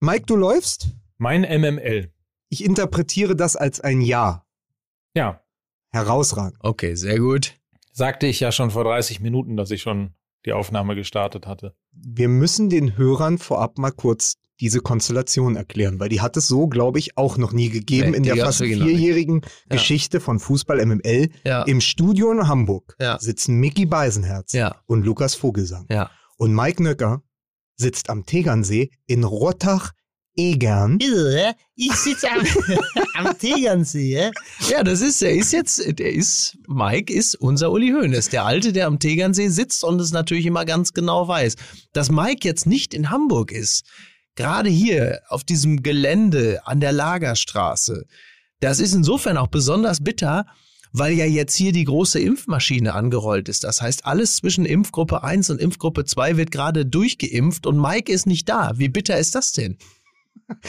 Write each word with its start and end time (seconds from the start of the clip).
Mike, 0.00 0.24
du 0.26 0.36
läufst? 0.36 0.88
Mein 1.18 1.42
MML. 1.42 2.12
Ich 2.48 2.64
interpretiere 2.64 3.34
das 3.34 3.56
als 3.56 3.80
ein 3.80 4.00
Ja. 4.00 4.44
Ja. 5.14 5.40
Herausragend. 5.90 6.56
Okay, 6.60 6.94
sehr 6.94 7.18
gut. 7.18 7.54
Sagte 7.92 8.26
ich 8.26 8.40
ja 8.40 8.52
schon 8.52 8.70
vor 8.70 8.84
30 8.84 9.20
Minuten, 9.20 9.56
dass 9.56 9.70
ich 9.70 9.80
schon 9.80 10.10
die 10.44 10.52
Aufnahme 10.52 10.94
gestartet 10.94 11.46
hatte. 11.46 11.74
Wir 11.92 12.28
müssen 12.28 12.68
den 12.68 12.96
Hörern 12.98 13.38
vorab 13.38 13.78
mal 13.78 13.90
kurz 13.90 14.34
diese 14.60 14.80
Konstellation 14.80 15.56
erklären, 15.56 15.98
weil 15.98 16.08
die 16.10 16.20
hat 16.20 16.36
es 16.36 16.46
so, 16.46 16.66
glaube 16.66 16.98
ich, 16.98 17.16
auch 17.18 17.36
noch 17.38 17.52
nie 17.52 17.68
gegeben 17.70 18.10
Nee, 18.10 18.16
in 18.18 18.22
der 18.22 18.36
fast 18.36 18.58
vierjährigen 18.62 19.40
Ja. 19.42 19.48
Geschichte 19.76 20.20
von 20.20 20.38
Fußball 20.38 20.78
MML. 20.84 21.30
Ja. 21.44 21.62
Im 21.62 21.80
Studio 21.80 22.30
in 22.32 22.46
Hamburg 22.46 22.94
Ja. 23.00 23.18
sitzen 23.18 23.56
Mickey 23.56 23.86
Beisenherz 23.86 24.52
Ja. 24.52 24.76
und 24.86 25.04
Lukas 25.04 25.34
Vogelsang. 25.34 25.86
Ja. 25.90 26.10
Und 26.36 26.54
Mike 26.54 26.82
Nöcker 26.82 27.22
sitzt 27.76 28.10
am 28.10 28.26
Tegernsee 28.26 28.90
in 29.06 29.24
Rottach-Egern. 29.24 30.98
Ich 31.74 31.92
sitze 31.92 32.28
am, 32.30 32.42
am 33.26 33.38
Tegernsee. 33.38 34.30
Ja, 34.68 34.82
das 34.82 35.00
ist, 35.00 35.22
der 35.22 35.34
ist 35.34 35.52
jetzt, 35.52 35.98
der 35.98 36.12
ist, 36.12 36.56
Mike 36.66 37.12
ist 37.12 37.34
unser 37.36 37.70
Uli 37.70 37.90
Hoeneß, 37.90 38.30
der 38.30 38.44
Alte, 38.44 38.72
der 38.72 38.86
am 38.86 38.98
Tegernsee 38.98 39.48
sitzt 39.48 39.84
und 39.84 40.00
es 40.00 40.12
natürlich 40.12 40.46
immer 40.46 40.64
ganz 40.64 40.92
genau 40.92 41.28
weiß. 41.28 41.56
Dass 41.92 42.10
Mike 42.10 42.46
jetzt 42.46 42.66
nicht 42.66 42.94
in 42.94 43.10
Hamburg 43.10 43.52
ist, 43.52 43.84
gerade 44.34 44.70
hier 44.70 45.20
auf 45.28 45.44
diesem 45.44 45.82
Gelände 45.82 46.60
an 46.66 46.80
der 46.80 46.92
Lagerstraße, 46.92 48.06
das 48.60 48.80
ist 48.80 48.94
insofern 48.94 49.36
auch 49.36 49.48
besonders 49.48 50.02
bitter, 50.02 50.46
weil 50.92 51.14
ja 51.14 51.24
jetzt 51.26 51.54
hier 51.54 51.72
die 51.72 51.84
große 51.84 52.20
Impfmaschine 52.20 52.94
angerollt 52.94 53.48
ist. 53.48 53.64
Das 53.64 53.82
heißt, 53.82 54.06
alles 54.06 54.36
zwischen 54.36 54.64
Impfgruppe 54.64 55.22
1 55.22 55.50
und 55.50 55.60
Impfgruppe 55.60 56.04
2 56.04 56.36
wird 56.36 56.50
gerade 56.50 56.86
durchgeimpft 56.86 57.66
und 57.66 57.80
Mike 57.80 58.12
ist 58.12 58.26
nicht 58.26 58.48
da. 58.48 58.72
Wie 58.76 58.88
bitter 58.88 59.18
ist 59.18 59.34
das 59.34 59.52
denn? 59.52 59.76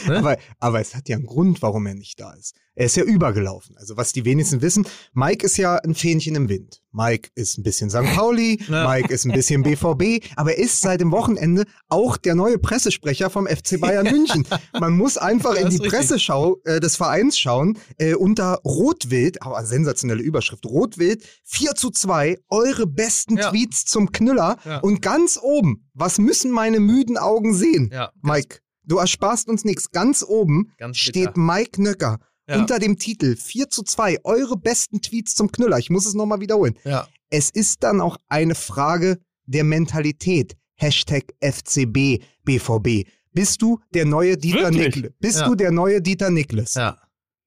Ne? 0.07 0.17
Aber, 0.17 0.37
aber 0.59 0.79
es 0.81 0.95
hat 0.95 1.07
ja 1.09 1.15
einen 1.17 1.25
Grund, 1.25 1.61
warum 1.61 1.85
er 1.85 1.93
nicht 1.95 2.19
da 2.19 2.33
ist. 2.33 2.55
Er 2.75 2.85
ist 2.85 2.95
ja 2.95 3.03
übergelaufen. 3.03 3.75
Also 3.77 3.97
was 3.97 4.13
die 4.13 4.23
wenigsten 4.25 4.61
wissen, 4.61 4.85
Mike 5.13 5.43
ist 5.45 5.57
ja 5.57 5.77
ein 5.77 5.95
Fähnchen 5.95 6.35
im 6.35 6.47
Wind. 6.47 6.81
Mike 6.91 7.29
ist 7.35 7.57
ein 7.57 7.63
bisschen 7.63 7.89
St. 7.89 8.03
Pauli, 8.15 8.59
Ja. 8.69 8.87
Mike 8.87 9.11
ist 9.13 9.25
ein 9.25 9.31
bisschen 9.31 9.63
BVB, 9.63 10.23
aber 10.35 10.51
er 10.55 10.57
ist 10.63 10.81
seit 10.81 11.01
dem 11.01 11.11
Wochenende 11.11 11.65
auch 11.89 12.17
der 12.17 12.35
neue 12.35 12.59
Pressesprecher 12.59 13.29
vom 13.31 13.47
FC 13.47 13.79
Bayern 13.79 14.05
München. 14.05 14.47
Man 14.79 14.93
muss 14.93 15.17
einfach 15.17 15.55
in 15.55 15.69
die 15.69 15.77
richtig. 15.77 15.91
Presseschau 15.91 16.57
äh, 16.65 16.79
des 16.79 16.95
Vereins 16.95 17.37
schauen, 17.39 17.77
äh, 17.97 18.13
unter 18.13 18.59
Rotwild, 18.63 19.41
aber 19.41 19.65
sensationelle 19.65 20.21
Überschrift, 20.21 20.65
Rotwild 20.65 21.23
4 21.45 21.73
zu 21.75 21.89
2, 21.89 22.37
eure 22.49 22.85
besten 22.87 23.37
Ja. 23.37 23.49
Tweets 23.49 23.85
zum 23.85 24.11
Knüller 24.11 24.57
Ja. 24.65 24.79
und 24.79 25.01
ganz 25.01 25.39
oben, 25.41 25.87
was 25.93 26.19
müssen 26.19 26.51
meine 26.51 26.79
müden 26.79 27.17
Augen 27.17 27.53
sehen? 27.55 27.91
Mike, 28.21 28.59
du 28.87 28.97
ersparst 28.97 29.47
uns 29.47 29.63
nichts. 29.65 29.91
Ganz 29.91 30.23
oben 30.27 30.71
Ganz 30.77 30.97
steht. 30.97 31.37
Mike 31.37 31.81
Nöcker 31.81 32.17
Ja. 32.49 32.57
unter 32.59 32.79
dem 32.79 32.97
Titel 32.97 33.35
4 33.35 33.69
zu 33.69 33.83
2, 33.83 34.19
eure 34.23 34.57
besten 34.57 35.01
Tweets 35.01 35.35
zum 35.35 35.51
Knüller. 35.51 35.77
Ich 35.77 35.89
muss 35.89 36.05
es 36.05 36.13
nochmal 36.13 36.39
wiederholen. 36.39 36.77
Ja. 36.85 37.07
Es 37.29 37.49
ist 37.49 37.83
dann 37.83 37.99
auch 38.01 38.17
eine 38.29 38.55
Frage 38.55 39.19
der 39.45 39.63
Mentalität. 39.65 40.55
Hashtag 40.75 41.33
FCB, 41.41 42.23
BVB. 42.45 43.07
Bist 43.33 43.61
du 43.61 43.79
der 43.93 44.05
neue 44.05 44.37
Dieter? 44.37 44.71
Niklas? 44.71 45.11
Bist 45.19 45.39
Ja. 45.39 45.47
du 45.47 45.55
der 45.55 45.71
neue 45.71 46.01
Dieter 46.01 46.29
Niklas? 46.29 46.75
Ja. 46.75 46.97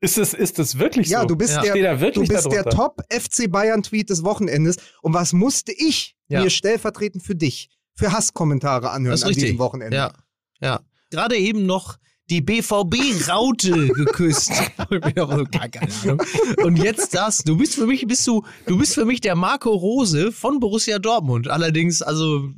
Ist 0.03 0.19
es, 0.19 0.35
ist 0.35 0.59
es 0.59 0.79
wirklich 0.79 1.09
Ja, 1.09 1.21
so? 1.23 1.27
du 1.29 1.37
bist 1.37 1.53
Ja. 1.55 1.63
Der, 1.63 1.75
da 1.95 2.01
wirklich 2.01 2.29
du 2.29 2.35
bist 2.35 2.47
der 2.51 2.63
darunter? 2.65 2.77
Top 2.77 3.03
FC 3.11 3.51
Bayern 3.51 3.83
Tweet 3.83 4.09
des 4.11 4.23
Wochenendes. 4.25 4.77
Und 5.03 5.15
was 5.15 5.33
musste 5.33 5.73
ich 5.73 6.17
Ja. 6.29 6.43
mir 6.43 6.51
stellvertretend 6.51 7.23
für 7.23 7.35
dich, 7.35 7.69
für 7.95 8.13
Hasskommentare 8.13 8.91
anhören 8.91 9.23
an 9.23 9.33
diesem 9.33 9.59
Wochenende? 9.59 9.97
Ja, 9.97 10.13
ja. 10.61 10.81
Gerade 11.11 11.37
eben 11.37 11.67
noch 11.67 11.99
die 12.31 12.41
BVB-Raute 12.41 13.89
geküsst. 13.95 14.53
Und 16.63 16.77
jetzt 16.77 17.15
das. 17.15 17.39
Du 17.39 17.57
bist 17.57 17.75
für 17.75 17.87
mich, 17.87 18.07
bist 18.07 18.27
du, 18.27 18.45
du 18.67 18.79
bist 18.79 18.95
für 18.95 19.05
mich 19.05 19.21
der 19.21 19.35
Marco 19.35 19.71
Rose 19.71 20.33
von 20.33 20.61
Borussia 20.61 20.99
Dortmund. 20.99 21.49
Allerdings, 21.49 22.03
also, 22.03 22.49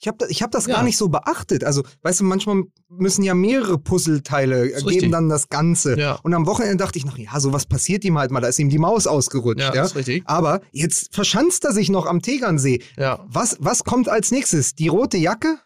Ich 0.00 0.08
habe 0.08 0.26
ich 0.28 0.42
hab 0.42 0.50
das 0.50 0.66
Ja. 0.66 0.74
gar 0.74 0.82
nicht 0.82 0.96
so 0.96 1.08
beachtet. 1.08 1.62
Also, 1.64 1.82
weißt 2.02 2.20
du, 2.20 2.24
manchmal 2.24 2.64
müssen 2.88 3.22
ja 3.22 3.34
mehrere 3.34 3.78
Puzzleteile 3.78 4.66
Ist 4.66 4.78
geben 4.78 4.88
richtig. 4.88 5.10
dann 5.12 5.28
das 5.28 5.48
Ganze. 5.48 5.98
Ja. 5.98 6.18
Und 6.24 6.34
am 6.34 6.46
Wochenende 6.46 6.76
dachte 6.78 6.98
ich 6.98 7.06
noch, 7.06 7.16
ja, 7.16 7.38
sowas 7.38 7.66
passiert 7.66 8.04
ihm 8.04 8.18
halt 8.18 8.30
mal. 8.32 8.40
Da 8.40 8.48
ist 8.48 8.58
ihm 8.58 8.68
die 8.68 8.78
Maus 8.78 9.06
ausgerutscht. 9.06 9.60
ja, 9.60 9.74
Ja, 9.74 9.84
ist 9.84 9.94
richtig. 9.94 10.24
Aber 10.26 10.60
jetzt 10.72 11.14
verschanzt 11.14 11.64
er 11.64 11.72
sich 11.72 11.88
noch 11.88 12.06
am 12.06 12.20
Tegernsee. 12.20 12.82
Ja, 12.98 13.24
Was, 13.28 13.56
was 13.60 13.84
kommt 13.84 14.08
als 14.08 14.30
nächstes? 14.32 14.74
Die 14.74 14.88
rote 14.88 15.16
Jacke? 15.16 15.58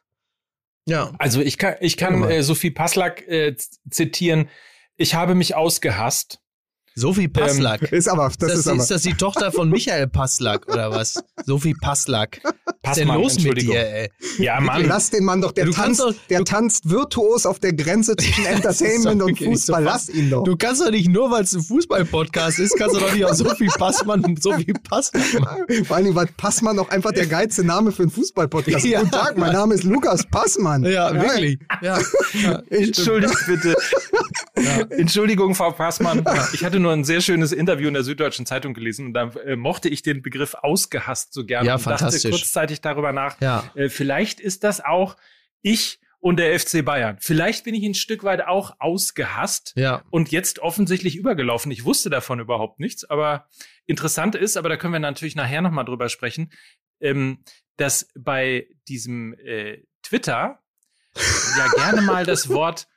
Ja. 0.89 1.13
Also 1.19 1.41
ich 1.41 1.59
kann, 1.59 1.75
ich 1.81 1.97
kann 1.97 2.25
äh, 2.25 2.43
Sophie 2.43 2.71
Passlack 2.71 3.27
äh, 3.29 3.55
zitieren. 3.91 4.49
Ich 4.97 5.15
habe 5.15 5.35
mich 5.35 5.55
ausgehasst. 5.55 6.41
Sophie 6.99 7.29
Passlack. 7.29 7.83
Ist 7.93 8.09
aber, 8.09 8.25
das, 8.29 8.37
das, 8.39 8.59
ist 8.61 8.69
aber. 8.69 8.83
ist 8.83 8.91
das 8.91 9.03
die 9.03 9.15
Tochter 9.15 9.53
von 9.53 9.71
Michael 9.71 10.09
Passlack 10.09 10.67
oder 10.69 10.91
was? 10.91 11.23
Sophie 11.47 11.75
Passlack. 11.75 12.41
Was 12.83 12.97
ist 12.97 13.01
denn 13.01 13.09
Passmann, 13.09 13.23
los 13.23 13.35
mit 13.37 13.45
Entschuldigung. 13.47 13.75
dir, 13.75 13.95
ey? 13.95 14.11
Ja, 14.39 14.61
Mann. 14.61 14.85
Lass 14.87 15.11
den 15.11 15.25
Mann 15.25 15.41
doch, 15.41 15.53
der, 15.53 15.67
Du 15.67 15.73
tanzt, 15.73 16.01
doch- 16.01 16.15
der 16.31 16.39
du- 16.39 16.45
tanzt 16.45 16.89
virtuos 16.91 17.47
auf 17.47 17.59
der 17.59 17.73
Grenze 17.75 18.17
zwischen 18.17 18.45
Entertainment 18.47 19.23
und 19.23 19.39
so 19.39 19.45
Fußball. 19.45 19.85
fass- 19.85 20.09
Lass 20.09 20.17
ihn 20.17 20.31
doch. 20.31 20.45
Du 20.45 20.57
kannst 20.57 20.81
doch 20.81 20.91
nicht 20.91 21.09
nur, 21.09 21.31
weil 21.31 21.45
es 21.45 21.53
ein 21.55 21.63
Fußball-Podcast 21.63 22.59
ist, 22.59 22.77
kannst 22.77 22.97
du 22.97 23.01
doch 23.01 23.13
nicht 23.13 23.25
auch 23.25 23.35
Sophie 23.35 23.69
Passmann, 23.69 24.37
Sophie 24.41 24.73
Passlack 24.89 25.41
machen. 25.41 25.85
Vor 25.85 25.97
allem 25.97 26.15
war 26.15 26.27
Passmann 26.37 26.79
auch 26.79 26.89
einfach 26.91 27.13
der 27.13 27.27
geilste 27.27 27.65
Name 27.65 27.93
für 27.93 28.03
einen 28.03 28.11
Fußball-Podcast. 28.11 28.85
Ja. 28.85 29.01
Guten 29.01 29.13
Tag, 29.13 29.37
mein 29.39 29.53
Name 29.53 29.75
ist 29.75 29.85
Lukas 29.85 30.25
Passmann. 30.31 30.85
Ja, 30.85 31.13
wirklich. 31.15 31.59
Ja. 31.83 31.99
ja. 32.43 32.63
Entschuldigt 32.71 33.37
bitte. 33.47 33.75
Entschuldigung, 34.91 35.55
Frau 35.55 35.71
Passmann. 35.73 36.25
Ich 36.53 36.65
hatte 36.65 36.79
nur 36.81 36.93
ein 36.93 37.05
sehr 37.05 37.21
schönes 37.21 37.53
Interview 37.53 37.89
in 37.89 37.95
der 37.95 38.03
Süddeutschen 38.03 38.47
Zeitung 38.47 38.75
gelesen 38.75 39.07
und 39.07 39.15
da 39.15 39.31
äh, 39.45 39.57
mochte 39.57 39.89
ich 39.89 40.03
den 40.03 40.23
Begriff 40.23 40.55
ausgehasst 40.55 41.33
so 41.33 41.45
gerne 41.45 41.69
Ja, 41.69 41.75
und 41.77 41.87
dachte 41.87 41.99
fantastisch. 42.05 42.31
kurzzeitig 42.31 42.81
darüber 42.81 43.13
nach. 43.13 43.41
Ja. 43.41 43.71
Äh, 43.75 43.89
vielleicht 43.89 44.41
ist 44.41 44.65
das 44.65 44.81
auch 44.85 45.17
ich 45.63 46.01
und 46.21 46.39
der 46.39 46.59
FC 46.59 46.85
Bayern. 46.85 47.17
Vielleicht 47.21 47.65
bin 47.65 47.75
ich 47.75 47.85
ein 47.85 47.95
Stück 47.95 48.25
weit 48.25 48.45
auch 48.47 48.75
ausgehasst 48.81 49.73
Ja. 49.77 50.03
und 50.11 50.31
jetzt 50.33 50.59
offensichtlich 50.59 51.17
übergelaufen. 51.17 51.71
Ich 51.71 51.85
wusste 51.85 52.11
davon 52.11 52.41
überhaupt 52.41 52.81
nichts, 52.81 53.05
aber 53.05 53.47
interessant 53.87 54.35
ist, 54.35 54.57
aber 54.57 54.69
da 54.69 54.77
können 54.77 54.93
wir 54.93 55.01
natürlich 55.01 55.37
nachher 55.37 55.63
nochmal 55.63 55.85
drüber 55.85 56.09
sprechen, 56.09 56.51
ähm, 57.01 57.45
dass 57.77 58.09
bei 58.19 58.67
diesem 58.89 59.35
äh, 59.35 59.85
Twitter 60.03 60.59
ja 61.57 61.69
gerne 61.77 62.03
mal 62.03 62.27
das 62.27 62.49
Wort, 62.49 62.89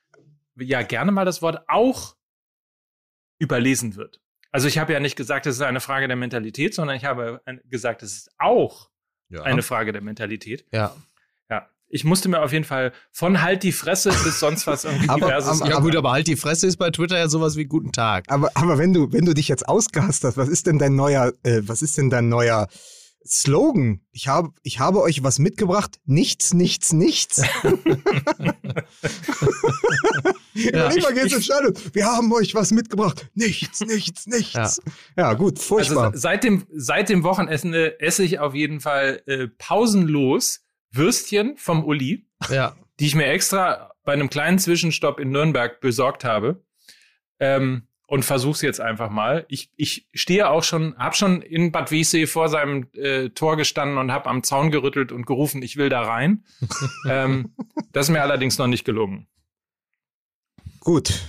ja 0.61 0.81
gerne 0.83 1.11
mal 1.11 1.25
das 1.25 1.41
Wort 1.41 1.63
auch 1.67 2.16
überlesen 3.39 3.95
wird. 3.95 4.19
Also 4.51 4.67
ich 4.67 4.77
habe 4.77 4.94
ja 4.94 4.99
nicht 4.99 5.16
gesagt, 5.16 5.45
es 5.45 5.55
ist 5.55 5.61
eine 5.61 5.79
Frage 5.79 6.07
der 6.07 6.17
Mentalität, 6.17 6.73
sondern 6.75 6.95
ich 6.97 7.05
habe 7.05 7.41
gesagt, 7.66 8.03
es 8.03 8.13
ist 8.13 8.31
auch 8.38 8.89
Ja. 9.29 9.44
eine 9.44 9.61
Frage 9.63 9.91
der 9.94 10.01
Mentalität. 10.01 10.66
ja. 10.72 10.95
Ja, 11.49 11.67
ich 11.89 12.03
musste 12.05 12.29
mir 12.29 12.41
auf 12.41 12.53
jeden 12.53 12.63
Fall 12.63 12.94
von 13.11 13.41
halt 13.41 13.63
die 13.63 13.72
Fresse 13.73 14.09
bis 14.23 14.39
sonst 14.39 14.67
was 14.67 14.85
irgendwie 14.85 15.09
Aber- 15.09 15.27
diverses. 15.27 15.61
aber- 15.61 15.69
Ja 15.69 15.79
gut, 15.79 15.95
aber 15.95 16.11
halt 16.11 16.27
die 16.27 16.35
Fresse 16.38 16.67
ist 16.67 16.78
bei 16.78 16.89
Twitter 16.91 17.17
ja 17.17 17.28
sowas 17.28 17.55
wie 17.57 17.66
Guten 17.66 17.91
Tag. 17.91 18.25
Aber, 18.29 18.51
aber 18.55 18.78
wenn 18.78 18.93
du, 18.93 19.11
wenn 19.11 19.25
du 19.25 19.33
dich 19.33 19.47
jetzt 19.49 19.67
ausgehasst 19.67 20.23
hast, 20.23 20.38
was 20.38 20.47
ist 20.49 20.67
denn 20.67 20.79
dein 20.79 20.95
neuer, 20.95 21.33
äh, 21.43 21.61
was 21.63 21.81
ist 21.81 21.97
denn 21.97 22.09
dein 22.09 22.29
neuer 22.29 22.67
Slogan? 23.26 24.02
Ich 24.12 24.28
habe, 24.28 24.50
ich 24.64 24.80
habe 24.80 25.02
euch 25.02 25.24
was 25.24 25.40
mitgebracht. 25.40 26.00
Nichts, 26.06 26.54
nichts, 26.54 26.92
nichts. 26.94 27.38
ja, 30.54 30.90
Lieber 30.90 31.14
geht's 31.14 31.34
ins 31.34 31.46
Stadion. 31.46 31.74
Wir 31.94 32.06
haben 32.06 32.32
euch 32.34 32.54
was 32.56 32.72
mitgebracht. 32.72 33.30
Nichts, 33.34 33.82
nichts, 33.82 34.28
nichts. 34.28 34.82
Ja, 35.18 35.34
gut, 35.34 35.59
furchtbar. 35.59 36.08
Also 36.08 36.20
seit 36.20 36.44
dem, 36.44 36.66
seit 36.74 37.09
dem 37.09 37.24
Wochenende 37.24 38.00
esse 38.00 38.24
ich 38.24 38.40
auf 38.40 38.54
jeden 38.56 38.80
Fall 38.80 39.22
äh, 39.28 39.48
pausenlos 39.58 40.62
Würstchen 40.92 41.56
vom 41.58 41.86
Uli, 41.86 42.26
Ja. 42.50 42.76
die 43.00 43.06
ich 43.08 43.16
mir 43.16 43.28
extra 43.28 43.92
bei 44.03 44.14
einem 44.14 44.30
kleinen 44.30 44.59
Zwischenstopp 44.59 45.20
in 45.20 45.30
Nürnberg 45.30 45.80
besorgt 45.80 46.24
habe. 46.26 46.64
Ähm, 47.40 47.88
und 48.11 48.25
versuch's 48.25 48.61
jetzt 48.61 48.81
einfach 48.81 49.09
mal. 49.09 49.46
Ich, 49.47 49.72
ich 49.78 50.05
stehe 50.13 50.49
auch 50.49 50.63
schon, 50.63 50.97
hab 50.97 51.16
schon 51.16 51.41
in 51.41 51.72
Bad 51.72 51.91
Wiessee 51.91 52.28
vor 52.28 52.49
seinem 52.49 52.87
äh, 52.91 53.29
Tor 53.29 53.55
gestanden 53.55 53.97
und 53.97 54.11
hab 54.11 54.28
am 54.28 54.43
Zaun 54.43 54.69
gerüttelt 54.69 55.13
und 55.13 55.25
gerufen, 55.25 55.61
ich 55.63 55.78
will 55.78 55.87
da 55.87 56.02
rein. 56.02 56.43
ähm, 57.09 57.55
das 57.93 58.08
ist 58.08 58.11
mir 58.11 58.22
allerdings 58.22 58.58
noch 58.58 58.67
nicht 58.67 58.84
gelungen. 58.84 59.28
gut. 60.81 61.22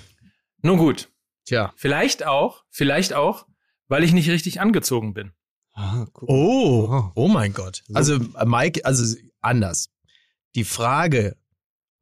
Nun 0.62 0.76
gut, 0.76 1.08
Tja. 1.44 1.73
vielleicht 1.76 2.26
auch, 2.26 2.64
vielleicht 2.69 3.12
auch, 3.12 3.46
weil 3.87 4.02
ich 4.02 4.12
nicht 4.12 4.28
richtig 4.28 4.61
angezogen 4.61 5.14
bin. 5.14 5.31
Ah, 5.75 6.06
guck. 6.12 6.28
Oh. 6.28 7.12
Oh 7.14 7.28
mein 7.28 7.52
Gott. 7.52 7.85
So. 7.87 7.94
Also 7.94 8.14
äh, 8.17 8.44
Mike, 8.44 8.85
also 8.85 9.17
anders. 9.40 9.88
Die 10.56 10.64
Frage, 10.64 11.37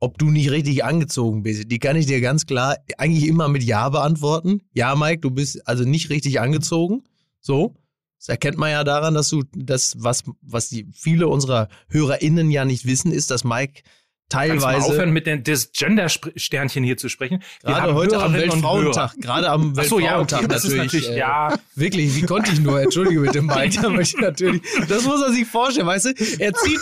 ob 0.01 0.19
du 0.19 0.31
nicht 0.31 0.51
richtig 0.51 0.83
angezogen 0.83 1.43
bist, 1.43 1.71
die 1.71 1.79
kann 1.79 1.97
ich 1.97 2.07
dir 2.07 2.21
ganz 2.21 2.47
klar 2.47 2.79
eigentlich 2.97 3.29
immer 3.29 3.49
mit 3.49 3.63
Ja 3.63 3.89
beantworten. 3.91 4.63
Ja, 4.73 4.97
Mike, 4.97 5.21
du 5.21 5.31
bist 5.31 5.67
also 5.69 5.85
nicht 5.85 6.11
richtig 6.11 6.41
angezogen. 6.41 7.05
So. 7.41 7.77
Das 8.19 8.29
erkennt 8.29 8.59
man 8.59 8.71
ja 8.71 8.85
daran, 8.85 9.15
dass 9.15 9.31
du 9.31 9.45
das, 9.55 9.95
was, 9.99 10.25
was 10.43 10.69
die 10.69 10.87
viele 10.93 11.29
unserer 11.29 11.69
HörerInnen 11.89 12.51
ja 12.51 12.67
nicht 12.67 12.85
wissen, 12.85 13.13
ist, 13.13 13.31
dass 13.31 13.45
Mike 13.45 13.83
Kannst 14.31 14.63
du 14.63 14.67
mal 14.67 14.73
teilweise 14.73 14.93
aufhören, 14.93 15.11
mit 15.11 15.27
den, 15.27 15.43
Gender-Sternchen 15.43 16.85
hier 16.85 16.97
zu 16.97 17.09
sprechen? 17.09 17.43
Wir 17.63 17.75
gerade 17.75 17.95
heute 17.95 18.17
am 18.17 18.33
Hörerinnen 18.33 18.51
und 18.51 18.63
Weltfrauentag, 18.63 19.15
gerade 19.21 19.51
am 19.51 19.75
Ach 19.77 19.85
so, 19.85 19.99
ja, 19.99 20.19
Weltfrauentag 20.19 20.39
okay, 20.39 20.49
das 20.49 20.65
ist 20.65 20.77
natürlich. 20.77 21.11
äh, 21.11 21.19
ja. 21.19 21.59
Wirklich, 21.75 22.15
wie 22.15 22.23
konnte 22.23 22.53
ich 22.53 22.61
nur? 22.61 22.81
Entschuldige 22.81 23.21
bitte, 23.21 23.43
Mike. 23.43 23.81
Da 23.83 23.89
möchte 23.91 24.17
ich 24.17 24.23
natürlich, 24.23 24.63
das 24.89 25.05
muss 25.05 25.21
er 25.21 25.33
sich 25.33 25.47
vorstellen, 25.47 25.87
weißt 25.87 26.07
du? 26.07 26.11
Er 26.39 26.53
zieht, 26.55 26.81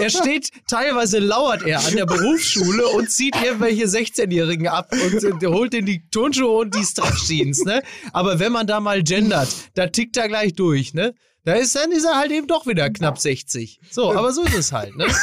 er 0.00 0.10
steht, 0.10 0.50
teilweise 0.66 1.18
lauert 1.18 1.62
er 1.62 1.84
an 1.84 1.94
der 1.94 2.06
Berufsschule 2.06 2.86
und 2.88 3.10
zieht 3.10 3.36
irgendwelche 3.42 3.84
16-Jährigen 3.84 4.66
ab 4.68 4.92
und 4.92 5.42
äh, 5.42 5.46
holt 5.46 5.74
in 5.74 5.86
die 5.86 6.02
Turnschuhe 6.10 6.58
und 6.58 6.74
die 6.74 6.84
Stretch-Jeans, 6.84 7.64
ne? 7.64 7.82
Aber 8.12 8.38
wenn 8.38 8.52
man 8.52 8.66
da 8.66 8.80
mal 8.80 9.02
gendert, 9.02 9.48
da 9.74 9.86
tickt 9.86 10.16
er 10.16 10.28
gleich 10.28 10.54
durch, 10.54 10.94
ne? 10.94 11.14
Da 11.44 11.54
ist, 11.54 11.74
dann 11.74 11.90
ist 11.90 12.04
er 12.04 12.16
halt 12.16 12.30
eben 12.30 12.46
doch 12.46 12.66
wieder 12.68 12.88
knapp 12.90 13.18
60. 13.18 13.80
So, 13.90 14.14
aber 14.14 14.32
so 14.32 14.44
ist 14.44 14.54
es 14.54 14.72
halt, 14.72 14.96
ne? 14.96 15.06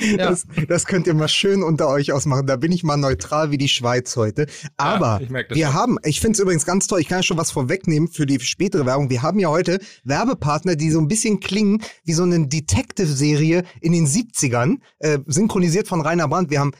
Ja. 0.00 0.30
Das, 0.30 0.46
das 0.68 0.86
könnt 0.86 1.06
ihr 1.06 1.14
mal 1.14 1.28
schön 1.28 1.62
unter 1.62 1.88
euch 1.88 2.12
ausmachen. 2.12 2.46
Da 2.46 2.56
bin 2.56 2.70
ich 2.72 2.82
mal 2.84 2.96
neutral 2.96 3.50
wie 3.50 3.58
die 3.58 3.68
Schweiz 3.68 4.14
heute. 4.16 4.46
Aber 4.76 5.20
das 5.20 5.30
wir 5.56 5.66
schon. 5.66 5.74
haben, 5.74 5.98
ich 6.04 6.20
finde 6.20 6.36
es 6.36 6.40
übrigens 6.40 6.64
ganz 6.64 6.86
toll, 6.86 7.00
ich 7.00 7.08
kann 7.08 7.18
ja 7.18 7.22
schon 7.24 7.36
was 7.38 7.50
vorwegnehmen 7.50 8.08
für 8.08 8.24
die 8.24 8.38
spätere 8.40 8.86
Werbung. 8.86 9.10
Wir 9.10 9.22
haben 9.22 9.38
ja 9.40 9.48
heute 9.48 9.80
Werbepartner, 10.04 10.76
die 10.76 10.90
so 10.90 11.00
ein 11.00 11.08
bisschen 11.08 11.40
klingen 11.40 11.82
wie 12.04 12.12
so 12.12 12.22
eine 12.22 12.46
Detective-Serie 12.46 13.64
in 13.80 13.92
den 13.92 14.06
70ern, 14.06 14.78
äh, 15.00 15.18
synchronisiert 15.26 15.88
von 15.88 16.00
Rainer 16.00 16.28
Brandt. 16.28 16.50
Wir 16.50 16.60
haben 16.60 16.72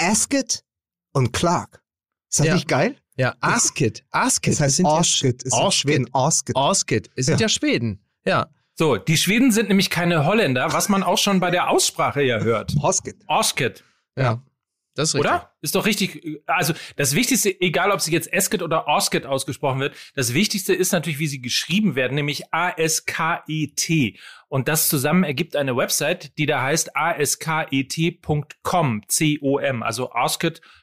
Asket 0.00 0.64
und 1.12 1.32
Clark. 1.32 1.82
Ist 2.30 2.40
das 2.40 2.46
Ja. 2.46 2.54
nicht 2.54 2.68
geil? 2.68 2.96
Ja, 3.18 3.34
Askit. 3.40 4.04
Askit. 4.12 4.54
Das 4.54 4.60
heißt 4.60 4.76
sind 4.76 4.86
ja 4.86 4.92
Asket. 4.92 5.42
Ist 5.42 5.52
Asket. 5.52 5.74
Schweden 5.74 6.06
Asket. 6.14 6.56
Askit. 6.56 7.10
Es 7.16 7.26
sind 7.26 7.40
ja, 7.40 7.48
Schweden. 7.48 8.00
Ja. 8.24 8.46
So, 8.74 8.96
die 8.96 9.16
Schweden 9.16 9.50
sind 9.50 9.68
nämlich 9.68 9.90
keine 9.90 10.24
Holländer, 10.24 10.72
was 10.72 10.88
man 10.88 11.02
auch 11.02 11.18
schon 11.18 11.40
bei 11.40 11.50
der 11.50 11.68
Aussprache 11.68 12.22
ja 12.22 12.38
hört. 12.38 12.72
Asket. 12.80 13.16
Osket, 13.26 13.82
Ja. 14.16 14.40
Das 14.94 15.10
ist 15.10 15.14
richtig. 15.14 15.30
oder? 15.30 15.52
Ist 15.60 15.74
doch 15.76 15.86
richtig. 15.86 16.40
Also 16.46 16.74
das 16.96 17.14
Wichtigste, 17.14 17.60
egal 17.60 17.92
ob 17.92 18.00
sie 18.00 18.10
jetzt 18.10 18.32
Esket 18.32 18.62
oder 18.62 18.88
Osket 18.88 19.26
ausgesprochen 19.26 19.78
wird, 19.78 19.94
das 20.16 20.34
Wichtigste 20.34 20.74
ist 20.74 20.90
natürlich, 20.90 21.20
wie 21.20 21.28
sie 21.28 21.40
geschrieben 21.40 21.94
werden, 21.94 22.16
nämlich 22.16 22.52
A-S-K-E-T. 22.52 24.18
Und 24.48 24.66
das 24.66 24.88
zusammen 24.88 25.22
ergibt 25.22 25.54
eine 25.54 25.76
Website, 25.76 26.36
die 26.36 26.46
da 26.46 26.62
heißt 26.62 26.96
asket.com, 26.96 28.22
C-O-M, 29.06 29.82
also 29.84 30.10
osket.com. 30.10 30.77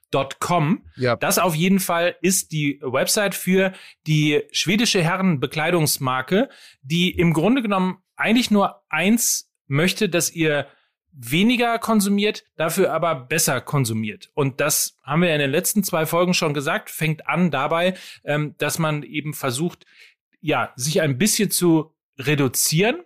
Ja. 0.95 1.15
Das 1.15 1.38
auf 1.38 1.56
jeden 1.56 1.79
Fall 1.79 2.15
ist 2.21 2.51
die 2.51 2.79
Website 2.81 3.35
für 3.35 3.73
die 4.07 4.44
schwedische 4.51 5.03
Herrenbekleidungsmarke, 5.03 6.50
die 6.81 7.12
im 7.12 7.33
Grunde 7.33 7.62
genommen 7.62 7.97
eigentlich 8.15 8.51
nur 8.51 8.83
eins 8.89 9.51
möchte, 9.67 10.09
dass 10.09 10.31
ihr 10.31 10.67
weniger 11.12 11.79
konsumiert, 11.79 12.44
dafür 12.57 12.91
aber 12.91 13.15
besser 13.15 13.62
konsumiert. 13.62 14.29
Und 14.33 14.59
das 14.59 14.97
haben 15.03 15.21
wir 15.21 15.33
in 15.33 15.39
den 15.39 15.51
letzten 15.51 15.83
zwei 15.83 16.06
Folgen 16.06 16.33
schon 16.33 16.53
gesagt, 16.53 16.89
fängt 16.89 17.27
an 17.27 17.51
dabei, 17.51 17.95
ähm, 18.25 18.56
dass 18.57 18.79
man 18.79 19.03
eben 19.03 19.33
versucht, 19.33 19.85
ja, 20.41 20.73
sich 20.75 21.01
ein 21.01 21.18
bisschen 21.18 21.51
zu 21.51 21.94
reduzieren 22.18 23.01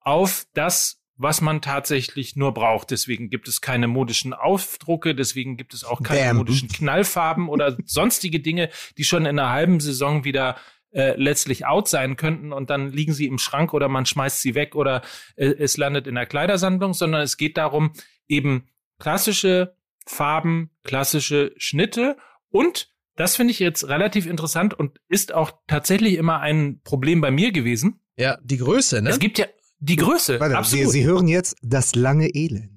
auf 0.00 0.44
das, 0.54 1.01
was 1.16 1.40
man 1.40 1.60
tatsächlich 1.60 2.36
nur 2.36 2.52
braucht. 2.54 2.90
Deswegen 2.90 3.30
gibt 3.30 3.48
es 3.48 3.60
keine 3.60 3.86
modischen 3.86 4.32
Aufdrucke, 4.32 5.14
deswegen 5.14 5.56
gibt 5.56 5.74
es 5.74 5.84
auch 5.84 6.02
keine 6.02 6.28
Bam. 6.28 6.36
modischen 6.38 6.68
Knallfarben 6.68 7.48
oder 7.48 7.76
sonstige 7.84 8.40
Dinge, 8.40 8.70
die 8.98 9.04
schon 9.04 9.22
in 9.22 9.38
einer 9.38 9.50
halben 9.50 9.80
Saison 9.80 10.24
wieder 10.24 10.56
äh, 10.92 11.14
letztlich 11.16 11.66
out 11.66 11.88
sein 11.88 12.16
könnten 12.16 12.52
und 12.52 12.70
dann 12.70 12.92
liegen 12.92 13.12
sie 13.12 13.26
im 13.26 13.38
Schrank 13.38 13.72
oder 13.72 13.88
man 13.88 14.06
schmeißt 14.06 14.40
sie 14.40 14.54
weg 14.54 14.74
oder 14.74 15.02
äh, 15.36 15.46
es 15.46 15.76
landet 15.76 16.06
in 16.06 16.14
der 16.14 16.26
Kleidersammlung, 16.26 16.92
sondern 16.92 17.22
es 17.22 17.36
geht 17.36 17.56
darum, 17.56 17.92
eben 18.28 18.68
klassische 18.98 19.76
Farben, 20.06 20.70
klassische 20.82 21.54
Schnitte 21.56 22.16
und 22.50 22.92
das 23.16 23.36
finde 23.36 23.52
ich 23.52 23.58
jetzt 23.58 23.88
relativ 23.88 24.26
interessant 24.26 24.74
und 24.74 24.98
ist 25.08 25.32
auch 25.34 25.52
tatsächlich 25.66 26.14
immer 26.14 26.40
ein 26.40 26.80
Problem 26.82 27.20
bei 27.20 27.30
mir 27.30 27.52
gewesen. 27.52 28.00
Ja, 28.16 28.38
die 28.42 28.56
Größe, 28.56 29.02
ne? 29.02 29.10
Es 29.10 29.18
gibt 29.18 29.38
ja 29.38 29.46
die 29.82 29.96
Größe, 29.96 30.38
Warte, 30.38 30.52
Sie, 30.52 30.58
absolut. 30.58 30.90
Sie 30.90 31.04
hören 31.04 31.28
jetzt 31.28 31.56
das 31.60 31.96
lange 31.96 32.28
Elend. 32.28 32.70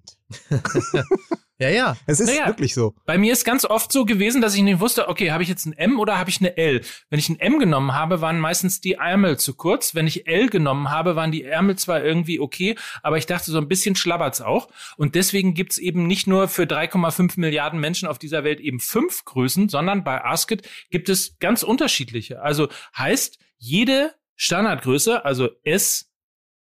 ja, 1.59 1.69
ja. 1.69 1.97
Es 2.07 2.19
ist 2.19 2.29
Naja. 2.29 2.47
wirklich 2.47 2.73
so. 2.73 2.95
Bei 3.05 3.19
mir 3.19 3.31
ist 3.31 3.45
ganz 3.45 3.63
oft 3.63 3.91
so 3.91 4.05
gewesen, 4.05 4.41
dass 4.41 4.55
ich 4.55 4.63
nicht 4.63 4.79
wusste, 4.79 5.07
okay, 5.07 5.29
habe 5.29 5.43
ich 5.43 5.49
jetzt 5.49 5.67
ein 5.67 5.73
M 5.73 5.99
oder 5.99 6.17
habe 6.17 6.31
ich 6.31 6.39
eine 6.39 6.57
L? 6.57 6.81
Wenn 7.11 7.19
ich 7.19 7.29
ein 7.29 7.39
M 7.39 7.59
genommen 7.59 7.93
habe, 7.93 8.21
waren 8.21 8.39
meistens 8.39 8.81
die 8.81 8.93
Ärmel 8.93 9.37
zu 9.37 9.53
kurz. 9.53 9.93
Wenn 9.93 10.07
ich 10.07 10.25
L 10.25 10.49
genommen 10.49 10.89
habe, 10.89 11.15
waren 11.15 11.31
die 11.31 11.43
Ärmel 11.43 11.77
zwar 11.77 12.03
irgendwie 12.03 12.39
okay, 12.39 12.75
aber 13.03 13.19
ich 13.19 13.27
dachte, 13.27 13.51
so 13.51 13.59
ein 13.59 13.67
bisschen 13.67 13.95
schlabbert's 13.95 14.41
auch. 14.41 14.67
Und 14.97 15.13
deswegen 15.13 15.53
gibt's 15.53 15.77
eben 15.77 16.07
nicht 16.07 16.25
nur 16.25 16.47
für 16.47 16.63
3,5 16.63 17.39
Milliarden 17.39 17.79
Menschen 17.79 18.07
auf 18.07 18.17
dieser 18.17 18.43
Welt 18.43 18.59
eben 18.59 18.79
fünf 18.79 19.25
Größen, 19.25 19.69
sondern 19.69 20.03
bei 20.03 20.25
Asket 20.25 20.67
gibt 20.89 21.07
es 21.09 21.37
ganz 21.37 21.61
unterschiedliche. 21.61 22.41
Also 22.41 22.67
heißt, 22.97 23.37
jede 23.59 24.15
Standardgröße, 24.37 25.23
also 25.23 25.49
S, 25.63 26.11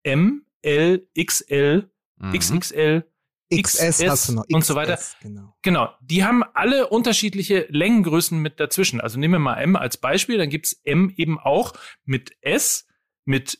M, 0.02 0.44
L, 0.62 1.06
XL, 1.18 1.88
Mhm. 2.18 2.32
XXL, 2.38 3.04
XS 3.52 4.06
hast 4.06 4.28
du 4.28 4.32
noch. 4.34 4.44
und 4.52 4.64
so 4.64 4.74
weiter. 4.74 4.96
XS, 4.96 5.16
Genau. 5.22 5.54
Genau, 5.62 5.90
die 6.00 6.24
haben 6.24 6.42
alle 6.54 6.88
unterschiedliche 6.88 7.66
Längengrößen 7.68 8.38
mit 8.38 8.60
dazwischen. 8.60 9.00
Also 9.00 9.18
nehmen 9.18 9.34
wir 9.34 9.38
mal 9.40 9.56
M 9.60 9.76
als 9.76 9.96
Beispiel, 9.96 10.38
dann 10.38 10.48
gibt's 10.48 10.80
M 10.84 11.12
eben 11.16 11.38
auch 11.38 11.72
mit 12.04 12.32
S, 12.40 12.86
mit 13.24 13.58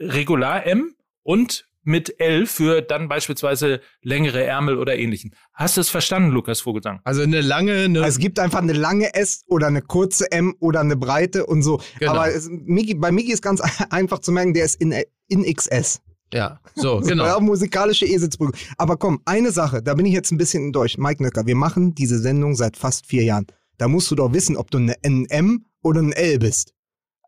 Regular 0.00 0.66
M 0.66 0.94
und 1.22 1.66
mit 1.84 2.20
L 2.20 2.46
für 2.46 2.80
dann 2.80 3.08
beispielsweise 3.08 3.80
längere 4.02 4.44
Ärmel 4.44 4.78
oder 4.78 4.96
ähnlichen. 4.96 5.34
Hast 5.52 5.76
du 5.76 5.80
es 5.80 5.90
verstanden, 5.90 6.30
Lukas 6.30 6.60
Vogelsang? 6.60 7.00
Also 7.02 7.22
eine 7.22 7.40
lange, 7.40 7.72
eine. 7.86 7.98
Also 8.02 8.08
es 8.10 8.18
gibt 8.20 8.38
einfach 8.38 8.60
eine 8.60 8.72
lange 8.72 9.12
S 9.14 9.42
oder 9.48 9.66
eine 9.66 9.82
kurze 9.82 10.30
M 10.30 10.54
oder 10.60 10.78
eine 10.80 10.96
breite 10.96 11.44
und 11.46 11.62
so. 11.62 11.80
Genau. 11.98 12.12
Aber 12.12 12.28
es, 12.32 12.48
Miki, 12.48 12.94
bei 12.94 13.10
Miki 13.10 13.32
ist 13.32 13.42
ganz 13.42 13.60
einfach 13.90 14.20
zu 14.20 14.30
merken, 14.30 14.54
der 14.54 14.64
ist 14.64 14.80
in, 14.80 14.94
in 15.32 15.42
XS. 15.44 16.00
ja, 16.32 16.60
so, 16.74 17.00
Ja, 17.02 17.08
genau. 17.08 17.40
musikalische 17.40 18.06
Eselsbrücke. 18.06 18.56
Aber 18.78 18.96
komm, 18.96 19.20
eine 19.24 19.50
Sache, 19.50 19.82
da 19.82 19.94
bin 19.94 20.06
ich 20.06 20.12
jetzt 20.12 20.30
ein 20.32 20.38
bisschen 20.38 20.64
enttäuscht. 20.66 20.98
Mike 20.98 21.22
Nöcker, 21.22 21.46
wir 21.46 21.56
machen 21.56 21.94
diese 21.94 22.18
Sendung 22.18 22.54
seit 22.54 22.76
fast 22.76 23.06
vier 23.06 23.24
Jahren. 23.24 23.46
Da 23.78 23.88
musst 23.88 24.10
du 24.10 24.14
doch 24.14 24.32
wissen, 24.32 24.56
ob 24.56 24.70
du 24.70 24.78
eine, 24.78 24.94
ein 25.04 25.26
M 25.28 25.64
oder 25.82 26.00
ein 26.00 26.12
L 26.12 26.38
bist. 26.38 26.72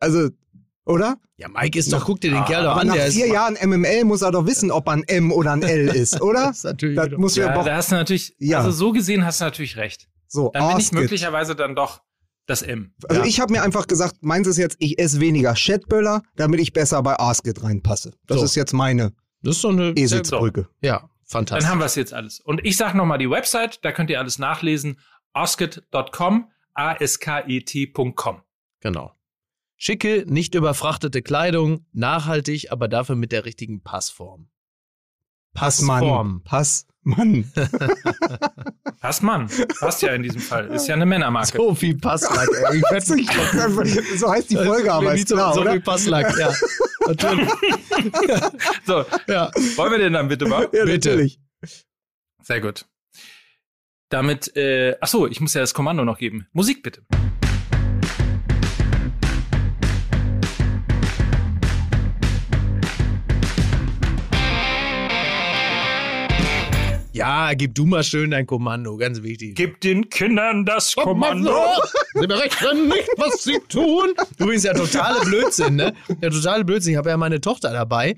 Also, 0.01 0.29
oder? 0.85 1.17
Ja, 1.37 1.49
Mike 1.49 1.77
ist 1.79 1.93
doch, 1.93 2.05
guck 2.05 2.21
dir 2.21 2.31
den 2.31 2.45
Kerl 2.45 2.63
doch 2.65 2.73
Aber 2.73 2.83
an, 2.83 2.87
nach 2.89 2.95
der 2.95 3.11
vier 3.11 3.27
ist. 3.27 3.33
Jahren 3.33 3.57
MML 3.61 4.05
muss 4.05 4.23
er 4.23 4.31
doch 4.31 4.47
wissen, 4.47 4.71
ob 4.71 4.87
er 4.87 4.93
ein 4.93 5.03
M 5.05 5.33
oder 5.33 5.53
ein 5.53 5.63
L 5.63 5.89
ist, 5.97 6.21
oder? 6.21 6.47
Das 6.49 6.59
ist 6.59 6.65
natürlich 6.65 6.97
Das 6.97 7.11
muss 7.19 7.35
ja, 7.37 7.47
Ja, 7.57 7.63
da 7.65 7.75
hast 7.77 7.91
du 7.91 7.97
natürlich, 7.97 8.37
Ja. 8.39 8.59
also 8.59 8.71
so 8.71 8.93
gesehen 8.93 9.25
hast 9.25 9.41
du 9.41 9.45
natürlich 9.47 9.77
recht. 9.77 10.09
so 10.29 10.51
Dann 10.53 10.69
bin 10.69 10.79
ich 10.79 10.93
möglicherweise 10.93 11.57
dann 11.57 11.75
doch 11.75 12.03
das 12.47 12.63
M. 12.63 12.95
Also 13.09 13.23
Ja. 13.23 13.27
ich 13.27 13.41
habe 13.41 13.53
mir 13.53 13.63
einfach 13.63 13.87
gesagt, 13.87 14.17
meins 14.23 14.47
ist 14.47 14.59
jetzt, 14.59 14.77
ich 14.81 14.99
esse 14.99 15.21
weniger 15.21 15.55
Chatböller, 15.55 16.23
damit 16.37 16.61
ich 16.61 16.73
besser 16.73 17.03
bei 17.03 17.19
Asket 17.19 17.63
reinpasse. 17.63 18.13
Das 18.27 18.39
So. 18.39 18.45
ist 18.45 18.55
jetzt 18.55 18.73
meine 18.73 19.13
Das 19.43 19.57
ist 19.57 19.65
doch 19.65 19.71
eine. 19.71 19.91
Eselsbrücke. 19.97 20.69
Ja, 20.83 21.09
fantastisch. 21.27 21.65
Dann 21.65 21.71
haben 21.73 21.79
wir 21.81 21.87
es 21.87 21.95
jetzt 21.95 22.13
alles. 22.13 22.41
Und 22.41 22.65
ich 22.65 22.77
sage 22.77 22.97
nochmal 22.97 23.19
die 23.19 23.31
Website, 23.31 23.85
da 23.85 23.93
könnt 23.93 24.11
ihr 24.11 24.19
alles 24.19 24.39
nachlesen. 24.39 24.99
osket.com, 25.33 26.51
A-S-K-E-T.com. 26.75 28.43
Genau. 28.81 29.13
Schicke, 29.77 30.25
nicht 30.27 30.55
überfrachtete 30.55 31.23
Kleidung, 31.23 31.87
nachhaltig, 31.93 32.71
aber 32.71 32.89
dafür 32.89 33.17
mit 33.17 33.33
der 33.33 33.45
richtigen 33.45 33.83
Passform. 33.83 34.49
Passmann. 35.55 36.43
Passmann. 36.45 37.51
Passmann. 39.01 39.49
Passt 39.79 40.03
ja 40.03 40.13
in 40.15 40.23
diesem 40.23 40.41
Fall. 40.41 40.67
Ist 40.69 40.89
ja 40.89 40.95
eine 40.95 41.07
Männermarke. 41.07 41.57
So 41.57 41.75
viel 41.75 41.97
Passlack, 41.97 42.49
ey. 42.71 42.79
Ich 42.79 42.83
werd 42.91 43.07
so 44.19 44.31
heißt 44.31 44.51
die 44.51 44.57
Folge 44.57 44.93
aber, 44.93 45.15
ist 45.15 45.29
so, 45.29 45.37
klar, 45.37 45.55
so 45.55 45.61
oder? 45.61 45.73
viel 45.73 45.81
Passlack, 45.81 46.37
ja. 46.39 46.53
Natürlich. 47.07 47.49
So, 48.87 49.05
ja. 49.29 49.51
wollen 49.77 49.93
wir 49.93 49.99
den 49.99 50.15
dann 50.15 50.29
bitte 50.29 50.47
mal? 50.47 50.69
Ja, 50.73 50.85
Bitte. 50.85 51.11
natürlich. 51.11 51.39
Sehr 52.43 52.61
gut. 52.61 52.87
Damit, 54.09 54.57
äh, 54.57 54.97
ach 55.01 55.09
so, 55.09 55.27
ich 55.27 55.41
muss 55.41 55.55
ja 55.55 55.61
das 55.61 55.75
Kommando 55.75 56.05
noch 56.05 56.19
geben. 56.19 56.47
Musik 56.53 56.83
bitte. 56.83 57.03
Ja, 67.15 67.55
gib 67.55 67.75
du 67.75 67.87
mal 67.87 68.03
schön 68.03 68.33
dein 68.33 68.47
Kommando, 68.47 68.97
ganz 68.97 69.23
wichtig. 69.23 69.55
Gib 69.55 69.81
den 69.81 70.09
Kindern 70.11 70.65
das 70.65 70.95
Kommando. 70.97 71.55
Sie 72.15 72.27
berechnen 72.27 72.89
nicht, 72.89 73.09
was 73.17 73.45
sie 73.45 73.59
tun. 73.69 74.15
Übrigens 74.39 74.65
ja 74.65 74.75
totale 74.75 75.21
Blödsinn, 75.25 75.77
ne? 75.77 75.95
Der 76.21 76.31
totale 76.31 76.65
Blödsinn. 76.65 76.93
Ich 76.93 76.99
habe 76.99 77.11
ja 77.11 77.17
meine 77.17 77.41
Tochter 77.41 77.73
dabei. 77.73 78.17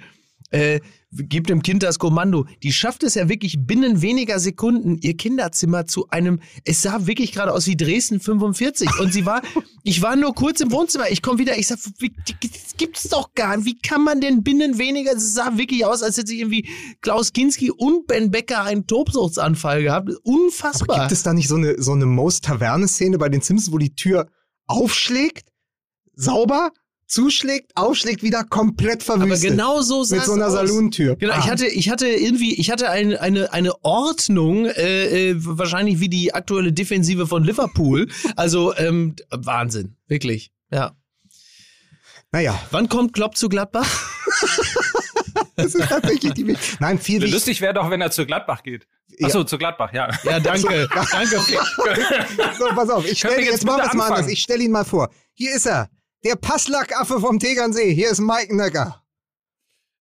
äh, 0.50 0.80
gibt 1.16 1.50
dem 1.50 1.62
Kind 1.62 1.82
das 1.82 1.98
Kommando. 1.98 2.46
Die 2.62 2.72
schafft 2.72 3.02
es 3.02 3.14
ja 3.14 3.28
wirklich 3.28 3.56
binnen 3.60 4.02
weniger 4.02 4.38
Sekunden, 4.38 4.98
ihr 4.98 5.16
Kinderzimmer 5.16 5.86
zu 5.86 6.08
einem, 6.10 6.40
es 6.64 6.82
sah 6.82 7.06
wirklich 7.06 7.32
gerade 7.32 7.52
aus 7.52 7.66
wie 7.66 7.76
Dresden 7.76 8.20
45. 8.20 9.00
Und 9.00 9.12
sie 9.12 9.26
war, 9.26 9.42
ich 9.82 10.02
war 10.02 10.16
nur 10.16 10.34
kurz 10.34 10.60
im 10.60 10.70
Wohnzimmer, 10.70 11.10
ich 11.10 11.22
komme 11.22 11.38
wieder, 11.38 11.58
ich 11.58 11.66
sag, 11.66 11.78
wie, 11.98 12.12
das 12.26 12.76
gibt's 12.76 13.08
doch 13.08 13.34
gar 13.34 13.56
nicht. 13.56 13.66
Wie 13.66 13.78
kann 13.78 14.04
man 14.04 14.20
denn 14.20 14.42
binnen 14.42 14.78
weniger, 14.78 15.12
es 15.12 15.34
sah 15.34 15.56
wirklich 15.56 15.84
aus, 15.84 16.02
als 16.02 16.16
hätte 16.16 16.28
sich 16.28 16.40
irgendwie 16.40 16.68
Klaus 17.00 17.32
Kinski 17.32 17.70
und 17.70 18.06
Ben 18.06 18.30
Becker 18.30 18.62
einen 18.62 18.86
Tobsuchtsanfall 18.86 19.82
gehabt. 19.82 20.10
Unfassbar. 20.22 20.96
Aber 20.96 21.04
gibt 21.04 21.12
es 21.12 21.22
da 21.22 21.32
nicht 21.32 21.48
so 21.48 21.56
eine, 21.56 21.80
so 21.82 21.92
eine 21.92 22.06
Most-Taverne-Szene 22.06 23.18
bei 23.18 23.28
den 23.28 23.40
Simpsons, 23.40 23.72
wo 23.72 23.78
die 23.78 23.94
Tür 23.94 24.28
aufschlägt, 24.66 25.50
sauber, 26.14 26.72
zuschlägt, 27.06 27.72
aufschlägt, 27.76 28.22
wieder 28.22 28.44
komplett 28.44 29.08
Aber 29.08 29.20
verwüstet. 29.20 29.50
genau 29.50 29.80
so 29.82 30.02
sah 30.04 30.16
Mit 30.16 30.24
so 30.26 30.32
einer 30.32 30.46
aus. 30.46 30.52
Salontür. 30.52 31.16
Genau, 31.16 31.34
Ah. 31.34 31.38
ich 31.38 31.50
hatte, 31.50 31.66
ich 31.66 31.90
hatte 31.90 32.06
irgendwie, 32.08 32.54
ich 32.54 32.70
hatte 32.70 32.90
ein, 32.90 33.16
eine, 33.16 33.52
eine 33.52 33.72
Ordnung, 33.84 34.66
äh, 34.66 35.30
äh, 35.30 35.34
wahrscheinlich 35.38 36.00
wie 36.00 36.08
die 36.08 36.34
aktuelle 36.34 36.72
Defensive 36.72 37.26
von 37.26 37.44
Liverpool. 37.44 38.08
Also 38.36 38.74
ähm, 38.76 39.14
Wahnsinn, 39.30 39.96
wirklich. 40.08 40.50
Ja. 40.70 40.96
Naja, 42.32 42.60
Wann 42.72 42.88
kommt 42.88 43.12
Klopp 43.12 43.36
zu 43.36 43.48
Gladbach? 43.48 43.86
das 45.56 45.74
ist 45.74 45.88
tatsächlich 45.88 46.34
die. 46.34 46.56
Nein, 46.80 46.98
viel. 46.98 47.24
Lustig 47.30 47.60
wäre 47.60 47.72
doch, 47.74 47.88
wenn 47.90 48.00
er 48.00 48.10
zu 48.10 48.26
Gladbach 48.26 48.62
geht. 48.62 48.86
Achso, 49.22 49.44
zu 49.44 49.56
Gladbach, 49.56 49.92
ja. 49.94 50.10
Ja, 50.24 50.40
danke, 50.40 50.88
danke. 51.12 51.38
So, 52.58 52.66
pass 52.74 52.90
auf, 52.90 53.04
ich 53.10 53.20
Können 53.20 53.32
stell, 53.34 53.36
wir 53.36 53.44
jetzt, 53.44 53.52
jetzt 53.52 53.64
machen 53.64 53.76
wir 53.78 53.82
bitte 53.84 53.88
es 53.92 53.94
mal 53.96 54.06
anders. 54.16 54.28
Ich 54.30 54.40
stelle 54.42 54.64
ihn 54.64 54.72
mal 54.72 54.84
vor. 54.84 55.08
Hier 55.32 55.54
ist 55.54 55.66
er. 55.66 55.88
Der 56.26 56.34
Passlackaffe 56.34 57.20
vom 57.20 57.38
Tegernsee. 57.38 57.94
Hier 57.94 58.10
ist 58.10 58.18
Mike 58.18 58.52
Nöcker. 58.56 59.00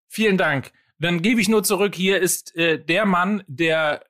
Vielen 0.07 0.39
Dank. 0.39 0.71
Dann 0.97 1.21
gebe 1.21 1.39
ich 1.39 1.49
nur 1.49 1.63
zurück. 1.63 1.93
Hier 1.93 2.19
ist 2.19 2.55
äh, 2.55 2.83
der 2.83 3.05
Mann, 3.05 3.43
der, 3.45 4.03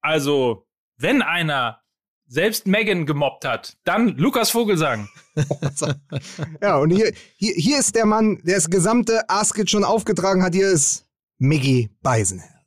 also, 0.00 0.66
wenn 0.96 1.20
einer 1.20 1.82
selbst 2.26 2.66
Megan 2.66 3.04
gemobbt 3.04 3.44
hat, 3.44 3.76
dann 3.84 4.16
Lukas 4.16 4.48
Vogelsang. 4.48 5.10
Ja, 6.62 6.78
und 6.78 6.88
hier, 6.90 7.12
hier, 7.36 7.52
hier 7.54 7.78
ist 7.78 7.94
der 7.94 8.06
Mann, 8.06 8.40
der 8.44 8.54
das 8.54 8.70
gesamte 8.70 9.28
Askit 9.28 9.68
schon 9.68 9.84
aufgetragen 9.84 10.42
hat. 10.42 10.54
Hier 10.54 10.70
ist 10.70 11.06
Miggy 11.36 11.90
Beisenherz. 12.00 12.57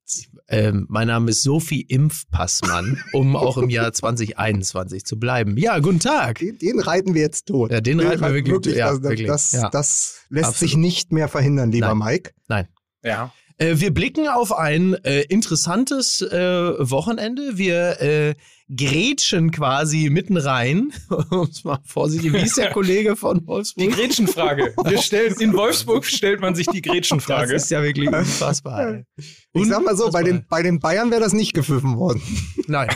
Ähm, 0.53 0.86
mein 0.89 1.08
Name 1.08 1.31
ist 1.31 1.43
Sophie 1.43 1.81
Impfpassmann, 1.81 3.01
um 3.13 3.38
auch 3.38 3.58
im 3.58 3.70
Jahr 3.70 3.93
2021 3.93 5.05
zu 5.05 5.17
bleiben. 5.17 5.55
Ja, 5.55 5.79
guten 5.79 6.00
Tag. 6.01 6.39
Den, 6.39 6.58
den 6.58 6.79
reiten 6.81 7.13
wir 7.13 7.22
jetzt 7.22 7.46
tot. 7.48 7.72
Ja, 7.72 7.79
den 7.79 8.01
reiten 8.01 8.22
wir 8.22 8.34
wirklich- 8.34 8.75
ja, 8.75 8.91
das, 8.91 9.01
wirklich, 9.01 9.27
Das, 9.27 9.53
ja. 9.53 9.70
das 9.70 10.20
lässt 10.29 10.50
Absolut. 10.50 10.58
sich 10.72 10.77
nicht 10.77 11.13
mehr 11.13 11.29
verhindern, 11.29 11.72
lieber 11.72 11.96
Nein. 11.96 11.98
Mike. 12.00 12.31
Nein. 12.50 12.67
Ja. 13.01 13.31
Äh, 13.60 13.75
wir 13.79 13.93
blicken 13.93 14.27
auf 14.27 14.51
ein 14.58 14.93
äh, 15.05 15.22
interessantes 15.22 16.20
äh, 16.22 16.36
Wochenende. 16.79 17.58
Wir 17.58 18.36
grätschen 18.75 19.51
quasi 19.51 20.10
mitten 20.10 20.38
rein. 20.38 20.92
um 21.30 21.48
es 21.50 21.63
mal 21.63 21.80
vorsichtig, 21.86 22.34
wie 22.34 22.38
ist 22.38 22.58
der 22.58 22.70
Kollege 22.74 23.16
von 23.16 23.40
Die 23.40 23.48
Wolfsburg? 23.48 23.92
Gretchenfrage. 23.92 24.74
Wir 24.86 24.98
stellen, 25.01 25.36
in 25.40 25.54
Wolfsburg 25.54 26.06
stellt 26.06 26.40
man 26.42 26.56
sich 26.56 26.68
die 26.68 26.82
Das 26.82 26.92
Gretchenfrage. 26.94 27.54
ist 27.54 27.70
ja 27.72 27.82
wirklich 27.84 28.08
unfassbar. 28.10 28.88
ey. 28.94 29.06
Ich 29.54 29.68
sag 29.68 29.84
mal 29.84 29.96
so, 29.98 30.10
bei 30.10 30.24
den, 30.24 30.38
Unfassbar. 30.38 30.60
bei 30.60 30.63
den 30.63 30.80
Bayern 30.80 31.12
wäre 31.12 31.22
das 31.22 31.34
nicht 31.34 31.54
gepfiffen 31.54 31.98
worden. 31.98 32.22
Nein. 32.68 32.90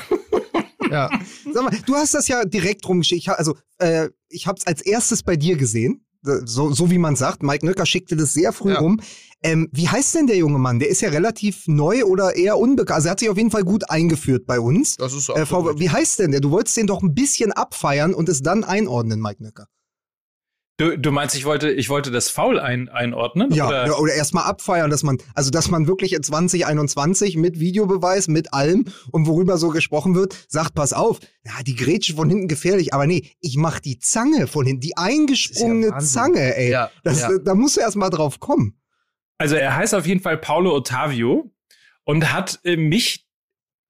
Ja. 0.89 1.09
Sag 1.53 1.63
mal, 1.63 1.77
du 1.85 1.95
hast 1.95 2.13
das 2.13 2.27
ja 2.27 2.45
direkt 2.45 2.87
rumgeschickt. 2.87 3.27
Also, 3.29 3.55
äh, 3.79 4.09
ich 4.29 4.47
habe 4.47 4.57
es 4.59 4.67
als 4.67 4.81
erstes 4.81 5.23
bei 5.23 5.35
dir 5.35 5.55
gesehen. 5.57 6.05
So, 6.21 6.71
so 6.71 6.89
wie 6.89 6.97
man 6.97 7.15
sagt. 7.15 7.43
Mike 7.43 7.65
Nöcker 7.65 7.85
schickte 7.85 8.15
das 8.15 8.33
sehr 8.33 8.51
früh 8.51 8.71
Ja. 8.73 8.79
rum. 8.79 8.99
Ähm, 9.43 9.69
wie 9.71 9.87
heißt 9.87 10.15
denn 10.15 10.27
der 10.27 10.37
junge 10.37 10.57
Mann? 10.57 10.79
Der 10.79 10.89
ist 10.89 11.01
ja 11.01 11.09
relativ 11.09 11.67
neu 11.67 12.03
oder 12.05 12.35
eher 12.35 12.57
unbekannt. 12.57 12.95
Also 12.95 13.09
er 13.09 13.11
hat 13.11 13.19
sich 13.19 13.29
auf 13.29 13.37
jeden 13.37 13.51
Fall 13.51 13.63
gut 13.63 13.89
eingeführt 13.89 14.45
bei 14.45 14.59
uns. 14.59 14.95
Das 14.95 15.13
ist 15.13 15.25
so. 15.25 15.35
Äh, 15.35 15.45
Frau, 15.45 15.77
wie 15.79 15.89
heißt 15.89 16.19
denn 16.19 16.31
der? 16.31 16.41
Du 16.41 16.51
wolltest 16.51 16.77
den 16.77 16.87
doch 16.87 17.03
ein 17.03 17.13
bisschen 17.13 17.51
abfeiern 17.51 18.13
und 18.13 18.27
es 18.29 18.41
dann 18.41 18.63
einordnen, 18.63 19.21
Mike 19.21 19.43
Nöcker. 19.43 19.67
Du, 20.77 20.97
du 20.97 21.11
meinst, 21.11 21.35
ich 21.35 21.45
wollte, 21.45 21.71
ich 21.71 21.87
wollte 21.87 22.11
das 22.11 22.29
Foul 22.29 22.59
ein, 22.59 22.89
einordnen? 22.89 23.49
Ja, 23.53 23.67
Oder? 23.67 23.83
oder, 23.85 23.99
oder 24.01 24.13
erstmal 24.13 24.43
abfeiern, 24.43 24.89
dass 24.89 25.03
man, 25.03 25.19
also 25.33 25.49
dass 25.49 25.69
man 25.69 25.87
wirklich 25.87 26.11
in 26.11 26.21
2021 26.21 27.37
mit 27.37 27.61
Videobeweis, 27.61 28.27
mit 28.27 28.53
allem 28.53 28.83
und 29.11 29.25
worüber 29.25 29.57
so 29.57 29.69
gesprochen 29.69 30.15
wird, 30.15 30.35
sagt, 30.49 30.73
pass 30.73 30.91
auf, 30.91 31.19
ja, 31.45 31.53
die 31.65 31.75
Grätsche 31.75 32.15
von 32.15 32.27
hinten 32.27 32.49
gefährlich, 32.49 32.93
aber 32.93 33.07
nee, 33.07 33.29
ich 33.39 33.55
mach 33.55 33.79
die 33.79 33.99
Zange 33.99 34.47
von 34.47 34.65
hinten, 34.65 34.81
die 34.81 34.97
eingesprungene 34.97 35.91
Wahnsinn. 35.91 36.09
Zange, 36.09 36.57
ey. 36.57 36.71
Ja, 36.71 36.91
das, 37.05 37.21
ja. 37.21 37.29
Da 37.37 37.55
musst 37.55 37.77
du 37.77 37.81
erstmal 37.81 38.09
drauf 38.09 38.41
kommen. 38.41 38.77
Also 39.37 39.55
er 39.55 39.75
heißt 39.75 39.93
auf 39.93 40.07
jeden 40.07 40.21
Fall 40.21 40.37
Paulo 40.37 40.75
Ottavio 40.75 41.51
und 42.03 42.31
hat 42.33 42.59
äh, 42.63 42.77
mich 42.77 43.25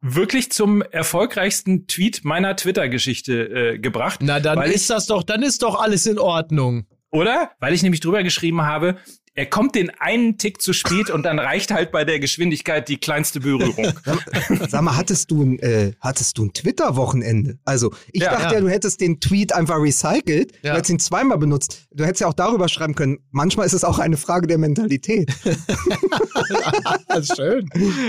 wirklich 0.01 0.51
zum 0.51 0.81
erfolgreichsten 0.81 1.87
Tweet 1.87 2.23
meiner 2.23 2.55
Twitter-Geschichte 2.55 3.73
äh, 3.73 3.79
gebracht. 3.79 4.19
Na, 4.21 4.39
dann 4.39 4.61
ist 4.61 4.89
das 4.89 5.07
doch, 5.07 5.23
dann 5.23 5.41
ist 5.41 5.63
doch 5.63 5.79
alles 5.79 6.05
in 6.05 6.19
Ordnung. 6.19 6.87
Oder? 7.15 7.51
Weil 7.59 7.73
ich 7.73 7.81
nämlich 7.83 8.01
drüber 8.01 8.23
geschrieben 8.23 8.61
habe, 8.63 8.97
er 9.37 9.45
kommt 9.47 9.75
den 9.75 9.89
einen 9.99 10.37
Tick 10.37 10.61
zu 10.61 10.71
spät 10.71 11.09
und 11.09 11.23
dann 11.23 11.39
reicht 11.39 11.69
halt 11.71 11.91
bei 11.91 12.05
der 12.05 12.21
Geschwindigkeit 12.21 12.87
die 12.87 12.95
kleinste 12.97 13.41
Berührung. 13.41 13.91
Sag 14.69 14.81
mal, 14.81 14.95
hattest 14.95 15.29
du 15.29 15.43
ein, 15.43 15.59
äh, 15.59 15.91
hattest 15.99 16.37
du 16.37 16.45
ein 16.45 16.53
Twitter-Wochenende? 16.53 17.59
Also, 17.65 17.93
ich 18.13 18.21
Ja, 18.21 18.31
dachte 18.31 18.45
ja. 18.45 18.53
ja. 18.53 18.59
du 18.61 18.69
hättest 18.69 19.01
den 19.01 19.19
Tweet 19.19 19.51
einfach 19.51 19.77
recycelt, 19.77 20.53
Ja. 20.61 20.71
du 20.71 20.77
hättest 20.77 20.89
ihn 20.91 20.99
zweimal 20.99 21.37
benutzt. 21.37 21.85
Du 21.91 22.05
hättest 22.05 22.21
ja 22.21 22.27
auch 22.27 22.33
darüber 22.33 22.69
schreiben 22.69 22.95
können, 22.95 23.17
manchmal 23.31 23.65
ist 23.65 23.73
es 23.73 23.83
auch 23.83 23.99
eine 23.99 24.15
Frage 24.15 24.47
der 24.47 24.57
Mentalität. 24.57 25.29
Das 27.07 27.29
ist 27.29 27.35
schön. 27.37 27.67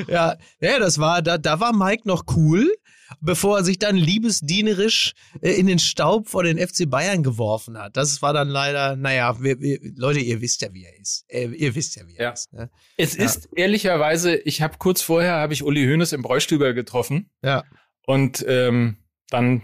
Ja, 0.09 0.37
ja, 0.61 0.79
das 0.79 0.99
war, 0.99 1.23
da, 1.23 1.39
da 1.39 1.61
war 1.61 1.73
Mike 1.75 2.03
noch 2.07 2.25
cool, 2.37 2.71
bevor 3.21 3.59
er 3.59 3.65
sich 3.65 3.79
dann 3.79 3.97
liebesdienerisch 3.97 5.13
äh, 5.41 5.51
in 5.53 5.67
den 5.67 5.79
Staub 5.79 6.29
vor 6.29 6.43
den 6.43 6.59
FC 6.59 6.89
Bayern 6.89 7.23
geworfen 7.23 7.79
hat. 7.79 7.97
Das 7.97 8.23
war 8.23 8.33
dann 8.33 8.49
leider, 8.49 8.97
naja, 8.97 9.41
wir, 9.43 9.61
wir, 9.61 9.79
Leute, 9.97 10.21
ihr 10.21 10.41
wisst 10.41 10.63
ja, 10.63 10.73
wie 10.73 10.85
er 10.85 10.99
ist. 11.01 11.25
Äh, 11.29 11.47
ihr 11.49 11.75
wisst 11.75 11.97
ja, 11.97 12.07
wie 12.07 12.17
er 12.17 12.25
Ja. 12.25 12.31
ist. 12.31 12.53
Ne? 12.53 12.71
Es 12.97 13.15
ist 13.15 13.49
ehrlicherweise, 13.55 14.35
ich 14.37 14.63
habe 14.63 14.79
kurz 14.79 15.03
vorher 15.03 15.33
habe 15.35 15.53
ich 15.53 15.63
Uli 15.63 15.85
Hoeneß 15.87 16.13
im 16.13 16.23
Bräustüber 16.23 16.73
getroffen 16.75 17.31
Ja. 17.43 17.65
und 18.07 18.45
ähm, 18.49 18.97
dann 19.31 19.63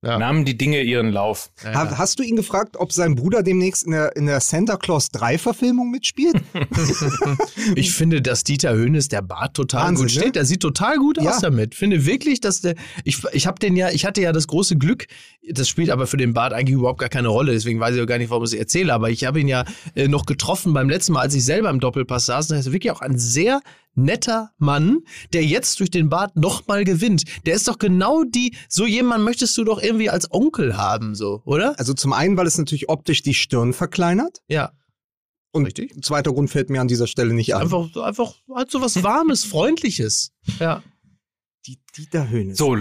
Ja. 0.00 0.16
nahmen 0.16 0.44
die 0.44 0.56
Dinge 0.56 0.80
ihren 0.82 1.10
Lauf. 1.10 1.50
Ja, 1.64 1.74
Ha- 1.74 1.84
ja. 1.86 1.98
Hast 1.98 2.20
du 2.20 2.22
ihn 2.22 2.36
gefragt, 2.36 2.76
ob 2.76 2.92
sein 2.92 3.16
Bruder 3.16 3.42
demnächst 3.42 3.82
in 3.84 3.90
der, 3.90 4.14
in 4.14 4.26
der 4.26 4.38
Santa 4.40 4.76
Claus 4.76 5.08
3 5.10 5.38
Verfilmung 5.38 5.90
mitspielt? 5.90 6.36
Ich 7.74 7.92
finde, 7.92 8.22
dass 8.22 8.44
Dieter 8.44 8.72
Höhnes 8.74 9.08
der 9.08 9.22
Bart 9.22 9.54
total 9.54 9.88
Wahnsinn, 9.88 10.06
gut 10.06 10.10
steht. 10.12 10.24
ne? 10.26 10.32
Der 10.32 10.44
sieht 10.44 10.60
total 10.60 10.96
gut 10.98 11.20
Ja. 11.20 11.30
aus 11.32 11.40
damit. 11.40 11.74
Finde 11.74 12.06
wirklich, 12.06 12.40
dass 12.40 12.60
der. 12.60 12.74
Ich, 13.04 13.22
ich 13.32 13.46
habe 13.46 13.58
den 13.58 13.76
ja, 13.76 13.90
ich 13.90 14.04
hatte 14.06 14.20
ja 14.20 14.32
das 14.32 14.46
große 14.46 14.76
Glück, 14.76 15.06
das 15.50 15.68
spielt 15.68 15.90
aber 15.90 16.06
für 16.06 16.16
den 16.16 16.32
Bart 16.34 16.52
eigentlich 16.52 16.74
überhaupt 16.76 17.00
gar 17.00 17.08
keine 17.08 17.28
Rolle, 17.28 17.52
deswegen 17.52 17.80
weiß 17.80 17.94
ich 17.96 18.02
auch 18.02 18.06
gar 18.06 18.18
nicht, 18.18 18.30
warum 18.30 18.44
ich 18.44 18.52
es 18.52 18.58
erzähle, 18.58 18.92
aber 18.94 19.10
ich 19.10 19.24
habe 19.24 19.40
ihn 19.40 19.48
ja 19.48 19.64
äh, 19.94 20.08
noch 20.08 20.26
getroffen 20.26 20.72
beim 20.72 20.88
letzten 20.88 21.12
Mal, 21.12 21.20
als 21.22 21.34
ich 21.34 21.44
selber 21.44 21.70
im 21.70 21.80
Doppelpass 21.80 22.26
saß. 22.26 22.48
Das 22.48 22.60
ist 22.66 22.72
wirklich 22.72 22.92
auch 22.92 23.00
ein 23.00 23.18
sehr 23.18 23.60
netter 23.98 24.52
Mann, 24.58 25.00
der 25.32 25.44
jetzt 25.44 25.80
durch 25.80 25.90
den 25.90 26.08
Bart 26.08 26.36
nochmal 26.36 26.84
gewinnt. 26.84 27.24
Der 27.46 27.54
ist 27.54 27.68
doch 27.68 27.78
genau 27.78 28.24
die, 28.24 28.56
so 28.68 28.86
jemand 28.86 29.24
möchtest 29.24 29.56
du 29.58 29.64
doch 29.64 29.82
irgendwie 29.82 30.08
als 30.08 30.32
Onkel 30.32 30.76
haben, 30.76 31.14
so, 31.14 31.42
oder? 31.44 31.78
Also 31.78 31.92
zum 31.94 32.12
einen, 32.12 32.36
weil 32.36 32.46
es 32.46 32.56
natürlich 32.56 32.88
optisch 32.88 33.22
die 33.22 33.34
Stirn 33.34 33.72
verkleinert. 33.72 34.42
Ja. 34.48 34.72
Und 35.50 35.64
Richtig. 35.64 36.02
zweiter 36.04 36.32
Grund 36.32 36.50
fällt 36.50 36.70
mir 36.70 36.80
an 36.80 36.88
dieser 36.88 37.06
Stelle 37.06 37.34
nicht 37.34 37.54
an. 37.54 37.62
Einfach, 37.62 37.96
einfach 37.96 38.34
halt 38.54 38.70
so 38.70 38.80
was 38.80 39.02
Warmes, 39.02 39.44
Freundliches. 39.44 40.32
Ja. 40.60 40.82
die 41.66 41.78
Dieter 41.96 42.28
Höhnes. 42.28 42.58
So, 42.58 42.76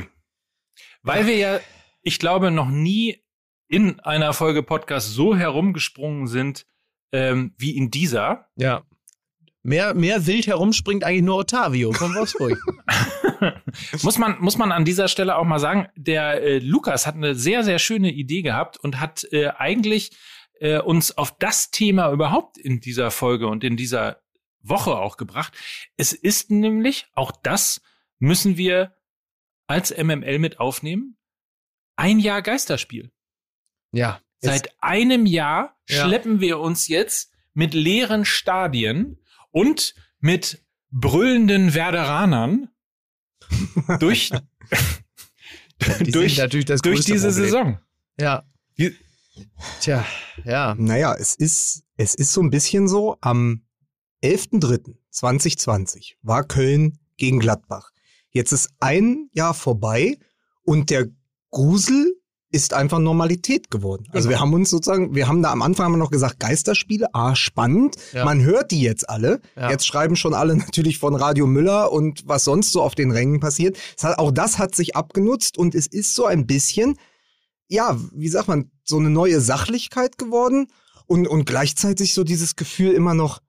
weil 1.01 1.25
wir 1.25 1.38
ja, 1.38 1.59
ich 2.01 2.19
glaube, 2.19 2.51
noch 2.51 2.69
nie 2.69 3.24
in 3.69 4.00
einer 4.01 4.33
Folge 4.33 4.63
Podcast 4.63 5.13
so 5.13 5.36
herumgesprungen 5.36 6.27
sind 6.27 6.65
ähm, 7.12 7.53
wie 7.57 7.75
in 7.75 7.91
dieser. 7.91 8.47
Ja. 8.55 8.83
Mehr, 9.67 9.93
mehr 9.95 10.25
wild 10.25 10.47
herumspringt 10.47 11.03
eigentlich 11.03 11.24
nur 11.24 11.36
Ottavio 11.39 11.91
von 11.91 12.15
Wolfsburg. 12.15 12.57
muss 14.01 14.17
man 14.17 14.39
muss 14.39 14.57
man 14.57 14.71
an 14.71 14.86
dieser 14.86 15.09
Stelle 15.09 15.36
auch 15.36 15.43
mal 15.43 15.59
sagen, 15.59 15.89
der 15.97 16.41
äh, 16.41 16.59
Lukas 16.59 17.05
hat 17.05 17.15
eine 17.15 17.36
sehr 17.36 17.65
sehr 17.65 17.77
schöne 17.77 18.13
Idee 18.13 18.43
gehabt 18.43 18.77
und 18.77 19.01
hat 19.01 19.27
äh, 19.33 19.50
eigentlich 19.50 20.12
äh, 20.62 20.79
uns 20.79 21.17
auf 21.17 21.38
das 21.38 21.69
Thema 21.69 22.13
überhaupt 22.13 22.57
in 22.57 22.79
dieser 22.79 23.12
Folge 23.12 23.47
und 23.47 23.65
in 23.65 23.75
dieser 23.75 24.21
Woche 24.62 24.95
auch 24.97 25.17
gebracht. 25.17 25.51
Es 25.97 26.13
ist 26.13 26.50
nämlich 26.50 27.07
auch 27.13 27.33
das 27.43 27.81
müssen 28.19 28.55
wir 28.55 28.95
als 29.67 29.91
MML 29.91 30.39
mit 30.39 30.62
aufnehmen. 30.62 31.17
Ein 31.97 32.19
Jahr 32.19 32.41
Geisterspiel. 32.41 33.12
ja. 33.91 34.21
Seit 34.39 34.71
einem 34.81 35.25
Jahr 35.25 35.75
Ja. 35.89 36.05
schleppen 36.05 36.39
wir 36.39 36.59
uns 36.59 36.88
jetzt 36.88 37.33
mit 37.53 37.74
leeren 37.74 38.24
Stadien 38.24 39.19
und 39.57 39.95
mit 40.19 40.63
brüllenden 40.91 41.73
Werderanern 41.73 42.69
durch, 43.99 44.31
Die 46.05 46.11
durch, 46.11 46.37
natürlich 46.37 46.65
das 46.65 46.81
durch 46.81 47.05
diese 47.05 47.27
Problem. 47.29 47.43
Saison. 47.43 47.79
Ja. 48.19 48.43
Die- 48.77 48.95
Tja, 49.81 50.05
ja. 50.45 50.75
Naja, 50.77 51.13
es 51.15 51.35
ist, 51.35 51.83
es 51.95 52.15
ist 52.15 52.33
so 52.33 52.41
ein 52.41 52.49
bisschen 52.49 52.87
so, 52.87 53.17
am 53.21 53.63
11.03.2020 54.23 56.15
war 56.23 56.43
Köln 56.43 56.99
gegen 57.17 57.39
Gladbach. 57.39 57.91
Jetzt 58.31 58.51
ist 58.51 58.69
ein 58.79 59.29
Jahr 59.33 59.53
vorbei 59.53 60.17
und 60.63 60.89
der 60.89 61.07
Grusel 61.51 62.16
ist 62.50 62.74
einfach 62.74 63.00
Normalität 63.00 63.70
geworden. 63.70 64.06
Also 64.12 64.30
Genau. 64.30 64.38
wir 64.38 64.42
haben 64.42 64.54
uns 64.54 64.70
sozusagen, 64.70 65.13
wir 65.13 65.27
haben 65.27 65.42
da 65.44 65.51
am 65.51 65.62
Anfang 65.62 65.86
haben 65.86 65.94
wir 65.94 65.98
noch 65.98 66.12
gesagt, 66.12 66.39
Geisterspiele, 66.39 67.13
ah, 67.13 67.36
spannend. 67.36 67.96
Ja. 68.13 68.24
Man 68.24 68.42
hört 68.42 68.72
die 68.72 68.82
jetzt 68.82 69.10
alle. 69.10 69.42
Ja. 69.56 69.70
Jetzt 69.70 69.86
schreiben 69.86 70.16
schon 70.16 70.34
alle 70.34 70.56
natürlich 70.58 70.98
von 70.98 71.16
Radio 71.16 71.46
Müller 71.46 71.92
und 71.92 72.24
was 72.25 72.46
sonst 72.46 72.72
so 72.72 72.82
auf 72.82 72.96
den 72.96 73.12
Rängen 73.12 73.39
passiert. 73.39 73.77
Hat, 74.01 74.18
auch 74.18 74.32
das 74.32 74.58
hat 74.58 74.75
sich 74.75 74.96
abgenutzt 74.96 75.58
und 75.58 75.75
es 75.75 75.88
ist 75.88 76.16
so 76.16 76.25
ein 76.25 76.48
bisschen, 76.48 76.98
ja, 77.68 77.98
wie 78.13 78.30
sagt 78.30 78.48
man, 78.48 78.72
so 78.84 78.98
eine 78.98 79.10
neue 79.10 79.42
Sachlichkeit 79.42 80.18
geworden 80.18 80.68
und, 81.06 81.27
und 81.27 81.46
gleichzeitig 81.46 82.13
so 82.13 82.24
dieses 82.24 82.56
Gefühl 82.56 82.94
immer 82.94 83.13
noch, 83.13 83.39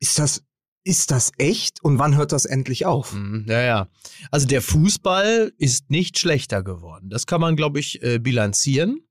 ist 0.00 0.18
das, 0.18 0.42
ist 0.88 1.10
das 1.10 1.32
echt 1.36 1.84
und 1.84 1.98
wann 1.98 2.16
hört 2.16 2.32
das 2.32 2.46
endlich 2.46 2.86
auf? 2.86 3.12
Mhm, 3.12 3.44
Ja, 3.46 3.60
ja. 3.60 3.88
Also 4.30 4.46
der 4.46 4.62
Fußball 4.62 5.52
ist 5.58 5.90
nicht 5.90 6.18
schlechter 6.18 6.62
geworden. 6.62 7.10
Das 7.10 7.26
kann 7.26 7.42
man, 7.42 7.56
glaube 7.56 7.78
ich, 7.78 8.02
äh, 8.02 8.18
bilanzieren. 8.18 9.02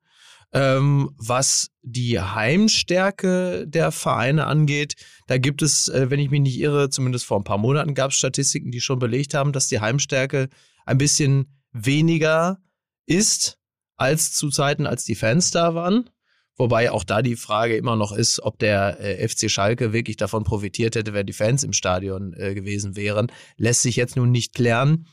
Ähm, 0.53 1.11
was 1.17 1.69
die 1.83 2.19
Heimstärke 2.19 3.67
der 3.67 3.91
Vereine 3.91 4.47
angeht, 4.47 4.95
da 5.27 5.37
gibt 5.37 5.61
es, 5.61 5.87
äh, 5.89 6.09
wenn 6.09 6.19
ich 6.19 6.31
mich 6.31 6.41
nicht 6.41 6.57
irre, 6.57 6.89
zumindest 6.89 7.25
vor 7.25 7.37
ein 7.39 7.43
paar 7.43 7.59
Monaten 7.59 7.93
gab 7.93 8.09
es 8.09 8.17
Statistiken, 8.17 8.71
die 8.71 8.81
schon 8.81 8.97
belegt 8.97 9.35
haben, 9.35 9.51
dass 9.51 9.67
die 9.67 9.79
Heimstärke 9.79 10.49
ein 10.85 10.97
bisschen 10.97 11.59
weniger 11.73 12.57
ist 13.05 13.59
als 13.97 14.33
zu 14.33 14.49
Zeiten, 14.49 14.87
als 14.87 15.03
die 15.03 15.15
Fans 15.15 15.51
da 15.51 15.75
waren. 15.75 16.09
Wobei 16.57 16.91
auch 16.91 17.03
da 17.03 17.21
die 17.21 17.35
Frage 17.35 17.77
immer 17.77 17.95
noch 17.95 18.11
ist, 18.11 18.41
ob 18.41 18.57
der 18.57 18.99
äh, 18.99 19.27
FC 19.27 19.49
Schalke 19.49 19.93
wirklich 19.93 20.17
davon 20.17 20.43
profitiert 20.43 20.95
hätte, 20.95 21.13
wenn 21.13 21.27
die 21.27 21.33
Fans 21.33 21.63
im 21.63 21.73
Stadion 21.73 22.33
äh, 22.33 22.55
gewesen 22.55 22.95
wären. 22.95 23.31
Lässt 23.57 23.83
sich 23.83 23.95
jetzt 23.95 24.15
nun 24.15 24.31
nicht 24.31 24.55
klären. 24.55 25.07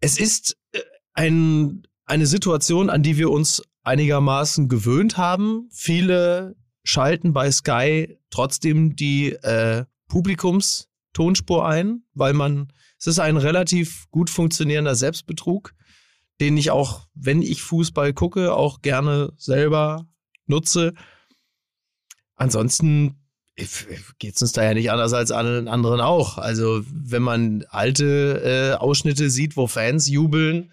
Es 0.00 0.18
ist 0.18 0.56
äh, 0.72 0.80
ein, 1.14 1.86
eine 2.06 2.26
Situation, 2.26 2.90
an 2.90 3.04
die 3.04 3.16
wir 3.18 3.30
uns 3.30 3.62
einigermaßen 3.84 4.68
gewöhnt 4.68 5.16
haben. 5.16 5.68
Viele 5.70 6.56
schalten 6.82 7.32
bei 7.32 7.50
Sky 7.52 8.18
trotzdem 8.30 8.96
die 8.96 9.32
äh, 9.34 9.84
Publikumstonspur 10.08 11.68
ein, 11.68 12.02
weil 12.14 12.32
man, 12.32 12.72
es 12.98 13.06
ist 13.06 13.20
ein 13.20 13.36
relativ 13.36 14.06
gut 14.10 14.28
funktionierender 14.28 14.96
Selbstbetrug, 14.96 15.74
den 16.40 16.56
ich 16.56 16.72
auch, 16.72 17.06
wenn 17.14 17.42
ich 17.42 17.62
Fußball 17.62 18.12
gucke, 18.12 18.54
auch 18.54 18.82
gerne 18.82 19.32
selber 19.36 20.08
nutze. 20.48 20.94
Ansonsten 22.36 23.16
geht 24.18 24.36
es 24.36 24.42
uns 24.42 24.52
da 24.52 24.62
ja 24.62 24.74
nicht 24.74 24.90
anders 24.90 25.12
als 25.12 25.32
allen 25.32 25.66
anderen 25.66 26.00
auch. 26.00 26.38
Also 26.38 26.82
wenn 26.92 27.22
man 27.22 27.64
alte 27.70 28.74
äh, 28.74 28.76
Ausschnitte 28.76 29.30
sieht, 29.30 29.56
wo 29.56 29.66
Fans 29.66 30.08
jubeln, 30.08 30.72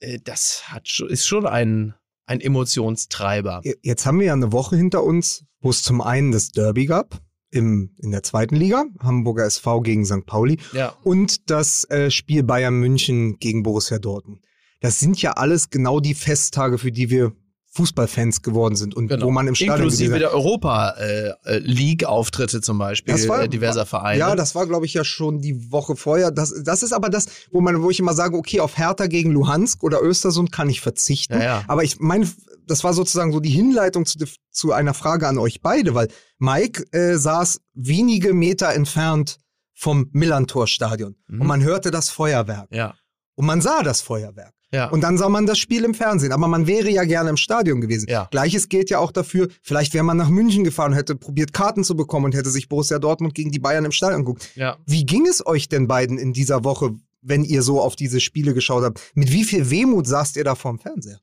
äh, 0.00 0.18
das 0.22 0.64
hat, 0.68 0.88
ist 1.08 1.26
schon 1.26 1.46
ein, 1.46 1.94
ein 2.26 2.40
Emotionstreiber. 2.40 3.62
Jetzt 3.82 4.04
haben 4.06 4.18
wir 4.18 4.26
ja 4.26 4.32
eine 4.32 4.50
Woche 4.50 4.76
hinter 4.76 5.04
uns, 5.04 5.44
wo 5.60 5.70
es 5.70 5.82
zum 5.84 6.00
einen 6.00 6.32
das 6.32 6.50
Derby 6.50 6.86
gab 6.86 7.20
im, 7.50 7.94
in 7.98 8.10
der 8.10 8.24
zweiten 8.24 8.56
Liga, 8.56 8.84
Hamburger 8.98 9.44
SV 9.44 9.82
gegen 9.82 10.04
St. 10.04 10.26
Pauli, 10.26 10.58
Ja. 10.72 10.96
und 11.04 11.48
das 11.50 11.84
äh, 11.88 12.10
Spiel 12.10 12.42
Bayern 12.42 12.80
München 12.80 13.38
gegen 13.38 13.62
Borussia 13.62 14.00
Dortmund. 14.00 14.40
Das 14.80 14.98
sind 14.98 15.22
ja 15.22 15.34
alles 15.34 15.70
genau 15.70 16.00
die 16.00 16.14
Festtage, 16.14 16.78
für 16.78 16.90
die 16.90 17.10
wir 17.10 17.32
Fußballfans 17.74 18.42
geworden 18.42 18.76
sind 18.76 18.94
und 18.94 19.08
Genau. 19.08 19.26
wo 19.26 19.30
man 19.30 19.46
im 19.48 19.54
Stadion 19.54 19.76
Inklusive 19.76 20.18
der 20.18 20.32
Europa 20.32 20.90
äh, 20.98 21.30
äh, 21.44 21.58
League-Auftritte 21.58 22.60
zum 22.60 22.78
Beispiel 22.78 23.12
Das 23.14 23.28
war- 23.28 23.42
äh, 23.42 23.48
diverser 23.48 23.84
Vereine. 23.86 24.18
Ja, 24.20 24.36
das 24.36 24.54
war, 24.54 24.66
glaube 24.66 24.86
ich, 24.86 24.94
ja 24.94 25.04
schon 25.04 25.40
die 25.40 25.72
Woche 25.72 25.96
vorher. 25.96 26.30
Das, 26.30 26.54
das 26.62 26.82
ist 26.82 26.92
aber 26.92 27.08
das, 27.10 27.26
wo 27.50 27.60
man, 27.60 27.82
wo 27.82 27.90
ich 27.90 27.98
immer 27.98 28.14
sage, 28.14 28.36
okay, 28.36 28.60
auf 28.60 28.78
Hertha 28.78 29.06
gegen 29.08 29.30
Luhansk 29.32 29.82
oder 29.82 30.00
Östersund 30.02 30.52
kann 30.52 30.68
ich 30.70 30.80
verzichten. 30.80 31.34
Ja, 31.34 31.42
ja. 31.42 31.64
Aber 31.66 31.82
ich 31.82 31.98
meine, 31.98 32.30
das 32.66 32.84
war 32.84 32.94
sozusagen 32.94 33.32
so 33.32 33.40
die 33.40 33.50
Hinleitung 33.50 34.06
zu, 34.06 34.18
zu 34.50 34.72
einer 34.72 34.94
Frage 34.94 35.26
an 35.28 35.38
euch 35.38 35.60
beide, 35.60 35.94
weil 35.94 36.08
Mike 36.38 36.84
äh, 36.92 37.16
saß 37.16 37.60
wenige 37.74 38.32
Meter 38.34 38.72
entfernt 38.72 39.38
vom 39.74 40.08
Millantor-Stadion 40.12 41.16
Mhm. 41.26 41.40
und 41.40 41.46
man 41.48 41.62
hörte 41.62 41.90
das 41.90 42.08
Feuerwerk 42.08 42.68
ja, 42.70 42.94
und 43.34 43.46
man 43.46 43.60
sah 43.60 43.82
das 43.82 44.00
Feuerwerk. 44.00 44.52
Ja. 44.74 44.88
Und 44.88 45.02
dann 45.02 45.16
sah 45.16 45.28
man 45.28 45.46
das 45.46 45.58
Spiel 45.58 45.84
im 45.84 45.94
Fernsehen, 45.94 46.32
aber 46.32 46.48
man 46.48 46.66
wäre 46.66 46.90
ja 46.90 47.04
gerne 47.04 47.30
im 47.30 47.36
Stadion 47.36 47.80
gewesen. 47.80 48.06
Ja. 48.08 48.28
Gleiches 48.30 48.68
gilt 48.68 48.90
ja 48.90 48.98
auch 48.98 49.12
dafür, 49.12 49.48
vielleicht 49.62 49.94
wäre 49.94 50.04
man 50.04 50.16
nach 50.16 50.28
München 50.28 50.64
gefahren 50.64 50.92
und 50.92 50.98
hätte 50.98 51.14
probiert, 51.14 51.52
Karten 51.52 51.84
zu 51.84 51.94
bekommen 51.94 52.26
und 52.26 52.34
hätte 52.34 52.50
sich 52.50 52.68
Borussia 52.68 52.98
Dortmund 52.98 53.34
gegen 53.34 53.52
die 53.52 53.60
Bayern 53.60 53.84
im 53.84 53.92
Stadion 53.92 54.20
angeguckt. 54.20 54.50
ja. 54.56 54.76
Wie 54.86 55.06
ging 55.06 55.26
es 55.26 55.46
euch 55.46 55.68
denn 55.68 55.86
beiden 55.86 56.18
in 56.18 56.32
dieser 56.32 56.64
Woche, 56.64 56.90
wenn 57.22 57.44
ihr 57.44 57.62
so 57.62 57.80
auf 57.80 57.96
diese 57.96 58.20
Spiele 58.20 58.52
geschaut 58.52 58.82
habt? 58.84 59.00
Mit 59.14 59.32
wie 59.32 59.44
viel 59.44 59.70
Wehmut 59.70 60.06
saßt 60.06 60.36
ihr 60.36 60.44
da 60.44 60.54
vorm 60.56 60.78
Fernseher? 60.78 61.20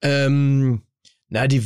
Ähm, 0.00 0.82
na, 1.28 1.46
die, 1.46 1.62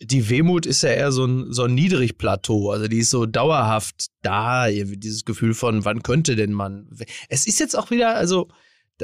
die 0.00 0.28
Wehmut 0.28 0.66
ist 0.66 0.82
ja 0.82 0.90
eher 0.90 1.12
so 1.12 1.24
ein, 1.24 1.52
so 1.52 1.64
ein 1.64 1.74
Niedrigplateau. 1.74 2.70
Also 2.70 2.88
die 2.88 2.98
ist 2.98 3.10
so 3.10 3.26
dauerhaft 3.26 4.06
da. 4.22 4.68
Dieses 4.68 5.24
Gefühl 5.24 5.54
von, 5.54 5.84
wann 5.84 6.02
könnte 6.02 6.36
denn 6.36 6.52
man. 6.52 6.88
Es 7.28 7.46
ist 7.46 7.60
jetzt 7.60 7.76
auch 7.76 7.90
wieder, 7.90 8.14
also. 8.14 8.48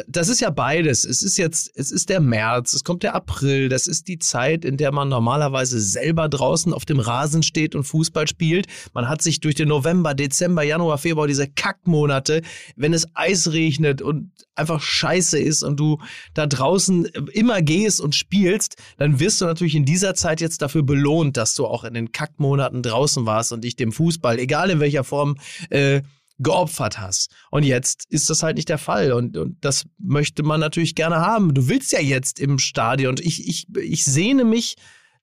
Das 0.07 0.29
ist 0.29 0.41
ja 0.41 0.49
beides. 0.49 1.05
Es 1.05 1.23
ist 1.23 1.37
jetzt, 1.37 1.71
es 1.75 1.91
ist 1.91 2.09
der 2.09 2.21
März, 2.21 2.73
es 2.73 2.83
kommt 2.83 3.03
der 3.03 3.15
April, 3.15 3.69
das 3.69 3.87
ist 3.87 4.09
die 4.09 4.19
Zeit, 4.19 4.65
in 4.65 4.79
der 4.79 4.91
man 4.91 5.11
normalerweise 5.11 5.81
selber 5.81 6.31
draußen 6.31 6.73
auf 6.73 6.87
dem 6.87 6.99
Rasen 6.99 7.43
steht 7.43 7.75
und 7.75 7.85
Fußball 7.85 8.27
spielt. 8.27 8.69
Man 8.95 9.11
hat 9.11 9.21
sich 9.21 9.41
durch 9.41 9.55
den 9.55 9.69
November, 9.69 10.15
Dezember, 10.15 10.63
Januar, 10.63 10.97
Februar, 10.97 11.27
diese 11.27 11.47
Kackmonate, 11.47 12.41
wenn 12.75 12.95
es 12.95 13.07
Eis 13.13 13.53
regnet 13.53 14.01
und 14.01 14.31
einfach 14.55 14.81
scheiße 14.81 15.39
ist 15.39 15.63
und 15.63 15.79
du 15.79 15.99
da 16.33 16.47
draußen 16.47 17.05
immer 17.33 17.61
gehst 17.61 18.01
und 18.01 18.15
spielst, 18.15 18.77
dann 18.97 19.21
wirst 19.21 19.43
du 19.43 19.45
natürlich 19.45 19.75
in 19.75 19.85
dieser 19.85 20.15
Zeit 20.15 20.41
jetzt 20.41 20.63
dafür 20.63 20.85
belohnt, 20.85 21.37
dass 21.37 21.55
du 21.55 21.67
auch 21.67 21.85
in 21.85 21.93
den 21.93 22.13
Kackmonaten 22.13 22.83
draußen 22.83 23.27
warst 23.27 23.53
und 23.53 23.63
dich 23.63 23.77
dem 23.77 23.93
Fußball, 23.93 24.39
egal 24.39 24.71
in 24.71 24.81
welcher 24.81 25.05
Form, 25.05 25.37
äh, 25.69 26.01
geopfert 26.43 27.01
hast. 27.01 27.35
Und 27.51 27.65
jetzt 27.65 28.07
ist 28.11 28.31
das 28.31 28.43
halt 28.43 28.57
nicht 28.57 28.69
der 28.69 28.79
Fall. 28.79 29.13
Und, 29.13 29.37
und 29.37 29.57
das 29.65 29.85
möchte 29.99 30.43
man 30.43 30.61
natürlich 30.61 30.95
gerne 30.95 31.17
haben. 31.17 31.55
Du 31.55 31.69
willst 31.69 31.93
ja 31.93 32.01
jetzt 32.01 32.41
im 32.41 32.59
Stadion. 32.59 33.11
Und 33.11 33.21
ich, 33.21 33.49
ich, 33.49 33.67
ich 33.77 34.05
sehne 34.05 34.45
mich 34.45 34.77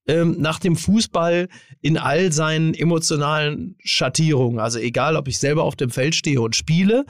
ähm, 0.07 0.37
nach 0.39 0.59
dem 0.59 0.75
Fußball 0.75 1.47
in 1.81 1.97
all 1.97 2.31
seinen 2.31 2.73
emotionalen 2.73 3.75
Schattierungen. 3.83 4.59
Also 4.59 4.79
egal, 4.79 5.15
ob 5.15 5.27
ich 5.27 5.37
selber 5.37 5.63
auf 5.63 5.75
dem 5.75 5.89
Feld 5.89 6.15
stehe 6.15 6.41
und 6.41 6.55
spiele, 6.55 7.05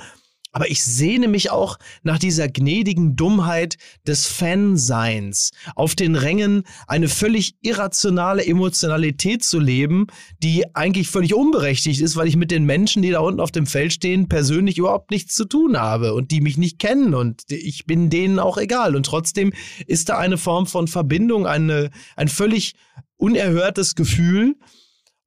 aber 0.51 0.69
ich 0.69 0.83
sehne 0.83 1.27
mich 1.27 1.51
auch 1.51 1.77
nach 2.03 2.19
dieser 2.19 2.47
gnädigen 2.47 3.15
Dummheit 3.15 3.77
des 4.07 4.27
Fanseins, 4.27 5.51
auf 5.75 5.95
den 5.95 6.15
Rängen 6.15 6.63
eine 6.88 7.07
völlig 7.07 7.55
irrationale 7.62 8.45
Emotionalität 8.45 9.43
zu 9.43 9.59
leben, 9.59 10.07
die 10.41 10.63
eigentlich 10.75 11.07
völlig 11.07 11.33
unberechtigt 11.33 12.01
ist, 12.01 12.15
weil 12.15 12.27
ich 12.27 12.35
mit 12.35 12.51
den 12.51 12.65
Menschen, 12.65 13.01
die 13.01 13.12
da 13.12 13.19
unten 13.19 13.39
auf 13.39 13.51
dem 13.51 13.67
Feld 13.67 13.93
stehen, 13.93 14.27
persönlich 14.27 14.77
überhaupt 14.77 15.12
nichts 15.12 15.35
zu 15.35 15.45
tun 15.45 15.77
habe 15.77 16.13
und 16.13 16.31
die 16.31 16.41
mich 16.41 16.57
nicht 16.57 16.79
kennen 16.79 17.13
und 17.13 17.43
ich 17.49 17.85
bin 17.85 18.09
denen 18.09 18.39
auch 18.39 18.57
egal. 18.57 18.95
Und 18.95 19.05
trotzdem 19.05 19.53
ist 19.85 20.09
da 20.09 20.17
eine 20.17 20.38
Form 20.38 20.65
von 20.65 20.88
Verbindung, 20.88 21.45
eine, 21.45 21.89
ein 22.15 22.27
völlig 22.27 22.73
unerhörtes 23.17 23.95
Gefühl, 23.95 24.55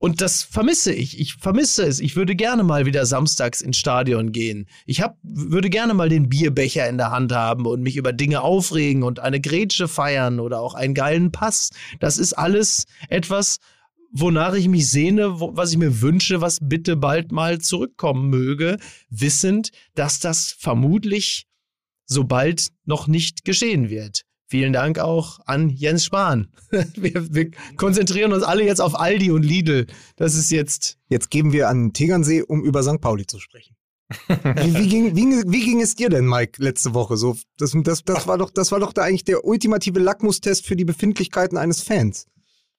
und 0.03 0.21
das 0.21 0.43
vermisse 0.43 0.93
ich. 0.93 1.21
Ich 1.21 1.35
vermisse 1.35 1.85
es. 1.85 2.01
Ich 2.01 2.17
würde 2.17 2.35
gerne 2.35 2.65
mal 2.65 2.87
wieder 2.87 3.07
samstags 3.07 3.61
ins 3.61 3.77
Stadion 3.77 4.33
gehen. 4.33 4.67
Ich 4.85 5.01
hab, 5.01 5.17
würde 5.23 5.71
gerne 5.71 5.95
mal 5.95 6.09
den 6.09 6.29
Bierbecher 6.29 6.89
in 6.89 6.99
der 6.99 7.13
Hand 7.13 7.31
haben 7.31 7.67
und 7.67 7.83
mich 7.83 7.95
über 7.95 8.13
Dinge 8.13 8.41
aufregen 8.41 9.05
und 9.05 9.21
eine 9.21 9.41
Grätsche 9.41 9.87
feiern 9.87 10.41
oder 10.41 10.59
auch 10.59 10.75
einen 10.75 10.95
geilen 10.95 11.31
Pass. 11.31 11.71
Das 12.01 12.19
ist 12.19 12.33
alles 12.33 12.87
etwas, 13.11 13.59
wonach 14.11 14.55
ich 14.55 14.67
mich 14.67 14.91
sehne, 14.91 15.39
was 15.39 15.71
ich 15.71 15.79
mir 15.79 16.01
wünsche, 16.01 16.41
was 16.41 16.59
bitte 16.61 16.97
bald 16.97 17.31
mal 17.31 17.61
zurückkommen 17.61 18.29
möge, 18.29 18.79
wissend, 19.09 19.71
dass 19.95 20.19
das 20.19 20.57
vermutlich 20.59 21.47
so 22.07 22.25
bald 22.25 22.71
noch 22.87 23.07
nicht 23.07 23.45
geschehen 23.45 23.89
wird. 23.89 24.23
Vielen 24.53 24.75
Dank 24.75 24.99
auch 24.99 25.41
an 25.47 25.71
Jens 25.71 26.05
Spahn. 26.05 26.49
Wir, 26.95 27.35
wir 27.35 27.51
konzentrieren 27.79 28.35
uns 28.35 28.43
alle 28.43 28.67
jetzt 28.67 28.83
auf 28.83 29.01
Aldi 29.01 29.31
und 29.31 29.43
Lidl. 29.43 29.87
Das 30.17 30.35
ist 30.35 30.51
jetzt. 30.51 30.99
Jetzt 31.09 31.31
geben 31.31 31.55
wir 31.55 31.71
an 31.71 31.95
Tegernsee, 31.95 32.43
um 32.43 32.63
über 32.63 32.83
St. 32.83 33.01
Pauli 33.01 33.27
zu 33.27 33.41
sprechen. 33.41 33.77
wie, 34.29 34.75
wie, 34.75 34.89
ging, 34.89 35.17
wie, 35.17 35.51
wie 35.51 35.65
ging 35.65 35.81
es 35.81 35.95
dir 35.95 36.11
denn, 36.11 36.27
Mike, 36.27 36.63
letzte 36.63 36.93
Woche? 36.93 37.17
So, 37.17 37.35
das, 37.57 37.73
das, 37.75 38.05
das, 38.05 38.27
war 38.27 38.37
doch, 38.37 38.51
das 38.51 38.73
war 38.73 38.81
doch 38.81 38.93
da 38.93 39.05
eigentlich 39.05 39.25
der 39.25 39.43
ultimative 39.47 39.99
Lackmustest 39.99 40.67
für 40.67 40.77
die 40.77 40.85
Befindlichkeiten 40.85 41.57
eines 41.57 41.81
Fans. 41.81 42.27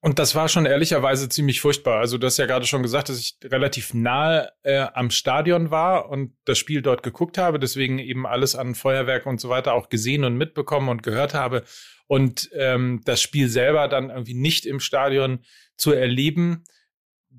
Und 0.03 0.19
das 0.19 0.35
war 0.35 0.49
schon 0.49 0.65
ehrlicherweise 0.65 1.29
ziemlich 1.29 1.61
furchtbar. 1.61 1.99
Also 2.01 2.17
du 2.17 2.27
hast 2.27 2.35
ja 2.35 2.45
gerade 2.45 2.65
schon 2.65 2.83
gesagt, 2.83 3.07
dass 3.07 3.19
ich 3.19 3.37
relativ 3.41 3.93
nahe 3.93 4.51
äh, 4.63 4.85
am 4.93 5.09
Stadion 5.09 5.71
war 5.71 6.09
und 6.09 6.35
das 6.43 6.57
Spiel 6.57 6.81
dort 6.81 7.03
geguckt 7.03 7.37
habe, 7.37 7.57
deswegen 7.57 7.99
eben 7.99 8.27
alles 8.27 8.53
an 8.53 8.75
Feuerwerk 8.75 9.25
und 9.25 9.39
so 9.39 9.47
weiter 9.47 9.73
auch 9.73 9.87
gesehen 9.87 10.25
und 10.25 10.35
mitbekommen 10.35 10.89
und 10.89 11.03
gehört 11.03 11.33
habe. 11.33 11.63
Und 12.05 12.49
ähm, 12.53 12.99
das 13.05 13.21
Spiel 13.21 13.47
selber 13.47 13.87
dann 13.87 14.09
irgendwie 14.09 14.33
nicht 14.33 14.65
im 14.65 14.81
Stadion 14.81 15.45
zu 15.77 15.93
erleben, 15.93 16.65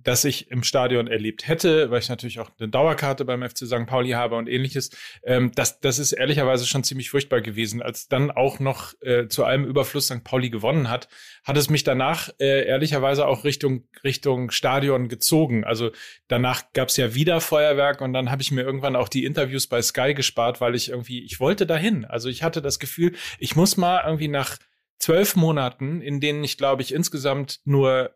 das 0.05 0.25
ich 0.25 0.51
im 0.51 0.62
Stadion 0.62 1.09
erlebt 1.09 1.49
hätte, 1.49 1.90
weil 1.90 1.99
ich 1.99 2.09
natürlich 2.09 2.38
auch 2.38 2.51
eine 2.59 2.69
Dauerkarte 2.69 3.25
beim 3.25 3.43
FC 3.43 3.67
St. 3.67 3.87
Pauli 3.87 4.11
habe 4.11 4.37
und 4.37 4.49
ähnliches. 4.49 4.90
Ähm, 5.25 5.51
das, 5.55 5.81
das 5.81 5.99
ist 5.99 6.12
ehrlicherweise 6.12 6.67
schon 6.67 6.85
ziemlich 6.85 7.11
furchtbar 7.11 7.40
gewesen. 7.40 7.83
Als 7.83 8.09
dann 8.09 8.31
auch 8.31 8.61
noch 8.61 8.95
äh, 9.01 9.29
zu 9.29 9.45
allem 9.45 9.64
Überfluss 9.64 10.07
St. 10.07 10.23
Pauli 10.23 10.51
gewonnen 10.51 10.90
hat, 10.90 11.09
hat 11.43 11.57
es 11.57 11.71
mich 11.71 11.85
danach 11.85 12.29
äh, 12.38 12.67
ehrlicherweise 12.67 13.27
auch 13.27 13.45
Richtung, 13.45 13.88
Richtung 14.05 14.51
Stadion 14.51 15.09
gezogen. 15.09 15.64
Also 15.64 15.90
danach 16.29 16.73
gab 16.73 16.88
es 16.88 16.97
ja 16.97 17.14
wieder 17.14 17.40
Feuerwerk 17.40 18.01
und 18.01 18.12
dann 18.12 18.31
habe 18.31 18.43
ich 18.43 18.53
mir 18.53 18.62
irgendwann 18.62 18.97
auch 18.97 19.09
die 19.09 19.25
Interviews 19.25 19.67
bei 19.67 19.81
Sky 19.81 20.14
gespart, 20.14 20.61
weil 20.61 20.75
ich 20.75 20.90
irgendwie, 20.90 21.25
ich 21.25 21.40
wollte 21.40 21.67
dahin. 21.67 22.05
Also 22.05 22.29
ich 22.29 22.43
hatte 22.43 22.61
das 22.61 22.79
Gefühl, 22.79 23.14
ich 23.38 23.57
muss 23.57 23.77
mal 23.77 24.03
irgendwie 24.05 24.29
nach 24.29 24.59
zwölf 24.99 25.37
Monaten, 25.37 26.01
in 26.01 26.21
denen 26.21 26.45
ich, 26.45 26.57
glaube 26.57 26.83
ich, 26.83 26.93
insgesamt 26.93 27.61
nur 27.64 28.14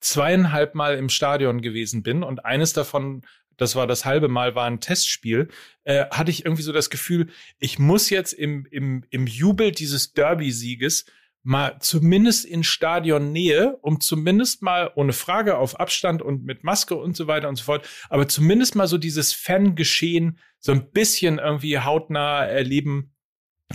zweieinhalb 0.00 0.74
Mal 0.74 0.96
im 0.96 1.08
Stadion 1.08 1.60
gewesen 1.60 2.02
bin 2.02 2.22
und 2.22 2.44
eines 2.44 2.72
davon, 2.72 3.22
das 3.56 3.76
war 3.76 3.86
das 3.86 4.04
halbe 4.04 4.28
Mal, 4.28 4.54
war 4.54 4.66
ein 4.66 4.80
Testspiel, 4.80 5.48
äh, 5.84 6.06
hatte 6.10 6.30
ich 6.30 6.44
irgendwie 6.44 6.62
so 6.62 6.72
das 6.72 6.90
Gefühl, 6.90 7.28
ich 7.58 7.78
muss 7.78 8.10
jetzt 8.10 8.32
im, 8.32 8.66
im, 8.70 9.04
im 9.10 9.26
Jubel 9.26 9.72
dieses 9.72 10.12
Derby-Sieges 10.12 11.04
mal 11.42 11.78
zumindest 11.80 12.44
in 12.44 12.64
Stadionnähe, 12.64 13.78
um 13.80 14.00
zumindest 14.00 14.62
mal 14.62 14.90
ohne 14.94 15.12
Frage 15.12 15.56
auf 15.56 15.80
Abstand 15.80 16.20
und 16.20 16.44
mit 16.44 16.64
Maske 16.64 16.96
und 16.96 17.16
so 17.16 17.26
weiter 17.26 17.48
und 17.48 17.56
so 17.56 17.64
fort, 17.64 17.88
aber 18.08 18.28
zumindest 18.28 18.74
mal 18.74 18.86
so 18.86 18.98
dieses 18.98 19.32
Fangeschehen 19.32 20.38
so 20.58 20.72
ein 20.72 20.90
bisschen 20.90 21.38
irgendwie 21.38 21.78
hautnah 21.78 22.44
erleben 22.44 23.12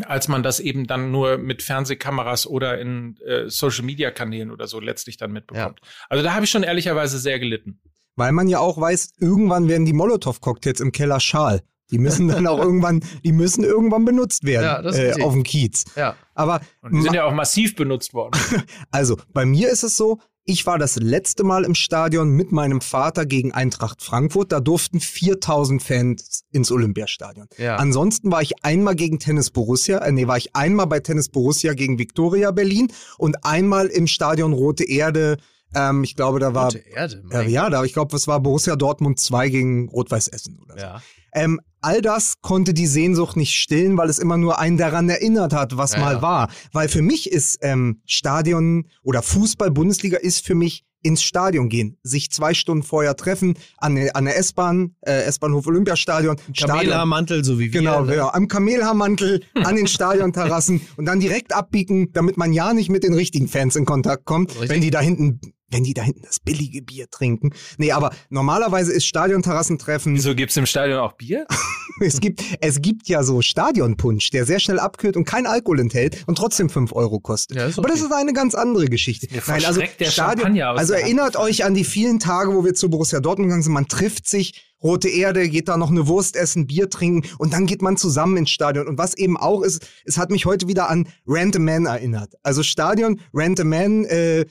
als 0.03 0.27
man 0.27 0.43
das 0.43 0.59
eben 0.59 0.87
dann 0.87 1.11
nur 1.11 1.37
mit 1.37 1.63
Fernsehkameras 1.63 2.47
oder 2.47 2.79
in 2.79 3.17
äh, 3.25 3.49
Social-Media-Kanälen 3.49 4.51
oder 4.51 4.67
so 4.67 4.79
letztlich 4.79 5.17
dann 5.17 5.31
mitbekommt. 5.31 5.79
Ja. 5.81 5.87
Also 6.09 6.23
da 6.23 6.33
habe 6.33 6.45
ich 6.45 6.51
schon 6.51 6.63
ehrlicherweise 6.63 7.17
sehr 7.19 7.39
gelitten. 7.39 7.79
Weil 8.15 8.31
man 8.31 8.47
ja 8.47 8.59
auch 8.59 8.79
weiß, 8.79 9.13
irgendwann 9.19 9.67
werden 9.67 9.85
die 9.85 9.93
Molotow-Cocktails 9.93 10.79
im 10.79 10.91
Keller 10.91 11.19
schal. 11.19 11.61
Die 11.91 11.97
müssen 11.97 12.27
dann 12.27 12.47
auch 12.47 12.59
irgendwann, 12.63 13.03
die 13.23 13.31
müssen 13.31 13.63
irgendwann 13.63 14.05
benutzt 14.05 14.43
werden 14.43 14.85
ja, 14.85 14.91
äh, 14.91 15.21
auf 15.21 15.33
dem 15.33 15.43
Kiez. 15.43 15.85
Ja. 15.95 16.15
Aber 16.33 16.61
Und 16.81 16.93
die 16.93 17.01
sind 17.01 17.13
ja 17.13 17.25
auch 17.25 17.33
massiv 17.33 17.75
benutzt 17.75 18.13
worden. 18.13 18.39
also 18.91 19.17
bei 19.33 19.45
mir 19.45 19.69
ist 19.69 19.83
es 19.83 19.95
so, 19.95 20.19
ich 20.47 20.67
war 20.67 20.77
das 20.77 20.97
letzte 20.97 21.43
Mal 21.43 21.63
im 21.63 21.73
Stadion 21.73 22.29
mit 22.29 22.51
meinem 22.51 22.79
Vater 22.79 23.25
gegen 23.25 23.51
Eintracht 23.51 24.03
Frankfurt. 24.03 24.51
Da 24.51 24.59
durften 24.59 24.99
4000 24.99 25.81
Fans 25.81 26.43
ins 26.51 26.71
Olympiastadion. 26.71 27.47
Ja. 27.57 27.77
Ansonsten 27.77 28.31
war 28.31 28.43
ich 28.43 28.63
einmal 28.63 28.95
gegen 28.95 29.17
Tennis 29.17 29.49
Borussia, 29.49 29.97
äh, 29.97 30.11
nee, 30.11 30.27
war 30.27 30.37
ich 30.37 30.55
einmal 30.55 30.85
bei 30.85 30.99
Tennis 30.99 31.29
Borussia 31.29 31.73
gegen 31.73 31.97
Viktoria 31.97 32.51
Berlin 32.51 32.91
und 33.17 33.43
einmal 33.43 33.87
im 33.87 34.05
Stadion 34.05 34.53
Rote 34.53 34.83
Erde. 34.83 35.37
Ähm, 35.73 36.03
ich 36.03 36.15
glaube, 36.15 36.39
da 36.39 36.53
war. 36.53 36.65
Rote 36.65 36.77
Erde, 36.77 37.23
äh, 37.31 37.49
ja, 37.49 37.71
da, 37.71 37.83
ich 37.83 37.93
glaube, 37.93 38.15
es 38.15 38.27
war 38.27 38.39
Borussia 38.39 38.75
Dortmund 38.75 39.19
2 39.19 39.49
gegen 39.49 39.89
Rot-Weiß 39.89 40.27
Essen 40.27 40.59
oder 40.63 40.75
so. 40.75 40.79
Ja. 40.79 41.01
Ähm, 41.35 41.59
all 41.81 42.01
das 42.01 42.41
konnte 42.41 42.73
die 42.73 42.87
Sehnsucht 42.87 43.37
nicht 43.37 43.53
stillen, 43.53 43.97
weil 43.97 44.09
es 44.09 44.17
immer 44.17 44.37
nur 44.37 44.57
einen 44.57 44.77
daran 44.77 45.07
erinnert 45.07 45.53
hat, 45.53 45.77
was 45.77 45.93
ja, 45.93 45.99
mal 45.99 46.15
ja. 46.15 46.21
war. 46.21 46.49
Weil 46.71 46.89
für 46.89 47.03
mich 47.03 47.31
ist 47.31 47.59
ähm, 47.61 48.01
Stadion 48.05 48.87
oder 49.03 49.21
Fußball-Bundesliga 49.21 50.17
ist 50.17 50.43
für 50.45 50.55
mich 50.55 50.83
ins 51.03 51.21
Stadion 51.21 51.69
gehen, 51.69 51.99
sich 52.01 52.31
zwei 52.31 52.55
Stunden 52.55 52.81
vorher 52.81 53.15
treffen, 53.15 53.53
an, 53.77 53.95
an 54.15 54.25
der 54.25 54.37
S-Bahn, 54.37 54.95
äh, 55.01 55.21
S-Bahnhof 55.25 55.67
Olympiastadion. 55.67 56.37
Kamelhaarmantel, 56.57 57.43
so 57.45 57.59
wie 57.59 57.71
wir. 57.71 57.79
Genau, 57.79 58.05
ne? 58.05 58.15
ja, 58.15 58.33
am 58.33 58.47
Kamelhaarmantel, 58.47 59.43
an 59.53 59.75
den 59.75 59.85
Stadionterrassen 59.85 60.81
und 60.97 61.05
dann 61.05 61.19
direkt 61.19 61.53
abbiegen, 61.53 62.11
damit 62.13 62.37
man 62.37 62.53
ja 62.53 62.73
nicht 62.73 62.89
mit 62.89 63.03
den 63.03 63.13
richtigen 63.13 63.47
Fans 63.47 63.75
in 63.75 63.85
Kontakt 63.85 64.25
kommt, 64.25 64.49
Richtig. 64.51 64.69
wenn 64.69 64.81
die 64.81 64.89
da 64.89 64.99
hinten 64.99 65.39
wenn 65.69 65.83
die 65.83 65.93
da 65.93 66.03
hinten 66.03 66.21
das 66.23 66.39
billige 66.39 66.81
Bier 66.81 67.09
trinken. 67.09 67.51
Nee, 67.77 67.91
aber 67.91 68.11
normalerweise 68.29 68.91
ist 68.91 69.05
Stadionterrassentreffen. 69.05 70.13
Wieso 70.13 70.35
gibt's 70.35 70.55
im 70.57 70.65
Stadion 70.65 70.99
auch 70.99 71.13
Bier? 71.13 71.47
es, 72.01 72.19
gibt, 72.19 72.43
es 72.61 72.81
gibt 72.81 73.07
ja 73.07 73.23
so 73.23 73.41
Stadionpunsch, 73.41 74.29
der 74.29 74.45
sehr 74.45 74.59
schnell 74.59 74.79
abkühlt 74.79 75.17
und 75.17 75.25
kein 75.25 75.47
Alkohol 75.47 75.79
enthält 75.79 76.23
und 76.27 76.37
trotzdem 76.37 76.69
5 76.69 76.93
Euro 76.93 77.19
kostet. 77.19 77.57
Ja, 77.57 77.67
okay. 77.67 77.75
Aber 77.77 77.89
das 77.89 78.01
ist 78.01 78.11
eine 78.11 78.33
ganz 78.33 78.53
andere 78.53 78.85
Geschichte. 78.85 79.27
Nein, 79.47 79.65
also 79.65 79.81
Stadion, 80.01 80.59
also 80.61 80.93
erinnert 80.93 81.35
euch 81.35 81.65
an 81.65 81.73
die 81.73 81.83
vielen 81.83 82.19
Tage, 82.19 82.53
wo 82.53 82.63
wir 82.63 82.73
zu 82.73 82.89
Borussia 82.89 83.19
Dortmund 83.19 83.47
gegangen 83.47 83.63
sind. 83.63 83.73
Man 83.73 83.87
trifft 83.87 84.27
sich, 84.27 84.75
Rote 84.83 85.09
Erde, 85.09 85.49
geht 85.49 85.67
da 85.67 85.77
noch 85.77 85.89
eine 85.89 86.05
Wurst 86.07 86.35
essen, 86.35 86.67
Bier 86.67 86.89
trinken 86.89 87.27
und 87.39 87.53
dann 87.53 87.65
geht 87.65 87.81
man 87.81 87.97
zusammen 87.97 88.37
ins 88.37 88.51
Stadion. 88.51 88.87
Und 88.87 88.99
was 88.99 89.15
eben 89.17 89.35
auch 89.35 89.63
ist, 89.63 89.87
es 90.03 90.17
hat 90.17 90.29
mich 90.29 90.45
heute 90.45 90.67
wieder 90.67 90.89
an 90.89 91.07
Rent 91.27 91.55
a 91.55 91.59
Man 91.59 91.87
erinnert. 91.87 92.33
Also 92.43 92.61
Stadion, 92.61 93.19
Rent 93.33 93.59
a 93.59 93.63
Man, 93.63 94.05
äh, 94.05 94.45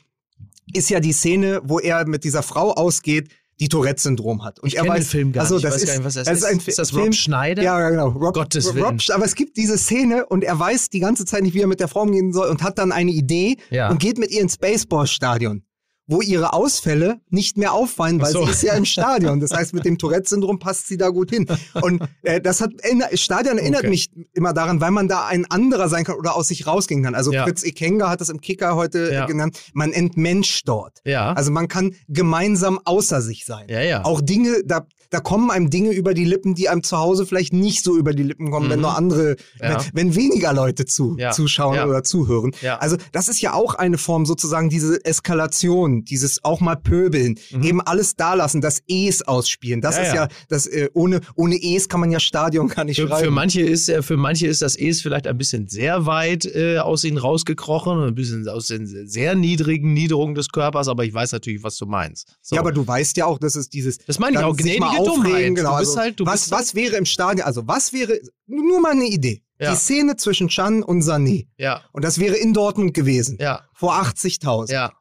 ist 0.74 0.90
ja 0.90 1.00
die 1.00 1.12
Szene, 1.12 1.60
wo 1.64 1.78
er 1.78 2.06
mit 2.06 2.24
dieser 2.24 2.42
Frau 2.42 2.72
ausgeht, 2.72 3.30
die 3.60 3.68
Tourette-Syndrom 3.68 4.44
hat. 4.44 4.58
Und 4.58 4.68
ich 4.68 4.76
er 4.76 4.86
weiß, 4.86 4.98
den 4.98 5.06
Film 5.06 5.32
gar 5.32 5.42
also 5.42 5.58
das 5.58 5.76
ist, 5.76 5.88
nicht, 5.88 6.04
was 6.04 6.14
das, 6.14 6.26
das 6.26 6.38
ist. 6.38 6.44
Ein 6.44 6.58
ist 6.58 6.78
das 6.78 6.92
Rob 6.92 7.02
Film, 7.02 7.12
Schneider? 7.12 7.62
Ja, 7.62 7.88
genau. 7.88 8.08
Rob, 8.08 8.34
Gottes 8.34 8.68
Rob, 8.68 8.76
Willen. 8.76 9.00
aber 9.12 9.24
es 9.24 9.34
gibt 9.34 9.56
diese 9.56 9.78
Szene 9.78 10.26
und 10.26 10.42
er 10.42 10.58
weiß 10.58 10.90
die 10.90 11.00
ganze 11.00 11.24
Zeit 11.24 11.42
nicht, 11.42 11.54
wie 11.54 11.60
er 11.60 11.68
mit 11.68 11.80
der 11.80 11.88
Frau 11.88 12.02
umgehen 12.02 12.32
soll 12.32 12.48
und 12.48 12.62
hat 12.62 12.78
dann 12.78 12.90
eine 12.90 13.12
Idee 13.12 13.56
ja. 13.70 13.90
und 13.90 14.00
geht 14.00 14.18
mit 14.18 14.30
ihr 14.32 14.40
ins 14.40 14.56
Baseballstadion 14.56 15.62
wo 16.06 16.20
ihre 16.20 16.52
Ausfälle 16.52 17.20
nicht 17.30 17.56
mehr 17.56 17.72
auffallen, 17.72 18.20
weil 18.20 18.32
so. 18.32 18.44
sie 18.44 18.50
ist 18.50 18.62
ja 18.62 18.74
im 18.74 18.84
Stadion. 18.84 19.40
Das 19.40 19.52
heißt, 19.52 19.72
mit 19.72 19.84
dem 19.84 19.98
Tourette-Syndrom 19.98 20.58
passt 20.58 20.86
sie 20.86 20.96
da 20.96 21.08
gut 21.08 21.30
hin. 21.30 21.46
Und 21.80 22.02
äh, 22.22 22.40
das 22.40 22.60
hat 22.60 22.72
Stadion 23.14 23.58
erinnert 23.58 23.80
okay. 23.80 23.90
mich 23.90 24.10
immer 24.32 24.52
daran, 24.52 24.80
weil 24.80 24.90
man 24.90 25.08
da 25.08 25.26
ein 25.26 25.46
anderer 25.50 25.88
sein 25.88 26.04
kann 26.04 26.16
oder 26.16 26.36
aus 26.36 26.48
sich 26.48 26.66
rausgehen 26.66 27.02
kann. 27.02 27.14
Also 27.14 27.32
ja. 27.32 27.44
Fritz 27.44 27.64
Ekenga 27.64 28.10
hat 28.10 28.20
das 28.20 28.28
im 28.28 28.40
Kicker 28.40 28.76
heute 28.76 29.12
ja. 29.12 29.26
genannt. 29.26 29.58
Man 29.72 29.92
entmenscht 29.92 30.68
dort. 30.68 31.00
Ja. 31.04 31.32
Also 31.32 31.50
man 31.50 31.68
kann 31.68 31.94
gemeinsam 32.08 32.80
außer 32.84 33.22
sich 33.22 33.46
sein. 33.46 33.66
Ja, 33.68 33.80
ja. 33.80 34.04
Auch 34.04 34.20
Dinge, 34.20 34.62
da 34.64 34.86
da 35.14 35.20
kommen 35.20 35.52
einem 35.52 35.70
Dinge 35.70 35.92
über 35.92 36.12
die 36.12 36.24
Lippen, 36.24 36.56
die 36.56 36.68
einem 36.68 36.82
zu 36.82 36.98
Hause 36.98 37.24
vielleicht 37.24 37.52
nicht 37.52 37.84
so 37.84 37.96
über 37.96 38.12
die 38.12 38.24
Lippen 38.24 38.50
kommen, 38.50 38.66
mhm. 38.66 38.70
wenn 38.72 38.80
nur 38.80 38.96
andere, 38.96 39.36
ja. 39.60 39.78
wenn, 39.92 40.08
wenn, 40.08 40.14
weniger 40.16 40.52
Leute 40.52 40.86
zu, 40.86 41.16
ja. 41.16 41.30
zuschauen 41.30 41.76
ja. 41.76 41.86
oder 41.86 42.02
zuhören. 42.02 42.50
Also 42.80 42.96
das 43.12 43.28
ist 43.28 43.40
ja 43.40 43.52
auch 43.52 43.76
eine 43.76 43.96
Form 43.96 44.26
sozusagen 44.26 44.70
diese 44.70 45.04
Eskalation, 45.04 46.04
dieses 46.04 46.44
auch 46.44 46.60
mal 46.60 46.74
pöbeln, 46.74 47.38
mhm. 47.52 47.62
eben 47.62 47.80
alles 47.80 48.16
da 48.16 48.34
lassen, 48.34 48.60
das 48.60 48.82
Es 48.88 49.22
ausspielen. 49.22 49.80
Das 49.80 49.98
ist 49.98 50.12
ja, 50.12 50.26
das 50.48 50.66
äh, 50.66 50.88
ohne 50.94 51.20
ohne 51.36 51.54
Es 51.54 51.88
kann 51.88 52.00
man 52.00 52.10
ja 52.10 52.18
Stadion 52.18 52.66
gar 52.66 52.84
nicht 52.84 53.00
für, 53.00 53.06
schreiben. 53.06 53.26
Für 53.26 53.30
manche 53.30 53.60
ist 53.60 53.92
für 54.00 54.16
manche 54.16 54.48
ist 54.48 54.62
das 54.62 54.76
Es 54.76 55.00
vielleicht 55.00 55.28
ein 55.28 55.38
bisschen 55.38 55.68
sehr 55.68 56.06
weit 56.06 56.44
äh, 56.44 56.78
aus 56.78 57.04
ihnen 57.04 57.18
rausgekrochen, 57.18 58.02
ein 58.02 58.14
bisschen 58.16 58.48
aus 58.48 58.66
den 58.66 58.86
sehr 58.86 59.36
niedrigen 59.36 59.92
Niederungen 59.92 60.34
des 60.34 60.48
Körpers, 60.48 60.88
aber 60.88 61.04
ich 61.04 61.14
weiß 61.14 61.30
natürlich, 61.30 61.62
was 61.62 61.76
du 61.76 61.86
meinst. 61.86 62.36
So. 62.42 62.56
Ja, 62.56 62.62
aber 62.62 62.72
du 62.72 62.84
weißt 62.84 63.16
ja 63.16 63.26
auch, 63.26 63.38
dass 63.38 63.54
es 63.54 63.68
dieses 63.68 63.98
Das 63.98 64.18
meine 64.18 64.38
ich 64.38 64.44
auch 64.44 64.56
gnädige 64.56 65.03
aufregen. 65.08 65.54
Genau, 65.54 65.72
also, 65.72 65.96
halt, 65.96 66.20
was, 66.20 66.50
was 66.50 66.74
wäre 66.74 66.96
im 66.96 67.06
Stadion, 67.06 67.46
also 67.46 67.66
was 67.66 67.92
wäre, 67.92 68.18
nur 68.46 68.80
mal 68.80 68.92
eine 68.92 69.06
Idee. 69.06 69.42
Ja. 69.58 69.70
Die 69.70 69.76
Szene 69.76 70.16
zwischen 70.16 70.48
Chan 70.48 70.82
und 70.82 71.02
Sané. 71.02 71.46
Ja. 71.56 71.82
Und 71.92 72.04
das 72.04 72.18
wäre 72.18 72.36
in 72.36 72.52
Dortmund 72.52 72.92
gewesen. 72.92 73.38
Ja. 73.40 73.64
Vor 73.72 73.94
80.000. 73.94 74.72
Ja. 74.72 74.92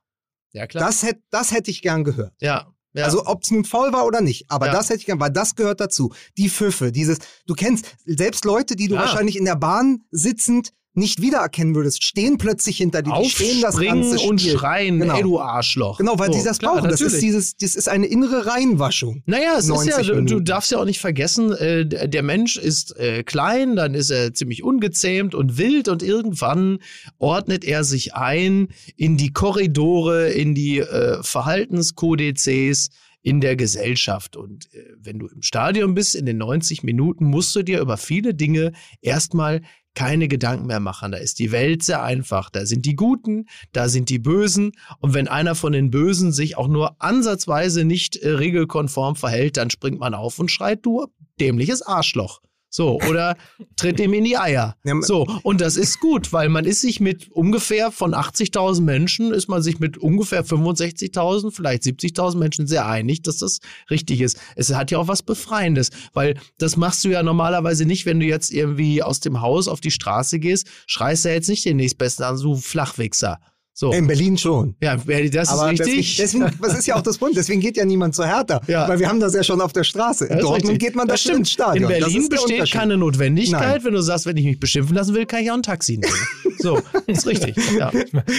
Ja, 0.51 0.67
klar. 0.67 0.85
Das 0.85 1.01
hätte 1.03 1.21
das 1.31 1.51
hätt 1.51 1.67
ich 1.67 1.81
gern 1.81 2.03
gehört. 2.03 2.33
Ja. 2.39 2.67
Ja. 2.93 3.05
Also 3.05 3.25
ob 3.25 3.43
es 3.43 3.49
nun 3.49 3.65
faul 3.65 3.91
war 3.91 4.05
oder 4.05 4.21
nicht, 4.21 4.45
aber 4.51 4.67
ja. 4.67 4.71
das 4.71 4.89
hätte 4.89 4.99
ich 4.99 5.07
gern, 5.07 5.19
weil 5.19 5.31
das 5.31 5.55
gehört 5.55 5.79
dazu. 5.81 6.13
Die 6.37 6.47
Pfiffe, 6.47 6.91
dieses, 6.91 7.17
du 7.47 7.55
kennst 7.55 7.87
selbst 8.05 8.45
Leute, 8.45 8.75
die 8.75 8.87
du 8.87 8.93
ja. 8.93 9.01
wahrscheinlich 9.01 9.35
in 9.35 9.45
der 9.45 9.55
Bahn 9.55 10.03
sitzend 10.11 10.73
nicht 10.95 11.21
wiedererkennen 11.21 11.75
würdest, 11.75 12.03
stehen 12.03 12.37
plötzlich 12.37 12.77
hinter 12.77 13.01
dir, 13.01 13.13
die 13.21 13.29
stehen 13.29 13.61
das 13.61 13.77
ganze 13.77 14.19
Spiel. 14.19 14.29
und 14.29 14.41
schreien, 14.41 14.99
genau. 14.99 15.15
ey 15.15 15.23
du 15.23 15.39
Arschloch. 15.39 15.97
Genau, 15.97 16.19
weil 16.19 16.31
so, 16.31 16.37
die 16.37 16.43
das 16.43 16.59
klar, 16.59 16.75
brauchen. 16.75 16.89
Das 16.89 17.01
ist 17.01 17.21
dieses, 17.21 17.55
das 17.57 17.75
ist 17.75 17.89
eine 17.89 18.05
innere 18.05 18.45
Reinwaschung. 18.45 19.23
Naja, 19.25 19.55
es 19.57 19.69
ist 19.69 19.85
ja, 19.85 20.01
du, 20.01 20.21
du, 20.21 20.39
darfst 20.39 20.71
ja 20.71 20.79
auch 20.79 20.85
nicht 20.85 20.99
vergessen, 20.99 21.51
äh, 21.53 21.85
der 21.85 22.23
Mensch 22.23 22.57
ist 22.57 22.95
äh, 22.97 23.23
klein, 23.23 23.75
dann 23.75 23.95
ist 23.95 24.11
er 24.11 24.33
ziemlich 24.33 24.63
ungezähmt 24.63 25.33
und 25.33 25.57
wild 25.57 25.87
und 25.87 26.03
irgendwann 26.03 26.79
ordnet 27.17 27.63
er 27.63 27.83
sich 27.83 28.13
ein 28.13 28.67
in 28.95 29.17
die 29.17 29.33
Korridore, 29.33 30.29
in 30.29 30.53
die 30.53 30.79
äh, 30.79 31.21
Verhaltenskodizes 31.23 32.89
in 33.23 33.39
der 33.39 33.55
Gesellschaft. 33.55 34.35
Und 34.35 34.71
äh, 34.73 34.83
wenn 34.99 35.17
du 35.17 35.27
im 35.27 35.41
Stadion 35.41 35.95
bist, 35.95 36.13
in 36.13 36.25
den 36.25 36.37
90 36.37 36.83
Minuten, 36.83 37.25
musst 37.25 37.55
du 37.55 37.63
dir 37.63 37.79
über 37.79 37.97
viele 37.97 38.35
Dinge 38.35 38.73
erstmal 39.01 39.61
keine 39.95 40.27
Gedanken 40.27 40.67
mehr 40.67 40.79
machen. 40.79 41.11
Da 41.11 41.17
ist 41.17 41.39
die 41.39 41.51
Welt 41.51 41.83
sehr 41.83 42.03
einfach. 42.03 42.49
Da 42.49 42.65
sind 42.65 42.85
die 42.85 42.95
Guten, 42.95 43.45
da 43.71 43.89
sind 43.89 44.09
die 44.09 44.19
Bösen. 44.19 44.71
Und 44.99 45.13
wenn 45.13 45.27
einer 45.27 45.55
von 45.55 45.73
den 45.73 45.91
Bösen 45.91 46.31
sich 46.31 46.57
auch 46.57 46.67
nur 46.67 47.01
ansatzweise 47.01 47.85
nicht 47.85 48.15
äh, 48.17 48.29
regelkonform 48.29 49.15
verhält, 49.15 49.57
dann 49.57 49.69
springt 49.69 49.99
man 49.99 50.13
auf 50.13 50.39
und 50.39 50.51
schreit, 50.51 50.85
du 50.85 51.07
dämliches 51.39 51.81
Arschloch. 51.81 52.41
So, 52.75 52.99
oder 53.07 53.37
tritt 53.75 53.99
ihm 53.99 54.13
in 54.13 54.23
die 54.23 54.35
Eier. 54.35 54.75
So, 55.01 55.27
und 55.43 55.61
das 55.61 55.77
ist 55.77 55.99
gut, 55.99 56.33
weil 56.33 56.49
man 56.49 56.65
ist 56.65 56.81
sich 56.81 56.99
mit 56.99 57.31
ungefähr 57.31 57.91
von 57.91 58.15
80.000 58.15 58.81
Menschen, 58.81 59.31
ist 59.31 59.47
man 59.47 59.61
sich 59.61 59.79
mit 59.79 59.99
ungefähr 59.99 60.43
65.000, 60.43 61.51
vielleicht 61.51 61.83
70.000 61.83 62.37
Menschen 62.37 62.65
sehr 62.65 62.87
einig, 62.87 63.21
dass 63.21 63.37
das 63.37 63.59
richtig 63.91 64.21
ist. 64.21 64.39
Es 64.55 64.73
hat 64.73 64.89
ja 64.89 64.97
auch 64.97 65.07
was 65.07 65.21
Befreiendes, 65.21 65.91
weil 66.13 66.33
das 66.57 66.75
machst 66.75 67.03
du 67.03 67.09
ja 67.09 67.21
normalerweise 67.21 67.85
nicht, 67.85 68.07
wenn 68.07 68.19
du 68.19 68.25
jetzt 68.25 68.51
irgendwie 68.51 69.03
aus 69.03 69.19
dem 69.19 69.39
Haus 69.39 69.67
auf 69.67 69.79
die 69.79 69.91
Straße 69.91 70.39
gehst, 70.39 70.67
schreist 70.87 71.25
du 71.25 71.29
ja 71.29 71.35
jetzt 71.35 71.49
nicht 71.49 71.65
den 71.65 71.77
nächstbesten 71.77 72.25
an, 72.25 72.37
so 72.37 72.55
Flachwichser. 72.55 73.39
So. 73.75 73.91
In 73.91 74.05
Berlin 74.05 74.37
schon. 74.37 74.75
Ja, 74.81 74.95
das 74.97 75.49
Aber 75.49 75.71
ist 75.71 75.79
deswegen, 75.79 75.97
richtig. 75.97 76.17
deswegen, 76.17 76.51
das 76.61 76.77
ist 76.77 76.85
ja 76.85 76.95
auch 76.95 77.01
das 77.01 77.17
Problem. 77.17 77.35
Deswegen 77.35 77.59
geht 77.59 77.75
ja 77.75 77.85
niemand 77.85 78.13
zu 78.13 78.23
Hertha. 78.23 78.61
Ja. 78.67 78.87
Weil 78.87 78.99
wir 78.99 79.09
haben 79.09 79.19
das 79.19 79.33
ja 79.33 79.43
schon 79.43 79.61
auf 79.61 79.73
der 79.73 79.83
Straße. 79.83 80.25
In 80.25 80.39
Dortmund 80.39 80.63
richtig. 80.63 80.79
geht 80.79 80.95
man 80.95 81.07
das 81.07 81.23
dafür 81.23 81.39
ins 81.39 81.49
Stadion. 81.49 81.91
In 81.91 81.99
Berlin 81.99 82.29
besteht 82.29 82.71
keine 82.71 82.97
Notwendigkeit, 82.97 83.61
Nein. 83.61 83.83
wenn 83.83 83.93
du 83.93 84.01
sagst, 84.01 84.27
wenn 84.27 84.37
ich 84.37 84.45
mich 84.45 84.59
beschimpfen 84.59 84.95
lassen 84.95 85.15
will, 85.15 85.25
kann 85.25 85.41
ich 85.41 85.49
auch 85.49 85.55
ein 85.55 85.63
Taxi 85.63 85.97
nehmen. 85.97 86.13
So, 86.59 86.79
ist 87.07 87.25
richtig. 87.25 87.55
Ja. 87.75 87.91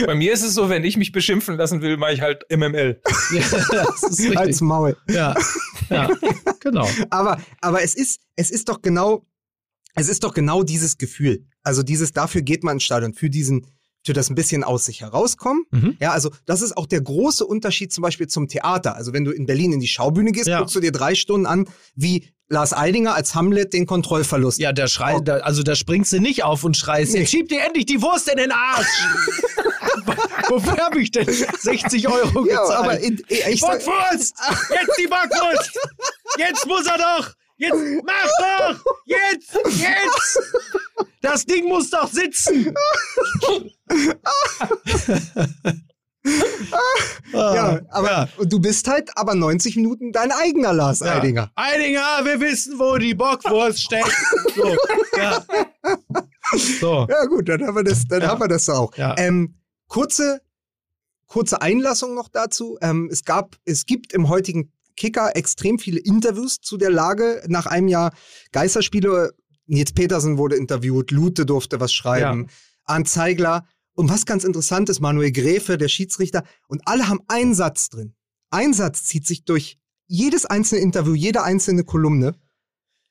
Bei 0.06 0.14
mir 0.14 0.32
ist 0.32 0.44
es 0.44 0.54
so, 0.54 0.68
wenn 0.68 0.84
ich 0.84 0.96
mich 0.96 1.10
beschimpfen 1.10 1.56
lassen 1.56 1.82
will, 1.82 1.96
mache 1.96 2.12
ich 2.12 2.20
halt 2.20 2.44
MML. 2.48 3.00
ja 3.32 3.40
das 3.70 4.02
ist 4.04 4.20
richtig. 4.20 4.38
Als 4.38 4.60
Maul. 4.60 4.96
Ja, 5.10 5.34
ja, 5.90 6.10
genau. 6.60 6.88
Aber, 7.10 7.38
aber 7.60 7.82
es 7.82 7.96
ist, 7.96 8.20
es 8.36 8.52
ist 8.52 8.68
doch 8.68 8.82
genau, 8.82 9.26
es 9.96 10.08
ist 10.08 10.22
doch 10.22 10.32
genau 10.32 10.62
dieses 10.62 10.96
Gefühl. 10.96 11.44
Also 11.64 11.82
dieses, 11.82 12.12
dafür 12.12 12.42
geht 12.42 12.62
man 12.62 12.74
ins 12.74 12.84
Stadion, 12.84 13.14
für 13.14 13.30
diesen, 13.30 13.66
für 14.04 14.12
das 14.12 14.28
ein 14.30 14.34
bisschen 14.34 14.62
aus 14.64 14.84
sich 14.84 15.00
herauskommen. 15.00 15.64
Mhm. 15.70 15.96
Ja, 16.00 16.12
also 16.12 16.30
das 16.46 16.60
ist 16.60 16.76
auch 16.76 16.86
der 16.86 17.00
große 17.00 17.44
Unterschied 17.46 17.92
zum 17.92 18.02
Beispiel 18.02 18.26
zum 18.26 18.48
Theater. 18.48 18.94
Also 18.96 19.12
wenn 19.12 19.24
du 19.24 19.30
in 19.30 19.46
Berlin 19.46 19.72
in 19.72 19.80
die 19.80 19.88
Schaubühne 19.88 20.30
gehst, 20.32 20.46
Ja. 20.46 20.58
guckst 20.58 20.74
du 20.76 20.80
dir 20.80 20.92
drei 20.92 21.14
Stunden 21.14 21.46
an, 21.46 21.66
wie 21.94 22.28
Lars 22.48 22.74
Eidinger 22.74 23.14
als 23.14 23.34
Hamlet 23.34 23.72
den 23.72 23.86
Kontrollverlust. 23.86 24.58
Ja, 24.58 24.72
da 24.74 24.86
schrei, 24.86 25.18
da, 25.20 25.36
also 25.38 25.62
da 25.62 25.74
springst 25.74 26.12
du 26.12 26.20
nicht 26.20 26.44
auf 26.44 26.62
und 26.62 26.76
schreist, 26.76 27.14
Nee. 27.14 27.20
jetzt 27.20 27.30
schieb 27.30 27.48
dir 27.48 27.64
endlich 27.64 27.86
die 27.86 28.02
Wurst 28.02 28.28
in 28.28 28.36
den 28.36 28.52
Arsch. 28.52 28.86
Wofür 30.48 30.76
habe 30.76 31.00
ich 31.00 31.10
denn 31.10 31.26
60 31.26 32.06
Euro 32.08 32.46
Ja, 32.46 32.60
gezahlt? 32.60 32.78
aber 32.78 33.00
in, 33.00 33.22
ich 33.28 33.60
sag, 33.60 33.78
Bockwurst! 33.84 34.34
Jetzt 34.70 34.98
die 34.98 35.06
Bockwurst! 35.06 35.78
Jetzt 36.36 36.66
muss 36.66 36.86
er 36.86 36.98
doch! 36.98 37.32
Jetzt 37.64 38.04
mach 38.04 38.30
doch! 38.38 38.84
Jetzt! 39.06 39.54
Jetzt! 39.78 40.38
Das 41.22 41.44
Ding 41.46 41.68
muss 41.68 41.90
doch 41.90 42.08
sitzen! 42.08 42.74
ja, 47.32 47.80
aber 47.90 48.10
ja. 48.10 48.28
du 48.44 48.58
bist 48.60 48.88
halt 48.88 49.10
aber 49.16 49.34
90 49.34 49.76
Minuten 49.76 50.12
dein 50.12 50.32
eigener 50.32 50.72
Lars 50.72 51.00
Ja. 51.00 51.16
Eidinger. 51.16 51.50
Eidinger, 51.54 52.24
wir 52.24 52.40
wissen, 52.40 52.78
wo 52.78 52.96
die 52.96 53.14
Bockwurst 53.14 53.80
steckt. 53.82 54.14
So, 54.54 54.76
ja. 55.16 55.44
So. 56.80 57.06
Ja, 57.08 57.24
gut, 57.26 57.48
dann 57.48 57.66
haben 57.66 57.76
wir 57.76 57.84
das, 57.84 58.06
dann 58.06 58.22
Ja. 58.22 58.28
haben 58.28 58.40
wir 58.40 58.48
das 58.48 58.68
auch. 58.68 58.92
Ähm, 58.96 59.56
kurze, 59.88 60.40
kurze 61.26 61.60
Einlassung 61.60 62.14
noch 62.14 62.28
dazu. 62.28 62.78
Ähm, 62.80 63.08
es 63.10 63.24
gab, 63.24 63.56
es 63.64 63.86
gibt 63.86 64.12
im 64.12 64.28
heutigen 64.28 64.72
Kicker 64.96 65.34
extrem 65.36 65.78
viele 65.78 65.98
Interviews 66.00 66.60
zu 66.60 66.76
der 66.76 66.90
Lage 66.90 67.42
nach 67.48 67.66
einem 67.66 67.88
Jahr 67.88 68.12
Geisterspiele. 68.52 69.32
Nils 69.66 69.92
Petersen 69.92 70.36
wurde 70.38 70.56
interviewt, 70.56 71.10
Lute 71.10 71.46
durfte 71.46 71.80
was 71.80 71.92
schreiben, 71.92 72.48
Arndt 72.84 73.08
Zeigler. 73.08 73.66
Und 73.94 74.10
was 74.10 74.26
ganz 74.26 74.44
interessant 74.44 74.88
ist, 74.88 75.00
Manuel 75.00 75.30
Gräfe, 75.32 75.78
der 75.78 75.88
Schiedsrichter, 75.88 76.42
und 76.68 76.82
alle 76.86 77.08
haben 77.08 77.20
einen 77.28 77.54
Satz 77.54 77.88
drin. 77.88 78.14
Ein 78.50 78.74
Satz 78.74 79.04
zieht 79.04 79.26
sich 79.26 79.44
durch 79.44 79.78
jedes 80.06 80.44
einzelne 80.46 80.80
Interview, 80.82 81.14
jede 81.14 81.42
einzelne 81.44 81.84
Kolumne. 81.84 82.34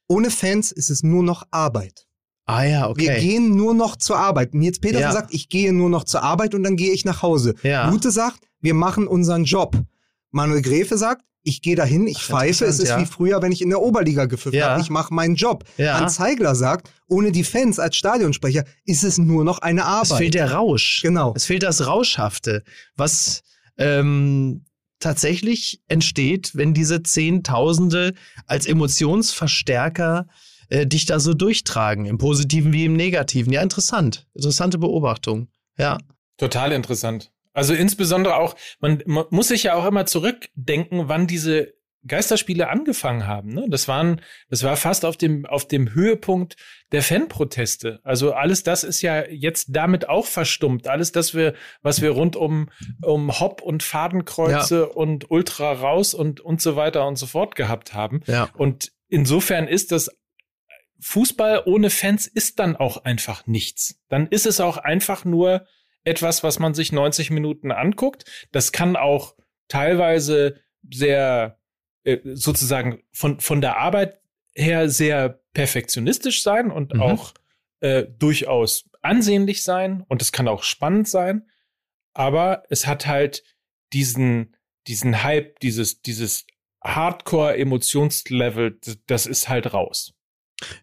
Ohne 0.07 0.29
Fans 0.29 0.71
ist 0.71 0.89
es 0.89 1.01
nur 1.01 1.23
noch 1.23 1.43
Arbeit. 1.51 2.05
Ah 2.45 2.63
ja, 2.63 2.81
Wir 2.97 3.11
okay. 3.11 3.19
gehen 3.21 3.55
nur 3.55 3.73
noch 3.73 3.95
zur 3.95 4.17
Arbeit. 4.17 4.53
Nils 4.53 4.79
Petersen 4.79 5.03
Ja. 5.03 5.11
sagt, 5.13 5.33
ich 5.33 5.47
gehe 5.47 5.71
nur 5.71 5.89
noch 5.89 6.03
zur 6.03 6.21
Arbeit 6.21 6.53
und 6.53 6.63
dann 6.63 6.75
gehe 6.75 6.91
ich 6.91 7.05
nach 7.05 7.21
Hause. 7.21 7.55
Ja. 7.63 7.89
Lute 7.89 8.11
sagt, 8.11 8.41
wir 8.59 8.73
machen 8.73 9.07
unseren 9.07 9.45
Job. 9.45 9.77
Manuel 10.31 10.61
Gräfe 10.61 10.97
sagt, 10.97 11.23
ich 11.43 11.61
gehe 11.61 11.75
dahin, 11.75 12.07
ich 12.07 12.17
Ach, 12.19 12.23
pfeife, 12.23 12.65
es 12.65 12.79
ist 12.79 12.89
ja. 12.89 12.99
wie 13.01 13.05
früher, 13.05 13.41
wenn 13.41 13.51
ich 13.51 13.61
in 13.61 13.69
der 13.69 13.81
Oberliga 13.81 14.25
gepfiffen 14.25 14.57
Ja. 14.57 14.69
habe, 14.71 14.81
ich 14.81 14.89
mache 14.89 15.13
meinen 15.13 15.35
Job. 15.35 15.65
Ja. 15.77 15.95
An 15.97 16.09
Zeigler 16.09 16.55
sagt, 16.55 16.89
ohne 17.07 17.31
die 17.33 17.43
Fans 17.43 17.79
als 17.79 17.97
Stadionsprecher 17.97 18.63
ist 18.85 19.03
es 19.03 19.17
nur 19.17 19.43
noch 19.43 19.59
eine 19.59 19.83
Arbeit. 19.85 20.11
Es 20.11 20.17
fehlt 20.17 20.33
der 20.35 20.51
Rausch. 20.53 21.01
Genau. 21.01 21.33
Es 21.35 21.45
fehlt 21.45 21.63
das 21.63 21.85
Rauschhafte, 21.85 22.63
was 22.95 23.43
ähm, 23.77 24.63
tatsächlich 24.99 25.81
entsteht, 25.89 26.51
wenn 26.55 26.73
diese 26.73 27.03
Zehntausende 27.03 28.13
als 28.47 28.65
Emotionsverstärker 28.65 30.27
äh, 30.69 30.87
dich 30.87 31.05
da 31.05 31.19
so 31.19 31.33
durchtragen, 31.33 32.05
im 32.05 32.17
Positiven 32.17 32.71
wie 32.71 32.85
im 32.85 32.93
Negativen. 32.95 33.51
Ja, 33.51 33.61
interessant. 33.61 34.27
Interessante 34.33 34.77
Beobachtung. 34.77 35.49
Ja. 35.77 35.97
Total 36.37 36.71
interessant. 36.71 37.32
Also 37.53 37.73
insbesondere 37.73 38.37
auch, 38.37 38.55
man, 38.79 39.03
man 39.05 39.25
muss 39.29 39.47
sich 39.49 39.63
ja 39.63 39.75
auch 39.75 39.85
immer 39.85 40.05
zurückdenken, 40.05 41.07
wann 41.07 41.27
diese 41.27 41.73
Geisterspiele 42.05 42.69
angefangen 42.69 43.27
haben. 43.27 43.53
Ne? 43.53 43.65
Das 43.69 43.87
waren, 43.87 44.21
das 44.49 44.63
war 44.63 44.75
fast 44.75 45.05
auf 45.05 45.15
dem 45.15 45.45
auf 45.45 45.67
dem 45.67 45.93
Höhepunkt 45.93 46.57
der 46.91 47.01
Fanproteste. 47.01 47.99
Also 48.03 48.33
alles 48.33 48.63
das 48.63 48.83
ist 48.83 49.01
ja 49.01 49.25
jetzt 49.29 49.67
damit 49.69 50.09
auch 50.09 50.25
verstummt. 50.25 50.87
Alles 50.87 51.11
das 51.11 51.33
wir, 51.33 51.53
was 51.81 52.01
wir 52.01 52.11
rund 52.11 52.35
um 52.35 52.69
um 53.01 53.39
Hopp 53.39 53.61
und 53.61 53.83
Fadenkreuze 53.83 54.89
und 54.89 55.31
Ultra 55.31 55.71
raus 55.71 56.13
und 56.13 56.41
und 56.41 56.61
so 56.61 56.75
weiter 56.75 57.07
und 57.07 57.15
so 57.15 57.25
fort 57.25 57.55
gehabt 57.55 57.93
haben. 57.93 58.21
Ja. 58.27 58.49
Und 58.57 58.91
insofern 59.07 59.67
ist 59.67 59.91
das 59.91 60.11
Fußball 60.99 61.63
ohne 61.65 61.89
Fans 61.89 62.27
ist 62.27 62.59
dann 62.59 62.75
auch 62.75 63.03
einfach 63.03 63.45
nichts. 63.45 63.99
Dann 64.09 64.27
ist 64.27 64.45
es 64.45 64.59
auch 64.59 64.77
einfach 64.77 65.25
nur 65.25 65.65
etwas, 66.03 66.43
was 66.43 66.59
man 66.59 66.73
sich 66.73 66.91
90 66.91 67.31
Minuten 67.31 67.71
anguckt. 67.71 68.25
Das 68.51 68.71
kann 68.71 68.95
auch 68.95 69.35
teilweise 69.67 70.59
sehr 70.91 71.59
äh, 72.03 72.17
sozusagen 72.33 73.01
von, 73.11 73.39
von 73.39 73.61
der 73.61 73.77
Arbeit 73.77 74.19
her 74.55 74.89
sehr 74.89 75.41
perfektionistisch 75.53 76.43
sein 76.43 76.71
und 76.71 76.93
Mhm. 76.93 77.01
auch 77.01 77.33
äh, 77.79 78.05
durchaus 78.19 78.89
ansehnlich 79.01 79.63
sein 79.63 80.03
und 80.07 80.21
es 80.21 80.31
kann 80.31 80.47
auch 80.47 80.63
spannend 80.63 81.07
sein. 81.07 81.49
Aber 82.13 82.63
es 82.69 82.85
hat 82.87 83.07
halt 83.07 83.43
diesen, 83.91 84.55
diesen 84.87 85.23
Hype, 85.23 85.59
dieses, 85.59 86.01
dieses 86.01 86.45
Hardcore-Emotionslevel, 86.83 88.79
das 89.07 89.25
ist 89.25 89.49
halt 89.49 89.73
raus. 89.73 90.13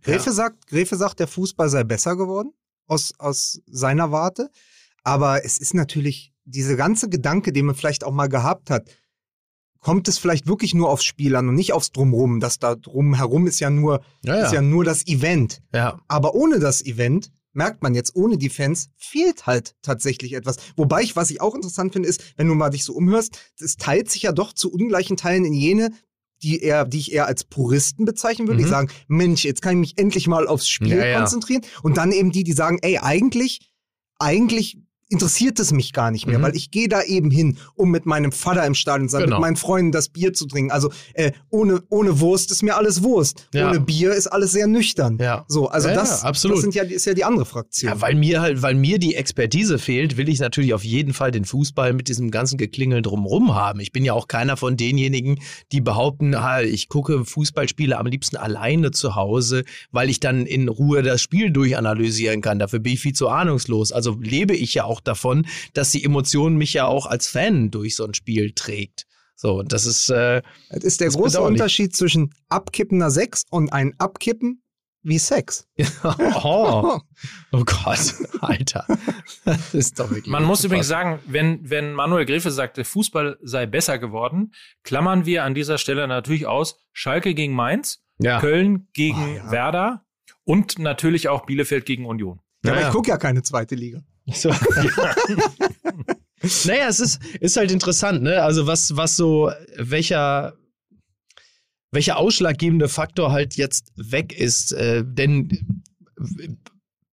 Gräfe, 0.02 0.32
sagt, 0.32 0.66
Gräfe 0.66 0.96
sagt, 0.96 1.20
der 1.20 1.28
Fußball 1.28 1.68
sei 1.68 1.84
besser 1.84 2.16
geworden, 2.16 2.52
aus, 2.86 3.14
aus 3.18 3.62
seiner 3.66 4.12
Warte. 4.12 4.50
Aber 5.02 5.44
es 5.44 5.58
ist 5.58 5.74
natürlich 5.74 6.32
diese 6.44 6.76
ganze 6.76 7.08
Gedanke, 7.08 7.52
den 7.52 7.66
man 7.66 7.74
vielleicht 7.74 8.04
auch 8.04 8.12
mal 8.12 8.28
gehabt 8.28 8.70
hat, 8.70 8.88
kommt 9.80 10.08
es 10.08 10.18
vielleicht 10.18 10.46
wirklich 10.46 10.74
nur 10.74 10.90
aufs 10.90 11.04
Spiel 11.04 11.34
an 11.36 11.48
und 11.48 11.54
nicht 11.54 11.72
aufs 11.72 11.90
Drumrum. 11.92 12.38
Das 12.40 12.58
da 12.58 12.74
drumherum 12.74 13.46
ist 13.46 13.60
ja 13.60 13.70
nur, 13.70 14.02
Ja, 14.24 14.44
ist 14.44 14.52
ja 14.52 14.60
nur 14.60 14.84
das 14.84 15.06
Event. 15.06 15.62
ja. 15.72 15.98
Aber 16.08 16.34
ohne 16.34 16.58
das 16.58 16.84
Event 16.84 17.30
merkt 17.52 17.82
man 17.82 17.94
jetzt, 17.94 18.14
ohne 18.14 18.36
die 18.36 18.50
Fans 18.50 18.90
fehlt 18.96 19.46
halt 19.46 19.74
tatsächlich 19.82 20.34
etwas. 20.34 20.56
Wobei 20.76 21.02
ich, 21.02 21.16
was 21.16 21.30
ich 21.30 21.40
auch 21.40 21.54
interessant 21.54 21.92
finde, 21.94 22.08
ist, 22.08 22.34
wenn 22.36 22.46
du 22.46 22.54
mal 22.54 22.70
dich 22.70 22.84
so 22.84 22.92
umhörst, 22.94 23.38
es 23.58 23.76
teilt 23.76 24.10
sich 24.10 24.22
ja 24.22 24.32
doch 24.32 24.52
zu 24.52 24.70
ungleichen 24.70 25.16
Teilen 25.16 25.44
in 25.46 25.54
jene, 25.54 25.90
die 26.42 26.60
eher, 26.62 26.84
die 26.84 26.98
ich 26.98 27.12
eher 27.12 27.26
als 27.26 27.44
Puristen 27.44 28.04
bezeichnen 28.04 28.46
würde, 28.48 28.58
die 28.58 28.66
Mhm. 28.66 28.70
sagen, 28.70 28.88
Mensch, 29.08 29.44
jetzt 29.44 29.62
kann 29.62 29.72
ich 29.72 29.78
mich 29.78 29.98
endlich 29.98 30.26
mal 30.26 30.46
aufs 30.46 30.68
Spiel 30.68 30.96
Ja, 30.98 31.06
ja. 31.06 31.18
konzentrieren. 31.18 31.62
Und 31.82 31.96
dann 31.96 32.12
eben 32.12 32.30
die, 32.32 32.44
die 32.44 32.52
sagen, 32.52 32.78
ey, 32.82 32.98
eigentlich, 32.98 33.70
eigentlich 34.18 34.78
interessiert 35.10 35.60
es 35.60 35.72
mich 35.72 35.92
gar 35.92 36.10
nicht 36.10 36.26
mehr, 36.26 36.38
Mhm. 36.38 36.42
weil 36.44 36.56
ich 36.56 36.70
gehe 36.70 36.88
da 36.88 37.02
eben 37.02 37.30
hin, 37.30 37.58
um 37.74 37.90
mit 37.90 38.06
meinem 38.06 38.32
Vater 38.32 38.64
im 38.64 38.74
Stadion 38.74 39.08
zu 39.08 39.12
sein, 39.16 39.24
Genau. 39.24 39.36
mit 39.36 39.40
meinen 39.42 39.56
Freunden 39.56 39.92
das 39.92 40.08
Bier 40.08 40.32
zu 40.32 40.46
trinken. 40.46 40.70
Also 40.70 40.90
äh, 41.14 41.32
ohne, 41.50 41.82
ohne 41.90 42.20
Wurst 42.20 42.50
ist 42.50 42.62
mir 42.62 42.76
alles 42.76 43.02
Wurst. 43.02 43.46
Ja. 43.52 43.68
Ohne 43.68 43.80
Bier 43.80 44.12
ist 44.12 44.28
alles 44.28 44.52
sehr 44.52 44.66
nüchtern. 44.66 45.18
Ja. 45.20 45.44
So, 45.48 45.68
also 45.68 45.88
Ja, 45.88 45.94
das, 45.96 46.22
das 46.22 46.40
sind 46.40 46.74
ja, 46.74 46.84
ist 46.84 47.04
ja 47.06 47.14
die 47.14 47.24
andere 47.24 47.44
Fraktion. 47.44 47.92
Ja, 47.92 48.00
weil 48.00 48.14
mir 48.14 48.40
halt, 48.40 48.62
weil 48.62 48.74
mir 48.74 48.98
die 48.98 49.16
Expertise 49.16 49.78
fehlt, 49.78 50.16
will 50.16 50.28
ich 50.28 50.38
natürlich 50.40 50.72
auf 50.74 50.84
jeden 50.84 51.12
Fall 51.12 51.30
den 51.32 51.44
Fußball 51.44 51.92
mit 51.92 52.08
diesem 52.08 52.30
ganzen 52.30 52.56
Geklingel 52.56 53.02
drumrum 53.02 53.54
haben. 53.54 53.80
Ich 53.80 53.92
bin 53.92 54.04
ja 54.04 54.12
auch 54.14 54.28
keiner 54.28 54.56
von 54.56 54.76
denjenigen, 54.76 55.40
die 55.72 55.80
behaupten, 55.80 56.34
ah, 56.34 56.62
ich 56.62 56.88
gucke 56.88 57.24
Fußballspiele 57.24 57.98
am 57.98 58.06
liebsten 58.06 58.36
alleine 58.36 58.92
zu 58.92 59.16
Hause, 59.16 59.64
weil 59.90 60.08
ich 60.08 60.20
dann 60.20 60.46
in 60.46 60.68
Ruhe 60.68 61.02
das 61.02 61.20
Spiel 61.20 61.50
durchanalysieren 61.50 62.40
kann. 62.42 62.58
Dafür 62.60 62.78
bin 62.78 62.92
ich 62.92 63.00
viel 63.00 63.12
zu 63.12 63.28
ahnungslos. 63.28 63.90
Also 63.92 64.16
lebe 64.20 64.54
ich 64.54 64.74
ja 64.74 64.84
auch 64.84 64.99
davon, 65.00 65.46
dass 65.74 65.90
die 65.90 66.04
Emotion 66.04 66.56
mich 66.56 66.72
ja 66.74 66.86
auch 66.86 67.06
als 67.06 67.26
Fan 67.28 67.70
durch 67.70 67.96
so 67.96 68.04
ein 68.04 68.14
Spiel 68.14 68.52
trägt. 68.52 69.06
So, 69.36 69.58
und 69.60 69.72
das 69.72 69.86
ist, 69.86 70.10
äh, 70.10 70.42
das 70.70 70.84
ist 70.84 71.00
der 71.00 71.08
das 71.08 71.16
große. 71.16 71.40
Unterschied 71.40 71.96
zwischen 71.96 72.34
abkippender 72.48 73.10
Sex 73.10 73.44
und 73.50 73.72
ein 73.72 73.94
Abkippen 73.98 74.62
wie 75.02 75.18
Sex. 75.18 75.66
oh, 76.42 77.00
oh 77.52 77.64
Gott, 77.64 78.14
Alter. 78.42 78.86
Das 79.46 79.72
ist 79.72 79.98
doch 79.98 80.10
wirklich. 80.10 80.26
Man 80.26 80.44
muss 80.44 80.62
übrigens 80.62 80.88
sagen, 80.88 81.20
wenn, 81.26 81.68
wenn 81.70 81.94
Manuel 81.94 82.26
Gräfe 82.26 82.50
sagte, 82.50 82.84
Fußball 82.84 83.38
sei 83.42 83.64
besser 83.64 83.98
geworden, 83.98 84.52
klammern 84.82 85.24
wir 85.24 85.44
an 85.44 85.54
dieser 85.54 85.78
Stelle 85.78 86.06
natürlich 86.06 86.46
aus 86.46 86.76
Schalke 86.92 87.34
gegen 87.34 87.54
Mainz, 87.54 88.02
ja. 88.18 88.40
Köln 88.40 88.88
gegen 88.92 89.16
Ah, 89.16 89.36
ja. 89.46 89.50
Werder 89.50 90.04
und 90.44 90.78
natürlich 90.78 91.28
auch 91.30 91.46
Bielefeld 91.46 91.86
gegen 91.86 92.04
Union. 92.04 92.40
Ja, 92.62 92.72
aber 92.72 92.80
Ja. 92.82 92.86
ich 92.88 92.92
gucke 92.92 93.08
ja 93.08 93.16
keine 93.16 93.42
zweite 93.42 93.74
Liga. 93.74 94.02
So. 94.26 94.50
naja, 96.66 96.88
es 96.88 97.00
ist, 97.00 97.24
ist 97.40 97.56
halt 97.56 97.70
interessant, 97.70 98.22
ne? 98.22 98.42
Also 98.42 98.66
was, 98.66 98.96
was 98.96 99.16
so, 99.16 99.52
welcher, 99.76 100.54
welcher 101.90 102.16
ausschlaggebende 102.16 102.88
Faktor 102.88 103.32
halt 103.32 103.56
jetzt 103.56 103.92
weg 103.96 104.32
ist. 104.38 104.72
Äh, 104.72 105.04
denn 105.04 105.82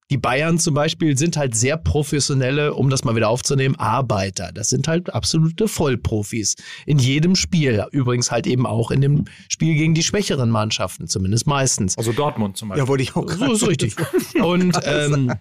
die 0.10 0.18
Bayern 0.18 0.58
zum 0.58 0.74
Beispiel 0.74 1.18
sind 1.18 1.36
halt 1.36 1.56
sehr 1.56 1.76
professionelle, 1.76 2.74
um 2.74 2.90
das 2.90 3.04
mal 3.04 3.16
wieder 3.16 3.28
aufzunehmen, 3.28 3.76
Arbeiter. 3.76 4.52
Das 4.54 4.70
sind 4.70 4.88
halt 4.88 5.14
absolute 5.14 5.68
Vollprofis. 5.68 6.56
In 6.86 6.98
jedem 6.98 7.36
Spiel. 7.36 7.86
Übrigens 7.92 8.32
halt 8.32 8.48
eben 8.48 8.66
auch 8.66 8.92
in 8.92 9.02
dem 9.02 9.26
Spiel 9.50 9.76
gegen 9.76 9.94
die 9.94 10.04
schwächeren 10.04 10.50
Mannschaften, 10.50 11.08
zumindest 11.08 11.46
meistens. 11.46 11.98
Also 11.98 12.14
Dortmund 12.14 12.56
zum 12.56 12.70
Beispiel. 12.70 12.84
Ja, 12.84 12.88
wollte 12.88 13.04
ich 13.04 13.16
auch 13.16 13.30
So 13.30 13.52
ist 13.52 13.68
richtig. 13.68 13.96
Und, 14.42 14.80
ähm, 14.86 15.34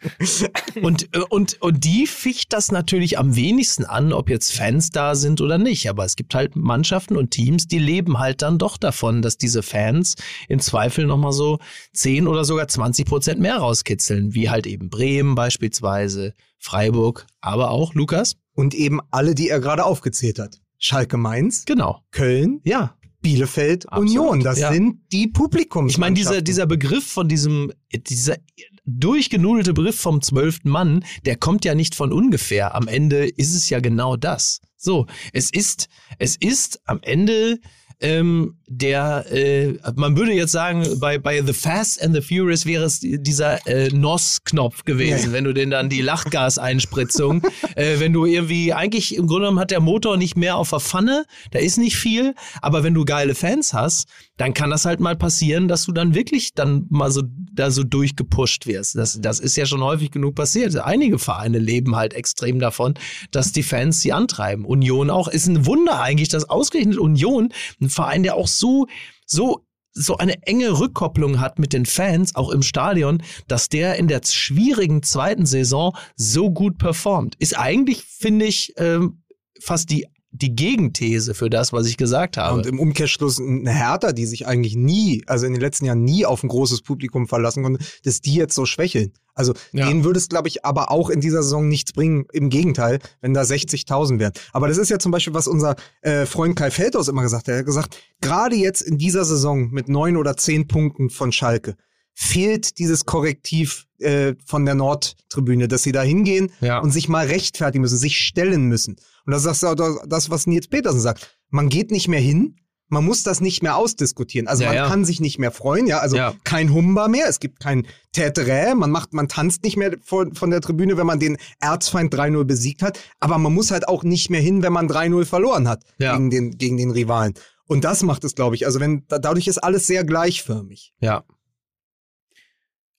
und, 0.82 1.14
äh, 1.14 1.20
und, 1.28 1.62
und 1.62 1.84
die 1.84 2.08
ficht 2.08 2.52
das 2.52 2.72
natürlich 2.72 3.18
am 3.18 3.36
wenigsten 3.36 3.84
an, 3.84 4.12
ob 4.12 4.28
jetzt 4.28 4.52
Fans 4.52 4.90
da 4.90 5.14
sind 5.14 5.40
oder 5.40 5.58
nicht. 5.58 5.88
Aber 5.88 6.04
es 6.04 6.16
gibt 6.16 6.34
halt 6.34 6.56
Mannschaften 6.56 7.16
und 7.16 7.30
Teams, 7.30 7.68
die 7.68 7.78
leben 7.78 8.18
halt 8.18 8.42
dann 8.42 8.58
doch 8.58 8.78
davon, 8.78 9.22
dass 9.22 9.38
diese 9.38 9.62
Fans 9.62 10.16
im 10.48 10.58
Zweifel 10.58 11.06
nochmal 11.06 11.32
so 11.32 11.60
10 11.92 12.26
oder 12.26 12.44
sogar 12.44 12.66
20 12.66 13.06
Prozent 13.06 13.40
mehr 13.40 13.58
rauskitzeln, 13.58 14.34
wie 14.34 14.50
halt 14.50 14.55
eben 14.64 14.88
Bremen 14.88 15.34
beispielsweise, 15.34 16.32
Freiburg, 16.58 17.26
aber 17.42 17.70
auch 17.70 17.92
Lukas. 17.92 18.36
Und 18.52 18.72
eben 18.72 19.00
alle, 19.10 19.34
die 19.34 19.50
er 19.50 19.60
gerade 19.60 19.84
aufgezählt 19.84 20.38
hat. 20.38 20.62
Schalke 20.78 21.18
Mainz, 21.18 21.66
Genau. 21.66 22.00
Köln, 22.12 22.60
Ja, 22.64 22.96
Bielefeld, 23.20 23.90
Absolut, 23.92 24.08
Union. 24.08 24.40
Das 24.40 24.58
ja. 24.60 24.72
sind 24.72 25.00
die 25.10 25.26
Publikums. 25.26 25.92
Ich 25.92 25.98
meine, 25.98 26.14
dieser, 26.14 26.42
dieser 26.42 26.64
Begriff 26.66 27.06
von 27.06 27.28
diesem, 27.28 27.72
dieser 27.92 28.36
durchgenudelte 28.84 29.74
Begriff 29.74 29.98
vom 29.98 30.22
zwölften 30.22 30.70
Mann, 30.70 31.04
der 31.24 31.36
kommt 31.36 31.64
ja 31.64 31.74
nicht 31.74 31.94
von 31.94 32.12
ungefähr. 32.12 32.74
Am 32.74 32.86
Ende 32.86 33.26
ist 33.26 33.54
es 33.54 33.68
ja 33.68 33.80
genau 33.80 34.16
das. 34.16 34.60
So, 34.76 35.06
es 35.32 35.50
ist, 35.50 35.88
es 36.18 36.36
ist 36.36 36.80
am 36.84 37.00
Ende 37.02 37.58
ähm, 38.00 38.58
der, 38.68 39.24
äh, 39.30 39.74
man 39.94 40.16
würde 40.16 40.32
jetzt 40.32 40.50
sagen, 40.52 40.84
bei, 40.98 41.18
bei 41.18 41.40
The 41.40 41.52
Fast 41.52 42.02
and 42.02 42.14
the 42.14 42.20
Furious 42.20 42.66
wäre 42.66 42.84
es 42.84 42.98
dieser 43.00 43.64
äh, 43.66 43.90
NOS-Knopf 43.90 44.84
gewesen, 44.84 45.28
Ja. 45.28 45.32
wenn 45.32 45.44
du 45.44 45.52
den 45.54 45.70
dann 45.70 45.88
die 45.88 46.00
Lachgaseinspritzung, 46.02 47.42
äh, 47.76 48.00
wenn 48.00 48.12
du 48.12 48.24
irgendwie, 48.26 48.72
eigentlich 48.72 49.14
im 49.16 49.26
Grunde 49.26 49.42
genommen 49.42 49.60
hat 49.60 49.70
der 49.70 49.80
Motor 49.80 50.16
nicht 50.16 50.36
mehr 50.36 50.56
auf 50.56 50.70
der 50.70 50.80
Pfanne, 50.80 51.24
da 51.52 51.60
ist 51.60 51.78
nicht 51.78 51.96
viel, 51.96 52.34
aber 52.60 52.82
wenn 52.82 52.94
du 52.94 53.04
geile 53.04 53.34
Fans 53.36 53.72
hast, 53.72 54.08
dann 54.36 54.52
kann 54.52 54.70
das 54.70 54.84
halt 54.84 55.00
mal 55.00 55.16
passieren, 55.16 55.68
dass 55.68 55.84
du 55.84 55.92
dann 55.92 56.14
wirklich 56.14 56.52
dann 56.54 56.86
mal 56.90 57.10
so 57.10 57.22
da 57.54 57.70
so 57.70 57.84
durchgepusht 57.84 58.66
wirst. 58.66 58.96
Das, 58.96 59.18
das 59.20 59.40
ist 59.40 59.56
ja 59.56 59.64
schon 59.64 59.82
häufig 59.82 60.10
genug 60.10 60.34
passiert. 60.34 60.76
Einige 60.76 61.18
Vereine 61.18 61.58
leben 61.58 61.96
halt 61.96 62.12
extrem 62.12 62.58
davon, 62.58 62.94
dass 63.30 63.52
die 63.52 63.62
Fans 63.62 64.00
sie 64.02 64.12
antreiben. 64.12 64.64
Union 64.66 65.08
auch. 65.08 65.28
Ist 65.28 65.46
ein 65.46 65.64
Wunder 65.64 66.00
eigentlich, 66.02 66.28
dass 66.28 66.50
ausgerechnet 66.50 66.98
Union, 66.98 67.50
ein 67.80 67.88
Verein, 67.88 68.22
der 68.24 68.34
auch 68.34 68.48
so, 68.58 68.86
so 69.26 69.62
so 69.98 70.18
eine 70.18 70.42
enge 70.42 70.78
Rückkopplung 70.78 71.40
hat 71.40 71.58
mit 71.58 71.72
den 71.72 71.86
Fans, 71.86 72.36
auch 72.36 72.50
im 72.50 72.62
Stadion, 72.62 73.22
dass 73.48 73.70
der 73.70 73.96
in 73.96 74.08
der 74.08 74.20
schwierigen 74.22 75.02
zweiten 75.02 75.46
Saison 75.46 75.96
so 76.16 76.50
gut 76.50 76.76
performt. 76.76 77.34
Ist 77.38 77.58
eigentlich, 77.58 78.02
finde 78.02 78.44
ich, 78.44 78.74
ähm, 78.76 79.22
fast 79.58 79.90
die, 79.90 80.06
die 80.38 80.54
Gegenthese 80.54 81.34
für 81.34 81.48
das, 81.50 81.72
was 81.72 81.86
ich 81.86 81.96
gesagt 81.96 82.36
habe. 82.36 82.56
Und 82.58 82.66
im 82.66 82.78
Umkehrschluss 82.78 83.40
eine 83.40 83.70
Hertha, 83.72 84.12
die 84.12 84.26
sich 84.26 84.46
eigentlich 84.46 84.76
nie, 84.76 85.22
also 85.26 85.46
in 85.46 85.52
den 85.52 85.60
letzten 85.60 85.84
Jahren 85.86 86.04
nie 86.04 86.24
auf 86.26 86.42
ein 86.42 86.48
großes 86.48 86.82
Publikum 86.82 87.26
verlassen 87.28 87.62
konnte, 87.62 87.84
dass 88.04 88.20
die 88.20 88.34
jetzt 88.34 88.54
so 88.54 88.66
schwächeln. 88.66 89.12
Also 89.34 89.52
Ja. 89.72 89.86
denen 89.88 90.04
würde 90.04 90.18
es, 90.18 90.28
glaube 90.28 90.48
ich, 90.48 90.64
aber 90.64 90.90
auch 90.90 91.10
in 91.10 91.20
dieser 91.20 91.42
Saison 91.42 91.68
nichts 91.68 91.92
bringen. 91.92 92.24
Im 92.32 92.48
Gegenteil, 92.48 93.00
wenn 93.20 93.34
da 93.34 93.42
60.000 93.42 94.18
wären. 94.18 94.32
Aber 94.52 94.66
das 94.68 94.78
ist 94.78 94.88
ja 94.88 94.98
zum 94.98 95.12
Beispiel, 95.12 95.34
was 95.34 95.46
unser 95.46 95.76
äh, 96.00 96.24
Freund 96.26 96.56
Kai 96.56 96.70
Feldhaus 96.70 97.08
immer 97.08 97.22
gesagt 97.22 97.48
hat. 97.48 97.52
Er 97.52 97.58
hat 97.58 97.66
gesagt, 97.66 97.96
gerade 98.20 98.56
jetzt 98.56 98.80
in 98.80 98.96
dieser 98.98 99.24
Saison 99.24 99.70
mit 99.70 99.88
neun 99.88 100.16
oder 100.16 100.36
zehn 100.36 100.66
Punkten 100.68 101.10
von 101.10 101.32
Schalke 101.32 101.76
fehlt 102.18 102.78
dieses 102.78 103.04
Korrektiv 103.04 103.84
äh, 103.98 104.34
von 104.46 104.64
der 104.64 104.74
Nordtribüne, 104.74 105.68
dass 105.68 105.82
sie 105.82 105.92
da 105.92 106.00
hingehen 106.02 106.50
Ja. 106.62 106.78
und 106.78 106.90
sich 106.90 107.08
mal 107.10 107.26
rechtfertigen 107.26 107.82
müssen, 107.82 107.98
sich 107.98 108.18
stellen 108.18 108.64
müssen. 108.64 108.96
Und 109.26 109.32
das 109.32 109.44
ist 109.44 109.64
auch 109.64 109.74
das, 110.06 110.30
was 110.30 110.46
Nils 110.46 110.68
Petersen 110.68 111.00
sagt. 111.00 111.36
Man 111.50 111.68
geht 111.68 111.90
nicht 111.90 112.08
mehr 112.08 112.20
hin, 112.20 112.56
man 112.88 113.04
muss 113.04 113.24
das 113.24 113.40
nicht 113.40 113.64
mehr 113.64 113.76
ausdiskutieren. 113.76 114.46
Also 114.46 114.62
Ja, 114.62 114.68
man 114.68 114.76
ja. 114.76 114.86
kann 114.88 115.04
sich 115.04 115.18
nicht 115.20 115.38
mehr 115.40 115.50
freuen, 115.50 115.88
ja. 115.88 115.98
Also 115.98 116.16
Ja. 116.16 116.34
kein 116.44 116.72
Humba 116.72 117.08
mehr, 117.08 117.26
es 117.28 117.40
gibt 117.40 117.58
kein 117.58 117.86
Täterä, 118.12 118.74
man 118.76 118.90
macht, 118.92 119.12
man 119.12 119.26
tanzt 119.26 119.64
nicht 119.64 119.76
mehr 119.76 119.96
von, 120.04 120.34
von 120.34 120.50
der 120.50 120.60
Tribüne, 120.60 120.96
wenn 120.96 121.06
man 121.06 121.18
den 121.18 121.36
Erzfeind 121.58 122.14
3-0 122.14 122.44
besiegt 122.44 122.82
hat. 122.82 123.00
Aber 123.18 123.38
man 123.38 123.52
muss 123.52 123.72
halt 123.72 123.88
auch 123.88 124.04
nicht 124.04 124.30
mehr 124.30 124.40
hin, 124.40 124.62
wenn 124.62 124.72
man 124.72 124.86
3-0 124.88 125.24
verloren 125.24 125.66
hat 125.68 125.82
Ja. 125.98 126.12
gegen, 126.16 126.30
den, 126.30 126.50
gegen 126.58 126.76
den 126.76 126.92
Rivalen. 126.92 127.34
Und 127.66 127.82
das 127.84 128.04
macht 128.04 128.22
es, 128.22 128.36
glaube 128.36 128.54
ich. 128.54 128.64
Also 128.66 128.78
wenn 128.78 129.02
da- 129.08 129.18
dadurch 129.18 129.48
ist 129.48 129.58
alles 129.58 129.88
sehr 129.88 130.04
gleichförmig. 130.04 130.92
ja. 131.00 131.24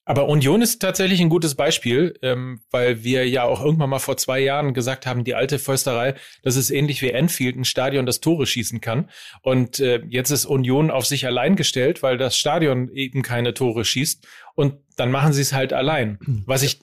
Aber 0.07 0.29
Union 0.29 0.61
ist 0.61 0.79
tatsächlich 0.79 1.19
ein 1.19 1.27
gutes 1.27 1.55
Beispiel, 1.55 2.17
ähm, 2.21 2.61
weil 2.71 3.03
wir 3.03 3.27
ja 3.27 3.43
auch 3.43 3.61
irgendwann 3.63 3.89
mal 3.89 3.99
vor 3.99 4.15
zwei 4.15 4.39
Jahren 4.39 4.73
gesagt 4.73 5.05
haben, 5.05 5.25
die 5.25 5.35
alte 5.35 5.59
Försterei, 5.59 6.15
das 6.43 6.55
ist 6.55 6.69
ähnlich 6.69 7.01
wie 7.01 7.09
Enfield, 7.11 7.57
ein 7.57 7.65
Stadion, 7.65 8.05
das 8.05 8.21
Tore 8.21 8.47
schießen 8.47 8.79
kann. 8.79 9.09
Und 9.41 9.81
äh, 9.81 10.01
jetzt 10.07 10.31
ist 10.31 10.45
Union 10.45 10.91
auf 10.91 11.05
sich 11.05 11.25
allein 11.25 11.57
gestellt, 11.57 12.03
weil 12.03 12.17
das 12.17 12.37
Stadion 12.37 12.87
eben 12.87 13.21
keine 13.21 13.53
Tore 13.53 13.83
schießt. 13.83 14.25
Und 14.55 14.75
dann 14.95 15.11
machen 15.11 15.33
sie 15.33 15.41
es 15.41 15.51
halt 15.51 15.73
allein. 15.73 16.17
Was 16.45 16.63
ich 16.63 16.79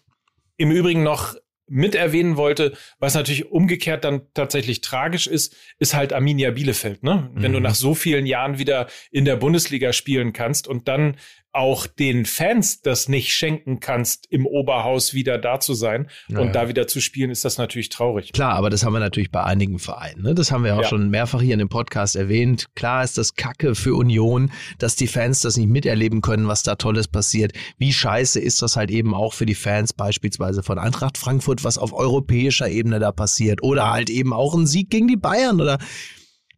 im 0.58 0.70
Übrigen 0.70 1.02
noch 1.02 1.34
mit 1.66 1.94
erwähnen 1.94 2.36
wollte, 2.36 2.74
was 2.98 3.14
natürlich 3.14 3.50
umgekehrt 3.50 4.04
dann 4.04 4.26
tatsächlich 4.34 4.82
tragisch 4.82 5.26
ist, 5.26 5.56
ist 5.78 5.94
halt 5.94 6.12
Arminia 6.12 6.50
Bielefeld, 6.50 7.02
ne? 7.02 7.30
Wenn 7.32 7.52
du 7.54 7.58
Mhm. 7.58 7.62
nach 7.64 7.74
so 7.74 7.94
vielen 7.94 8.26
Jahren 8.26 8.58
wieder 8.58 8.86
in 9.10 9.24
der 9.24 9.36
Bundesliga 9.36 9.94
spielen 9.94 10.34
kannst 10.34 10.68
und 10.68 10.88
dann 10.88 11.16
auch 11.54 11.86
den 11.86 12.24
Fans 12.26 12.82
das 12.82 13.08
nicht 13.08 13.32
schenken 13.32 13.80
kannst, 13.80 14.26
im 14.30 14.46
Oberhaus 14.46 15.14
wieder 15.14 15.38
da 15.38 15.60
zu 15.60 15.74
sein 15.74 16.08
Ja, 16.28 16.40
und 16.40 16.54
da 16.54 16.68
wieder 16.68 16.86
zu 16.86 17.00
spielen, 17.00 17.30
ist 17.30 17.44
das 17.44 17.58
natürlich 17.58 17.88
traurig. 17.88 18.32
Klar, 18.32 18.54
aber 18.54 18.70
das 18.70 18.84
haben 18.84 18.92
wir 18.92 19.00
natürlich 19.00 19.30
bei 19.30 19.44
einigen 19.44 19.78
Vereinen. 19.78 20.22
Ne? 20.22 20.34
Das 20.34 20.50
haben 20.50 20.64
wir 20.64 20.74
auch 20.76 20.82
Ja. 20.82 20.88
schon 20.88 21.10
mehrfach 21.10 21.40
hier 21.40 21.52
in 21.52 21.60
dem 21.60 21.68
Podcast 21.68 22.16
erwähnt. 22.16 22.66
Klar 22.74 23.04
ist 23.04 23.18
das 23.18 23.34
Kacke 23.36 23.74
für 23.74 23.94
Union, 23.94 24.50
dass 24.78 24.96
die 24.96 25.06
Fans 25.06 25.40
das 25.40 25.56
nicht 25.56 25.68
miterleben 25.68 26.20
können, 26.20 26.48
was 26.48 26.62
da 26.62 26.74
Tolles 26.74 27.08
passiert. 27.08 27.52
Wie 27.78 27.92
scheiße 27.92 28.40
ist 28.40 28.60
das 28.62 28.76
halt 28.76 28.90
eben 28.90 29.14
auch 29.14 29.32
für 29.32 29.46
die 29.46 29.54
Fans 29.54 29.92
beispielsweise 29.92 30.62
von 30.62 30.78
Eintracht 30.78 31.18
Frankfurt, 31.18 31.62
was 31.64 31.78
auf 31.78 31.92
europäischer 31.92 32.68
Ebene 32.68 32.98
da 32.98 33.12
passiert. 33.12 33.62
Oder 33.62 33.90
halt 33.92 34.10
eben 34.10 34.32
auch 34.32 34.54
ein 34.54 34.66
Sieg 34.66 34.90
gegen 34.90 35.08
die 35.08 35.16
Bayern 35.16 35.60
oder 35.60 35.78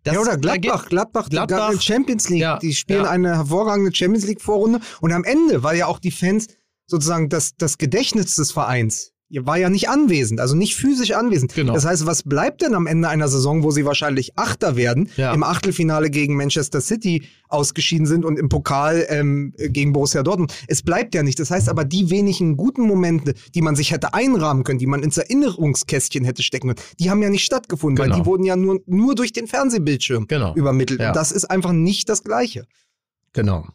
das, 0.06 0.14
ja, 0.14 0.20
oder 0.20 0.36
Gladbach, 0.36 0.88
Gladbach, 0.88 1.28
Gladbach. 1.28 1.56
Gladbach 1.56 1.82
Champions 1.82 2.28
League. 2.28 2.40
Ja, 2.40 2.58
Die 2.58 2.72
spielen 2.74 3.04
ja. 3.04 3.10
eine 3.10 3.36
hervorragende 3.36 3.92
Champions 3.92 4.24
League 4.24 4.40
Vorrunde. 4.40 4.80
Und 5.00 5.12
am 5.12 5.24
Ende 5.24 5.64
war 5.64 5.74
ja 5.74 5.86
auch 5.86 5.98
die 5.98 6.12
Fans 6.12 6.46
sozusagen 6.86 7.28
das, 7.28 7.56
das 7.56 7.76
Gedächtnis 7.76 8.36
des 8.36 8.52
Vereins. 8.52 9.12
Ihr 9.28 9.44
war 9.44 9.56
ja 9.58 9.68
nicht 9.68 9.88
anwesend, 9.88 10.38
also 10.38 10.54
nicht 10.54 10.76
physisch 10.76 11.10
anwesend. 11.10 11.52
Genau. 11.52 11.74
Das 11.74 11.84
heißt, 11.84 12.06
was 12.06 12.22
bleibt 12.22 12.62
denn 12.62 12.74
am 12.76 12.86
Ende 12.86 13.08
einer 13.08 13.26
Saison, 13.26 13.64
wo 13.64 13.72
sie 13.72 13.84
wahrscheinlich 13.84 14.38
Achter 14.38 14.76
werden, 14.76 15.08
Ja. 15.16 15.34
im 15.34 15.42
Achtelfinale 15.42 16.10
gegen 16.10 16.36
Manchester 16.36 16.80
City 16.80 17.24
ausgeschieden 17.48 18.06
sind 18.06 18.24
und 18.24 18.38
im 18.38 18.48
Pokal 18.48 19.04
ähm, 19.08 19.52
gegen 19.58 19.92
Borussia 19.92 20.22
Dortmund? 20.22 20.54
Es 20.68 20.82
bleibt 20.84 21.12
ja 21.16 21.24
nicht. 21.24 21.40
Das 21.40 21.50
heißt 21.50 21.68
aber, 21.68 21.84
die 21.84 22.08
wenigen 22.10 22.56
guten 22.56 22.82
Momente, 22.82 23.34
die 23.54 23.62
man 23.62 23.74
sich 23.74 23.90
hätte 23.90 24.14
einrahmen 24.14 24.62
können, 24.62 24.78
die 24.78 24.86
man 24.86 25.02
ins 25.02 25.16
Erinnerungskästchen 25.18 26.24
hätte 26.24 26.44
stecken 26.44 26.68
können, 26.68 26.86
die 27.00 27.10
haben 27.10 27.20
ja 27.20 27.28
nicht 27.28 27.44
stattgefunden, 27.44 27.96
Genau. 27.96 28.14
weil 28.14 28.20
die 28.22 28.26
wurden 28.26 28.44
ja 28.44 28.54
nur, 28.54 28.78
nur 28.86 29.16
durch 29.16 29.32
den 29.32 29.48
Fernsehbildschirm 29.48 30.28
Genau. 30.28 30.54
übermittelt. 30.54 31.00
Ja. 31.00 31.08
Und 31.08 31.16
das 31.16 31.32
ist 31.32 31.46
einfach 31.50 31.72
nicht 31.72 32.08
das 32.08 32.22
Gleiche. 32.22 32.66
Genau. 33.32 33.66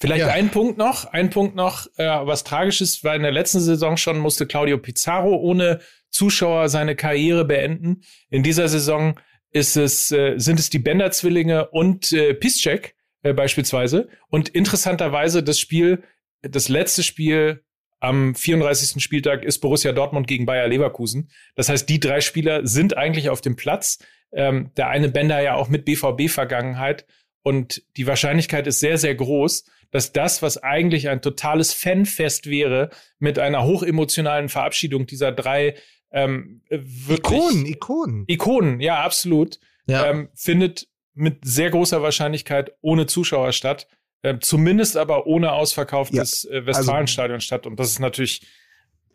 Vielleicht 0.00 0.20
Ja. 0.26 0.28
ein 0.32 0.50
Punkt 0.50 0.78
noch, 0.78 1.04
ein 1.06 1.30
Punkt 1.30 1.54
noch, 1.54 1.86
äh, 1.96 2.04
was 2.06 2.42
tragisch 2.44 2.80
ist, 2.80 3.04
weil 3.04 3.16
in 3.16 3.22
der 3.22 3.32
letzten 3.32 3.60
Saison 3.60 3.96
schon 3.96 4.18
musste 4.18 4.46
Claudio 4.46 4.78
Pizarro 4.78 5.36
ohne 5.36 5.80
Zuschauer 6.10 6.68
seine 6.68 6.96
Karriere 6.96 7.44
beenden. 7.44 8.00
In 8.30 8.42
dieser 8.42 8.68
Saison 8.68 9.18
ist 9.52 9.76
es, 9.76 10.10
äh, 10.10 10.34
sind 10.38 10.58
es 10.58 10.70
die 10.70 10.78
Bender-Zwillinge 10.78 11.68
und 11.70 12.12
äh, 12.12 12.34
Piszczek 12.34 12.94
äh, 13.22 13.32
beispielsweise. 13.34 14.08
Und 14.28 14.48
interessanterweise 14.48 15.42
das 15.42 15.58
Spiel, 15.58 16.02
das 16.42 16.68
letzte 16.68 17.02
Spiel 17.02 17.62
am 17.98 18.34
34. 18.34 19.02
Spieltag 19.02 19.44
ist 19.44 19.58
Borussia 19.58 19.92
Dortmund 19.92 20.26
gegen 20.26 20.46
Bayer 20.46 20.66
Leverkusen. 20.68 21.30
Das 21.54 21.68
heißt, 21.68 21.86
die 21.88 22.00
drei 22.00 22.22
Spieler 22.22 22.66
sind 22.66 22.96
eigentlich 22.96 23.28
auf 23.28 23.42
dem 23.42 23.56
Platz. 23.56 23.98
Ähm, 24.32 24.70
der 24.76 24.88
eine 24.88 25.10
Bender 25.10 25.40
ja 25.42 25.56
auch 25.56 25.68
mit 25.68 25.84
BVB-Vergangenheit. 25.84 27.04
Und 27.42 27.82
die 27.96 28.06
Wahrscheinlichkeit 28.06 28.66
ist 28.66 28.80
sehr, 28.80 28.96
sehr 28.96 29.14
groß, 29.14 29.64
dass 29.90 30.12
das, 30.12 30.42
was 30.42 30.56
eigentlich 30.58 31.08
ein 31.08 31.20
totales 31.22 31.72
Fanfest 31.72 32.46
wäre, 32.48 32.90
mit 33.18 33.38
einer 33.38 33.64
hochemotionalen 33.64 34.48
Verabschiedung 34.48 35.06
dieser 35.06 35.32
drei 35.32 35.74
ähm, 36.12 36.62
wirklich 36.68 37.18
Ikonen, 37.18 37.66
Ikonen. 37.66 38.24
Ikonen, 38.26 38.80
ja, 38.80 39.02
absolut, 39.02 39.58
Ja. 39.86 40.06
ähm, 40.10 40.28
findet 40.34 40.88
mit 41.14 41.38
sehr 41.44 41.70
großer 41.70 42.02
Wahrscheinlichkeit 42.02 42.72
ohne 42.80 43.06
Zuschauer 43.06 43.52
statt. 43.52 43.86
Ähm, 44.22 44.40
zumindest 44.40 44.96
aber 44.96 45.26
ohne 45.26 45.52
Ausverkauf 45.52 46.10
Ja, 46.12 46.20
des 46.22 46.44
äh, 46.44 46.66
Westfalenstadions 46.66 47.42
statt. 47.44 47.66
Und 47.66 47.78
das 47.80 47.88
ist 47.90 48.00
natürlich 48.00 48.46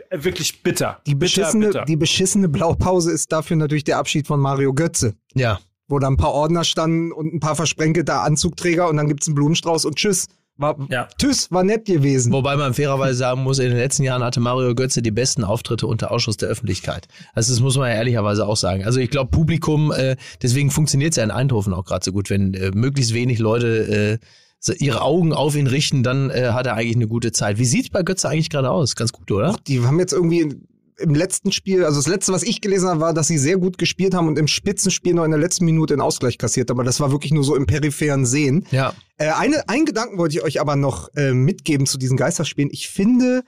äh, 0.10 0.24
wirklich 0.24 0.64
bitter. 0.64 1.02
Die 1.06 1.16
beschissene, 1.16 1.68
bitter, 1.68 1.80
bitter. 1.82 1.86
die 1.86 1.96
beschissene 1.96 2.50
Blaupause 2.50 3.12
ist 3.12 3.32
dafür 3.32 3.56
natürlich 3.56 3.84
der 3.84 3.98
Abschied 4.00 4.26
von 4.28 4.40
Mario 4.40 4.74
Götze, 4.74 5.16
Ja. 5.36 5.60
wo 5.88 6.00
da 6.00 6.08
ein 6.08 6.18
paar 6.18 6.34
Ordner 6.34 6.64
standen 6.64 7.12
und 7.12 7.34
ein 7.34 7.40
paar 7.40 7.56
versprenkelte 7.56 8.16
Anzugträger 8.16 8.90
und 8.90 8.98
dann 8.98 9.08
gibt's 9.08 9.28
einen 9.28 9.36
Blumenstrauß 9.36 9.86
und 9.86 9.96
tschüss. 9.98 10.28
War, 10.58 10.78
Ja. 10.90 11.08
Tschüss, 11.20 11.52
war 11.52 11.64
nett 11.64 11.86
gewesen. 11.86 12.32
Wobei 12.32 12.56
man 12.56 12.74
fairerweise 12.74 13.16
sagen 13.16 13.44
muss, 13.44 13.60
in 13.60 13.70
den 13.70 13.78
letzten 13.78 14.04
Jahren 14.04 14.24
hatte 14.24 14.40
Mario 14.40 14.74
Götze 14.74 15.02
die 15.02 15.12
besten 15.12 15.44
Auftritte 15.44 15.86
unter 15.86 16.12
Ausschuss 16.12 16.38
der 16.38 16.48
Öffentlichkeit. 16.48 17.08
Also 17.34 17.54
das 17.54 17.62
muss 17.62 17.78
man 17.78 17.90
ja 17.90 17.96
ehrlicherweise 17.96 18.48
auch 18.48 18.56
sagen. 18.56 18.86
Also 18.86 19.00
ich 19.00 19.10
glaube, 19.10 19.32
Publikum, 19.32 19.92
äh, 19.92 20.16
deswegen 20.42 20.72
funktioniert 20.72 21.12
es 21.12 21.18
ja 21.18 21.24
in 21.24 21.32
Eindhoven 21.32 21.74
auch 21.74 21.84
gerade 21.84 22.06
so 22.06 22.14
gut, 22.14 22.30
wenn 22.30 22.54
äh, 22.54 22.72
möglichst 22.74 23.14
wenig 23.14 23.40
Leute 23.40 24.20
äh, 24.22 24.74
ihre 24.80 25.02
Augen 25.02 25.34
auf 25.34 25.56
ihn 25.56 25.68
richten, 25.68 26.04
dann 26.04 26.30
äh, 26.30 26.50
hat 26.52 26.66
er 26.66 26.76
eigentlich 26.76 26.96
eine 26.96 27.08
gute 27.08 27.32
Zeit. 27.32 27.60
Wie 27.60 27.66
sieht's 27.66 27.90
bei 27.90 28.02
Götze 28.02 28.30
eigentlich 28.30 28.50
gerade 28.50 28.72
aus? 28.72 28.96
Ganz 28.96 29.12
gut, 29.12 29.30
oder? 29.32 29.56
Die 29.68 29.82
haben 29.82 30.00
jetzt 30.00 30.14
irgendwie 30.14 30.56
im 30.98 31.14
letzten 31.14 31.52
Spiel, 31.52 31.84
also 31.84 32.00
das 32.00 32.08
letzte, 32.08 32.32
was 32.32 32.44
ich 32.44 32.62
gelesen 32.62 32.90
habe, 32.90 33.00
war, 33.02 33.14
dass 33.14 33.28
sie 33.28 33.38
sehr 33.38 33.58
gut 33.58 33.78
gespielt 33.78 34.14
haben 34.14 34.28
und 34.28 34.40
im 34.40 34.48
Spitzenspiel 34.48 35.14
noch 35.14 35.26
in 35.26 35.32
der 35.32 35.40
letzten 35.40 35.66
Minute 35.66 35.94
einen 35.94 36.02
Ausgleich 36.02 36.38
kassiert. 36.38 36.72
Aber 36.72 36.84
das 36.84 37.00
war 37.00 37.12
wirklich 37.12 37.34
nur 37.34 37.44
so 37.44 37.56
im 37.56 37.66
peripheren 37.66 38.26
Sehen. 38.26 38.66
Ja. 38.72 38.94
Äh, 39.18 39.30
eine, 39.32 39.68
einen 39.68 39.86
Gedanken 39.86 40.18
wollte 40.18 40.38
ich 40.38 40.44
euch 40.44 40.62
aber 40.62 40.76
noch 40.76 41.10
äh, 41.16 41.34
mitgeben 41.34 41.86
zu 41.86 41.98
diesen 41.98 42.18
Geisterspielen. 42.18 42.70
Ich 42.72 42.90
finde, 42.90 43.44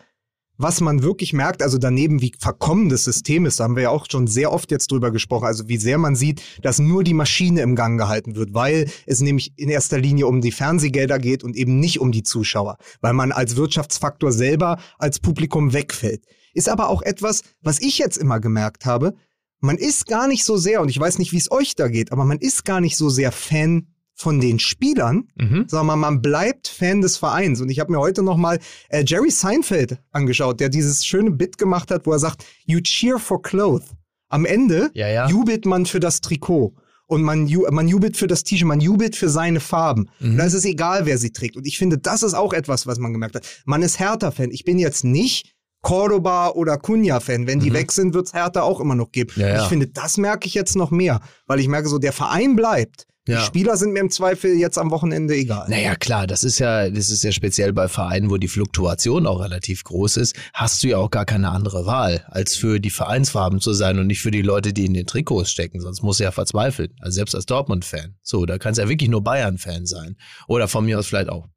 was 0.58 0.82
man 0.82 1.04
wirklich 1.04 1.34
merkt, 1.34 1.62
also 1.62 1.78
daneben, 1.78 2.22
wie 2.22 2.34
verkommen 2.38 2.90
das 2.90 3.04
System 3.04 3.46
ist, 3.46 3.60
da 3.60 3.66
haben 3.66 3.76
wir 3.76 3.84
ja 3.84 3.90
auch 3.90 4.06
schon 4.10 4.28
sehr 4.28 4.52
oft 4.52 4.72
jetzt 4.72 4.92
drüber 4.92 5.12
gesprochen, 5.12 5.46
also 5.46 5.68
wie 5.68 5.78
sehr 5.78 5.98
man 5.98 6.16
sieht, 6.16 6.42
dass 6.62 6.80
nur 6.80 7.04
die 7.04 7.14
Maschine 7.14 7.62
im 7.62 7.76
Gang 7.76 8.00
gehalten 8.00 8.36
wird, 8.36 8.54
weil 8.54 8.90
es 9.06 9.22
nämlich 9.22 9.54
in 9.56 9.70
erster 9.70 10.00
Linie 10.00 10.28
um 10.28 10.42
die 10.42 10.52
Fernsehgelder 10.52 11.20
geht 11.20 11.44
und 11.44 11.56
eben 11.56 11.80
nicht 11.80 12.00
um 12.00 12.12
die 12.12 12.24
Zuschauer, 12.24 12.78
weil 13.02 13.14
man 13.14 13.32
als 13.32 13.56
Wirtschaftsfaktor 13.56 14.32
selber 14.32 14.80
als 14.98 15.20
Publikum 15.20 15.74
wegfällt. 15.74 16.24
Ist 16.54 16.70
aber 16.70 16.90
auch 16.90 17.04
etwas, 17.04 17.44
was 17.62 17.80
ich 17.80 17.98
jetzt 18.00 18.18
immer 18.18 18.40
gemerkt 18.40 18.86
habe, 18.86 19.14
man 19.60 19.78
ist 19.78 20.08
gar 20.08 20.28
nicht 20.28 20.44
so 20.44 20.58
sehr, 20.58 20.82
und 20.82 20.90
ich 20.90 21.00
weiß 21.00 21.18
nicht, 21.18 21.32
wie 21.32 21.38
es 21.38 21.52
euch 21.52 21.76
da 21.76 21.88
geht, 21.88 22.12
aber 22.12 22.26
man 22.26 22.38
ist 22.38 22.66
gar 22.66 22.82
nicht 22.82 22.96
so 22.96 23.10
sehr 23.10 23.32
Fan 23.32 23.88
von 24.20 24.40
den 24.42 24.58
Spielern, 24.60 25.28
Mhm. 25.36 25.66
Sag 25.68 25.84
mal, 25.84 25.96
man 25.96 26.22
bleibt 26.22 26.68
Fan 26.68 27.02
des 27.02 27.18
Vereins. 27.18 27.62
Und 27.62 27.70
ich 27.70 27.80
habe 27.80 27.92
mir 27.92 28.00
heute 28.00 28.24
noch 28.24 28.36
mal 28.38 28.60
äh, 28.90 29.04
Jerry 29.06 29.30
Seinfeld 29.32 30.00
angeschaut, 30.12 30.60
der 30.60 30.70
dieses 30.70 31.06
schöne 31.06 31.30
Bit 31.32 31.58
gemacht 31.60 31.92
hat, 31.92 32.06
wo 32.08 32.12
er 32.14 32.20
sagt, 32.20 32.44
you 32.66 32.80
cheer 32.82 33.20
for 33.20 33.42
clothes. 33.42 33.90
Am 34.30 34.44
Ende 34.46 34.90
Ja, 34.94 35.08
ja. 35.08 35.28
jubelt 35.30 35.66
man 35.66 35.86
für 35.86 36.00
das 36.00 36.20
Trikot. 36.22 36.74
Und 37.10 37.22
man, 37.24 37.48
ju 37.48 37.66
man 37.72 37.88
jubelt 37.88 38.18
für 38.18 38.28
das 38.28 38.44
T-Shirt, 38.44 38.68
man 38.68 38.82
jubelt 38.82 39.16
für 39.16 39.30
seine 39.30 39.60
Farben. 39.62 40.10
Mhm. 40.20 40.32
Und 40.32 40.38
da 40.38 40.44
ist 40.46 40.54
es 40.56 40.66
egal, 40.66 41.06
wer 41.06 41.18
sie 41.18 41.32
trägt. 41.32 41.56
Und 41.56 41.66
ich 41.66 41.78
finde, 41.78 41.98
das 42.00 42.22
ist 42.24 42.34
auch 42.34 42.52
etwas, 42.54 42.86
was 42.88 42.98
man 43.00 43.14
gemerkt 43.14 43.36
hat. 43.36 43.46
Man 43.66 43.82
ist 43.84 44.00
Hertha-Fan. 44.00 44.52
Ich 44.52 44.66
bin 44.66 44.78
jetzt 44.80 45.06
nicht 45.06 45.54
Cordoba 45.84 46.50
oder 46.50 46.78
Cunha-Fan. 46.78 47.48
Wenn 47.48 47.60
die 47.62 47.70
Mhm. 47.70 47.76
weg 47.76 47.92
sind, 47.94 48.14
wird's 48.14 48.34
Hertha 48.34 48.62
auch 48.64 48.82
immer 48.82 48.96
noch 48.96 49.12
geben. 49.12 49.32
Ja, 49.38 49.48
ja. 49.48 49.62
ich 49.64 49.70
finde, 49.70 49.88
das 49.88 50.18
merke 50.18 50.48
ich 50.48 50.54
jetzt 50.54 50.76
noch 50.76 50.92
mehr. 50.92 51.22
Weil 51.46 51.60
ich 51.62 51.68
merke 51.70 51.88
so, 51.88 51.98
der 51.98 52.12
Verein 52.14 52.56
bleibt. 52.58 53.06
Ja. 53.28 53.40
Die 53.40 53.46
Spieler 53.46 53.78
sind 53.78 53.92
mir 53.92 54.00
im 54.00 54.10
Zweifel 54.10 54.56
jetzt 54.56 54.78
am 54.78 54.90
Wochenende 54.90 55.36
egal. 55.36 55.70
Naja, 55.70 55.96
klar, 55.96 56.28
das 56.28 56.44
ist 56.44 56.60
ja, 56.60 56.90
das 56.90 57.10
ist 57.10 57.24
ja 57.24 57.32
speziell 57.32 57.74
bei 57.74 57.88
Vereinen, 57.88 58.30
wo 58.30 58.38
die 58.38 58.48
Fluktuation 58.48 59.28
auch 59.28 59.42
relativ 59.42 59.84
groß 59.84 60.18
ist, 60.18 60.36
hast 60.54 60.84
du 60.84 60.88
ja 60.88 60.98
auch 60.98 61.12
gar 61.12 61.26
keine 61.26 61.50
andere 61.50 61.86
Wahl, 61.86 62.26
als 62.30 62.56
für 62.56 62.80
die 62.80 62.90
Vereinsfarben 62.90 63.60
zu 63.60 63.74
sein 63.74 64.00
und 64.00 64.08
nicht 64.08 64.22
für 64.22 64.32
die 64.32 64.42
Leute, 64.42 64.74
die 64.74 64.86
in 64.86 64.94
den 64.94 65.06
Trikots 65.06 65.52
stecken. 65.52 65.82
Sonst 65.82 66.02
musst 66.02 66.20
du 66.20 66.24
ja 66.24 66.32
verzweifeln. 66.32 66.94
Also 67.00 67.16
selbst 67.16 67.36
als 67.36 67.46
Dortmund-Fan. 67.46 68.16
So, 68.24 68.46
da 68.46 68.58
kannst 68.58 68.78
du 68.78 68.84
ja 68.84 68.90
wirklich 68.90 69.10
nur 69.10 69.24
Bayern-Fan 69.24 69.86
sein. 69.86 70.16
Oder 70.48 70.68
von 70.68 70.86
mir 70.86 70.98
aus 70.98 71.08
vielleicht 71.08 71.30
auch. 71.30 71.48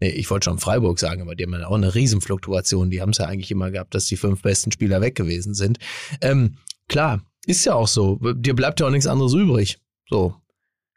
Nee, 0.00 0.10
ich 0.10 0.28
wollte 0.30 0.46
schon 0.46 0.58
Freiburg 0.58 0.98
sagen, 0.98 1.22
aber 1.22 1.36
die 1.36 1.44
haben 1.44 1.52
ja 1.52 1.68
auch 1.68 1.76
eine 1.76 1.94
Riesenfluktuation. 1.94 2.90
Die 2.90 3.00
haben 3.00 3.10
es 3.10 3.18
ja 3.18 3.26
eigentlich 3.26 3.52
immer 3.52 3.70
gehabt, 3.70 3.94
dass 3.94 4.06
die 4.06 4.16
fünf 4.16 4.42
besten 4.42 4.72
Spieler 4.72 5.00
weg 5.00 5.14
gewesen 5.14 5.54
sind. 5.54 5.78
Ähm, 6.20 6.56
klar, 6.88 7.22
ist 7.46 7.64
ja 7.64 7.74
auch 7.74 7.86
so. 7.86 8.18
Dir 8.34 8.54
bleibt 8.54 8.80
ja 8.80 8.86
auch 8.86 8.90
nichts 8.90 9.06
anderes 9.06 9.32
übrig. 9.32 9.78
So. 10.08 10.34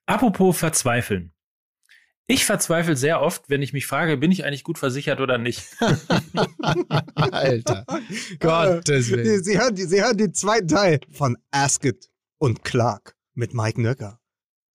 Apropos 0.05 0.57
verzweifeln. 0.57 1.31
Ich 2.27 2.45
verzweifle 2.45 2.95
sehr 2.95 3.21
oft, 3.21 3.49
wenn 3.49 3.61
ich 3.61 3.71
mich 3.73 3.85
frage, 3.85 4.17
bin 4.17 4.31
ich 4.31 4.45
eigentlich 4.45 4.63
gut 4.63 4.79
versichert 4.79 5.19
oder 5.21 5.37
nicht? 5.37 5.63
Alter. 7.15 7.85
Gottes 8.39 9.05
Sie, 9.07 9.11
Willen. 9.13 9.43
Sie, 9.43 9.59
hören, 9.59 9.75
die- 9.75 9.83
Sie 9.83 10.01
hören 10.01 10.17
den 10.17 10.33
zweiten 10.33 10.67
Teil 10.67 10.99
von 11.11 11.37
Ask 11.51 11.85
It 11.85 12.09
und 12.39 12.63
Clark 12.63 13.15
mit 13.33 13.53
Mike 13.53 13.79
Nöcker. 13.81 14.19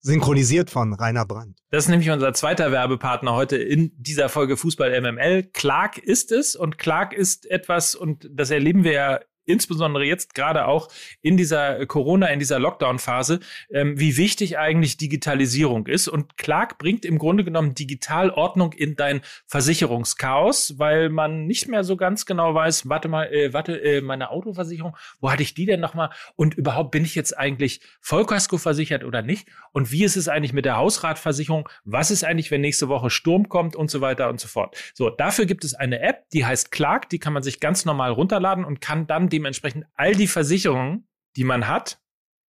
Synchronisiert 0.03 0.71
von 0.71 0.95
Rainer 0.95 1.27
Brandt. 1.27 1.59
Das 1.71 1.85
ist 1.85 1.91
nämlich 1.91 2.09
unser 2.11 2.33
zweiter 2.33 2.73
Werbepartner 2.73 3.35
heute 3.35 3.57
in 3.59 3.93
dieser 3.99 4.29
Folge 4.31 4.57
Fußball 4.57 4.99
MML. 5.01 5.43
Clark 5.53 5.99
ist 5.99 6.33
es 6.33 6.57
und 6.57 6.79
Clark 6.79 7.13
ist 7.13 7.51
etwas, 7.51 7.95
und 7.95 8.27
das 8.33 8.51
erleben 8.51 8.83
wir 8.85 8.93
ja 8.93 9.21
insbesondere 9.51 10.05
jetzt 10.05 10.35
gerade 10.35 10.67
auch 10.67 10.89
in 11.23 11.37
dieser 11.37 11.87
Corona, 11.87 12.27
in 12.29 12.39
dieser 12.39 12.59
Lockdown-Phase, 12.59 13.41
ähm, 13.73 13.99
wie 13.99 14.17
wichtig 14.17 14.59
eigentlich 14.59 14.97
Digitalisierung 14.97 15.87
ist. 15.87 16.09
Und 16.09 16.37
Clark 16.37 16.79
bringt 16.79 17.05
im 17.05 17.19
Grunde 17.19 17.45
genommen 17.45 17.75
Digitalordnung 17.75 18.73
in 18.73 18.97
dein 18.97 19.21
Versicherungschaos, 19.47 20.79
weil 20.79 21.09
man 21.09 21.47
nicht 21.47 21.69
mehr 21.69 21.85
so 21.85 21.97
ganz 21.97 22.27
genau 22.27 22.55
weiß, 22.55 22.89
warte 22.89 23.09
mal, 23.09 23.33
äh, 23.33 23.53
warte, 23.53 23.83
äh, 23.83 24.01
meine 24.01 24.31
Autoversicherung, 24.31 24.97
wo 25.21 25.31
hatte 25.31 25.43
ich 25.43 25.55
die 25.55 25.67
denn 25.67 25.81
nochmal? 25.81 26.11
Und 26.37 26.55
überhaupt 26.55 26.91
bin 26.91 27.05
ich 27.05 27.15
jetzt 27.15 27.37
eigentlich 27.37 27.81
Vollkasko 28.01 28.59
versichert 28.59 29.05
oder 29.05 29.23
nicht? 29.23 29.49
Und 29.73 29.93
wie 29.93 30.05
ist 30.05 30.17
es 30.17 30.29
eigentlich 30.29 30.53
mit 30.53 30.65
der 30.65 30.77
Hausratversicherung? 30.77 31.69
Was 31.85 32.11
ist 32.11 32.25
eigentlich, 32.25 32.51
wenn 32.51 32.61
nächste 32.61 32.89
Woche 32.89 33.11
Sturm 33.11 33.49
kommt 33.49 33.77
und 33.77 33.91
so 33.91 34.01
weiter 34.01 34.29
und 34.29 34.41
so 34.41 34.49
fort? 34.49 34.77
So, 34.95 35.11
dafür 35.11 35.47
gibt 35.47 35.65
es 35.65 35.75
eine 35.75 36.01
App, 36.01 36.29
die 36.31 36.45
heißt 36.45 36.71
Clark, 36.71 37.09
die 37.09 37.19
kann 37.19 37.33
man 37.33 37.43
sich 37.43 37.61
ganz 37.61 37.85
normal 37.85 38.13
runterladen 38.13 38.65
und 38.65 38.81
kann 38.81 39.07
dann 39.07 39.29
dementsprechend 39.41 39.87
all 39.95 40.15
die 40.15 40.27
Versicherungen, 40.27 41.09
die 41.37 41.45
man 41.45 41.67
hat, 41.67 42.01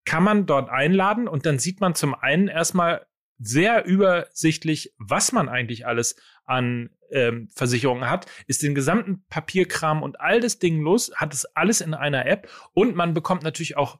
kann 0.04 0.22
man 0.22 0.46
dort 0.46 0.68
einladen 0.68 1.28
und 1.28 1.46
dann 1.46 1.58
sieht 1.58 1.80
man 1.80 1.94
zum 1.94 2.14
einen 2.14 2.48
erstmal 2.48 3.06
sehr 3.38 3.84
übersichtlich, 3.84 4.94
was 4.98 5.32
man 5.32 5.48
eigentlich 5.48 5.86
alles 5.86 6.16
an 6.44 6.90
ähm, 7.10 7.48
Versicherungen 7.54 8.08
hat, 8.08 8.26
ist 8.46 8.62
den 8.62 8.74
gesamten 8.74 9.24
Papierkram 9.28 10.02
und 10.02 10.20
all 10.20 10.40
das 10.40 10.58
Ding 10.58 10.80
los, 10.80 11.12
hat 11.16 11.34
es 11.34 11.44
alles 11.56 11.80
in 11.80 11.94
einer 11.94 12.26
App 12.26 12.48
und 12.72 12.94
man 12.94 13.14
bekommt 13.14 13.42
natürlich 13.42 13.76
auch 13.76 13.98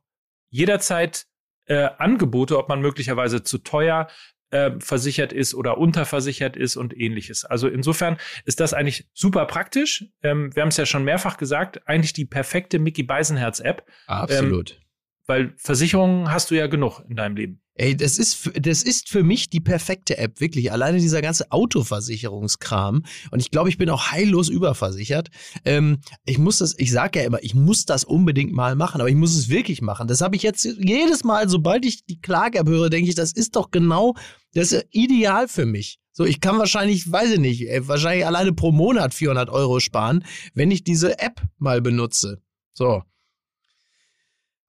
jederzeit 0.51 1.27
äh, 1.67 1.89
Angebote, 1.99 2.59
ob 2.59 2.69
man 2.69 2.81
möglicherweise 2.81 3.43
zu 3.43 3.59
teuer 3.59 4.09
äh, 4.53 4.73
versichert 4.79 5.33
ist 5.33 5.55
oder 5.55 5.79
unterversichert 5.79 6.57
ist 6.57 6.77
und 6.77 6.99
ähnliches. 6.99 7.45
Also 7.45 7.69
insofern 7.69 8.19
ist 8.45 8.61
das 8.61 8.75
eigentlich 8.75 9.09
super 9.15 9.47
praktisch. 9.47 10.05
Ähm, 10.23 10.55
wir 10.55 10.63
haben 10.63 10.69
es 10.69 10.77
ja 10.77 10.87
schon 10.87 11.05
mehrfach 11.05 11.39
gesagt, 11.39 11.89
eigentlich 11.89 12.13
die 12.13 12.27
perfekte 12.27 12.79
Mickey 12.79 13.03
Beisenherz 13.03 13.61
App, 13.61 13.87
Absolut. 14.07 14.81
weil 15.27 15.55
Versicherungen 15.57 16.31
hast 16.31 16.51
du 16.51 16.55
ja 16.55 16.67
genug 16.67 17.01
in 17.09 17.17
deinem 17.17 17.37
Leben. 17.37 17.62
Ey, 17.75 17.97
das 17.97 18.19
ist, 18.19 18.51
das 18.61 18.83
ist 18.83 19.09
für 19.09 19.23
mich 19.23 19.49
die 19.49 19.61
perfekte 19.61 20.19
App, 20.19 20.41
wirklich. 20.41 20.73
Alleine 20.73 20.99
dieser 20.99 21.23
ganze 21.23 21.51
Autoversicherungskram. 21.51 23.03
Und 23.31 23.41
ich 23.41 23.51
glaube, 23.51 23.71
ich 23.71 23.79
bin 23.79 23.89
auch 23.89 24.11
heillos 24.11 24.51
überversichert. 24.51 25.31
Ähm, 25.65 26.01
ich 26.27 26.39
muss 26.39 26.59
das, 26.59 26.75
ich 26.79 26.93
sage 26.93 27.21
ja 27.21 27.25
immer, 27.25 27.43
ich 27.43 27.55
muss 27.55 27.87
das 27.87 28.05
unbedingt 28.05 28.53
mal 28.53 28.77
machen, 28.77 29.01
aber 29.01 29.09
ich 29.09 29.17
muss 29.17 29.35
es 29.35 29.49
wirklich 29.49 29.81
machen. 29.81 30.07
Das 30.07 30.21
habe 30.21 30.37
ich 30.37 30.43
jetzt 30.43 30.65
jedes 30.65 31.25
Mal, 31.25 31.49
sobald 31.49 31.87
ich 31.87 32.05
die 32.05 32.21
Klage 32.21 32.61
abhöre, 32.61 32.91
denke 32.91 33.09
ich, 33.09 33.15
das 33.15 33.33
ist 33.33 33.57
doch 33.57 33.71
genau, 33.71 34.15
das 34.53 34.73
ist 34.73 34.87
ideal 34.91 35.49
für 35.49 35.65
mich. 35.65 35.99
So, 36.13 36.27
ich 36.27 36.41
kann 36.41 36.59
wahrscheinlich, 36.59 37.11
weiß 37.11 37.33
ich 37.33 37.41
nicht, 37.41 37.63
ey, 37.63 37.89
wahrscheinlich 37.89 38.27
alleine 38.27 38.53
pro 38.53 38.71
Monat 38.71 39.15
400 39.15 39.49
Euro 39.49 39.81
sparen, 39.81 40.25
wenn 40.53 40.71
ich 40.71 40.85
diese 40.85 41.19
App 41.19 41.41
mal 41.57 41.81
benutze. 41.81 42.43
So. 42.75 43.03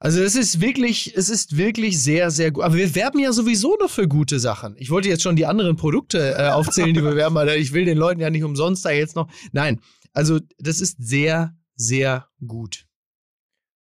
Also 0.04 0.22
es 0.22 0.36
ist 0.36 0.60
wirklich, 0.60 1.16
es 1.16 1.30
ist 1.30 1.56
wirklich 1.56 2.04
sehr, 2.04 2.30
sehr 2.30 2.52
gut. 2.52 2.66
Aber 2.66 2.76
wir 2.76 2.94
werben 2.94 3.20
ja 3.20 3.32
sowieso 3.32 3.78
noch 3.80 3.90
für 3.90 4.10
gute 4.10 4.38
Sachen. 4.38 4.76
Ich 4.78 4.90
wollte 4.90 5.08
jetzt 5.08 5.24
schon 5.24 5.38
die 5.38 5.46
anderen 5.46 5.78
Produkte 5.78 6.36
äh, 6.38 6.50
aufzählen, 6.50 6.94
die 6.94 7.02
wir 7.02 7.16
werben, 7.16 7.38
aber 7.38 7.56
ich 7.56 7.72
will 7.72 7.86
den 7.86 7.98
Leuten 7.98 8.20
ja 8.20 8.30
nicht 8.30 8.44
umsonst 8.44 8.84
da 8.84 8.90
jetzt 8.90 9.16
noch. 9.16 9.32
Nein, 9.54 9.80
also 10.12 10.42
das 10.60 10.82
ist 10.82 10.98
sehr, 11.00 11.56
sehr 11.76 12.28
gut. 12.46 12.86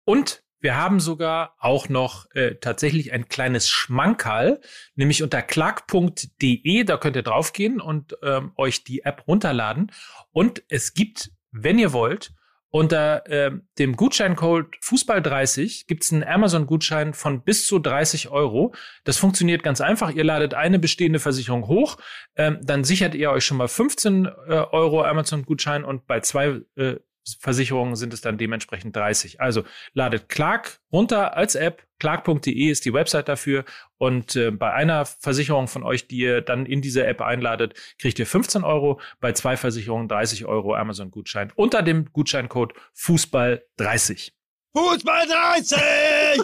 Und 0.04 0.44
wir 0.60 0.76
haben 0.76 1.00
sogar 1.00 1.56
auch 1.58 1.88
noch 1.88 2.30
äh, 2.30 2.54
tatsächlich 2.60 3.12
ein 3.12 3.26
kleines 3.26 3.68
Schmankerl, 3.68 4.60
nämlich 4.94 5.24
unter 5.24 5.42
clark.de, 5.42 6.84
da 6.84 6.96
könnt 6.96 7.16
ihr 7.16 7.22
draufgehen 7.24 7.80
und 7.80 8.16
ähm, 8.22 8.52
euch 8.54 8.84
die 8.84 9.02
App 9.02 9.26
runterladen. 9.26 9.90
Und 10.30 10.62
es 10.68 10.94
gibt, 10.94 11.32
wenn 11.50 11.80
ihr 11.80 11.92
wollt, 11.92 12.32
unter 12.74 13.22
ähm, 13.30 13.68
dem 13.78 13.94
Gutscheincode 13.94 14.66
Fußball30 14.82 15.86
gibt 15.86 16.02
es 16.02 16.12
einen 16.12 16.24
Amazon-Gutschein 16.24 17.14
von 17.14 17.44
bis 17.44 17.68
zu 17.68 17.78
30 17.78 18.30
Euro. 18.30 18.74
Das 19.04 19.16
funktioniert 19.16 19.62
ganz 19.62 19.80
einfach. 19.80 20.10
Ihr 20.10 20.24
ladet 20.24 20.54
eine 20.54 20.80
bestehende 20.80 21.20
Versicherung 21.20 21.68
hoch, 21.68 21.98
ähm, 22.34 22.58
dann 22.64 22.82
sichert 22.82 23.14
ihr 23.14 23.30
euch 23.30 23.44
schon 23.44 23.58
mal 23.58 23.68
15 23.68 24.24
äh, 24.24 24.28
Euro 24.72 25.04
Amazon-Gutschein 25.04 25.84
und 25.84 26.08
bei 26.08 26.18
zwei 26.18 26.62
äh, 26.74 26.96
Versicherungen 27.40 27.96
sind 27.96 28.12
es 28.12 28.20
dann 28.20 28.38
dementsprechend 28.38 28.94
30. 28.96 29.40
Also 29.40 29.64
ladet 29.92 30.28
Clark 30.28 30.80
runter 30.92 31.36
als 31.36 31.54
App. 31.54 31.86
Clark.de 31.98 32.52
ist 32.70 32.84
die 32.84 32.92
Website 32.92 33.28
dafür. 33.28 33.64
Und 33.98 34.36
äh, 34.36 34.50
bei 34.50 34.72
einer 34.72 35.06
Versicherung 35.06 35.68
von 35.68 35.82
euch, 35.82 36.06
die 36.06 36.18
ihr 36.18 36.40
dann 36.40 36.66
in 36.66 36.82
diese 36.82 37.06
App 37.06 37.20
einladet, 37.20 37.74
kriegt 37.98 38.18
ihr 38.18 38.26
15 38.26 38.64
Euro. 38.64 39.00
Bei 39.20 39.32
zwei 39.32 39.56
Versicherungen 39.56 40.08
30 40.08 40.44
Euro 40.44 40.74
Amazon-Gutschein 40.74 41.52
unter 41.56 41.82
dem 41.82 42.12
Gutscheincode 42.12 42.74
Fußball30. 42.96 44.32
Fußball 44.76 45.26
30! 45.28 46.40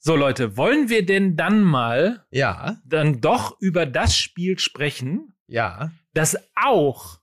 So, 0.00 0.14
Leute, 0.16 0.56
wollen 0.56 0.88
wir 0.88 1.04
denn 1.04 1.36
dann 1.36 1.60
mal 1.60 2.24
Ja, 2.30 2.78
dann 2.86 3.20
doch 3.20 3.60
über 3.60 3.84
das 3.84 4.16
Spiel 4.16 4.58
sprechen, 4.58 5.34
ja. 5.48 5.90
das 6.14 6.36
auch, 6.54 7.18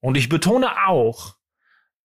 und 0.00 0.16
ich 0.16 0.28
betone 0.28 0.68
auch, 0.86 1.36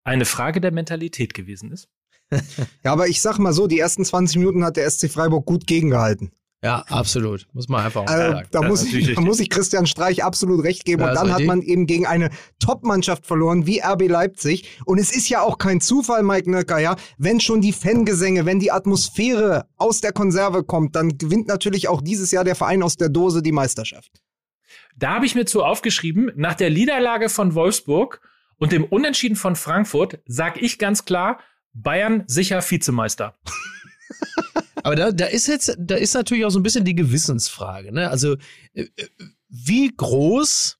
eine 0.03 0.25
Frage 0.25 0.61
der 0.61 0.71
Mentalität 0.71 1.33
gewesen 1.33 1.71
ist? 1.71 1.89
Ja, 2.83 2.91
aber 2.91 3.07
ich 3.07 3.21
sag 3.21 3.37
mal 3.39 3.53
so, 3.53 3.67
die 3.67 3.79
ersten 3.79 4.03
20 4.05 4.37
Minuten 4.37 4.63
hat 4.63 4.77
der 4.77 4.89
SC 4.89 5.09
Freiburg 5.11 5.45
gut 5.45 5.67
gegengehalten. 5.67 6.31
Ja, 6.63 6.79
absolut. 6.87 7.45
Muss 7.53 7.67
man 7.69 7.85
einfach 7.85 8.01
auch 8.01 8.07
Also, 8.07 8.31
sagen. 8.33 8.47
da, 8.49 8.59
das 8.61 8.69
muss 8.69 8.83
ich, 8.85 9.13
da 9.13 9.21
muss 9.21 9.39
ich 9.39 9.51
Christian 9.51 9.85
Streich 9.85 10.23
absolut 10.23 10.63
recht 10.63 10.83
geben. 10.85 11.03
Ja, 11.03 11.09
und 11.09 11.15
dann 11.15 11.31
hat 11.31 11.43
man 11.43 11.61
eben 11.61 11.85
gegen 11.85 12.07
eine 12.07 12.31
Top-Mannschaft 12.57 13.27
verloren, 13.27 13.67
wie 13.67 13.81
RB 13.81 14.07
Leipzig. 14.07 14.79
Und 14.85 14.97
es 14.97 15.15
ist 15.15 15.29
ja 15.29 15.41
auch 15.41 15.59
kein 15.59 15.79
Zufall, 15.81 16.23
Mike 16.23 16.49
Nöcker, 16.49 16.79
ja. 16.79 16.95
Wenn 17.19 17.39
schon 17.39 17.61
die 17.61 17.73
Fangesänge, 17.73 18.47
wenn 18.47 18.59
die 18.59 18.71
Atmosphäre 18.71 19.67
aus 19.77 20.01
der 20.01 20.11
Konserve 20.11 20.63
kommt, 20.63 20.95
dann 20.95 21.19
gewinnt 21.19 21.47
natürlich 21.47 21.87
auch 21.87 22.01
dieses 22.01 22.31
Jahr 22.31 22.43
der 22.43 22.55
Verein 22.55 22.81
aus 22.81 22.97
der 22.97 23.09
Dose 23.09 23.43
die 23.43 23.51
Meisterschaft. 23.51 24.11
Da 24.95 25.15
habe 25.15 25.25
ich 25.25 25.35
mir 25.35 25.45
zu 25.45 25.63
aufgeschrieben, 25.63 26.31
nach 26.35 26.55
der 26.55 26.69
Niederlage 26.69 27.29
von 27.29 27.53
Wolfsburg 27.53 28.21
und 28.57 28.71
dem 28.71 28.85
Unentschieden 28.85 29.35
von 29.35 29.55
Frankfurt 29.55 30.19
sag 30.25 30.61
ich 30.61 30.79
ganz 30.79 31.05
klar, 31.05 31.39
Bayern 31.73 32.23
sicher 32.27 32.61
Vizemeister. 32.61 33.37
Aber 34.83 34.95
da, 34.95 35.11
da 35.11 35.25
ist 35.25 35.47
jetzt, 35.47 35.75
da 35.79 35.95
ist 35.95 36.13
natürlich 36.13 36.45
auch 36.45 36.51
so 36.51 36.59
ein 36.59 36.63
bisschen 36.63 36.85
die 36.85 36.95
Gewissensfrage. 36.95 37.91
Ne? 37.91 38.09
Also, 38.09 38.37
äh, 38.73 38.83
äh, 38.95 39.07
wie 39.49 39.91
groß 39.95 40.77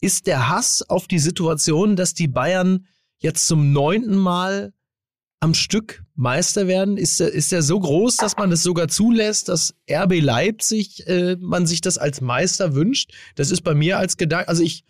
ist 0.00 0.26
der 0.26 0.48
Hass 0.48 0.82
auf 0.88 1.08
die 1.08 1.18
Situation, 1.18 1.96
dass 1.96 2.14
die 2.14 2.28
Bayern 2.28 2.86
jetzt 3.18 3.46
zum 3.46 3.72
neunten 3.72 4.16
Mal 4.16 4.72
am 5.40 5.54
Stück 5.54 6.02
Meister 6.14 6.66
werden? 6.66 6.98
Ist 6.98 7.18
der, 7.18 7.32
ist 7.32 7.50
der 7.50 7.62
so 7.62 7.80
groß, 7.80 8.16
dass 8.16 8.36
man 8.36 8.52
es 8.52 8.62
sogar 8.62 8.88
zulässt, 8.88 9.48
dass 9.48 9.74
RB 9.90 10.20
Leipzig, 10.20 11.06
äh, 11.08 11.36
man 11.40 11.66
sich 11.66 11.80
das 11.80 11.98
als 11.98 12.20
Meister 12.20 12.74
wünscht? 12.74 13.12
Das 13.34 13.50
ist 13.50 13.62
bei 13.62 13.74
mir 13.74 13.98
als 13.98 14.18
Gedanke, 14.18 14.48
also 14.48 14.62
ich, 14.62 14.84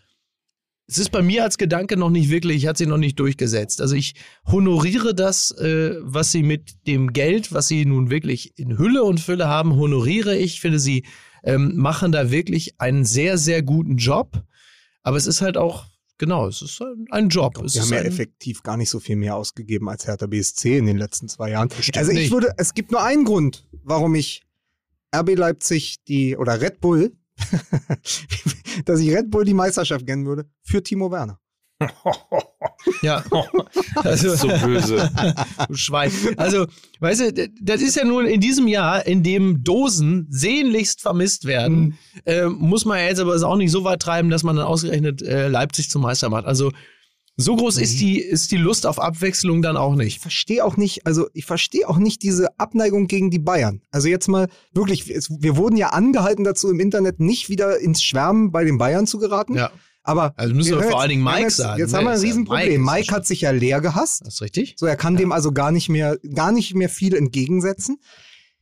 es 0.89 0.99
ist 0.99 1.13
bei 1.13 1.23
mir 1.23 1.45
als 1.45 1.57
Gedanke 1.57 1.97
noch 1.97 2.11
nicht 2.11 2.31
wirklich, 2.31 2.67
hat 2.67 2.77
sich 2.77 2.89
noch 2.89 2.99
nicht 2.99 3.19
durchgesetzt. 3.21 3.81
Also 3.81 3.95
ich 3.95 4.15
honoriere 4.45 5.15
das, 5.15 5.53
äh, 5.53 5.95
was 6.01 6.33
sie 6.33 6.43
mit 6.43 6.87
dem 6.89 7.13
Geld, 7.13 7.53
was 7.53 7.69
sie 7.69 7.85
nun 7.85 8.11
wirklich 8.11 8.59
in 8.59 8.77
Hülle 8.77 9.05
und 9.05 9.21
Fülle 9.21 9.47
haben, 9.47 9.77
honoriere 9.77 10.37
ich. 10.37 10.61
Finde, 10.61 10.81
sie 10.81 11.05
ähm, 11.45 11.77
machen 11.77 12.11
da 12.11 12.33
wirklich 12.33 12.81
einen 12.81 13.05
sehr, 13.05 13.39
sehr 13.39 13.63
guten 13.63 13.99
Job. 13.99 14.43
Aber 15.03 15.17
es 15.17 15.29
ist 15.29 15.43
halt 15.43 15.57
auch, 15.57 15.87
genau, 16.21 16.47
es 16.47 16.63
ist 16.63 16.81
ein, 16.83 17.07
ein 17.11 17.29
Job. 17.31 17.61
es 17.65 17.73
Sie 17.73 17.79
ist 17.81 17.87
haben 17.87 17.95
ja 17.95 18.03
effektiv 18.03 18.63
gar 18.63 18.77
nicht 18.77 18.91
so 18.91 19.01
viel 19.01 19.17
mehr 19.17 19.35
ausgegeben 19.35 19.89
als 19.89 20.07
Hertha 20.07 20.27
BSC 20.27 20.77
in 20.77 20.87
den 20.87 20.99
letzten 20.99 21.29
zwei 21.29 21.51
Jahren. 21.51 21.69
Bestimmt 21.69 21.97
Also 21.97 22.13
ich 22.13 22.19
nicht. 22.19 22.33
würde, 22.33 22.53
es 22.59 22.75
gibt 22.75 22.93
nur 22.93 23.03
einen 23.03 23.25
Grund, 23.25 23.67
warum 23.83 24.15
ich 24.15 24.43
RB 25.17 25.37
Leipzig 25.37 26.05
die 26.07 26.37
oder 26.37 26.61
Red 26.61 26.81
Bull, 26.81 27.13
dass 28.85 29.01
ich 29.01 29.11
Red 29.11 29.31
Bull 29.31 29.45
die 29.45 29.55
Meisterschaft 29.55 30.07
gönnen 30.07 30.27
würde 30.27 30.49
für 30.63 30.83
Timo 30.83 31.11
Werner. 31.11 31.41
Ja, 33.03 33.23
Das 34.03 34.25
ist 34.25 34.41
so 34.41 34.49
böse. 34.49 35.11
du 35.69 35.75
Schwein. 35.75 36.11
Also, 36.37 36.67
weißt 37.01 37.21
du, 37.21 37.49
das 37.61 37.83
ist 37.83 37.97
ja 37.97 38.05
nun 38.05 38.27
in 38.27 38.41
diesem 38.41 38.69
Jahr, 38.69 39.07
in 39.07 39.23
dem 39.23 39.63
Dosen 39.63 40.27
sehnlichst 40.31 41.01
vermisst 41.01 41.45
werden, 41.45 41.99
äh, 42.25 42.47
muss 42.47 42.85
man 42.85 42.99
ja 42.99 43.05
jetzt 43.07 43.21
aber 43.21 43.35
es 43.35 43.43
auch 43.43 43.57
nicht 43.57 43.71
so 43.71 43.85
weit 43.85 44.01
treiben, 44.01 44.31
dass 44.31 44.43
man 44.43 44.57
dann 44.57 44.67
ausgerechnet 44.67 45.23
äh, 45.23 45.49
Leipzig 45.49 45.91
zum 45.91 46.03
Meister 46.03 46.29
macht. 46.29 46.47
Also, 46.47 46.73
so 47.37 47.57
groß 47.57 47.79
ist 47.79 48.01
die, 48.01 48.21
ist 48.21 48.51
die 48.51 48.59
Lust 48.59 48.87
auf 48.87 49.01
Abwechslung 49.01 49.63
dann 49.63 49.79
auch 49.79 49.93
Ich 49.93 49.99
nicht. 49.99 50.21
verstehe 50.21 50.63
auch 50.63 50.77
nicht, 50.77 51.07
also 51.07 51.27
ich 51.33 51.47
verstehe 51.47 51.89
auch 51.89 51.97
nicht 51.97 52.23
diese 52.23 52.59
Abneigung 52.59 53.07
gegen 53.07 53.31
die 53.31 53.39
Bayern. 53.39 53.81
Also 53.91 54.09
jetzt 54.09 54.29
mal 54.29 54.49
wirklich, 54.75 55.09
es, 55.09 55.31
wir 55.31 55.57
wurden 55.57 55.79
ja 55.79 55.89
angehalten 55.89 56.45
dazu 56.45 56.69
im 56.69 56.81
Internet 56.81 57.19
nicht 57.19 57.49
wieder 57.49 57.79
ins 57.79 58.03
Schwärmen 58.03 58.53
bei 58.53 58.65
den 58.65 58.77
Bayern 58.77 59.07
zu 59.07 59.19
geraten. 59.19 59.55
Ja, 59.55 59.71
Aber 60.03 60.33
also 60.37 60.55
müssen 60.55 60.71
wir 60.71 60.79
hören 60.81 60.91
vor 60.91 61.01
allen 61.01 61.11
Dingen 61.11 61.23
wir 61.23 61.31
Mike 61.33 61.43
jetzt, 61.43 61.57
sagen. 61.57 61.79
Jetzt 61.79 61.93
haben 61.95 62.05
wir 62.05 62.11
ein 62.13 62.17
ja- 62.17 62.23
Riesenproblem. 62.23 62.83
Mike, 62.85 63.07
ja 63.09 63.13
hat 63.13 63.27
sich 63.27 63.43
ja 63.43 63.51
leer 63.51 63.81
gehasst. 63.81 64.23
Das 64.25 64.35
ist 64.35 64.43
richtig? 64.43 64.75
So, 64.79 64.87
er 64.87 64.97
kann 64.97 65.17
dem 65.17 65.31
also 65.33 65.53
gar 65.53 65.71
nicht 65.73 65.89
mehr, 65.89 66.19
gar 66.35 66.53
nicht 66.53 66.75
mehr 66.75 66.89
viel 66.89 67.15
entgegensetzen. 67.15 67.99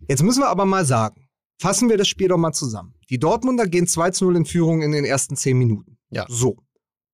Jetzt 0.09 0.22
müssen 0.22 0.41
wir 0.41 0.49
aber 0.49 0.64
mal 0.64 0.84
sagen, 0.84 1.28
fassen 1.61 1.89
wir 1.89 1.97
das 1.97 2.09
Spiel 2.09 2.28
doch 2.28 2.36
mal 2.39 2.53
zusammen. 2.53 2.95
Die 3.11 3.18
Dortmunder 3.18 3.66
gehen 3.66 3.86
2 3.86 4.11
zu 4.11 4.24
0 4.26 4.36
in 4.36 4.45
Führung 4.47 4.82
in 4.82 4.93
den 4.93 5.05
ersten 5.05 5.36
10 5.36 5.57
Minuten. 5.57 5.97
Ja. 6.11 6.26
So. 6.28 6.57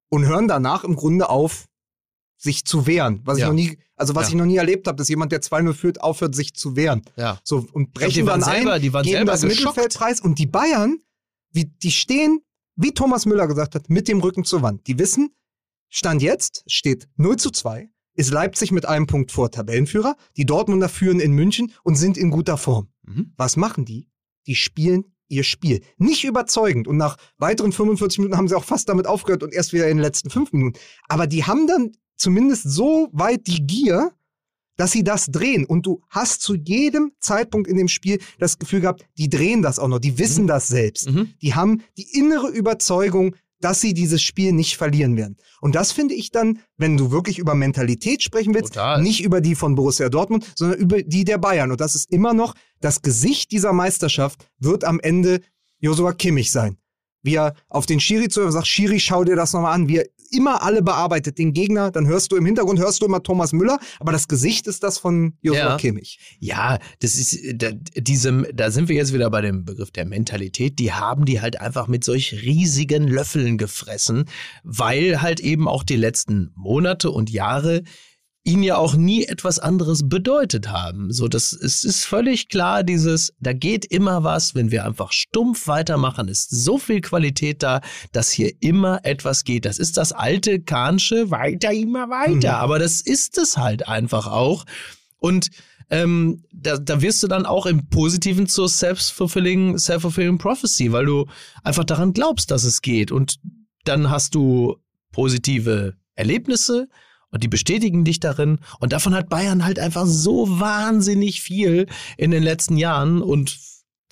Und 0.08 0.26
hören 0.26 0.48
danach 0.48 0.84
im 0.84 0.96
Grunde 0.96 1.28
auf, 1.28 1.66
sich 2.36 2.64
zu 2.64 2.86
wehren. 2.86 3.20
Was 3.24 3.38
Ja. 3.38 3.44
ich 3.46 3.48
noch 3.48 3.54
nie, 3.54 3.78
also 3.96 4.14
was 4.14 4.24
Ja. 4.24 4.28
ich 4.30 4.34
noch 4.34 4.44
nie 4.46 4.56
erlebt 4.56 4.86
habe, 4.86 4.96
dass 4.96 5.08
jemand, 5.08 5.32
der 5.32 5.40
2-0 5.40 5.72
führt, 5.72 6.00
aufhört, 6.02 6.34
sich 6.34 6.54
zu 6.54 6.76
wehren. 6.76 7.02
Ja. 7.16 7.40
So, 7.44 7.66
und 7.72 7.92
brechen 7.94 8.26
dann 8.26 8.42
selber- 8.42 8.72
ein, 8.74 8.82
geben 9.02 9.26
das 9.26 9.42
geschockt. 9.42 9.76
Mittelfeldpreis 9.76 10.20
und 10.20 10.38
die 10.38 10.46
Bayern, 10.46 10.98
wie, 11.52 11.64
die 11.66 11.90
stehen, 11.90 12.40
wie 12.76 12.92
Thomas 12.92 13.26
Müller 13.26 13.46
gesagt 13.46 13.74
hat, 13.74 13.90
mit 13.90 14.08
dem 14.08 14.20
Rücken 14.20 14.44
zur 14.44 14.62
Wand. 14.62 14.86
Die 14.86 14.98
wissen, 14.98 15.34
Stand 15.88 16.22
jetzt 16.22 16.64
steht 16.66 17.08
0 17.16 17.36
zu 17.36 17.50
2, 17.50 17.88
ist 18.14 18.32
Leipzig 18.32 18.72
mit 18.72 18.86
einem 18.86 19.06
Punkt 19.06 19.32
vor 19.32 19.50
Tabellenführer, 19.50 20.16
die 20.36 20.46
Dortmunder 20.46 20.88
führen 20.88 21.20
in 21.20 21.32
München 21.32 21.72
und 21.82 21.96
sind 21.96 22.16
in 22.16 22.30
guter 22.30 22.56
Form. 22.56 22.88
Mhm. 23.02 23.32
Was 23.36 23.56
machen 23.56 23.84
die? 23.84 24.08
Die 24.46 24.54
spielen 24.54 25.14
ihr 25.28 25.44
Spiel. 25.44 25.82
Nicht 25.98 26.24
überzeugend. 26.24 26.86
Und 26.88 26.96
nach 26.96 27.16
weiteren 27.38 27.72
45 27.72 28.18
Minuten 28.18 28.36
haben 28.36 28.48
sie 28.48 28.56
auch 28.56 28.64
fast 28.64 28.88
damit 28.88 29.06
aufgehört 29.06 29.42
und 29.42 29.52
erst 29.52 29.72
wieder 29.72 29.88
in 29.88 29.96
den 29.96 30.02
letzten 30.02 30.30
fünf 30.30 30.52
Minuten. 30.52 30.78
Aber 31.08 31.26
die 31.26 31.44
haben 31.44 31.66
dann 31.66 31.92
zumindest 32.16 32.64
so 32.70 33.08
weit 33.12 33.46
die 33.46 33.66
Gier, 33.66 34.12
dass 34.76 34.92
sie 34.92 35.04
das 35.04 35.26
drehen. 35.26 35.64
Und 35.64 35.86
du 35.86 36.00
hast 36.08 36.42
zu 36.42 36.54
jedem 36.54 37.12
Zeitpunkt 37.20 37.68
in 37.68 37.76
dem 37.76 37.88
Spiel 37.88 38.18
das 38.38 38.58
Gefühl 38.58 38.80
gehabt, 38.80 39.06
die 39.18 39.28
drehen 39.28 39.62
das 39.62 39.78
auch 39.78 39.88
noch. 39.88 39.98
Die 39.98 40.18
wissen 40.18 40.46
das 40.46 40.68
selbst. 40.68 41.10
Mhm. 41.10 41.34
Die 41.42 41.54
haben 41.54 41.82
die 41.96 42.18
innere 42.18 42.48
Überzeugung, 42.48 43.34
dass 43.60 43.80
sie 43.80 43.94
dieses 43.94 44.20
Spiel 44.20 44.52
nicht 44.52 44.76
verlieren 44.76 45.16
werden. 45.16 45.36
Und 45.62 45.74
das 45.74 45.90
finde 45.90 46.14
ich 46.14 46.30
dann, 46.30 46.58
wenn 46.76 46.98
du 46.98 47.10
wirklich 47.10 47.38
über 47.38 47.54
Mentalität 47.54 48.22
sprechen 48.22 48.52
willst, 48.52 48.74
Total. 48.74 49.00
nicht 49.00 49.24
über 49.24 49.40
die 49.40 49.54
von 49.54 49.74
Borussia 49.74 50.10
Dortmund, 50.10 50.46
sondern 50.54 50.78
über 50.78 51.02
die 51.02 51.24
der 51.24 51.38
Bayern. 51.38 51.70
Und 51.70 51.80
das 51.80 51.94
ist 51.94 52.10
immer 52.10 52.34
noch 52.34 52.54
das 52.80 53.00
Gesicht 53.00 53.52
dieser 53.52 53.72
Meisterschaft 53.72 54.46
wird 54.58 54.84
am 54.84 55.00
Ende 55.00 55.40
Josua 55.78 56.12
Kimmich 56.12 56.50
sein. 56.50 56.76
Wie 57.22 57.36
er 57.36 57.54
auf 57.70 57.86
den 57.86 58.00
Schiri 58.00 58.28
zu 58.28 58.50
sagt, 58.50 58.66
Schiri, 58.66 59.00
schau 59.00 59.24
dir 59.24 59.34
das 59.34 59.54
nochmal 59.54 59.72
an, 59.72 59.88
wie 59.88 59.96
er 59.96 60.06
immer 60.30 60.62
alle 60.62 60.82
bearbeitet, 60.82 61.38
den 61.38 61.52
Gegner, 61.52 61.90
dann 61.90 62.06
hörst 62.06 62.32
du 62.32 62.36
im 62.36 62.46
Hintergrund, 62.46 62.78
hörst 62.78 63.02
du 63.02 63.06
immer 63.06 63.22
Thomas 63.22 63.52
Müller, 63.52 63.78
aber 64.00 64.12
das 64.12 64.28
Gesicht 64.28 64.66
ist 64.66 64.82
das 64.82 64.98
von 64.98 65.34
Josua 65.42 65.60
Ja. 65.60 65.76
Kimmich. 65.76 66.18
Ja, 66.38 66.78
das 67.00 67.14
ist 67.14 67.38
da, 67.54 67.70
diesem, 67.96 68.46
da 68.52 68.70
sind 68.70 68.88
wir 68.88 68.96
jetzt 68.96 69.12
wieder 69.12 69.30
bei 69.30 69.40
dem 69.40 69.64
Begriff 69.64 69.90
der 69.90 70.04
Mentalität. 70.04 70.78
Die 70.78 70.92
haben 70.92 71.24
die 71.24 71.40
halt 71.40 71.60
einfach 71.60 71.88
mit 71.88 72.04
solch 72.04 72.42
riesigen 72.42 73.06
Löffeln 73.06 73.58
gefressen, 73.58 74.24
weil 74.62 75.22
halt 75.22 75.40
eben 75.40 75.68
auch 75.68 75.84
die 75.84 75.96
letzten 75.96 76.52
Monate 76.54 77.10
und 77.10 77.30
Jahre 77.30 77.82
ihnen 78.44 78.62
ja 78.62 78.76
auch 78.76 78.94
nie 78.94 79.24
etwas 79.24 79.58
anderes 79.58 80.06
bedeutet 80.06 80.68
haben. 80.68 81.10
So, 81.12 81.28
das 81.28 81.54
es 81.54 81.82
ist 81.82 82.04
völlig 82.04 82.48
klar, 82.48 82.82
dieses, 82.82 83.32
da 83.40 83.54
geht 83.54 83.86
immer 83.86 84.22
was, 84.22 84.54
wenn 84.54 84.70
wir 84.70 84.84
einfach 84.84 85.12
stumpf 85.12 85.66
weitermachen, 85.66 86.28
ist 86.28 86.50
so 86.50 86.76
viel 86.76 87.00
Qualität 87.00 87.62
da, 87.62 87.80
dass 88.12 88.30
hier 88.30 88.52
immer 88.60 89.00
etwas 89.04 89.44
geht. 89.44 89.64
Das 89.64 89.78
ist 89.78 89.96
das 89.96 90.12
alte 90.12 90.60
Kahnsche, 90.60 91.30
weiter, 91.30 91.72
immer 91.72 92.10
weiter. 92.10 92.52
Mhm. 92.52 92.62
Aber 92.62 92.78
das 92.78 93.00
ist 93.00 93.38
es 93.38 93.56
halt 93.56 93.88
einfach 93.88 94.26
auch. 94.26 94.64
Und 95.18 95.48
ähm, 95.88 96.44
da, 96.52 96.76
da 96.76 97.00
wirst 97.00 97.22
du 97.22 97.28
dann 97.28 97.46
auch 97.46 97.64
im 97.64 97.88
Positiven 97.88 98.46
zur 98.46 98.68
self-fulfilling, 98.68 99.78
self-fulfilling 99.78 100.36
prophecy, 100.36 100.92
weil 100.92 101.06
du 101.06 101.26
einfach 101.62 101.84
daran 101.84 102.12
glaubst, 102.12 102.50
dass 102.50 102.64
es 102.64 102.82
geht. 102.82 103.10
Und 103.10 103.38
dann 103.84 104.10
hast 104.10 104.34
du 104.34 104.76
positive 105.12 105.94
Erlebnisse 106.14 106.88
und 107.34 107.42
die 107.42 107.48
bestätigen 107.48 108.04
dich 108.04 108.20
darin. 108.20 108.58
Und 108.80 108.92
davon 108.94 109.14
hat 109.14 109.28
Bayern 109.28 109.64
halt 109.64 109.78
einfach 109.80 110.06
so 110.06 110.58
wahnsinnig 110.60 111.42
viel 111.42 111.86
in 112.16 112.30
den 112.30 112.42
letzten 112.44 112.76
Jahren. 112.76 113.20
Und 113.22 113.58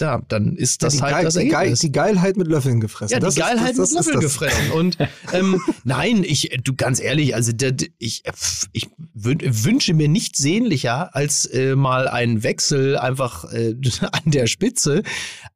ja, 0.01 0.21
dann 0.27 0.57
ist 0.57 0.83
das 0.83 0.95
die, 0.97 1.03
halt 1.03 1.13
Geil, 1.15 1.25
das 1.25 1.35
die, 1.35 1.41
Geil, 1.49 1.55
Ergebnis. 1.55 1.79
die 1.81 1.93
Geilheit 1.93 2.37
mit 2.37 2.49
Löffeln 2.49 2.81
gefressen. 2.81 3.13
Ja, 3.13 3.19
die 3.21 3.25
Das 3.27 3.37
ist- 3.37 3.41
Geilheit 3.41 3.79
das- 3.79 3.91
mit 3.91 3.99
das 4.01 4.07
ist 4.07 4.15
Löffel 4.15 4.15
das. 4.15 4.23
gefressen. 4.33 4.73
Und 4.73 4.99
ähm, 5.33 5.61
nein, 5.85 6.25
ich, 6.25 6.59
du 6.65 6.75
ganz 6.75 6.99
ehrlich, 7.01 7.37
also 7.37 7.53
der- 7.53 7.77
ich, 7.99 8.25
ich 8.73 8.89
wün- 9.17 9.65
wünsche 9.65 9.95
mir 9.95 10.09
nichts 10.09 10.41
sehnlicher 10.41 11.15
als 11.15 11.47
äh, 11.47 11.77
mal 11.77 12.09
einen 12.09 12.43
Wechsel 12.43 12.97
einfach 12.99 13.45
äh, 13.53 13.77
an 14.11 14.23
der 14.33 14.49
Spitze. 14.49 15.05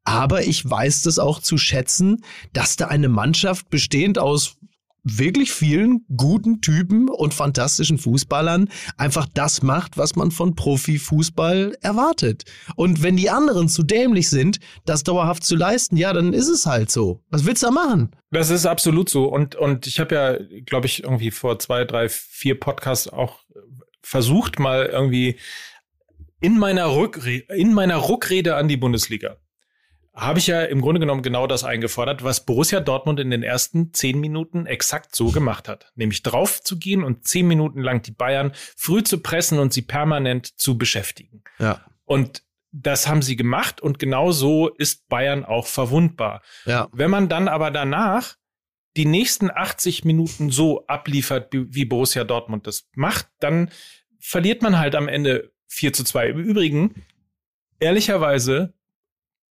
Aber 0.04 0.44
ich 0.44 0.68
weiß 0.68 1.02
das 1.02 1.18
auch 1.18 1.40
zu 1.40 1.58
schätzen, 1.58 2.22
dass 2.52 2.76
da 2.76 2.86
eine 2.86 3.08
Mannschaft 3.08 3.68
bestehend 3.70 4.18
aus 4.20 4.54
wirklich 5.06 5.52
vielen 5.52 6.04
guten 6.16 6.60
Typen 6.60 7.08
und 7.08 7.32
fantastischen 7.32 7.98
Fußballern 7.98 8.68
einfach 8.96 9.26
das 9.32 9.62
macht, 9.62 9.96
was 9.96 10.16
man 10.16 10.30
von 10.30 10.54
Profifußball 10.54 11.76
erwartet. 11.80 12.44
Und 12.74 13.02
wenn 13.02 13.16
die 13.16 13.30
anderen 13.30 13.68
zu 13.68 13.82
dämlich 13.82 14.28
sind, 14.28 14.58
das 14.84 15.04
dauerhaft 15.04 15.44
zu 15.44 15.54
leisten, 15.54 15.96
ja, 15.96 16.12
dann 16.12 16.32
ist 16.32 16.48
es 16.48 16.66
halt 16.66 16.90
so. 16.90 17.22
Was 17.30 17.44
willst 17.44 17.62
du 17.62 17.68
da 17.68 17.72
machen? 17.72 18.10
Das 18.30 18.50
ist 18.50 18.66
absolut 18.66 19.08
so. 19.08 19.26
Und, 19.26 19.54
und 19.54 19.86
ich 19.86 20.00
habe 20.00 20.14
ja, 20.14 20.60
glaube 20.62 20.86
ich, 20.86 21.04
irgendwie 21.04 21.30
vor 21.30 21.58
zwei, 21.58 21.84
drei, 21.84 22.08
vier 22.08 22.58
Podcasts 22.58 23.08
auch 23.08 23.40
versucht, 24.02 24.58
mal 24.58 24.86
irgendwie 24.86 25.38
in 26.40 26.58
meiner, 26.58 26.94
Rückre 26.94 27.36
in 27.54 27.72
meiner 27.72 27.96
Ruckrede 27.96 28.56
an 28.56 28.68
die 28.68 28.76
Bundesliga 28.76 29.36
habe 30.16 30.38
ich 30.38 30.46
ja 30.46 30.62
im 30.62 30.80
Grunde 30.80 30.98
genommen 30.98 31.22
genau 31.22 31.46
das 31.46 31.62
eingefordert, 31.62 32.24
was 32.24 32.46
Borussia 32.46 32.80
Dortmund 32.80 33.20
in 33.20 33.30
den 33.30 33.42
ersten 33.42 33.92
zehn 33.92 34.18
Minuten 34.18 34.64
exakt 34.64 35.14
so 35.14 35.30
gemacht 35.30 35.68
hat. 35.68 35.92
Nämlich 35.94 36.22
drauf 36.22 36.62
zu 36.62 36.78
gehen 36.78 37.04
und 37.04 37.28
zehn 37.28 37.46
Minuten 37.46 37.80
lang 37.82 38.00
die 38.00 38.12
Bayern 38.12 38.52
früh 38.76 39.02
zu 39.02 39.20
pressen 39.20 39.58
und 39.58 39.74
sie 39.74 39.82
permanent 39.82 40.58
zu 40.58 40.78
beschäftigen. 40.78 41.42
Ja. 41.58 41.84
Und 42.04 42.42
das 42.72 43.06
haben 43.06 43.20
sie 43.20 43.36
gemacht 43.36 43.80
und 43.80 43.98
genau 43.98 44.32
so 44.32 44.68
ist 44.68 45.06
Bayern 45.08 45.44
auch 45.44 45.66
verwundbar. 45.66 46.42
Ja. 46.64 46.88
Wenn 46.92 47.10
man 47.10 47.28
dann 47.28 47.48
aber 47.48 47.70
danach 47.70 48.36
die 48.96 49.06
nächsten 49.06 49.50
80 49.50 50.04
Minuten 50.04 50.50
so 50.50 50.86
abliefert, 50.86 51.52
wie 51.52 51.84
Borussia 51.84 52.24
Dortmund 52.24 52.66
das 52.66 52.88
macht, 52.94 53.28
dann 53.40 53.70
verliert 54.18 54.62
man 54.62 54.78
halt 54.78 54.94
am 54.94 55.08
Ende 55.08 55.52
4 55.68 55.92
zu 55.92 56.04
2. 56.04 56.28
Im 56.30 56.38
Übrigen, 56.38 57.04
ehrlicherweise, 57.78 58.72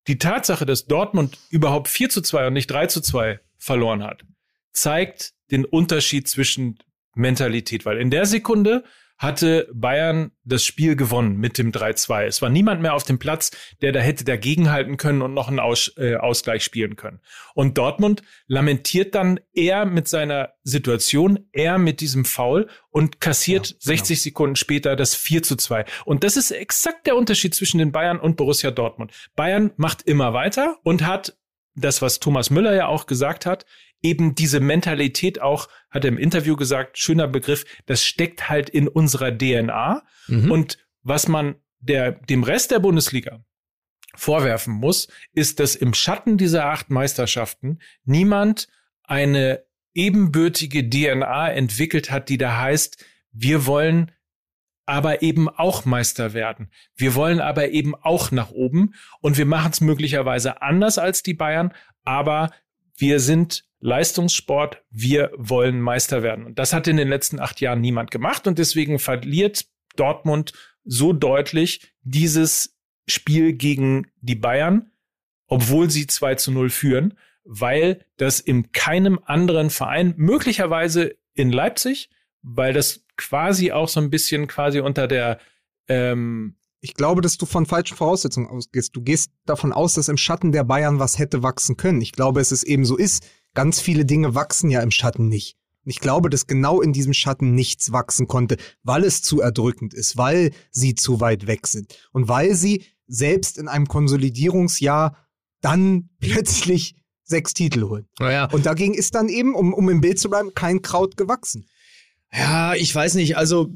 die 0.09 0.18
Tatsache, 0.18 0.66
dass 0.66 0.86
Dortmund 0.86 1.38
überhaupt 1.50 1.88
4 1.88 2.09
zu 2.09 2.22
2 2.22 2.48
und 2.48 2.53
nicht 2.55 2.70
3 2.70 2.86
zu 2.86 3.00
2 3.00 3.40
verloren 3.57 4.03
hat, 4.03 4.24
zeigt 4.72 5.32
den 5.50 5.64
Unterschied 5.64 6.28
zwischen 6.28 6.78
Mentalität, 7.14 7.84
weil 7.84 7.98
in 7.98 8.11
der 8.11 8.26
Sekunde 8.26 8.84
hatte 9.22 9.68
Bayern 9.72 10.32
das 10.44 10.64
Spiel 10.64 10.96
gewonnen 10.96 11.36
mit 11.36 11.56
dem 11.56 11.70
3-2. 11.70 12.24
Es 12.24 12.42
war 12.42 12.50
niemand 12.50 12.82
mehr 12.82 12.94
auf 12.94 13.04
dem 13.04 13.20
Platz, 13.20 13.52
der 13.80 13.92
da 13.92 14.00
hätte 14.00 14.24
dagegenhalten 14.24 14.96
können 14.96 15.22
und 15.22 15.32
noch 15.32 15.46
einen 15.46 15.60
Aus, 15.60 15.92
äh, 15.96 16.16
Ausgleich 16.16 16.64
spielen 16.64 16.96
können. 16.96 17.20
Und 17.54 17.78
Dortmund 17.78 18.22
lamentiert 18.48 19.14
dann 19.14 19.38
eher 19.54 19.86
mit 19.86 20.08
seiner 20.08 20.54
Situation, 20.64 21.48
eher 21.52 21.78
mit 21.78 22.00
diesem 22.00 22.24
Foul 22.24 22.68
und 22.90 23.20
kassiert 23.20 23.68
ja, 23.68 23.72
genau. 23.74 23.96
60 23.96 24.22
Sekunden 24.22 24.56
später 24.56 24.96
das 24.96 25.14
4 25.14 25.44
zu 25.44 25.54
2. 25.54 25.84
Und 26.04 26.24
das 26.24 26.36
ist 26.36 26.50
exakt 26.50 27.06
der 27.06 27.16
Unterschied 27.16 27.54
zwischen 27.54 27.78
den 27.78 27.92
Bayern 27.92 28.18
und 28.18 28.36
Borussia 28.36 28.72
Dortmund. 28.72 29.12
Bayern 29.36 29.70
macht 29.76 30.02
immer 30.02 30.34
weiter 30.34 30.78
und 30.82 31.06
hat 31.06 31.38
das, 31.74 32.02
was 32.02 32.18
Thomas 32.18 32.50
Müller 32.50 32.74
ja 32.74 32.88
auch 32.88 33.06
gesagt 33.06 33.46
hat, 33.46 33.64
eben 34.03 34.34
diese 34.34 34.61
Mentalität 34.61 35.40
auch, 35.40 35.68
hat 35.90 36.05
er 36.05 36.09
im 36.09 36.18
Interview 36.18 36.57
gesagt, 36.57 36.98
schöner 36.98 37.28
Begriff, 37.28 37.64
das 37.86 38.05
steckt 38.05 38.48
halt 38.48 38.68
in 38.68 38.88
unserer 38.88 39.36
DNA. 39.36 40.03
Mhm. 40.26 40.50
Und 40.50 40.78
was 41.03 41.28
man 41.28 41.57
der, 41.80 42.12
dem 42.12 42.42
Rest 42.42 42.70
der 42.70 42.80
Bundesliga 42.80 43.44
vorwerfen 44.14 44.74
muss, 44.74 45.09
ist, 45.32 45.61
dass 45.61 45.74
im 45.74 45.94
Schatten 45.94 46.36
dieser 46.36 46.66
acht 46.66 46.90
Meisterschaften 46.90 47.78
niemand 48.05 48.68
eine 49.05 49.64
ebenbürtige 49.94 50.88
DNA 50.88 51.53
entwickelt 51.53 52.11
hat, 52.11 52.28
die 52.28 52.38
da 52.38 52.59
heißt, 52.59 53.05
wir 53.32 53.66
wollen 53.66 54.11
aber 54.84 55.22
eben 55.22 55.48
auch 55.48 55.84
Meister 55.84 56.34
werden. 56.34 56.70
Wir 56.94 57.14
wollen 57.14 57.40
aber 57.40 57.70
eben 57.70 57.94
auch 57.94 58.30
nach 58.30 58.50
oben 58.50 58.94
und 59.20 59.38
wir 59.38 59.46
machen 59.46 59.70
es 59.72 59.80
möglicherweise 59.80 60.61
anders 60.61 60.98
als 60.98 61.22
die 61.22 61.34
Bayern, 61.34 61.72
aber 62.05 62.50
wir 62.96 63.20
sind 63.20 63.64
Leistungssport, 63.83 64.83
wir 64.91 65.33
wollen 65.37 65.80
Meister 65.80 66.22
werden. 66.22 66.47
Und 66.47 66.59
das 66.59 66.72
hat 66.72 66.87
in 66.87 66.97
den 66.97 67.09
letzten 67.09 67.41
acht 67.41 67.61
Jahren 67.61 67.80
niemand 67.80 68.12
gemacht 68.12 68.47
und 68.47 68.59
deswegen 68.59 69.01
verliert 69.01 69.66
Dortmund 69.97 70.53
so 70.85 71.12
deutlich 71.12 71.93
dieses 72.03 72.76
Spiel 73.09 73.53
gegen 73.53 74.07
die 74.20 74.37
Bayern, 74.37 74.93
obwohl 75.49 75.91
sie 75.91 76.07
2 76.07 76.37
zu 76.37 76.53
0 76.53 76.70
führen, 76.70 77.18
weil 77.45 78.05
das 78.16 78.39
in 78.39 78.70
keinem 78.70 79.18
anderen 79.24 79.68
Verein, 79.68 80.14
möglicherweise 80.16 81.16
in 81.35 81.51
Leipzig, 81.51 82.09
weil 82.41 82.72
das 82.72 83.05
quasi 83.16 83.72
auch 83.72 83.89
so 83.89 84.01
ein 84.01 84.11
bisschen 84.11 84.47
quasi 84.47 84.78
unter 84.78 85.09
der 85.09 85.41
ähm, 85.89 86.57
ich 86.85 86.95
glaube, 86.95 87.20
dass 87.20 87.39
du 87.39 87.47
von 87.47 87.64
falschen 87.64 87.97
Voraussetzungen 87.97 88.49
ausgehst. 88.49 88.95
Du 88.97 89.03
gehst 89.03 89.30
davon 89.47 89.72
aus, 89.72 89.95
dass 89.95 90.09
im 90.09 90.16
Schatten 90.16 90.51
der 90.51 90.64
Bayern 90.64 90.99
was 90.99 91.16
hätte 91.16 91.45
wachsen 91.45 91.76
können. 91.76 92.01
Ich 92.01 92.11
glaube, 92.11 92.41
es 92.41 92.51
ist 92.51 92.64
eben 92.64 92.85
so 92.85 92.97
ist. 92.97 93.24
Ganz 93.55 93.80
viele 93.80 94.05
Dinge 94.05 94.34
wachsen 94.34 94.70
ja 94.70 94.80
im 94.80 94.90
Schatten 94.90 95.28
nicht. 95.28 95.57
Und 95.84 95.90
ich 95.90 96.00
glaube, 96.00 96.30
dass 96.30 96.46
genau 96.46 96.80
in 96.80 96.92
diesem 96.92 97.12
Schatten 97.12 97.55
nichts 97.55 97.92
wachsen 97.92 98.28
konnte, 98.28 98.57
weil 98.82 99.05
es 99.05 99.22
zu 99.22 99.40
erdrückend 99.40 99.94
ist, 99.94 100.16
weil 100.16 100.53
sie 100.70 100.94
zu 100.94 101.20
weit 101.20 101.46
weg 101.46 101.66
sind 101.66 101.94
und 102.12 102.28
weil 102.28 102.55
sie 102.55 102.84
selbst 103.07 103.59
in 103.59 103.68
einem 103.68 103.86
Konsolidierungsjahr 103.86 105.16
dann 105.61 106.11
plötzlich 106.20 106.96
sechs 107.24 107.55
Titel 107.55 107.82
holen. 107.88 108.07
Naja. 108.18 108.48
Und 108.53 108.66
dagegen 108.66 108.94
ist 108.94 109.14
dann 109.14 109.28
eben, 109.28 109.55
um, 109.55 109.72
um 109.74 109.88
im 109.88 110.00
Bild 110.00 110.18
zu 110.18 110.28
bleiben, 110.30 110.55
kein 110.55 110.82
Kraut 110.82 111.16
gewachsen. 111.16 111.66
Ja, 112.32 112.74
ich 112.74 112.94
weiß 112.94 113.14
nicht. 113.14 113.36
Also 113.36 113.74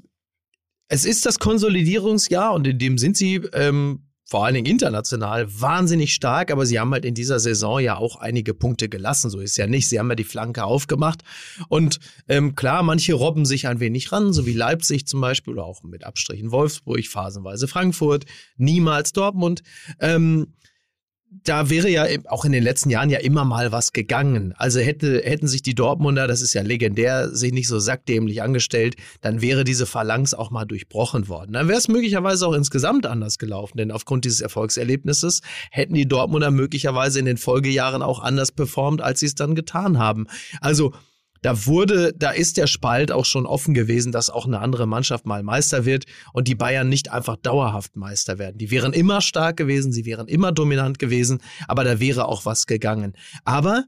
es 0.88 1.04
ist 1.04 1.26
das 1.26 1.38
Konsolidierungsjahr 1.38 2.54
und 2.54 2.66
in 2.66 2.78
dem 2.78 2.98
sind 2.98 3.16
sie 3.16 3.36
ähm, 3.52 4.05
vor 4.28 4.44
allen 4.44 4.54
Dingen 4.54 4.66
international 4.66 5.46
wahnsinnig 5.60 6.12
stark, 6.12 6.50
aber 6.50 6.66
sie 6.66 6.80
haben 6.80 6.92
halt 6.92 7.04
in 7.04 7.14
dieser 7.14 7.38
Saison 7.38 7.78
ja 7.78 7.96
auch 7.96 8.16
einige 8.16 8.54
Punkte 8.54 8.88
gelassen. 8.88 9.30
So 9.30 9.38
ist 9.38 9.56
ja 9.56 9.68
nicht. 9.68 9.88
Sie 9.88 10.00
haben 10.00 10.08
ja 10.08 10.16
die 10.16 10.24
Flanke 10.24 10.64
aufgemacht. 10.64 11.22
Und 11.68 12.00
ähm, 12.28 12.56
klar, 12.56 12.82
manche 12.82 13.14
robben 13.14 13.46
sich 13.46 13.68
ein 13.68 13.78
wenig 13.78 14.10
ran, 14.10 14.32
so 14.32 14.44
wie 14.44 14.52
Leipzig 14.52 15.06
zum 15.06 15.20
Beispiel 15.20 15.52
oder 15.54 15.64
auch 15.64 15.84
mit 15.84 16.02
Abstrichen 16.02 16.50
Wolfsburg, 16.50 17.06
phasenweise 17.06 17.68
Frankfurt, 17.68 18.24
niemals 18.56 19.12
Dortmund. 19.12 19.62
Ähm, 20.00 20.48
da 21.30 21.70
wäre 21.70 21.88
ja 21.88 22.06
auch 22.28 22.44
in 22.44 22.52
den 22.52 22.62
letzten 22.62 22.90
Jahren 22.90 23.10
ja 23.10 23.18
immer 23.18 23.44
mal 23.44 23.72
was 23.72 23.92
gegangen. 23.92 24.54
Also 24.56 24.80
hätte, 24.80 25.22
hätten 25.24 25.48
sich 25.48 25.62
die 25.62 25.74
Dortmunder, 25.74 26.26
das 26.26 26.40
ist 26.40 26.54
ja 26.54 26.62
legendär, 26.62 27.34
sich 27.34 27.52
nicht 27.52 27.68
so 27.68 27.78
sackdämlich 27.78 28.42
angestellt, 28.42 28.96
dann 29.20 29.42
wäre 29.42 29.64
diese 29.64 29.86
Phalanx 29.86 30.34
auch 30.34 30.50
mal 30.50 30.64
durchbrochen 30.64 31.28
worden. 31.28 31.52
Dann 31.52 31.68
wäre 31.68 31.78
es 31.78 31.88
möglicherweise 31.88 32.46
auch 32.46 32.52
insgesamt 32.52 33.06
anders 33.06 33.38
gelaufen, 33.38 33.78
denn 33.78 33.90
aufgrund 33.90 34.24
dieses 34.24 34.40
Erfolgserlebnisses 34.40 35.40
hätten 35.70 35.94
die 35.94 36.08
Dortmunder 36.08 36.50
möglicherweise 36.50 37.18
in 37.18 37.24
den 37.24 37.38
Folgejahren 37.38 38.02
auch 38.02 38.20
anders 38.20 38.52
performt, 38.52 39.02
als 39.02 39.20
sie 39.20 39.26
es 39.26 39.34
dann 39.34 39.54
getan 39.54 39.98
haben. 39.98 40.26
Also 40.60 40.92
da 41.42 41.66
wurde, 41.66 42.12
da 42.16 42.30
ist 42.30 42.56
der 42.56 42.66
Spalt 42.66 43.12
auch 43.12 43.24
schon 43.24 43.46
offen 43.46 43.74
gewesen, 43.74 44.12
dass 44.12 44.30
auch 44.30 44.46
eine 44.46 44.60
andere 44.60 44.86
Mannschaft 44.86 45.26
mal 45.26 45.42
Meister 45.42 45.84
wird 45.84 46.04
und 46.32 46.48
die 46.48 46.54
Bayern 46.54 46.88
nicht 46.88 47.10
einfach 47.10 47.36
dauerhaft 47.36 47.96
Meister 47.96 48.38
werden. 48.38 48.58
Die 48.58 48.70
wären 48.70 48.92
immer 48.92 49.20
stark 49.20 49.56
gewesen, 49.56 49.92
sie 49.92 50.04
wären 50.04 50.28
immer 50.28 50.52
dominant 50.52 50.98
gewesen, 50.98 51.40
aber 51.68 51.84
da 51.84 52.00
wäre 52.00 52.26
auch 52.26 52.44
was 52.44 52.66
gegangen. 52.66 53.14
Aber 53.44 53.84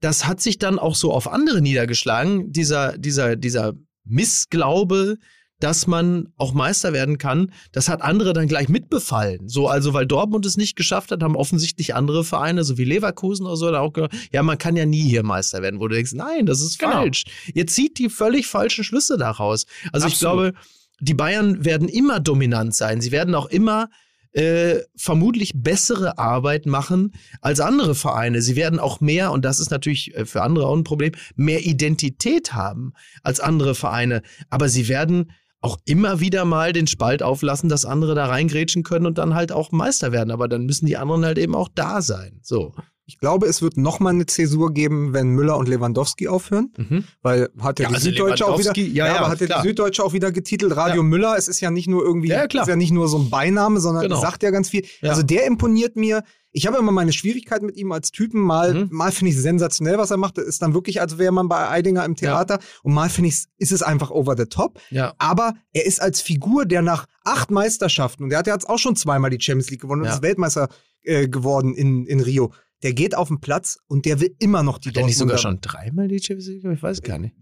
das 0.00 0.26
hat 0.26 0.40
sich 0.40 0.58
dann 0.58 0.78
auch 0.78 0.94
so 0.94 1.12
auf 1.12 1.28
andere 1.28 1.60
niedergeschlagen, 1.60 2.52
dieser, 2.52 2.98
dieser, 2.98 3.36
dieser 3.36 3.72
Missglaube, 4.04 5.16
dass 5.60 5.86
man 5.86 6.28
auch 6.36 6.52
Meister 6.52 6.92
werden 6.92 7.18
kann, 7.18 7.52
das 7.72 7.88
hat 7.88 8.02
andere 8.02 8.32
dann 8.32 8.46
gleich 8.46 8.68
mitbefallen. 8.68 9.48
So, 9.48 9.68
also 9.68 9.94
weil 9.94 10.06
Dortmund 10.06 10.44
es 10.44 10.56
nicht 10.56 10.76
geschafft 10.76 11.10
hat, 11.10 11.22
haben 11.22 11.36
offensichtlich 11.36 11.94
andere 11.94 12.24
Vereine, 12.24 12.64
so 12.64 12.76
wie 12.78 12.84
Leverkusen 12.84 13.46
oder 13.46 13.56
so, 13.56 13.70
da 13.70 13.80
auch 13.80 13.92
gesagt, 13.92 14.14
ja, 14.32 14.42
man 14.42 14.58
kann 14.58 14.76
ja 14.76 14.86
nie 14.86 15.02
hier 15.02 15.22
Meister 15.22 15.62
werden, 15.62 15.80
wo 15.80 15.88
du 15.88 15.94
denkst, 15.94 16.12
nein, 16.12 16.46
das 16.46 16.60
ist 16.60 16.78
genau. 16.78 16.92
falsch. 16.92 17.24
Ihr 17.54 17.66
zieht 17.66 17.98
die 17.98 18.10
völlig 18.10 18.46
falschen 18.46 18.84
Schlüsse 18.84 19.16
daraus. 19.16 19.66
Also 19.92 20.06
Absolut. 20.06 20.12
ich 20.12 20.18
glaube, 20.20 20.52
die 21.00 21.14
Bayern 21.14 21.64
werden 21.64 21.88
immer 21.88 22.20
dominant 22.20 22.74
sein. 22.74 23.00
Sie 23.00 23.12
werden 23.12 23.34
auch 23.34 23.46
immer 23.46 23.88
äh, 24.36 24.82
vermutlich 24.96 25.52
bessere 25.54 26.18
Arbeit 26.18 26.66
machen 26.66 27.14
als 27.40 27.60
andere 27.60 27.94
Vereine. 27.94 28.42
Sie 28.42 28.54
werden 28.54 28.78
auch 28.78 29.00
mehr, 29.00 29.32
und 29.32 29.46
das 29.46 29.60
ist 29.60 29.70
natürlich 29.70 30.14
äh, 30.14 30.26
für 30.26 30.42
andere 30.42 30.66
auch 30.66 30.76
ein 30.76 30.84
Problem, 30.84 31.12
mehr 31.36 31.64
Identität 31.64 32.52
haben 32.52 32.92
als 33.22 33.40
andere 33.40 33.74
Vereine. 33.74 34.20
Aber 34.50 34.68
sie 34.68 34.88
werden 34.88 35.32
auch 35.60 35.78
immer 35.84 36.20
wieder 36.20 36.44
mal 36.44 36.72
den 36.72 36.86
Spalt 36.86 37.22
auflassen, 37.22 37.68
dass 37.68 37.84
andere 37.84 38.14
da 38.14 38.26
reingrätschen 38.26 38.82
können 38.82 39.06
und 39.06 39.18
dann 39.18 39.34
halt 39.34 39.52
auch 39.52 39.72
Meister 39.72 40.12
werden. 40.12 40.30
Aber 40.30 40.48
dann 40.48 40.66
müssen 40.66 40.86
die 40.86 40.96
anderen 40.96 41.24
halt 41.24 41.38
eben 41.38 41.54
auch 41.54 41.68
da 41.74 42.02
sein. 42.02 42.40
So. 42.42 42.74
Ich 43.08 43.18
glaube, 43.18 43.46
es 43.46 43.62
wird 43.62 43.76
noch 43.76 44.00
mal 44.00 44.10
eine 44.10 44.26
Zäsur 44.26 44.72
geben, 44.72 45.12
wenn 45.12 45.28
Müller 45.28 45.56
und 45.56 45.68
Lewandowski 45.68 46.26
aufhören, 46.26 46.72
mhm. 46.76 47.04
weil 47.22 47.50
hat 47.60 47.78
ja, 47.78 47.84
ja 47.84 47.88
die 47.90 47.94
also 47.94 48.10
Süddeutsche 48.10 48.46
auch 48.46 48.58
wieder, 48.58 48.76
ja, 48.76 49.06
ja, 49.06 49.16
aber 49.18 49.28
hat 49.28 49.40
ja 49.40 49.62
die 49.62 49.68
Süddeutsche 49.68 50.02
auch 50.02 50.12
wieder 50.12 50.32
getitelt 50.32 50.74
Radio 50.76 51.04
Müller. 51.04 51.36
Es 51.36 51.46
ist 51.46 51.60
ja 51.60 51.70
nicht 51.70 51.86
nur 51.86 52.02
irgendwie, 52.02 52.28
ja, 52.28 52.48
klar. 52.48 52.64
ist 52.64 52.68
ja 52.68 52.74
nicht 52.74 52.90
nur 52.90 53.06
so 53.06 53.18
ein 53.18 53.30
Beiname, 53.30 53.78
sondern 53.78 54.02
genau. 54.02 54.20
sagt 54.20 54.42
ja 54.42 54.50
ganz 54.50 54.70
viel. 54.70 54.84
Also 55.02 55.22
der 55.22 55.46
imponiert 55.46 55.94
mir. 55.94 56.24
Ich 56.56 56.66
habe 56.66 56.78
immer 56.78 56.90
meine 56.90 57.12
Schwierigkeiten 57.12 57.66
mit 57.66 57.76
ihm 57.76 57.92
als 57.92 58.12
Typen. 58.12 58.40
Mal, 58.40 58.72
mhm. 58.72 58.88
mal 58.90 59.12
finde 59.12 59.32
ich 59.32 59.38
sensationell, 59.38 59.98
was 59.98 60.10
er 60.10 60.16
macht. 60.16 60.38
Ist 60.38 60.62
dann 60.62 60.72
wirklich, 60.72 61.02
als 61.02 61.18
wäre 61.18 61.30
man 61.30 61.50
bei 61.50 61.68
Eidinger 61.68 62.02
im 62.06 62.16
Theater. 62.16 62.60
Und 62.82 62.94
mal 62.94 63.10
finde 63.10 63.28
ich, 63.28 63.44
ist 63.58 63.72
es 63.72 63.82
einfach 63.82 64.10
over 64.10 64.36
the 64.38 64.46
top. 64.46 64.80
Ja. 64.88 65.14
Aber 65.18 65.52
er 65.74 65.84
ist 65.84 66.00
als 66.00 66.22
Figur, 66.22 66.64
der 66.64 66.80
nach 66.80 67.04
acht 67.24 67.50
Meisterschaften, 67.50 68.24
und 68.24 68.30
der 68.30 68.38
hat 68.38 68.46
ja 68.46 68.54
jetzt 68.54 68.70
auch 68.70 68.78
schon 68.78 68.96
zweimal 68.96 69.28
die 69.28 69.38
Champions 69.38 69.70
League 69.70 69.82
gewonnen 69.82 70.02
und 70.02 70.08
ist 70.08 70.22
Weltmeister 70.22 70.68
äh, 71.02 71.28
geworden 71.28 71.74
in, 71.74 72.06
in 72.06 72.20
Rio 72.20 72.52
der 72.82 72.92
geht 72.92 73.14
auf 73.14 73.28
den 73.28 73.40
Platz 73.40 73.78
und 73.86 74.04
der 74.04 74.20
will 74.20 74.36
immer 74.38 74.62
noch 74.62 74.78
die 74.78 74.90
Hat 74.90 74.96
der 74.96 75.06
nicht 75.06 75.16
sogar 75.16 75.38
schon 75.38 75.60
dreimal 75.60 76.08
die 76.08 76.18
Champions 76.18 76.48
League? 76.48 76.64
Ich 76.64 76.82
weiß 76.82 77.02
gar 77.02 77.18
nicht. 77.18 77.34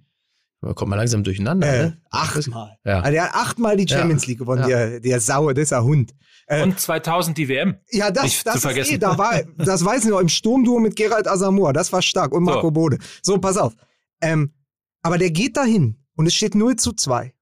Man 0.65 0.75
kommt 0.75 0.89
mal 0.91 0.97
langsam 0.97 1.23
durcheinander, 1.23 1.67
äh, 1.67 1.83
ne? 1.83 1.99
Achtmal. 2.11 2.79
Ja. 2.85 3.01
Also 3.01 3.13
der 3.13 3.25
hat 3.25 3.35
achtmal 3.35 3.77
die 3.77 3.87
Champions 3.87 4.23
ja. 4.23 4.29
League 4.29 4.39
gewonnen, 4.39 4.63
ja. 4.63 4.69
der, 4.69 5.01
der 5.01 5.21
Sauer, 5.21 5.53
das 5.53 5.65
ist 5.65 5.73
ein 5.73 5.83
Hund. 5.85 6.15
Äh, 6.47 6.63
und 6.63 6.81
2000 6.81 7.37
die 7.37 7.49
WM. 7.49 7.77
Ja, 7.91 8.11
das, 8.11 8.25
nicht 8.25 8.47
das 8.47 8.55
zu 8.55 8.61
vergessen. 8.61 8.95
Eh, 8.95 8.99
da 8.99 9.19
war, 9.19 9.43
das 9.59 9.85
weiß 9.85 10.05
ich 10.05 10.11
noch, 10.11 10.21
im 10.21 10.29
Sturmduo 10.29 10.79
mit 10.81 10.97
Gerald 10.97 11.29
Asamoah, 11.29 11.73
das 11.73 11.93
war 11.93 12.01
stark 12.01 12.33
und 12.33 12.45
Marco 12.45 12.69
so. 12.69 12.71
Bode. 12.71 12.99
So, 13.23 13.39
pass 13.39 13.57
auf. 13.57 13.75
Ähm, 14.23 14.53
aber 15.03 15.19
der 15.19 15.31
geht 15.31 15.57
dahin 15.57 15.99
und 16.17 16.27
es 16.27 16.35
steht 16.35 16.55
0 16.55 16.77
zu 16.77 16.93
2. 16.93 17.35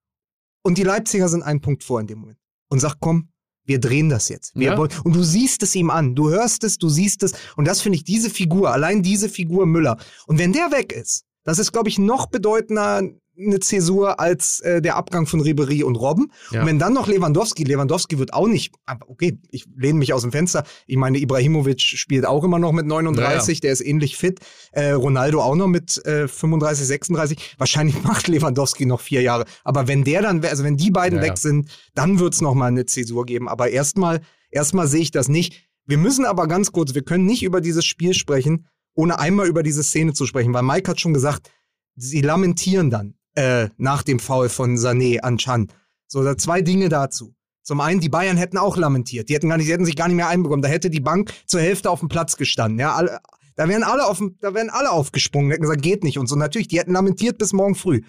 Und 0.62 0.78
die 0.78 0.84
Leipziger 0.84 1.28
sind 1.28 1.42
einen 1.42 1.60
Punkt 1.60 1.84
vor 1.84 2.00
in 2.00 2.06
dem 2.08 2.18
Moment. 2.18 2.38
Und 2.68 2.80
sagt, 2.80 2.96
komm, 3.00 3.28
wir 3.64 3.78
drehen 3.78 4.08
das 4.08 4.28
jetzt. 4.28 4.56
Wir 4.56 4.72
Ja. 4.72 4.78
wollen, 4.78 4.90
und 5.04 5.14
du 5.14 5.22
siehst 5.22 5.62
es 5.62 5.74
ihm 5.76 5.90
an, 5.90 6.14
du 6.16 6.30
hörst 6.30 6.64
es, 6.64 6.78
du 6.78 6.88
siehst 6.88 7.22
es. 7.22 7.32
Und 7.56 7.66
das 7.68 7.80
finde 7.80 7.96
ich, 7.96 8.04
diese 8.04 8.30
Figur, 8.30 8.72
allein 8.72 9.02
diese 9.02 9.28
Figur 9.28 9.66
Müller. 9.66 9.98
Und 10.26 10.38
wenn 10.38 10.52
der 10.52 10.72
weg 10.72 10.92
ist, 10.92 11.24
das 11.44 11.58
ist, 11.58 11.72
glaube 11.72 11.88
ich, 11.88 11.98
noch 11.98 12.26
bedeutender 12.26 13.02
eine 13.38 13.60
Zäsur 13.60 14.20
als 14.20 14.60
äh, 14.60 14.82
der 14.82 14.96
Abgang 14.96 15.26
von 15.26 15.40
Ribery 15.40 15.82
und 15.82 15.96
Robben. 15.96 16.30
Ja. 16.50 16.60
Und 16.60 16.66
wenn 16.66 16.78
dann 16.78 16.92
noch 16.92 17.08
Lewandowski, 17.08 17.64
Lewandowski 17.64 18.18
wird 18.18 18.34
auch 18.34 18.46
nicht, 18.46 18.74
okay, 19.06 19.38
ich 19.50 19.66
lehne 19.74 19.98
mich 19.98 20.12
aus 20.12 20.22
dem 20.22 20.32
Fenster. 20.32 20.64
Ich 20.86 20.96
meine, 20.96 21.18
Ibrahimovic 21.18 21.80
spielt 21.80 22.26
auch 22.26 22.44
immer 22.44 22.58
noch 22.58 22.72
mit 22.72 22.86
39, 22.86 23.60
der 23.60 23.72
ist 23.72 23.80
ähnlich 23.80 24.16
fit. 24.16 24.40
Äh, 24.72 24.90
Ronaldo 24.90 25.40
auch 25.40 25.56
noch 25.56 25.68
mit 25.68 26.04
äh, 26.06 26.28
35, 26.28 26.86
36. 26.86 27.54
Wahrscheinlich 27.58 28.02
macht 28.04 28.28
Lewandowski 28.28 28.86
noch 28.86 29.00
vier 29.00 29.22
Jahre. 29.22 29.44
Aber 29.64 29.88
wenn 29.88 30.04
der 30.04 30.22
dann, 30.22 30.44
also 30.44 30.62
wenn 30.64 30.76
die 30.76 30.90
beiden 30.90 31.18
Ja, 31.18 31.24
weg 31.24 31.38
sind, 31.38 31.70
dann 31.94 32.18
wird's 32.18 32.40
noch 32.40 32.54
mal 32.54 32.66
eine 32.66 32.86
Zäsur 32.86 33.24
geben. 33.24 33.48
Aber 33.48 33.70
erstmal, 33.70 34.20
erstmal 34.50 34.86
sehe 34.86 35.00
ich 35.00 35.10
das 35.10 35.28
nicht. 35.28 35.68
Wir 35.86 35.98
müssen 35.98 36.24
aber 36.26 36.46
ganz 36.46 36.70
kurz, 36.70 36.94
wir 36.94 37.02
können 37.02 37.26
nicht 37.26 37.42
über 37.42 37.60
dieses 37.60 37.84
Spiel 37.84 38.14
sprechen, 38.14 38.66
ohne 38.94 39.18
einmal 39.18 39.46
über 39.46 39.62
diese 39.62 39.82
Szene 39.82 40.12
zu 40.12 40.26
sprechen, 40.26 40.52
weil 40.52 40.62
Mike 40.62 40.90
hat 40.90 41.00
schon 41.00 41.14
gesagt, 41.14 41.50
sie 41.96 42.20
lamentieren 42.20 42.90
dann 42.90 43.14
äh, 43.34 43.68
nach 43.76 44.02
dem 44.02 44.18
Foul 44.18 44.48
von 44.48 44.76
Sané 44.76 45.20
an 45.20 45.38
Chan. 45.38 45.68
So, 46.06 46.22
da 46.22 46.36
zwei 46.36 46.60
Dinge 46.62 46.88
dazu. 46.88 47.34
Zum 47.62 47.80
einen, 47.80 48.00
die 48.00 48.08
Bayern 48.08 48.36
hätten 48.36 48.58
auch 48.58 48.76
lamentiert. 48.76 49.28
Die 49.28 49.34
hätten, 49.34 49.48
gar 49.48 49.56
nicht, 49.56 49.68
die 49.68 49.72
hätten 49.72 49.84
sich 49.84 49.96
gar 49.96 50.08
nicht 50.08 50.16
mehr 50.16 50.28
einbekommen. 50.28 50.62
Da 50.62 50.68
hätte 50.68 50.90
die 50.90 51.00
Bank 51.00 51.32
zur 51.46 51.60
Hälfte 51.60 51.90
auf 51.90 52.00
dem 52.00 52.08
Platz 52.08 52.36
gestanden. 52.36 52.78
Ja, 52.78 52.94
alle, 52.94 53.20
da 53.54 53.68
wären 53.68 53.84
alle 53.84 54.06
auf 54.06 54.20
da 54.40 54.54
wären 54.54 54.70
alle 54.70 54.90
aufgesprungen, 54.90 55.50
hätten 55.50 55.62
gesagt, 55.62 55.82
geht 55.82 56.02
nicht 56.02 56.18
und 56.18 56.26
so. 56.26 56.34
Natürlich, 56.34 56.68
die 56.68 56.78
hätten 56.78 56.92
lamentiert 56.92 57.38
bis 57.38 57.52
morgen 57.52 57.74
früh. 57.74 58.02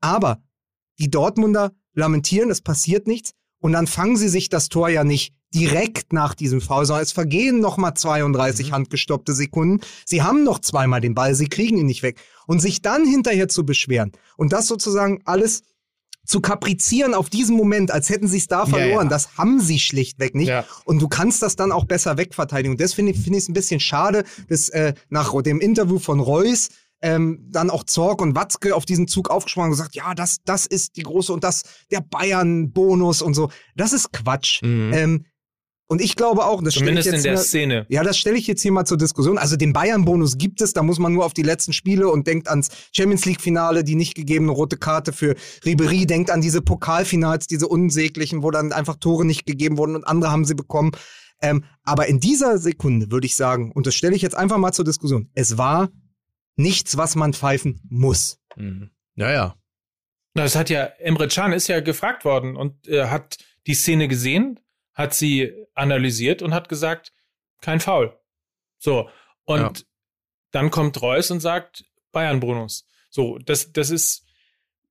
Aber 0.00 0.42
die 0.98 1.10
Dortmunder 1.10 1.72
lamentieren, 1.94 2.50
es 2.50 2.62
passiert 2.62 3.06
nichts. 3.06 3.32
Und 3.58 3.72
dann 3.72 3.86
fangen 3.86 4.16
sie 4.16 4.28
sich 4.28 4.48
das 4.48 4.68
Tor 4.68 4.88
ja 4.88 5.04
nicht 5.04 5.34
direkt 5.54 6.12
nach 6.12 6.34
diesem 6.34 6.60
Foul, 6.60 6.86
sondern 6.86 7.02
es 7.02 7.12
vergehen 7.12 7.60
noch 7.60 7.76
mal 7.76 7.94
32 7.94 8.72
handgestoppte 8.72 9.32
Sekunden. 9.32 9.80
Sie 10.04 10.22
haben 10.22 10.44
noch 10.44 10.58
zweimal 10.58 11.00
den 11.00 11.14
Ball, 11.14 11.34
sie 11.34 11.48
kriegen 11.48 11.78
ihn 11.78 11.86
nicht 11.86 12.02
weg. 12.02 12.18
Und 12.46 12.60
sich 12.60 12.82
dann 12.82 13.06
hinterher 13.06 13.48
zu 13.48 13.64
beschweren 13.64 14.12
und 14.36 14.52
das 14.52 14.66
sozusagen 14.66 15.22
alles 15.24 15.62
zu 16.26 16.40
kaprizieren 16.40 17.14
auf 17.14 17.30
diesen 17.30 17.56
Moment, 17.56 17.90
als 17.90 18.10
hätten 18.10 18.26
sie 18.26 18.38
es 18.38 18.48
da 18.48 18.66
verloren, 18.66 19.06
ja. 19.06 19.10
das 19.10 19.38
haben 19.38 19.60
sie 19.60 19.78
schlichtweg 19.78 20.34
nicht. 20.34 20.48
Ja. 20.48 20.64
Und 20.84 21.00
du 21.00 21.08
kannst 21.08 21.40
das 21.40 21.56
dann 21.56 21.72
auch 21.72 21.84
besser 21.84 22.18
wegverteidigen. 22.18 22.72
Und 22.72 22.80
das 22.80 22.94
finde 22.94 23.12
ich, 23.12 23.18
finde 23.18 23.38
ich 23.38 23.48
ein 23.48 23.52
bisschen 23.52 23.80
schade, 23.80 24.24
dass 24.48 24.68
äh, 24.70 24.94
nach 25.08 25.40
dem 25.42 25.60
Interview 25.60 25.98
von 25.98 26.20
Reus 26.20 26.68
ähm, 27.00 27.46
dann 27.50 27.70
auch 27.70 27.84
Zorg 27.84 28.20
und 28.20 28.34
Watzke 28.34 28.74
auf 28.74 28.84
diesen 28.84 29.06
Zug 29.06 29.30
aufgesprungen 29.30 29.70
und 29.70 29.76
gesagt, 29.76 29.94
ja, 29.94 30.14
das, 30.14 30.38
das 30.44 30.66
ist 30.66 30.96
die 30.96 31.02
große 31.02 31.32
und 31.32 31.44
das 31.44 31.62
der 31.90 32.00
Bayern-Bonus 32.00 33.22
und 33.22 33.34
so. 33.34 33.50
Das 33.76 33.92
ist 33.92 34.12
Quatsch. 34.12 34.62
Mhm. 34.62 34.92
Ähm, 34.92 35.24
und 35.88 36.00
ich 36.00 36.16
glaube 36.16 36.44
auch, 36.44 36.62
das 36.62 36.74
stelle 36.74 36.98
ich 36.98 37.04
Zumindest 37.04 37.08
in 37.08 37.14
jetzt 37.14 37.24
der 37.24 37.32
hier- 37.34 37.42
Szene. 37.44 37.86
ja, 37.88 38.02
das 38.02 38.18
stelle 38.18 38.36
ich 38.36 38.46
jetzt 38.46 38.62
hier 38.62 38.72
mal 38.72 38.84
zur 38.84 38.96
Diskussion. 38.98 39.38
Also 39.38 39.56
den 39.56 39.72
Bayern-Bonus 39.72 40.36
gibt 40.38 40.60
es, 40.60 40.72
da 40.72 40.82
muss 40.82 40.98
man 40.98 41.12
nur 41.12 41.24
auf 41.24 41.32
die 41.32 41.42
letzten 41.42 41.72
Spiele 41.72 42.08
und 42.08 42.26
denkt 42.26 42.48
ans 42.48 42.68
Champions 42.92 43.24
League-Finale, 43.24 43.84
die 43.84 43.94
nicht 43.94 44.14
gegebene 44.14 44.50
rote 44.52 44.76
Karte 44.76 45.12
für 45.12 45.36
Ribery, 45.64 46.06
denkt 46.06 46.30
an 46.30 46.40
diese 46.40 46.60
Pokalfinals, 46.62 47.46
diese 47.46 47.68
unsäglichen, 47.68 48.42
wo 48.42 48.50
dann 48.50 48.72
einfach 48.72 48.96
Tore 48.96 49.24
nicht 49.24 49.46
gegeben 49.46 49.78
wurden 49.78 49.94
und 49.96 50.04
andere 50.04 50.30
haben 50.32 50.44
sie 50.44 50.54
bekommen. 50.54 50.92
Ähm, 51.42 51.64
aber 51.82 52.06
in 52.06 52.18
dieser 52.18 52.58
Sekunde 52.58 53.10
würde 53.10 53.26
ich 53.26 53.36
sagen, 53.36 53.70
und 53.72 53.86
das 53.86 53.94
stelle 53.94 54.16
ich 54.16 54.22
jetzt 54.22 54.36
einfach 54.36 54.58
mal 54.58 54.72
zur 54.72 54.84
Diskussion, 54.86 55.30
es 55.34 55.58
war 55.58 55.90
nichts, 56.56 56.96
was 56.96 57.14
man 57.14 57.32
pfeifen 57.34 57.80
muss. 57.88 58.38
Mhm. 58.56 58.90
Ja, 59.16 59.30
ja. 59.30 59.54
Na, 60.34 60.42
Das 60.44 60.56
hat 60.56 60.70
ja, 60.70 60.84
Emre 60.98 61.28
Can 61.28 61.52
ist 61.52 61.68
ja 61.68 61.80
gefragt 61.80 62.24
worden 62.24 62.56
und 62.56 62.88
äh, 62.88 63.06
hat 63.08 63.36
die 63.66 63.74
Szene 63.74 64.08
gesehen, 64.08 64.58
hat 64.96 65.14
sie 65.14 65.52
analysiert 65.74 66.42
und 66.42 66.52
hat 66.52 66.68
gesagt, 66.68 67.12
kein 67.60 67.78
Foul. 67.78 68.18
So. 68.78 69.08
Und 69.44 69.60
Ja. 69.60 69.72
dann 70.50 70.70
kommt 70.72 71.00
Reus 71.00 71.30
und 71.30 71.38
sagt, 71.40 71.84
Bayern-Bonus. 72.12 72.88
So, 73.10 73.38
das, 73.38 73.72
das 73.72 73.90
ist 73.90 74.24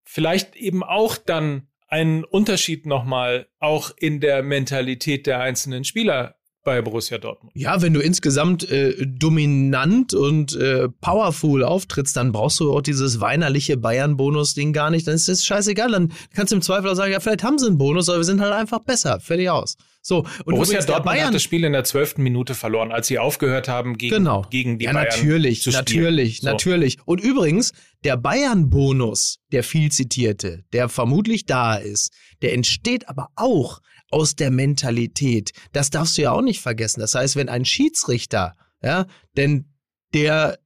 vielleicht 0.03 0.55
eben 0.55 0.83
auch 0.83 1.17
dann 1.17 1.67
ein 1.87 2.23
Unterschied 2.23 2.85
nochmal, 2.85 3.47
auch 3.59 3.91
in 3.97 4.19
der 4.19 4.43
Mentalität 4.43 5.27
der 5.27 5.39
einzelnen 5.41 5.83
Spieler 5.83 6.35
bei 6.63 6.81
Borussia 6.81 7.19
Dortmund. 7.19 7.51
Ja, 7.55 7.81
wenn 7.83 7.93
du 7.93 7.99
insgesamt 7.99 8.69
äh, 8.71 8.95
dominant 9.05 10.15
und 10.15 10.55
äh, 10.55 10.89
powerful 10.89 11.63
auftrittst, 11.63 12.17
dann 12.17 12.31
brauchst 12.31 12.59
du 12.59 12.73
auch 12.73 12.81
dieses 12.81 13.21
weinerliche 13.21 13.77
Bayern-Bonus-Ding 13.77 14.73
gar 14.73 14.89
nicht. 14.89 15.07
Dann 15.07 15.13
ist 15.13 15.27
das 15.27 15.45
scheißegal. 15.45 15.91
Dann 15.91 16.11
kannst 16.33 16.51
du 16.51 16.55
im 16.55 16.63
Zweifel 16.63 16.89
auch 16.89 16.95
sagen, 16.95 17.11
ja, 17.11 17.19
vielleicht 17.19 17.43
haben 17.43 17.59
sie 17.59 17.67
einen 17.67 17.77
Bonus, 17.77 18.09
aber 18.09 18.17
wir 18.17 18.23
sind 18.23 18.41
halt 18.41 18.53
einfach 18.53 18.79
besser. 18.79 19.19
Fertig 19.19 19.49
aus. 19.51 19.77
So, 20.07 20.19
und 20.19 20.53
Borussia 20.53 20.79
Dortmund 20.81 21.19
hat 21.19 21.33
das 21.33 21.41
Spiel 21.41 21.63
in 21.63 21.73
der 21.73 21.83
zwölften 21.83 22.21
Minute 22.21 22.53
verloren, 22.53 22.91
als 22.91 23.07
sie 23.07 23.17
aufgehört 23.17 23.67
haben, 23.67 23.97
gegen, 23.97 24.17
Genau. 24.17 24.45
gegen 24.51 24.77
die 24.77 24.85
ja, 24.85 24.93
Bayern 24.93 25.07
natürlich, 25.09 25.63
zu 25.63 25.71
spielen. 25.71 26.03
natürlich, 26.03 26.41
So. 26.41 26.47
natürlich. 26.51 26.97
Und 27.05 27.21
übrigens, 27.21 27.71
der 28.03 28.15
Bayern-Bonus, 28.15 29.39
der 29.51 29.63
viel 29.63 29.91
zitierte, 29.91 30.63
der 30.73 30.89
vermutlich 30.89 31.47
da 31.47 31.73
ist, 31.73 32.13
der 32.43 32.53
entsteht 32.53 33.09
aber 33.09 33.29
auch 33.35 33.81
aus 34.11 34.35
der 34.35 34.51
Mentalität. 34.51 35.53
Das 35.71 35.89
darfst 35.89 36.19
du 36.19 36.21
ja 36.21 36.33
auch 36.33 36.43
nicht 36.43 36.61
vergessen. 36.61 36.99
Das 36.99 37.15
heißt, 37.15 37.35
wenn 37.35 37.49
ein 37.49 37.65
Schiedsrichter, 37.65 38.55
ja, 38.83 39.07
denn 39.37 39.73
der 40.13 40.59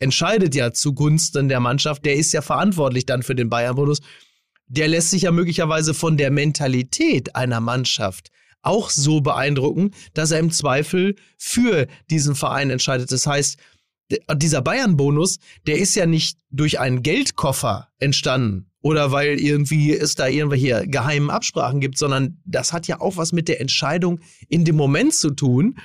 entscheidet 0.00 0.56
ja 0.56 0.72
zugunsten 0.72 1.48
der 1.48 1.60
Mannschaft, 1.60 2.04
der 2.04 2.16
ist 2.16 2.32
ja 2.32 2.42
verantwortlich 2.42 3.06
dann 3.06 3.22
für 3.22 3.36
den 3.36 3.48
Bayern-Bonus, 3.48 4.00
der 4.66 4.88
lässt 4.88 5.10
sich 5.10 5.22
ja 5.22 5.30
möglicherweise 5.30 5.94
von 5.94 6.16
der 6.16 6.32
Mentalität 6.32 7.36
einer 7.36 7.60
Mannschaft 7.60 8.30
auch 8.62 8.90
so 8.90 9.20
beeindrucken, 9.20 9.90
dass 10.14 10.30
er 10.30 10.38
im 10.38 10.50
Zweifel 10.50 11.16
für 11.36 11.86
diesen 12.10 12.34
Verein 12.34 12.70
entscheidet. 12.70 13.12
Das 13.12 13.26
heißt, 13.26 13.58
dieser 14.36 14.62
Bayern-Bonus, 14.62 15.38
der 15.66 15.78
ist 15.78 15.94
ja 15.94 16.06
nicht 16.06 16.38
durch 16.50 16.78
einen 16.78 17.02
Geldkoffer 17.02 17.88
entstanden 17.98 18.70
oder 18.82 19.12
weil 19.12 19.40
irgendwie 19.40 19.92
es 19.92 20.14
da 20.14 20.26
irgendwelche 20.26 20.86
geheimen 20.86 21.30
Absprachen 21.30 21.80
gibt, 21.80 21.96
sondern 21.96 22.40
das 22.44 22.72
hat 22.72 22.86
ja 22.88 23.00
auch 23.00 23.16
was 23.16 23.32
mit 23.32 23.48
der 23.48 23.60
Entscheidung 23.60 24.20
in 24.48 24.64
dem 24.64 24.76
Moment 24.76 25.14
zu 25.14 25.30
tun. 25.30 25.78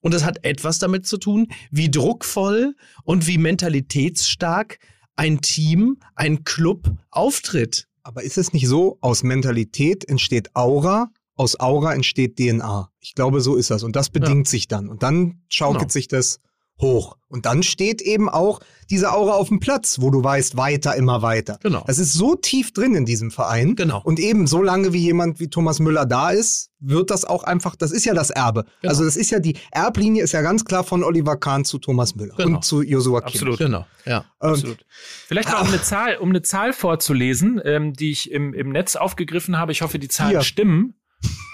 Und 0.00 0.14
das 0.14 0.24
hat 0.24 0.44
etwas 0.44 0.78
damit 0.78 1.06
zu 1.06 1.16
tun, 1.16 1.48
wie 1.70 1.90
druckvoll 1.90 2.74
und 3.04 3.26
wie 3.26 3.38
mentalitätsstark 3.38 4.78
ein 5.16 5.40
Team, 5.40 5.98
ein 6.14 6.44
Club 6.44 6.90
auftritt. 7.10 7.88
Aber 8.02 8.22
ist 8.22 8.36
es 8.36 8.52
nicht 8.52 8.66
so, 8.66 8.98
aus 9.00 9.22
Mentalität 9.22 10.08
entsteht 10.08 10.54
Aura, 10.56 11.10
aus 11.42 11.58
Aura 11.60 11.92
entsteht 11.94 12.36
DNA. 12.38 12.88
Ich 13.00 13.14
glaube, 13.14 13.40
so 13.40 13.56
ist 13.56 13.70
das. 13.70 13.82
Und 13.82 13.96
das 13.96 14.08
bedingt 14.10 14.48
sich 14.48 14.68
dann. 14.68 14.88
Und 14.88 15.02
dann 15.02 15.42
schaukelt 15.48 15.80
Genau. 15.82 15.90
sich 15.92 16.08
das 16.08 16.38
hoch. 16.80 17.16
Und 17.28 17.46
dann 17.46 17.62
steht 17.62 18.00
eben 18.02 18.28
auch 18.28 18.58
diese 18.90 19.12
Aura 19.12 19.34
auf 19.34 19.48
dem 19.48 19.60
Platz, 19.60 20.00
wo 20.00 20.10
du 20.10 20.24
weißt, 20.24 20.56
weiter, 20.56 20.96
immer 20.96 21.22
weiter. 21.22 21.58
Genau. 21.62 21.84
Das 21.86 21.98
ist 21.98 22.12
so 22.14 22.34
tief 22.34 22.72
drin 22.72 22.94
in 22.96 23.04
diesem 23.06 23.30
Verein. 23.30 23.76
Genau. 23.76 24.00
Und 24.02 24.18
eben 24.18 24.46
so 24.48 24.62
lange 24.62 24.92
wie 24.92 24.98
jemand 24.98 25.38
wie 25.38 25.48
Thomas 25.48 25.78
Müller 25.78 26.06
da 26.06 26.30
ist, 26.30 26.70
wird 26.80 27.10
das 27.10 27.24
auch 27.24 27.44
einfach, 27.44 27.76
das 27.76 27.92
ist 27.92 28.04
ja 28.04 28.14
das 28.14 28.30
Erbe. 28.30 28.64
Genau. 28.80 28.90
Also 28.90 29.04
das 29.04 29.16
ist 29.16 29.30
ja 29.30 29.38
die 29.38 29.56
Erblinie 29.70 30.24
ist 30.24 30.32
ja 30.32 30.42
ganz 30.42 30.64
klar 30.64 30.82
von 30.82 31.04
Oliver 31.04 31.36
Kahn 31.36 31.64
zu 31.64 31.78
Thomas 31.78 32.16
Müller 32.16 32.34
Genau. 32.36 32.56
und 32.56 32.64
zu 32.64 32.82
Josua 32.82 33.20
Kimmich. 33.20 33.34
Absolut. 33.36 33.58
Genau, 33.58 33.86
ja. 34.04 34.24
Ähm, 34.42 34.50
Absolut. 34.50 34.84
Vielleicht 35.28 35.50
mal 35.50 35.60
um 35.60 35.68
eine 35.68 35.82
Zahl, 35.82 36.16
um 36.16 36.30
eine 36.30 36.42
Zahl 36.42 36.72
vorzulesen, 36.72 37.60
ähm, 37.64 37.92
die 37.92 38.10
ich 38.10 38.30
im, 38.30 38.54
im 38.54 38.70
Netz 38.70 38.96
aufgegriffen 38.96 39.56
habe. 39.56 39.70
Ich 39.72 39.82
hoffe, 39.82 39.98
die 40.00 40.08
Zahlen 40.08 40.32
Vier. 40.32 40.42
stimmen. 40.42 40.94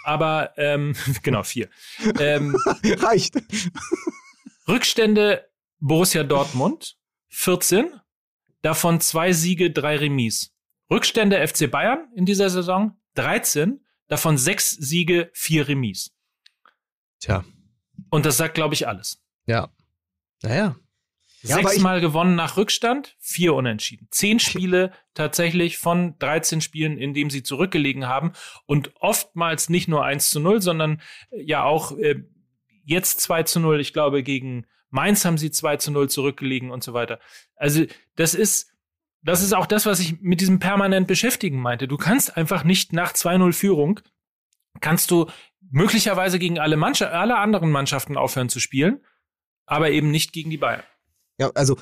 Aber 0.04 0.52
ähm, 0.56 0.94
genau 1.22 1.42
vier. 1.42 1.68
Ähm, 2.18 2.56
Reicht. 2.84 3.34
Rückstände 4.66 5.48
Borussia 5.80 6.24
Dortmund 6.24 6.96
14, 7.28 7.92
davon 8.62 9.00
zwei 9.00 9.32
Siege, 9.32 9.70
drei 9.70 9.96
Remis. 9.96 10.52
Rückstände 10.90 11.46
FC 11.46 11.70
Bayern 11.70 12.08
in 12.14 12.24
dieser 12.24 12.50
Saison 12.50 12.96
13, 13.14 13.84
davon 14.08 14.38
sechs 14.38 14.70
Siege, 14.70 15.30
vier 15.34 15.68
Remis. 15.68 16.10
Tja, 17.20 17.44
Und 18.10 18.24
das 18.26 18.36
sagt, 18.36 18.54
glaube 18.54 18.74
ich, 18.74 18.86
alles. 18.88 19.20
ja. 19.46 19.68
Naja. 20.42 20.76
Ja, 21.42 21.56
Sechsmal 21.56 22.00
gewonnen 22.00 22.34
nach 22.34 22.56
Rückstand, 22.56 23.14
vier 23.20 23.54
Unentschieden. 23.54 24.08
Zehn 24.10 24.40
Spiele 24.40 24.92
tatsächlich 25.14 25.78
von 25.78 26.18
13 26.18 26.60
Spielen, 26.60 26.98
in 26.98 27.14
denen 27.14 27.30
sie 27.30 27.44
zurückgelegen 27.44 28.08
haben. 28.08 28.32
Und 28.66 28.92
oftmals 29.00 29.68
nicht 29.68 29.86
nur 29.86 30.04
1 30.04 30.30
zu 30.30 30.40
0, 30.40 30.60
sondern 30.60 31.00
äh, 31.30 31.42
ja 31.42 31.62
auch 31.62 31.96
äh, 31.96 32.24
jetzt 32.84 33.20
2 33.20 33.44
zu 33.44 33.60
0. 33.60 33.80
Ich 33.80 33.92
glaube, 33.92 34.22
gegen 34.22 34.66
Mainz 34.90 35.24
haben 35.24 35.38
sie 35.38 35.50
2 35.50 35.76
zu 35.76 35.90
0 35.92 36.08
zurückgelegen 36.10 36.70
und 36.70 36.82
so 36.82 36.92
weiter. 36.92 37.20
Also 37.54 37.84
das 38.16 38.34
ist, 38.34 38.72
das 39.22 39.42
ist 39.42 39.52
auch 39.52 39.66
das, 39.66 39.86
was 39.86 40.00
ich 40.00 40.20
mit 40.20 40.40
diesem 40.40 40.58
permanent 40.58 41.06
beschäftigen 41.06 41.60
meinte. 41.60 41.86
Du 41.86 41.96
kannst 41.96 42.36
einfach 42.36 42.64
nicht 42.64 42.92
nach 42.92 43.12
2-0 43.12 43.52
Führung, 43.52 44.00
kannst 44.80 45.10
du 45.10 45.26
möglicherweise 45.70 46.38
gegen 46.38 46.58
alle, 46.58 46.76
Mannschaft, 46.76 47.12
alle 47.12 47.36
anderen 47.36 47.70
Mannschaften 47.70 48.16
aufhören 48.16 48.48
zu 48.48 48.58
spielen, 48.58 49.04
aber 49.66 49.90
eben 49.90 50.10
nicht 50.10 50.32
gegen 50.32 50.50
die 50.50 50.56
Bayern. 50.56 50.82
Ja, 51.38 51.50
also 51.54 51.76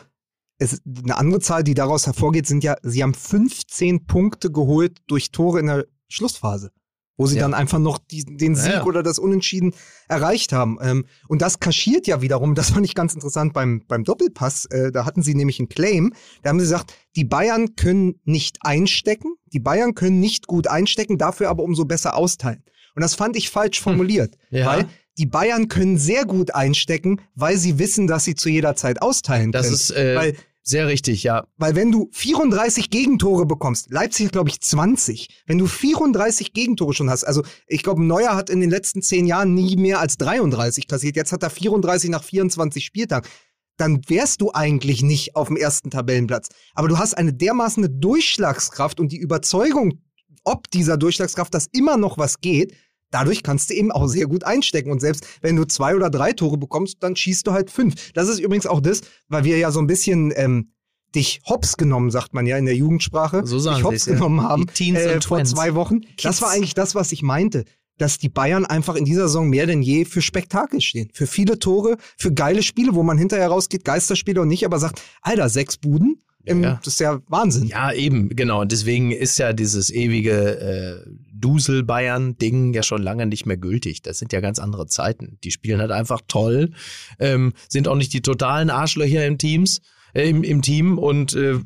es, 0.58 0.80
eine 1.04 1.16
andere 1.16 1.40
Zahl, 1.40 1.64
die 1.64 1.74
daraus 1.74 2.06
hervorgeht, 2.06 2.46
sind 2.46 2.64
ja, 2.64 2.76
sie 2.82 3.02
haben 3.02 3.14
15 3.14 4.06
Punkte 4.06 4.50
geholt 4.50 4.98
durch 5.06 5.30
Tore 5.32 5.60
in 5.60 5.66
der 5.66 5.86
Schlussphase. 6.08 6.70
wo 7.18 7.24
sie 7.26 7.36
Ja. 7.36 7.44
dann 7.44 7.54
einfach 7.54 7.78
noch 7.78 7.96
die, 7.96 8.24
den 8.24 8.54
Sieg 8.54 8.72
Ja, 8.72 8.78
ja. 8.80 8.84
oder 8.84 9.02
das 9.02 9.18
Unentschieden 9.18 9.72
erreicht 10.06 10.52
haben. 10.52 10.76
Ähm, 10.82 11.06
und 11.28 11.40
das 11.40 11.60
kaschiert 11.60 12.06
ja 12.06 12.20
wiederum, 12.20 12.54
das 12.54 12.72
fand 12.72 12.84
ich 12.84 12.94
ganz 12.94 13.14
interessant 13.14 13.54
beim, 13.54 13.82
beim 13.88 14.04
Doppelpass, 14.04 14.66
äh, 14.66 14.92
da 14.92 15.06
hatten 15.06 15.22
sie 15.22 15.34
nämlich 15.34 15.58
einen 15.58 15.70
Claim, 15.70 16.12
da 16.42 16.50
haben 16.50 16.58
sie 16.60 16.64
gesagt, 16.66 16.92
die 17.16 17.24
Bayern 17.24 17.74
können 17.74 18.20
nicht 18.24 18.58
einstecken, 18.60 19.34
die 19.46 19.60
Bayern 19.60 19.94
können 19.94 20.20
nicht 20.20 20.46
gut 20.46 20.66
einstecken, 20.66 21.16
dafür 21.16 21.48
aber 21.48 21.62
umso 21.62 21.86
besser 21.86 22.16
austeilen. 22.16 22.62
Und 22.94 23.00
das 23.00 23.14
fand 23.14 23.34
ich 23.36 23.48
falsch 23.48 23.80
formuliert, 23.80 24.36
Hm. 24.50 24.66
Weil 24.66 24.88
die 25.18 25.26
Bayern 25.26 25.68
können 25.68 25.98
sehr 25.98 26.24
gut 26.24 26.54
einstecken, 26.54 27.20
weil 27.34 27.56
sie 27.56 27.78
wissen, 27.78 28.06
dass 28.06 28.24
sie 28.24 28.34
zu 28.34 28.48
jeder 28.48 28.76
Zeit 28.76 29.02
austeilen 29.02 29.52
Das 29.52 29.66
können. 29.66 29.74
ist 29.74 29.90
äh, 29.90 30.16
weil 30.16 30.36
sehr 30.68 30.88
richtig, 30.88 31.22
ja. 31.22 31.46
weil 31.58 31.76
wenn 31.76 31.92
du 31.92 32.08
34 32.10 32.90
Gegentore 32.90 33.46
bekommst, 33.46 33.88
Leipzig 33.92 34.32
glaube 34.32 34.50
ich, 34.50 34.60
20. 34.60 35.28
Wenn 35.46 35.58
du 35.58 35.66
34 35.66 36.54
Gegentore 36.54 36.92
schon 36.92 37.08
hast, 37.08 37.22
also 37.22 37.44
ich 37.68 37.84
glaube, 37.84 38.02
Neuer 38.02 38.34
hat 38.34 38.50
in 38.50 38.60
den 38.60 38.70
letzten 38.70 39.00
10 39.00 39.26
Jahren 39.26 39.54
nie 39.54 39.76
mehr 39.76 40.00
als 40.00 40.18
33 40.18 40.88
kassiert. 40.88 41.14
Jetzt 41.14 41.30
hat 41.30 41.44
er 41.44 41.50
34 41.50 42.10
nach 42.10 42.24
24 42.24 42.84
Spieltagen. 42.84 43.30
Dann 43.76 44.00
wärst 44.08 44.40
du 44.40 44.50
eigentlich 44.52 45.02
nicht 45.02 45.36
auf 45.36 45.46
dem 45.46 45.56
ersten 45.56 45.90
Tabellenplatz. 45.90 46.48
Aber 46.74 46.88
du 46.88 46.98
hast 46.98 47.14
eine 47.14 47.32
dermaßen 47.32 48.00
Durchschlagskraft 48.00 48.98
und 48.98 49.12
die 49.12 49.18
Überzeugung, 49.18 50.00
ob 50.42 50.68
dieser 50.72 50.96
Durchschlagskraft, 50.96 51.54
dass 51.54 51.68
immer 51.72 51.96
noch 51.96 52.18
was 52.18 52.40
geht, 52.40 52.74
dadurch 53.10 53.42
kannst 53.42 53.70
du 53.70 53.74
eben 53.74 53.92
auch 53.92 54.06
sehr 54.08 54.26
gut 54.26 54.44
einstecken. 54.44 54.90
Und 54.90 55.00
selbst 55.00 55.26
wenn 55.40 55.56
du 55.56 55.64
zwei 55.64 55.94
oder 55.94 56.10
drei 56.10 56.32
Tore 56.32 56.58
bekommst, 56.58 56.98
dann 57.00 57.16
schießt 57.16 57.46
du 57.46 57.52
halt 57.52 57.70
fünf. 57.70 58.12
Das 58.12 58.28
ist 58.28 58.38
übrigens 58.40 58.66
auch 58.66 58.80
das, 58.80 59.02
weil 59.28 59.44
wir 59.44 59.58
ja 59.58 59.70
so 59.70 59.80
ein 59.80 59.86
bisschen 59.86 60.32
ähm, 60.36 60.70
dich 61.14 61.40
hops 61.48 61.76
genommen, 61.76 62.10
sagt 62.10 62.34
man 62.34 62.46
ja 62.46 62.58
in 62.58 62.66
der 62.66 62.76
Jugendsprache, 62.76 63.46
So 63.46 63.58
sagen 63.58 63.76
dich 63.76 63.84
hops 63.84 63.96
sie's, 64.04 64.06
ja. 64.06 64.14
genommen 64.14 64.42
haben 64.42 64.66
äh, 64.78 65.20
vor 65.20 65.42
zwei 65.44 65.74
Wochen. 65.74 66.00
Das 66.22 66.42
war 66.42 66.50
eigentlich 66.50 66.74
das, 66.74 66.94
was 66.94 67.12
ich 67.12 67.22
meinte. 67.22 67.64
Dass 67.98 68.18
die 68.18 68.28
Bayern 68.28 68.66
einfach 68.66 68.94
in 68.94 69.06
dieser 69.06 69.22
Saison 69.22 69.48
mehr 69.48 69.64
denn 69.64 69.80
je 69.80 70.04
für 70.04 70.20
Spektakel 70.20 70.82
stehen. 70.82 71.08
Für 71.14 71.26
viele 71.26 71.58
Tore, 71.58 71.96
für 72.18 72.30
geile 72.30 72.62
Spiele, 72.62 72.94
wo 72.94 73.02
man 73.02 73.16
hinterher 73.16 73.48
rausgeht, 73.48 73.86
Geisterspiele 73.86 74.42
und 74.42 74.48
nicht, 74.48 74.66
aber 74.66 74.78
sagt, 74.78 75.00
Alter, 75.22 75.48
sechs 75.48 75.78
Buden, 75.78 76.20
ähm, 76.44 76.62
Ja. 76.62 76.78
das 76.84 76.94
ist 76.94 77.00
ja 77.00 77.20
Wahnsinn. 77.28 77.68
Ja, 77.68 77.92
eben, 77.92 78.28
genau. 78.36 78.60
Und 78.60 78.70
deswegen 78.72 79.12
ist 79.12 79.38
ja 79.38 79.54
dieses 79.54 79.88
ewige 79.88 80.60
äh, 80.60 81.10
Dusel-Bayern-Ding 81.40 82.74
ja 82.74 82.82
schon 82.82 83.02
lange 83.02 83.26
nicht 83.26 83.46
mehr 83.46 83.56
gültig. 83.56 84.02
Das 84.02 84.18
sind 84.18 84.32
ja 84.32 84.40
ganz 84.40 84.58
andere 84.58 84.86
Zeiten. 84.86 85.38
Die 85.44 85.50
spielen 85.50 85.80
halt 85.80 85.90
einfach 85.90 86.22
toll, 86.28 86.72
ähm, 87.18 87.52
sind 87.68 87.88
auch 87.88 87.96
nicht 87.96 88.12
die 88.12 88.22
totalen 88.22 88.70
Arschlöcher 88.70 89.26
im 89.26 89.38
Teams, 89.38 89.80
äh, 90.14 90.28
im, 90.28 90.42
im 90.42 90.62
Team 90.62 90.98
und, 90.98 91.34
äh, 91.34 91.58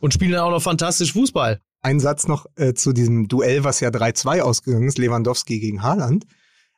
und 0.00 0.14
spielen 0.14 0.34
auch 0.36 0.50
noch 0.50 0.62
fantastisch 0.62 1.12
Fußball. 1.12 1.60
Ein 1.80 1.98
Satz 1.98 2.28
noch 2.28 2.46
äh, 2.56 2.74
zu 2.74 2.92
diesem 2.92 3.28
Duell, 3.28 3.64
was 3.64 3.80
ja 3.80 3.88
3-2 3.88 4.40
ausgegangen 4.40 4.86
ist, 4.86 4.98
Lewandowski 4.98 5.58
gegen 5.58 5.82
Haaland. 5.82 6.26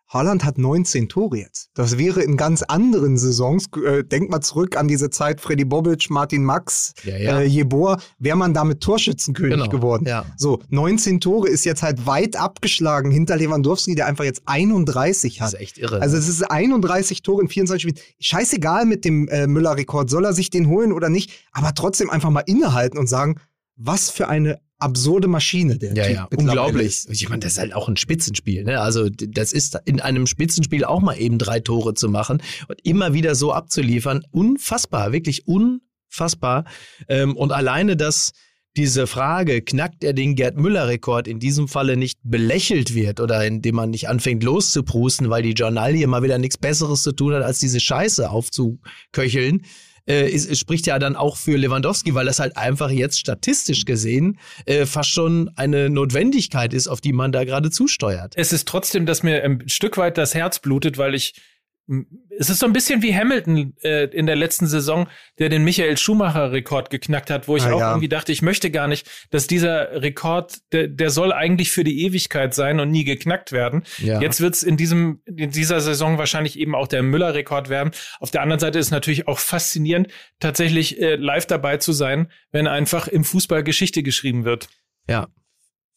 Haaland 0.09 0.45
hat 0.45 0.59
19 0.59 1.09
Tore 1.09 1.39
jetzt. 1.39 1.71
Das 1.75 1.99
wäre 1.99 2.23
in 2.23 2.37
ganz 2.37 2.63
anderen 2.63 3.17
Saisons, 3.17 3.67
äh, 3.85 4.05
denk 4.05 4.31
mal 4.31 4.41
zurück 4.43 4.77
an 4.77 4.87
diese 4.87 5.11
Zeit, 5.11 5.41
Freddy 5.41 5.65
Bobic, 5.65 6.09
Martin 6.11 6.45
Max, 6.45 6.93
Ja, 7.05 7.17
ja. 7.17 7.41
Äh, 7.41 7.45
Jeboa, 7.47 7.99
wäre 8.19 8.37
man 8.37 8.55
damit 8.55 8.81
Torschützenkönig 8.81 9.55
Genau, 9.57 9.69
geworden. 9.69 10.07
ja. 10.07 10.25
So, 10.37 10.61
19 10.69 11.21
Tore 11.21 11.49
ist 11.49 11.65
jetzt 11.65 11.83
halt 11.83 12.07
weit 12.07 12.37
abgeschlagen 12.37 13.11
hinter 13.11 13.37
Lewandowski, 13.37 13.95
der 13.95 14.07
einfach 14.07 14.25
jetzt 14.25 14.43
31 14.47 15.39
Das 15.39 15.47
hat. 15.49 15.55
ist 15.55 15.61
echt 15.61 15.79
irre. 15.79 16.01
Also 16.01 16.17
es 16.17 16.29
ist 16.29 16.43
31 16.43 17.23
Tore 17.23 17.43
in 17.43 17.49
24 17.49 17.83
Spielen. 17.83 18.07
Scheißegal 18.21 18.85
mit 18.85 19.05
dem 19.05 19.27
äh, 19.29 19.47
Müller-Rekord, 19.47 20.11
soll 20.11 20.25
er 20.27 20.33
sich 20.33 20.51
den 20.51 20.69
holen 20.69 20.93
oder 20.93 21.09
nicht, 21.09 21.33
aber 21.53 21.75
trotzdem 21.75 22.11
einfach 22.11 22.31
mal 22.31 22.41
innehalten 22.47 22.99
und 22.99 23.09
sagen, 23.09 23.41
was 23.77 24.11
für 24.11 24.29
eine 24.29 24.61
absurde 24.79 25.29
Maschine 25.29 25.79
der 25.79 25.95
Ja, 25.95 26.05
Typ 26.05 26.14
ja, 26.14 26.29
unglaublich. 26.37 27.07
Ich 27.09 27.29
meine, 27.29 27.41
das 27.41 27.53
ist 27.53 27.59
halt 27.59 27.75
auch 27.75 27.89
ein 27.89 27.97
Spitzenspiel. 27.97 28.64
Ne? 28.64 28.81
Also 28.81 29.09
das 29.09 29.53
ist 29.53 29.79
in 29.85 30.01
einem 30.01 30.27
Spitzenspiel 30.27 30.85
auch 30.85 31.01
mal 31.01 31.14
eben 31.14 31.39
drei 31.39 31.61
Tore 31.61 31.95
zu 31.95 32.09
machen 32.09 32.43
und 32.68 32.79
immer 32.85 33.14
wieder 33.14 33.35
so 33.35 33.53
abzuliefern. 33.53 34.22
Unfassbar, 34.31 35.12
wirklich 35.12 35.47
unfassbar. 35.47 36.64
Ähm, 37.09 37.37
und 37.37 37.53
alleine, 37.53 37.97
dass 37.97 38.33
diese 38.77 39.07
Frage, 39.07 39.62
knackt 39.62 40.03
er 40.03 40.12
den 40.12 40.35
Gerd 40.35 40.57
Müller-Rekord, 40.57 41.29
in 41.29 41.39
diesem 41.39 41.68
Falle 41.68 41.97
nicht 41.97 42.18
belächelt 42.25 42.95
wird 42.95 43.20
oder 43.20 43.47
indem 43.47 43.77
man 43.77 43.91
nicht 43.91 44.09
anfängt 44.09 44.43
loszuprusten, 44.43 45.31
weil 45.31 45.43
die 45.45 45.53
Journalie 45.53 46.07
mal 46.09 46.25
wieder 46.25 46.39
nichts 46.39 46.59
Besseres 46.59 47.03
zu 47.03 47.12
tun 47.12 47.35
hat, 47.35 47.45
als 47.45 47.61
diese 47.61 47.79
Scheiße 47.79 48.29
aufzuköcheln, 48.29 49.62
äh, 50.09 50.29
ist, 50.29 50.57
spricht 50.59 50.87
ja 50.87 50.99
dann 50.99 51.17
auch 51.17 51.37
für 51.37 51.57
Lewandowski, 51.57 52.15
weil 52.15 52.27
das 52.27 52.39
halt 52.39 52.57
einfach 52.57 52.91
jetzt 52.91 53.19
statistisch 53.19 53.85
gesehen 53.85 54.39
äh, 54.67 54.87
fast 54.87 55.11
schon 55.11 55.51
eine 55.57 55.91
Notwendigkeit 55.91 56.75
ist, 56.75 56.89
auf 56.89 57.01
die 57.01 57.13
man 57.13 57.33
da 57.33 57.45
gerade 57.45 57.71
zusteuert. 57.71 58.35
Es 58.37 58.53
ist 58.53 58.69
trotzdem, 58.69 59.07
dass 59.07 59.23
mir 59.23 59.43
ein 59.43 59.69
Stück 59.69 59.97
weit 59.97 60.19
das 60.19 60.35
Herz 60.35 60.59
blutet, 60.59 60.99
weil 60.99 61.15
ich 61.15 61.35
es 62.39 62.49
ist 62.49 62.61
so 62.61 62.66
ein 62.66 62.72
bisschen 62.72 63.03
wie 63.03 63.14
Hamilton 63.14 63.74
äh, 63.82 64.05
in 64.07 64.24
der 64.26 64.37
letzten 64.37 64.66
Saison, 64.66 65.07
der 65.39 65.51
den 65.51 65.64
Michael 65.64 65.99
Schumacher-Rekord 65.99 66.89
geknackt 66.89 67.28
hat, 67.30 67.47
wo 67.47 67.57
ich 67.57 67.64
Ah, 67.64 67.72
auch 67.72 67.80
ja. 67.80 67.91
irgendwie 67.91 68.09
dachte, 68.09 68.32
ich 68.32 68.41
möchte 68.41 68.70
gar 68.70 68.89
nicht, 68.89 69.07
dass 69.30 69.47
dieser 69.47 70.01
Rekord, 70.01 70.61
der, 70.72 70.89
der 70.89 71.11
soll 71.11 71.32
eigentlich 71.32 71.70
für 71.70 71.85
die 71.85 72.03
Ewigkeit 72.05 72.55
sein 72.55 72.80
und 72.80 72.91
nie 72.91 73.05
geknackt 73.05 73.53
werden. 73.53 73.85
Ja. 73.99 74.20
Jetzt 74.20 74.41
wird's 74.41 74.62
in 74.62 74.76
diesem 74.78 75.20
in 75.26 75.51
dieser 75.51 75.80
Saison 75.80 76.16
wahrscheinlich 76.16 76.59
eben 76.59 76.74
auch 76.74 76.89
der 76.89 77.03
Müller-Rekord 77.03 77.68
werden. 77.68 77.91
Auf 78.18 78.30
der 78.30 78.41
anderen 78.41 78.61
Seite 78.61 78.78
ist 78.78 78.87
es 78.87 78.91
natürlich 78.93 79.28
auch 79.28 79.39
faszinierend, 79.39 80.09
tatsächlich 80.41 81.01
äh, 81.01 81.16
live 81.16 81.47
dabei 81.47 81.76
zu 81.76 81.93
sein, 81.93 82.30
wenn 82.51 82.66
einfach 82.66 83.09
im 83.09 83.24
Fußball 83.24 83.62
Geschichte 83.62 84.03
geschrieben 84.03 84.45
wird. 84.45 84.68
Ja. 85.09 85.28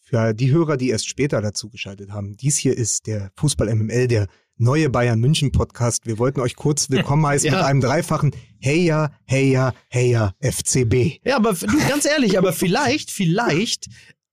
Für 0.02 0.34
die 0.34 0.52
Hörer, 0.52 0.78
die 0.78 0.90
erst 0.90 1.10
später 1.10 1.42
dazu 1.42 1.70
geschaltet 1.70 2.12
haben, 2.12 2.36
dies 2.38 2.58
hier 2.58 2.78
ist 2.78 3.08
der 3.08 3.32
Fußball 3.36 3.74
MML, 3.74 4.08
der 4.08 4.28
neue 4.58 4.90
Bayern 4.90 5.20
München 5.20 5.52
Podcast. 5.52 6.06
Wir 6.08 6.18
wollten 6.18 6.40
euch 6.40 6.56
kurz 6.56 6.90
willkommen 6.90 7.26
heißen 7.26 7.50
Ja. 7.52 7.58
mit 7.58 7.66
einem 7.66 7.82
dreifachen 7.82 8.32
Heya, 8.60 9.12
Heya, 9.26 9.74
Heya 9.90 10.34
FCB. 10.42 11.20
Ja, 11.24 11.36
aber 11.38 11.54
du, 11.54 11.78
ganz 11.88 12.06
ehrlich, 12.06 12.38
aber 12.38 12.54
vielleicht, 12.54 13.12
vielleicht 13.12 13.88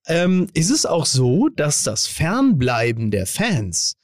ähm, 0.06 0.46
ist 0.54 0.70
es 0.70 0.86
auch 0.86 1.06
so, 1.06 1.48
dass 1.48 1.82
das 1.82 2.06
Fernbleiben 2.06 3.10
der 3.10 3.26
Fans 3.26 3.94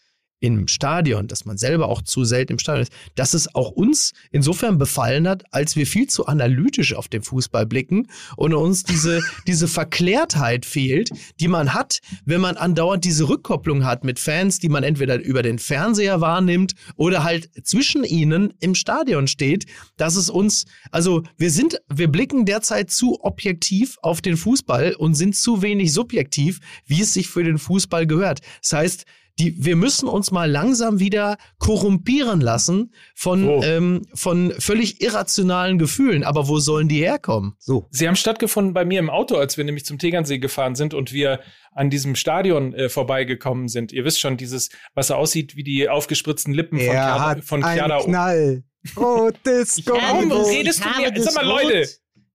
im 0.40 0.68
Stadion, 0.68 1.28
dass 1.28 1.44
man 1.44 1.58
selber 1.58 1.88
auch 1.88 2.02
zu 2.02 2.24
selten 2.24 2.54
im 2.54 2.58
Stadion 2.58 2.82
ist, 2.82 2.92
dass 3.14 3.34
es 3.34 3.54
auch 3.54 3.70
uns 3.70 4.12
insofern 4.32 4.78
befallen 4.78 5.28
hat, 5.28 5.44
als 5.52 5.76
wir 5.76 5.86
viel 5.86 6.08
zu 6.08 6.26
analytisch 6.26 6.94
auf 6.94 7.08
den 7.08 7.22
Fußball 7.22 7.66
blicken 7.66 8.08
und 8.36 8.54
uns 8.54 8.82
diese, 8.82 9.20
diese 9.46 9.68
Verklärtheit 9.68 10.64
fehlt, 10.64 11.10
die 11.38 11.48
man 11.48 11.74
hat, 11.74 12.00
wenn 12.24 12.40
man 12.40 12.56
andauernd 12.56 13.04
diese 13.04 13.28
Rückkopplung 13.28 13.84
hat 13.84 14.02
mit 14.02 14.18
Fans, 14.18 14.58
die 14.58 14.70
man 14.70 14.82
entweder 14.82 15.20
über 15.20 15.42
den 15.42 15.58
Fernseher 15.58 16.20
wahrnimmt 16.20 16.74
oder 16.96 17.22
halt 17.22 17.50
zwischen 17.62 18.04
ihnen 18.04 18.54
im 18.60 18.74
Stadion 18.74 19.28
steht, 19.28 19.66
dass 19.98 20.16
es 20.16 20.30
uns, 20.30 20.64
also 20.90 21.22
wir 21.36 21.50
sind, 21.50 21.80
wir 21.88 22.08
blicken 22.08 22.46
derzeit 22.46 22.90
zu 22.90 23.22
objektiv 23.22 23.98
auf 24.00 24.22
den 24.22 24.38
Fußball 24.38 24.94
und 24.94 25.14
sind 25.14 25.36
zu 25.36 25.60
wenig 25.60 25.92
subjektiv, 25.92 26.60
wie 26.86 27.02
es 27.02 27.12
sich 27.12 27.28
für 27.28 27.44
den 27.44 27.58
Fußball 27.58 28.06
gehört. 28.06 28.40
Das 28.62 28.72
heißt, 28.72 29.04
die, 29.40 29.64
wir 29.64 29.74
müssen 29.76 30.08
uns 30.08 30.30
mal 30.30 30.48
langsam 30.50 31.00
wieder 31.00 31.36
korrumpieren 31.58 32.40
lassen 32.40 32.92
von, 33.14 33.46
Wo? 33.46 33.62
ähm, 33.62 34.02
von 34.14 34.52
völlig 34.58 35.00
irrationalen 35.00 35.78
Gefühlen. 35.78 36.22
Aber 36.24 36.46
wo 36.48 36.58
sollen 36.58 36.88
die 36.88 36.98
herkommen? 37.00 37.54
So. 37.58 37.86
Sie 37.90 38.06
haben 38.06 38.16
stattgefunden 38.16 38.74
bei 38.74 38.84
mir 38.84 38.98
im 38.98 39.10
Auto, 39.10 39.36
als 39.36 39.56
wir 39.56 39.64
nämlich 39.64 39.84
zum 39.84 39.98
Tegernsee 39.98 40.38
gefahren 40.38 40.74
sind 40.74 40.94
und 40.94 41.12
wir 41.12 41.40
an 41.72 41.88
diesem 41.90 42.14
Stadion 42.16 42.74
äh, 42.74 42.88
vorbeigekommen 42.88 43.68
sind. 43.68 43.92
Ihr 43.92 44.04
wisst 44.04 44.20
schon, 44.20 44.36
dieses, 44.36 44.70
was 44.94 45.08
so 45.08 45.14
aussieht 45.14 45.56
wie 45.56 45.62
die 45.64 45.88
aufgespritzten 45.88 46.52
Lippen 46.54 46.78
von 46.78 46.86
Er 46.86 46.92
Chiara, 46.92 47.28
hat 47.30 47.44
von. 47.44 47.62
Knall. 47.62 48.64
Rotes 48.96 49.82
Warum 49.86 50.28
Gold. 50.30 50.46
redest 50.48 50.82
du 50.84 50.88
mir? 51.00 51.22
Sag 51.22 51.34
mal, 51.34 51.46
Leute, 51.46 51.78
Rot. 51.80 51.88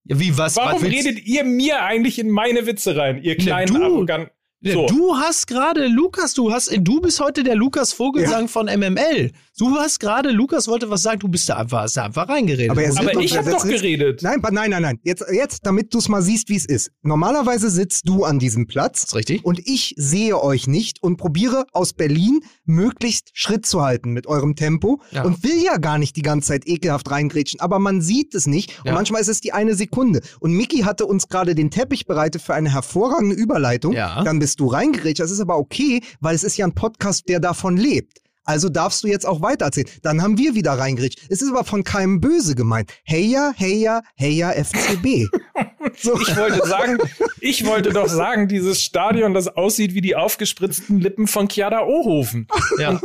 Ja, 0.08 0.20
wie 0.20 0.38
was? 0.38 0.56
warum 0.56 0.82
was 0.82 0.90
redet 0.90 1.26
ihr 1.26 1.44
mir 1.44 1.82
eigentlich 1.84 2.20
in 2.20 2.30
meine 2.30 2.68
Witze 2.68 2.96
rein, 2.96 3.22
ihr 3.24 3.36
kleinen 3.38 3.74
du- 3.74 3.84
arroganten? 3.84 4.30
Ja, 4.66 4.74
So. 4.74 4.88
Du 4.88 5.16
hast 5.16 5.46
gerade, 5.46 5.86
Lukas, 5.88 6.34
du 6.34 6.52
hast, 6.52 6.72
du 6.76 7.00
bist 7.00 7.20
heute 7.20 7.44
der 7.44 7.56
Lukas 7.56 7.94
Vogelsang 7.94 8.48
von 8.48 8.66
MML. 8.66 9.32
Du 9.60 9.76
hast 9.76 10.00
gerade, 10.00 10.32
Lukas 10.32 10.68
wollte 10.68 10.90
was 10.90 11.04
sagen, 11.04 11.20
du 11.20 11.28
bist 11.28 11.48
da 11.48 11.58
einfach, 11.58 11.82
hast 11.84 11.96
da 11.98 12.06
einfach 12.06 12.28
reingeredet. 12.28 12.72
Aber 12.72 12.82
er 12.82 12.92
Aber 12.98 13.12
doch- 13.12 13.22
ich 13.22 13.38
habe 13.38 13.52
das 13.52 13.62
doch 13.62 13.70
geredet. 13.70 14.24
Nein, 14.24 14.42
nein, 14.52 14.72
nein, 14.72 14.82
nein. 14.82 15.00
Jetzt, 15.04 15.24
jetzt, 15.32 15.66
damit 15.68 15.94
du 15.94 16.00
es 16.00 16.10
mal 16.10 16.24
siehst, 16.24 16.50
wie 16.50 16.56
es 16.56 16.66
ist. 16.66 16.90
Normalerweise 17.04 17.70
sitzt 17.70 18.10
du 18.10 18.24
an 18.26 18.40
diesem 18.40 18.66
Platz 18.66 19.04
ist 19.04 19.16
richtig? 19.16 19.46
und 19.46 19.60
ich 19.68 19.94
sehe 19.98 20.42
euch 20.42 20.66
nicht 20.68 21.02
und 21.04 21.18
probiere 21.18 21.66
aus 21.72 21.94
Berlin 21.94 22.40
möglichst 22.66 23.30
Schritt 23.34 23.68
zu 23.68 23.84
halten 23.84 24.14
mit 24.14 24.26
eurem 24.26 24.56
Tempo 24.56 25.00
Ja. 25.12 25.24
und 25.26 25.44
will 25.44 25.62
ja 25.64 25.78
gar 25.78 26.00
nicht 26.00 26.16
die 26.16 26.24
ganze 26.24 26.48
Zeit 26.50 26.68
ekelhaft 26.68 27.12
reingrätschen, 27.12 27.60
aber 27.60 27.78
man 27.78 28.02
sieht 28.02 28.34
es 28.34 28.48
nicht 28.48 28.80
und 28.80 28.88
Ja. 28.88 28.94
manchmal 28.94 29.22
ist 29.22 29.28
es 29.30 29.42
die 29.42 29.54
eine 29.54 29.76
Sekunde. 29.76 30.22
Und 30.40 30.54
Mickey 30.54 30.80
hatte 30.80 31.06
uns 31.06 31.28
gerade 31.30 31.54
den 31.54 31.70
Teppich 31.70 32.08
bereitet 32.08 32.42
für 32.42 32.56
eine 32.56 32.74
hervorragende 32.74 33.36
Überleitung. 33.36 33.94
Ja. 33.94 34.24
Dann 34.24 34.40
bist 34.40 34.55
du 34.60 34.68
reingrätscht. 34.68 35.20
Das 35.20 35.32
ist 35.32 35.40
aber 35.40 35.58
okay, 35.58 36.02
weil 36.20 36.36
es 36.36 36.44
ist 36.44 36.58
ja 36.58 36.66
ein 36.66 36.74
Podcast, 36.74 37.28
der 37.30 37.40
davon 37.40 37.78
lebt. 37.78 38.22
Also 38.46 38.70
darfst 38.70 39.04
du 39.04 39.08
jetzt 39.08 39.26
auch 39.26 39.42
weitererzählen. 39.42 39.88
Dann 40.04 40.22
haben 40.22 40.38
wir 40.38 40.54
wieder 40.54 40.74
reingerecht. 40.74 41.20
Es 41.30 41.42
ist 41.42 41.50
aber 41.50 41.64
von 41.64 41.84
keinem 41.84 42.22
böse 42.22 42.54
gemeint. 42.54 42.94
Heya, 43.04 43.54
heya, 43.56 44.04
heya 44.16 44.52
FCB. 44.52 45.26
so. 45.98 46.20
Ich 46.22 46.38
wollte 46.38 46.68
sagen, 46.68 46.98
ich 47.42 47.66
wollte 47.66 47.90
doch 47.90 48.08
sagen, 48.08 48.48
dieses 48.48 48.82
Stadion, 48.82 49.34
das 49.34 49.48
aussieht 49.48 49.96
wie 49.96 50.02
die 50.02 50.16
aufgespritzten 50.16 51.00
Lippen 51.00 51.26
von 51.26 51.50
Chiara 51.50 51.86
Ohofen. 51.86 52.48
Ja. 52.78 53.02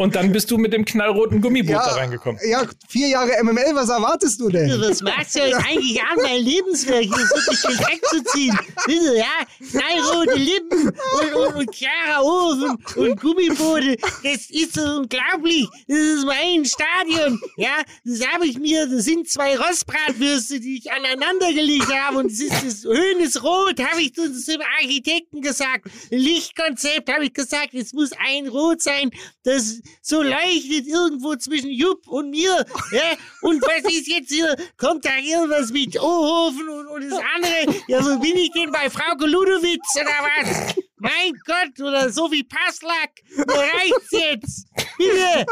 Und 0.00 0.14
dann 0.14 0.32
bist 0.32 0.50
du 0.50 0.56
mit 0.56 0.72
dem 0.72 0.86
knallroten 0.86 1.42
Gummiboot 1.42 1.72
ja, 1.72 1.84
da 1.84 1.94
reingekommen. 1.96 2.40
Ja, 2.48 2.62
vier 2.88 3.08
Jahre 3.08 3.32
MML, 3.44 3.74
was 3.74 3.90
erwartest 3.90 4.40
du 4.40 4.48
denn? 4.48 4.80
Was 4.80 5.02
magst 5.02 5.36
du 5.36 5.42
eigentlich 5.42 6.00
an, 6.00 6.16
mein 6.22 6.42
Lebenswerk 6.42 7.02
hier 7.02 7.10
wirklich 7.10 7.60
schön 7.60 7.78
wegzuziehen? 7.78 8.58
Bitte, 8.86 9.18
ja? 9.18 9.26
Knallrote 9.70 10.38
Lippen 10.38 10.88
und, 10.88 11.34
und, 11.34 11.54
und 11.54 11.70
klarer 11.70 12.24
Ofen 12.24 12.78
und 12.96 13.20
Gummiboote. 13.20 13.98
Das 14.24 14.48
ist 14.48 14.72
so 14.72 14.80
unglaublich. 14.80 15.68
Das 15.86 15.98
ist 15.98 16.24
mein 16.24 16.64
Stadion. 16.64 17.38
Ja, 17.58 17.82
das 18.02 18.26
habe 18.26 18.46
ich 18.46 18.58
mir, 18.58 18.86
das 18.86 19.04
sind 19.04 19.28
zwei 19.28 19.54
Rostbratwürste, 19.58 20.60
die 20.60 20.78
ich 20.78 20.90
aneinander 20.90 21.52
gelegt 21.52 21.94
habe. 21.94 22.20
Und 22.20 22.30
das 22.30 22.40
ist 22.40 22.64
das 22.64 22.84
Höhnes 22.84 23.42
Rot, 23.42 23.78
habe 23.78 24.00
ich 24.00 24.14
zu 24.14 24.30
dem 24.30 24.62
Architekten 24.80 25.42
gesagt. 25.42 25.90
Lichtkonzept 26.08 27.12
habe 27.12 27.26
ich 27.26 27.34
gesagt, 27.34 27.74
es 27.74 27.92
muss 27.92 28.12
ein 28.12 28.48
Rot 28.48 28.80
sein. 28.80 29.10
Das 29.42 29.82
so 30.02 30.22
leuchtet 30.22 30.86
irgendwo 30.86 31.36
zwischen 31.36 31.70
Jupp 31.70 32.06
und 32.08 32.30
mir. 32.30 32.64
Ja? 32.92 33.16
Und 33.42 33.62
was 33.62 33.92
ist 33.92 34.08
jetzt 34.08 34.30
hier? 34.32 34.56
Kommt 34.76 35.04
da 35.04 35.16
irgendwas 35.18 35.70
mit 35.70 35.98
Ohofen 36.00 36.68
und, 36.68 36.86
und 36.88 37.10
das 37.10 37.20
andere? 37.34 37.82
Ja, 37.88 38.04
wo 38.04 38.18
bin 38.18 38.36
ich 38.36 38.50
denn 38.52 38.70
bei 38.70 38.88
Frau 38.90 39.14
Ludowitz 39.18 39.96
oder 39.96 40.06
was? 40.06 40.74
Mein 40.96 41.32
Gott, 41.46 41.80
oder 41.80 42.10
so 42.10 42.30
wie 42.30 42.44
Passlack. 42.44 43.10
Reicht's 43.36 44.10
jetzt. 44.10 44.66
Bitte. 44.98 45.46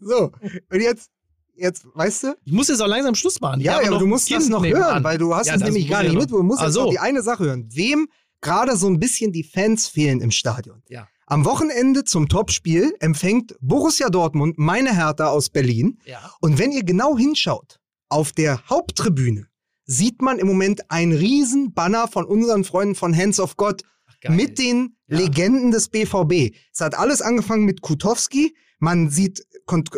So, 0.00 0.32
und 0.70 0.80
jetzt 0.80 1.10
jetzt, 1.58 1.86
weißt 1.94 2.24
du? 2.24 2.36
Ich 2.44 2.52
muss 2.52 2.68
jetzt 2.68 2.80
auch 2.80 2.86
langsam 2.86 3.14
Schluss 3.14 3.40
machen. 3.40 3.60
Ja, 3.60 3.78
aber 3.78 3.98
du 3.98 4.06
musst 4.06 4.28
kind 4.28 4.40
das 4.40 4.48
noch 4.48 4.64
hören, 4.64 4.82
an. 4.82 5.04
weil 5.04 5.18
du 5.18 5.34
hast 5.34 5.46
ja, 5.46 5.54
es 5.54 5.62
nämlich 5.62 5.88
gar 5.88 6.02
nicht 6.02 6.14
mit. 6.14 6.30
Du 6.30 6.42
musst 6.42 6.62
jetzt 6.62 6.74
so. 6.74 6.84
noch 6.84 6.90
die 6.90 6.98
eine 6.98 7.22
Sache 7.22 7.44
hören. 7.44 7.68
Wem 7.72 8.08
gerade 8.40 8.76
so 8.76 8.88
ein 8.88 8.98
bisschen 8.98 9.32
die 9.32 9.44
Fans 9.44 9.88
fehlen 9.88 10.20
im 10.20 10.30
Stadion. 10.30 10.82
Ja. 10.88 11.08
Am 11.30 11.44
Wochenende 11.44 12.04
zum 12.04 12.30
Topspiel 12.30 12.94
empfängt 13.00 13.54
Borussia 13.60 14.08
Dortmund 14.08 14.56
meine 14.56 14.96
Hertha 14.96 15.26
aus 15.26 15.50
Berlin. 15.50 15.98
Ja. 16.06 16.32
Und 16.40 16.58
wenn 16.58 16.72
ihr 16.72 16.84
genau 16.84 17.18
hinschaut, 17.18 17.80
auf 18.08 18.32
der 18.32 18.66
Haupttribüne 18.70 19.46
sieht 19.84 20.22
man 20.22 20.38
im 20.38 20.46
Moment 20.46 20.90
ein 20.90 21.12
Riesenbanner 21.12 22.08
von 22.08 22.24
unseren 22.24 22.64
Freunden 22.64 22.94
von 22.94 23.14
Hands 23.14 23.38
of 23.40 23.58
God 23.58 23.82
Ach, 24.06 24.30
mit 24.30 24.58
den 24.58 24.96
ja. 25.06 25.18
Legenden 25.18 25.70
des 25.70 25.90
BVB. 25.90 26.56
Es 26.72 26.80
hat 26.80 26.98
alles 26.98 27.20
angefangen 27.20 27.66
mit 27.66 27.82
Kutowski. 27.82 28.56
Man 28.78 29.10
sieht, 29.10 29.46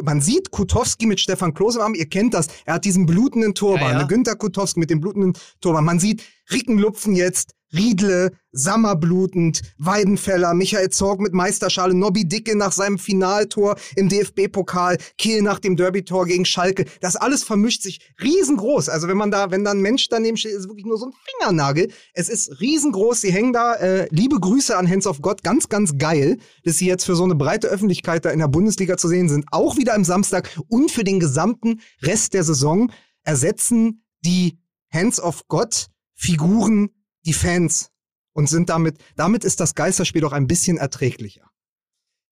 man 0.02 0.20
sieht 0.20 0.50
Kutowski 0.50 1.06
mit 1.06 1.20
Stefan 1.20 1.54
Klose 1.54 1.78
im 1.78 1.84
Arm. 1.84 1.94
Ihr 1.94 2.08
kennt 2.08 2.34
das. 2.34 2.48
Er 2.64 2.74
hat 2.74 2.84
diesen 2.84 3.06
blutenden 3.06 3.54
Turban. 3.54 3.82
Ja, 3.82 3.92
ja. 3.92 3.98
Ne? 3.98 4.08
Günter 4.08 4.34
Kutowski 4.34 4.80
mit 4.80 4.90
dem 4.90 5.00
blutenden 5.00 5.34
Turban. 5.60 5.84
Man 5.84 6.00
sieht 6.00 6.24
Rickenlupfen 6.50 7.14
jetzt, 7.14 7.54
Riedle, 7.72 8.32
Sammerblutend, 8.52 9.60
Weidenfeller, 9.78 10.54
Michael 10.54 10.90
Zorg 10.90 11.20
mit 11.20 11.32
Meisterschale, 11.32 11.94
Nobby 11.94 12.26
Dicke 12.26 12.56
nach 12.56 12.72
seinem 12.72 12.98
Finaltor 12.98 13.76
im 13.96 14.08
DFB-Pokal, 14.08 14.98
Kiel 15.18 15.42
nach 15.42 15.60
dem 15.60 15.76
Derby-Tor 15.76 16.26
gegen 16.26 16.44
Schalke. 16.44 16.84
Das 17.00 17.16
alles 17.16 17.44
vermischt 17.44 17.82
sich 17.82 18.00
riesengroß. 18.20 18.88
Also 18.88 19.08
wenn 19.08 19.16
man 19.16 19.30
da, 19.30 19.50
wenn 19.50 19.64
da 19.64 19.70
ein 19.70 19.80
Mensch 19.80 20.08
daneben 20.08 20.36
steht, 20.36 20.52
ist 20.52 20.60
es 20.60 20.68
wirklich 20.68 20.86
nur 20.86 20.98
so 20.98 21.06
ein 21.06 21.12
Fingernagel. 21.12 21.92
Es 22.12 22.28
ist 22.28 22.60
riesengroß. 22.60 23.20
Sie 23.20 23.32
hängen 23.32 23.52
da. 23.52 23.74
Äh, 23.74 24.08
liebe 24.10 24.40
Grüße 24.40 24.76
an 24.76 24.88
Hands 24.88 25.06
of 25.06 25.22
God. 25.22 25.42
Ganz, 25.44 25.68
ganz 25.68 25.96
geil, 25.96 26.38
dass 26.64 26.76
sie 26.76 26.86
jetzt 26.86 27.04
für 27.04 27.14
so 27.14 27.24
eine 27.24 27.36
breite 27.36 27.68
Öffentlichkeit 27.68 28.24
da 28.24 28.30
in 28.30 28.40
der 28.40 28.48
Bundesliga 28.48 28.96
zu 28.96 29.08
sehen 29.08 29.28
sind. 29.28 29.46
Auch 29.52 29.76
wieder 29.76 29.94
am 29.94 30.04
Samstag 30.04 30.50
und 30.68 30.90
für 30.90 31.04
den 31.04 31.20
gesamten 31.20 31.80
Rest 32.02 32.34
der 32.34 32.44
Saison 32.44 32.90
ersetzen 33.22 34.04
die 34.24 34.58
Hands 34.92 35.20
of 35.20 35.46
God 35.46 35.86
Figuren 36.14 36.90
die 37.26 37.32
Fans 37.32 37.90
und 38.32 38.48
sind 38.48 38.70
damit, 38.70 38.98
damit 39.16 39.44
ist 39.44 39.60
das 39.60 39.74
Geisterspiel 39.74 40.22
doch 40.22 40.32
ein 40.32 40.46
bisschen 40.46 40.78
erträglicher. 40.78 41.49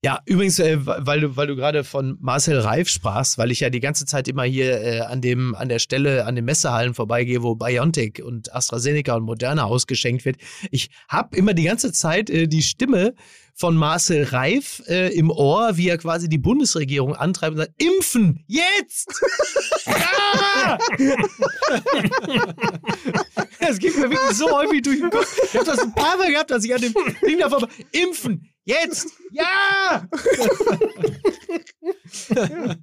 Ja, 0.05 0.21
übrigens, 0.27 0.61
äh, 0.61 0.79
weil 0.81 1.23
du, 1.23 1.37
weil 1.37 1.49
du 1.49 1.57
gerade 1.57 1.83
von 1.83 2.17
Marcel 2.21 2.61
Reif 2.61 2.89
sprachst, 2.89 3.37
weil 3.37 3.51
ich 3.51 3.59
ja 3.59 3.69
die 3.69 3.81
ganze 3.81 4.07
Zeit 4.07 4.29
immer 4.29 4.45
hier 4.45 4.81
äh, 4.81 5.01
an 5.01 5.21
dem, 5.21 5.57
an 5.57 5.69
der 5.69 5.81
Stelle, 5.81 6.25
an 6.25 6.37
den 6.37 6.45
Messehallen 6.45 6.95
vorbeigehe, 6.95 7.43
wo 7.43 7.57
BioNTech 7.57 8.23
und 8.23 8.55
AstraZeneca 8.55 9.17
und 9.17 9.25
Moderna 9.25 9.65
ausgeschenkt 9.65 10.25
wird. 10.25 10.37
Ich 10.71 10.91
habe 11.09 11.37
immer 11.37 11.53
die 11.53 11.65
ganze 11.65 11.91
Zeit 11.91 12.31
äh, 12.31 12.47
die 12.47 12.63
Stimme 12.63 13.15
von 13.55 13.77
Marcel 13.77 14.23
Reif 14.23 14.85
äh, 14.87 15.13
im 15.15 15.33
Ohr, 15.33 15.77
wie 15.77 15.89
er 15.89 15.99
quasi 15.99 16.29
die 16.29 16.39
Bundesregierung 16.39 17.17
antreibt 17.17 17.55
und 17.55 17.59
sagt, 17.59 17.83
impfen, 17.83 18.45
jetzt! 18.47 19.21
ja! 19.87 20.79
das 23.59 23.79
geht 23.81 23.97
mir 23.97 24.11
wirklich 24.11 24.37
so 24.37 24.49
häufig 24.49 24.83
durch 24.83 25.01
den 25.01 25.11
Kopf. 25.11 25.37
Ich 25.43 25.55
habe 25.55 25.67
das 25.67 25.81
ein 25.81 25.93
paar 25.93 26.17
Mal 26.19 26.31
gehabt, 26.31 26.53
dass 26.53 26.65
ich 26.65 26.73
an 26.73 26.83
dem 26.83 26.95
Ding 27.27 27.41
davor 27.41 27.67
impfen, 27.91 28.49
jetzt, 28.69 29.09
ja! 29.33 30.09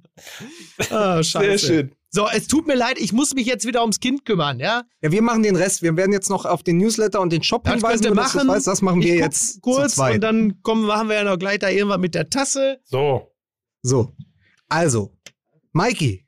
ah, 0.90 1.22
scheiße. 1.22 1.46
Sehr 1.46 1.58
schön. 1.58 1.92
So, 2.10 2.26
es 2.28 2.46
tut 2.48 2.66
mir 2.66 2.76
leid, 2.76 2.98
ich 2.98 3.12
muss 3.12 3.34
mich 3.34 3.46
jetzt 3.46 3.66
wieder 3.66 3.82
ums 3.82 4.00
Kind 4.00 4.24
kümmern, 4.24 4.58
ja? 4.58 4.84
Ja, 5.02 5.12
wir 5.12 5.20
machen 5.22 5.42
den 5.42 5.54
Rest. 5.54 5.82
Wir 5.82 5.96
werden 5.96 6.12
jetzt 6.12 6.30
noch 6.30 6.46
auf 6.46 6.62
den 6.62 6.78
Newsletter 6.78 7.20
und 7.20 7.30
den 7.30 7.42
Shop 7.42 7.64
das 7.64 7.74
hinweisen. 7.74 8.14
Das 8.14 8.34
machen. 8.34 8.48
Das, 8.48 8.64
das 8.64 8.80
machen 8.80 9.02
wir 9.02 9.16
jetzt 9.16 9.60
kurz 9.60 9.98
und 9.98 10.20
dann 10.20 10.62
kommen, 10.62 10.86
machen 10.86 11.08
wir 11.08 11.16
ja 11.16 11.24
noch 11.24 11.38
gleich 11.38 11.58
da 11.58 11.68
irgendwann 11.68 12.00
mit 12.00 12.14
der 12.14 12.30
Tasse. 12.30 12.80
So. 12.84 13.34
So. 13.82 14.14
Also, 14.68 15.14
Mikey. 15.72 16.26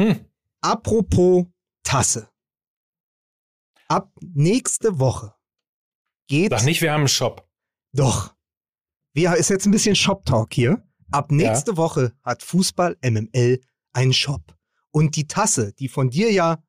Hm. 0.00 0.24
Apropos 0.62 1.44
Tasse. 1.84 2.28
Ab 3.88 4.10
nächste 4.20 4.98
Woche 4.98 5.34
geht. 6.28 6.50
Sag 6.50 6.64
nicht, 6.64 6.80
wir 6.80 6.92
haben 6.92 7.02
einen 7.02 7.08
Shop. 7.08 7.46
Doch. 7.92 8.35
Wir 9.16 9.34
ist 9.34 9.48
jetzt 9.48 9.64
ein 9.64 9.70
bisschen 9.70 9.96
Shop-Talk 9.96 10.52
hier. 10.52 10.86
Ab 11.10 11.32
nächste 11.32 11.70
ja. 11.70 11.76
Woche 11.78 12.12
hat 12.22 12.42
Fußball 12.42 12.98
MML 13.02 13.62
einen 13.94 14.12
Shop. 14.12 14.54
Und 14.90 15.16
die 15.16 15.26
Tasse, 15.26 15.72
die 15.72 15.88
von 15.88 16.10
dir 16.10 16.30
ja, 16.30 16.62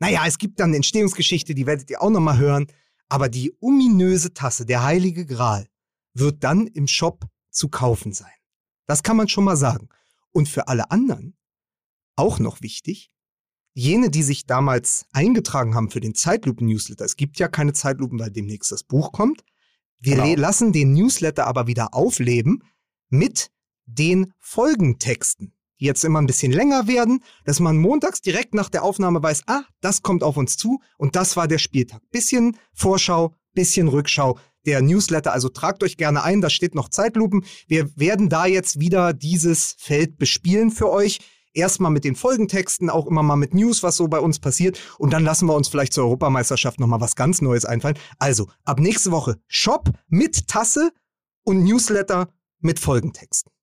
naja, 0.00 0.24
es 0.26 0.38
gibt 0.38 0.58
dann 0.58 0.70
eine 0.70 0.78
Entstehungsgeschichte, 0.78 1.54
die 1.54 1.64
werdet 1.64 1.88
ihr 1.88 2.02
auch 2.02 2.10
nochmal 2.10 2.38
hören. 2.38 2.66
Aber 3.08 3.28
die 3.28 3.56
ominöse 3.60 4.34
Tasse, 4.34 4.66
der 4.66 4.82
heilige 4.82 5.26
Gral, 5.26 5.68
wird 6.12 6.42
dann 6.42 6.66
im 6.66 6.88
Shop 6.88 7.24
zu 7.50 7.68
kaufen 7.68 8.12
sein. 8.12 8.34
Das 8.86 9.04
kann 9.04 9.16
man 9.16 9.28
schon 9.28 9.44
mal 9.44 9.56
sagen. 9.56 9.88
Und 10.32 10.48
für 10.48 10.66
alle 10.66 10.90
anderen, 10.90 11.36
auch 12.16 12.40
noch 12.40 12.62
wichtig, 12.62 13.12
jene, 13.74 14.10
die 14.10 14.24
sich 14.24 14.44
damals 14.46 15.06
eingetragen 15.12 15.76
haben 15.76 15.90
für 15.90 16.00
den 16.00 16.16
Zeitlupen-Newsletter, 16.16 17.04
es 17.04 17.14
gibt 17.14 17.38
ja 17.38 17.46
keine 17.46 17.74
Zeitlupen, 17.74 18.18
weil 18.18 18.32
demnächst 18.32 18.72
das 18.72 18.82
Buch 18.82 19.12
kommt. 19.12 19.44
Wir 19.98 20.16
genau. 20.16 20.40
lassen 20.40 20.72
den 20.72 20.92
Newsletter 20.92 21.46
aber 21.46 21.66
wieder 21.66 21.94
aufleben 21.94 22.62
mit 23.08 23.50
den 23.86 24.32
Folgentexten 24.38 25.56
die 25.80 25.84
jetzt 25.84 26.04
immer 26.04 26.20
ein 26.20 26.26
bisschen 26.26 26.52
länger 26.52 26.86
werden, 26.86 27.22
dass 27.44 27.60
man 27.60 27.76
montags 27.76 28.20
direkt 28.20 28.54
nach 28.54 28.68
der 28.68 28.82
Aufnahme 28.82 29.22
weiß, 29.22 29.42
ah, 29.46 29.64
das 29.80 30.02
kommt 30.02 30.22
auf 30.22 30.36
uns 30.36 30.56
zu 30.56 30.80
und 30.96 31.16
das 31.16 31.36
war 31.36 31.48
der 31.48 31.58
Spieltag. 31.58 32.00
Bisschen 32.10 32.56
Vorschau, 32.72 33.34
bisschen 33.52 33.88
Rückschau. 33.88 34.38
Der 34.64 34.82
Newsletter, 34.82 35.32
also 35.32 35.48
tragt 35.48 35.82
euch 35.84 35.96
gerne 35.96 36.24
ein, 36.24 36.40
da 36.40 36.50
steht 36.50 36.74
noch 36.74 36.88
Zeitlupen. 36.88 37.44
Wir 37.68 37.88
werden 37.96 38.28
da 38.28 38.46
jetzt 38.46 38.80
wieder 38.80 39.12
dieses 39.12 39.76
Feld 39.78 40.18
bespielen 40.18 40.70
für 40.70 40.90
euch. 40.90 41.20
Erstmal 41.56 41.90
mit 41.90 42.04
den 42.04 42.16
Folgentexten, 42.16 42.90
auch 42.90 43.06
immer 43.06 43.22
mal 43.22 43.36
mit 43.36 43.54
News, 43.54 43.82
was 43.82 43.96
so 43.96 44.08
bei 44.08 44.20
uns 44.20 44.38
passiert. 44.38 44.78
Und 44.98 45.14
dann 45.14 45.24
lassen 45.24 45.46
wir 45.46 45.54
uns 45.54 45.68
vielleicht 45.68 45.94
zur 45.94 46.04
Europameisterschaft 46.04 46.78
nochmal 46.78 47.00
was 47.00 47.16
ganz 47.16 47.40
Neues 47.40 47.64
einfallen. 47.64 47.98
Also, 48.18 48.48
ab 48.64 48.78
nächste 48.78 49.10
Woche 49.10 49.38
Shop 49.48 49.90
mit 50.08 50.48
Tasse 50.48 50.92
und 51.44 51.64
Newsletter 51.64 52.28
mit 52.60 52.78
Folgentexten. 52.78 53.55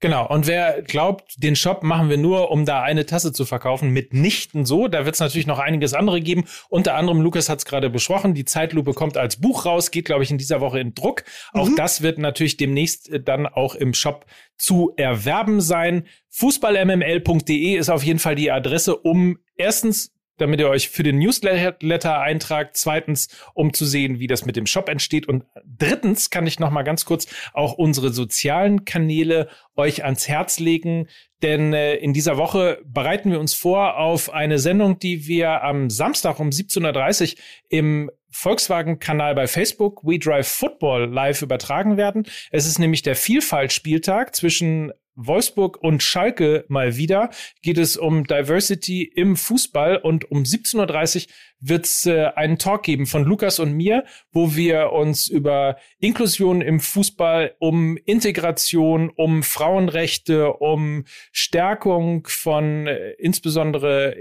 Genau, 0.00 0.26
und 0.26 0.46
wer 0.46 0.80
glaubt, 0.80 1.34
den 1.42 1.54
Shop 1.54 1.82
machen 1.82 2.08
wir 2.08 2.16
nur, 2.16 2.50
um 2.50 2.64
da 2.64 2.82
eine 2.82 3.04
Tasse 3.04 3.34
zu 3.34 3.44
verkaufen, 3.44 3.90
mitnichten 3.90 4.64
so. 4.64 4.88
Da 4.88 5.04
wird 5.04 5.14
es 5.14 5.20
natürlich 5.20 5.46
noch 5.46 5.58
einiges 5.58 5.92
andere 5.92 6.22
geben. 6.22 6.44
Unter 6.70 6.94
anderem, 6.94 7.20
Lukas 7.20 7.50
hat 7.50 7.58
es 7.58 7.66
gerade 7.66 7.90
besprochen, 7.90 8.32
die 8.32 8.46
Zeitlupe 8.46 8.94
kommt 8.94 9.18
als 9.18 9.36
Buch 9.36 9.66
raus, 9.66 9.90
geht, 9.90 10.06
glaube 10.06 10.22
ich, 10.22 10.30
in 10.30 10.38
dieser 10.38 10.62
Woche 10.62 10.80
in 10.80 10.94
Druck. 10.94 11.24
Auch 11.52 11.68
mhm. 11.68 11.76
das 11.76 12.00
wird 12.00 12.16
natürlich 12.16 12.56
demnächst 12.56 13.10
äh, 13.10 13.22
dann 13.22 13.46
auch 13.46 13.74
im 13.74 13.92
Shop 13.92 14.24
zu 14.56 14.94
erwerben 14.96 15.60
sein. 15.60 16.06
Fußballmml.de 16.30 17.76
ist 17.76 17.90
auf 17.90 18.02
jeden 18.02 18.20
Fall 18.20 18.36
die 18.36 18.50
Adresse, 18.50 18.96
um 18.96 19.36
erstens 19.56 20.14
damit 20.40 20.60
ihr 20.60 20.68
euch 20.68 20.88
für 20.88 21.02
den 21.02 21.18
Newsletter 21.18 22.20
eintragt. 22.20 22.76
Zweitens, 22.76 23.28
um 23.54 23.72
zu 23.72 23.84
sehen, 23.84 24.18
wie 24.18 24.26
das 24.26 24.46
mit 24.46 24.56
dem 24.56 24.66
Shop 24.66 24.88
entsteht. 24.88 25.26
Und 25.26 25.44
drittens 25.64 26.30
kann 26.30 26.46
ich 26.46 26.58
noch 26.58 26.70
mal 26.70 26.82
ganz 26.82 27.04
kurz 27.04 27.26
auch 27.52 27.74
unsere 27.74 28.10
sozialen 28.12 28.84
Kanäle 28.84 29.48
euch 29.76 30.04
ans 30.04 30.28
Herz 30.28 30.58
legen. 30.58 31.08
Denn 31.42 31.72
äh, 31.72 31.94
in 31.94 32.12
dieser 32.12 32.36
Woche 32.36 32.80
bereiten 32.84 33.30
wir 33.30 33.40
uns 33.40 33.54
vor 33.54 33.98
auf 33.98 34.32
eine 34.32 34.58
Sendung, 34.58 34.98
die 34.98 35.26
wir 35.26 35.62
am 35.62 35.90
Samstag 35.90 36.38
um 36.38 36.50
17.30 36.50 37.32
Uhr 37.32 37.38
im 37.68 38.10
Volkswagen-Kanal 38.30 39.34
bei 39.34 39.46
Facebook 39.46 40.04
We 40.04 40.18
Drive 40.18 40.48
Football 40.48 41.10
live 41.12 41.42
übertragen 41.42 41.96
werden. 41.96 42.26
Es 42.50 42.66
ist 42.66 42.78
nämlich 42.78 43.02
der 43.02 43.16
Vielfaltspieltag 43.16 44.34
zwischen 44.36 44.92
Wolfsburg 45.26 45.78
und 45.82 46.02
Schalke 46.02 46.64
mal 46.68 46.96
wieder 46.96 47.30
geht 47.62 47.78
es 47.78 47.96
um 47.96 48.24
Diversity 48.24 49.02
im 49.02 49.36
Fußball 49.36 49.96
und 49.96 50.30
um 50.30 50.42
17.30 50.42 51.26
Uhr 51.26 51.32
wird 51.60 51.84
es 51.84 52.06
äh, 52.06 52.30
einen 52.34 52.58
Talk 52.58 52.82
geben 52.82 53.06
von 53.06 53.24
Lukas 53.24 53.58
und 53.58 53.72
mir, 53.72 54.04
wo 54.32 54.54
wir 54.56 54.92
uns 54.92 55.28
über 55.28 55.76
Inklusion 55.98 56.62
im 56.62 56.80
Fußball, 56.80 57.54
um 57.58 57.96
Integration, 57.98 59.10
um 59.14 59.42
Frauenrechte, 59.42 60.54
um 60.54 61.04
Stärkung 61.32 62.26
von 62.26 62.86
äh, 62.86 63.10
insbesondere 63.18 64.16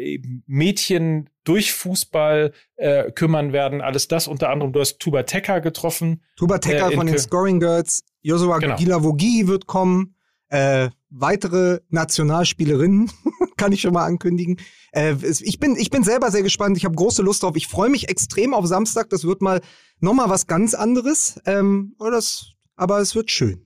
Mädchen 0.46 1.30
durch 1.46 1.72
Fußball 1.72 2.52
äh, 2.76 3.12
kümmern 3.12 3.54
werden. 3.54 3.82
Alles 3.82 4.08
das 4.08 4.28
unter 4.28 4.50
anderem, 4.50 4.74
du 4.74 4.82
hast 4.82 5.00
Tuba 5.00 5.24
Tekka 5.24 5.60
getroffen. 5.60 6.22
Tuba 6.36 6.60
Tekka 6.60 6.92
äh, 6.92 6.96
von 6.96 7.08
den 7.08 7.18
Scoring 7.18 7.60
Girls. 7.60 8.04
Joshua 8.22 8.60
genau. 8.60 8.76
Gilavogi 8.76 9.48
wird 9.48 9.66
kommen. 9.66 10.16
Äh, 10.50 10.90
weitere 11.10 11.80
Nationalspielerinnen 11.90 13.12
kann 13.58 13.72
ich 13.72 13.82
schon 13.82 13.94
mal 13.94 14.06
ankündigen. 14.06 14.58
Äh, 14.92 15.16
ich, 15.22 15.60
bin, 15.60 15.76
ich 15.76 15.90
bin 15.90 16.04
selber 16.04 16.32
sehr 16.32 16.44
gespannt. 16.44 16.78
Ich 16.78 16.86
habe 16.86 16.96
große 16.96 17.22
Lust 17.22 17.44
drauf. 17.44 17.56
Ich 17.56 17.68
freue 17.68 17.90
mich 17.90 18.10
extrem 18.10 18.54
auf 18.54 18.66
Samstag. 18.66 19.10
Das 19.10 19.24
wird 19.24 19.42
mal 19.42 19.62
nochmal 20.00 20.30
was 20.30 20.48
ganz 20.48 20.74
anderes. 20.74 21.40
Ähm, 21.46 21.96
das, 22.00 22.54
aber 22.76 23.00
es 23.00 23.16
wird 23.16 23.32
schön. 23.32 23.66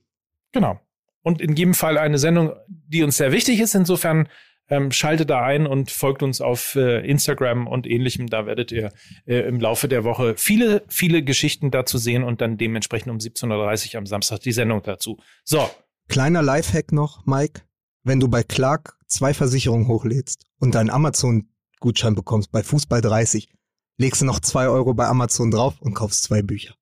Genau. 0.52 0.78
Und 1.22 1.40
in 1.40 1.56
jedem 1.56 1.74
Fall 1.74 1.96
eine 1.96 2.18
Sendung, 2.18 2.52
die 2.68 3.02
uns 3.02 3.16
sehr 3.16 3.32
wichtig 3.32 3.60
ist. 3.60 3.74
Insofern 3.74 4.28
ähm, 4.68 4.92
schaltet 4.92 5.30
da 5.30 5.42
ein 5.42 5.66
und 5.66 5.90
folgt 5.90 6.22
uns 6.22 6.40
auf 6.40 6.74
äh, 6.74 7.06
Instagram 7.06 7.66
und 7.66 7.86
ähnlichem. 7.86 8.28
Da 8.28 8.46
werdet 8.46 8.72
ihr 8.72 8.92
äh, 9.26 9.40
im 9.40 9.60
Laufe 9.60 9.88
der 9.88 10.04
Woche 10.04 10.34
viele, 10.36 10.82
viele 10.88 11.22
Geschichten 11.22 11.70
dazu 11.70 11.98
sehen 11.98 12.24
und 12.24 12.40
dann 12.40 12.56
dementsprechend 12.56 13.10
um 13.10 13.18
17.30 13.18 13.94
Uhr 13.94 13.98
am 13.98 14.06
Samstag 14.06 14.40
die 14.40 14.52
Sendung 14.52 14.82
dazu. 14.82 15.18
So, 15.44 15.68
Kleiner 16.08 16.42
Lifehack 16.42 16.92
noch, 16.92 17.24
Mike. 17.26 17.62
Wenn 18.02 18.20
du 18.20 18.28
bei 18.28 18.42
Clark 18.42 18.98
zwei 19.06 19.32
Versicherungen 19.32 19.88
hochlädst 19.88 20.44
und 20.58 20.74
deinen 20.74 20.90
Amazon-Gutschein 20.90 22.14
bekommst 22.14 22.52
bei 22.52 22.62
Fußball 22.62 23.00
30, 23.00 23.48
legst 23.96 24.20
du 24.20 24.26
noch 24.26 24.40
zwei 24.40 24.68
Euro 24.68 24.94
bei 24.94 25.06
Amazon 25.06 25.50
drauf 25.50 25.80
und 25.80 25.94
kaufst 25.94 26.22
zwei 26.24 26.42
Bücher. 26.42 26.74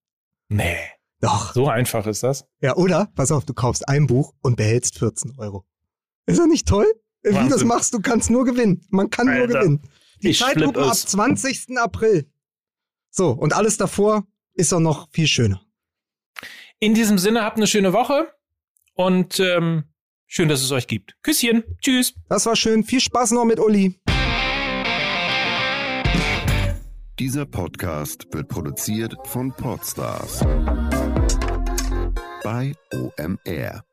Nee. 0.48 0.76
Doch. 1.20 1.54
So 1.54 1.68
einfach 1.68 2.06
ist 2.06 2.24
das. 2.24 2.44
Ja, 2.60 2.76
oder? 2.76 3.08
Pass 3.14 3.30
auf, 3.30 3.44
du 3.44 3.54
kaufst 3.54 3.88
ein 3.88 4.08
Buch 4.08 4.34
und 4.42 4.56
behältst 4.56 4.98
14 4.98 5.38
Euro. 5.38 5.64
Ist 6.26 6.38
das 6.40 6.46
nicht 6.46 6.66
toll? 6.66 6.86
Wahnsinn. 7.22 7.40
Wie 7.40 7.48
du 7.48 7.54
das 7.54 7.64
machst, 7.64 7.94
du 7.94 8.00
kannst 8.00 8.28
nur 8.28 8.44
gewinnen. 8.44 8.84
Man 8.90 9.08
kann 9.08 9.28
Alter. 9.28 9.46
nur 9.46 9.48
gewinnen. 9.48 9.82
Die 10.22 10.32
Zeitlupe 10.32 10.84
ab 10.84 10.94
20. 10.94 11.78
April. 11.78 12.28
So, 13.10 13.30
und 13.30 13.52
alles 13.52 13.76
davor 13.76 14.26
ist 14.54 14.72
auch 14.72 14.80
noch 14.80 15.08
viel 15.12 15.28
schöner. 15.28 15.64
In 16.80 16.94
diesem 16.94 17.18
Sinne, 17.18 17.42
habt 17.42 17.56
eine 17.56 17.68
schöne 17.68 17.92
Woche. 17.92 18.32
Und 18.95 19.40
ähm, 19.40 19.84
schön, 20.26 20.49
dass 20.49 20.62
es 20.62 20.70
euch 20.72 20.86
gibt. 20.86 21.16
Küsschen. 21.22 21.64
Tschüss. 21.80 22.14
Das 22.28 22.47
war 22.47 22.57
schön. 22.57 22.84
Viel 22.84 23.01
Spaß 23.01 23.32
noch 23.32 23.45
mit 23.45 23.59
Uli. 23.59 23.99
Dieser 27.18 27.47
Podcast 27.47 28.26
wird 28.32 28.49
produziert 28.49 29.14
von 29.24 29.53
Podstars 29.53 30.40
bei 32.43 32.72
OMR. 32.93 33.84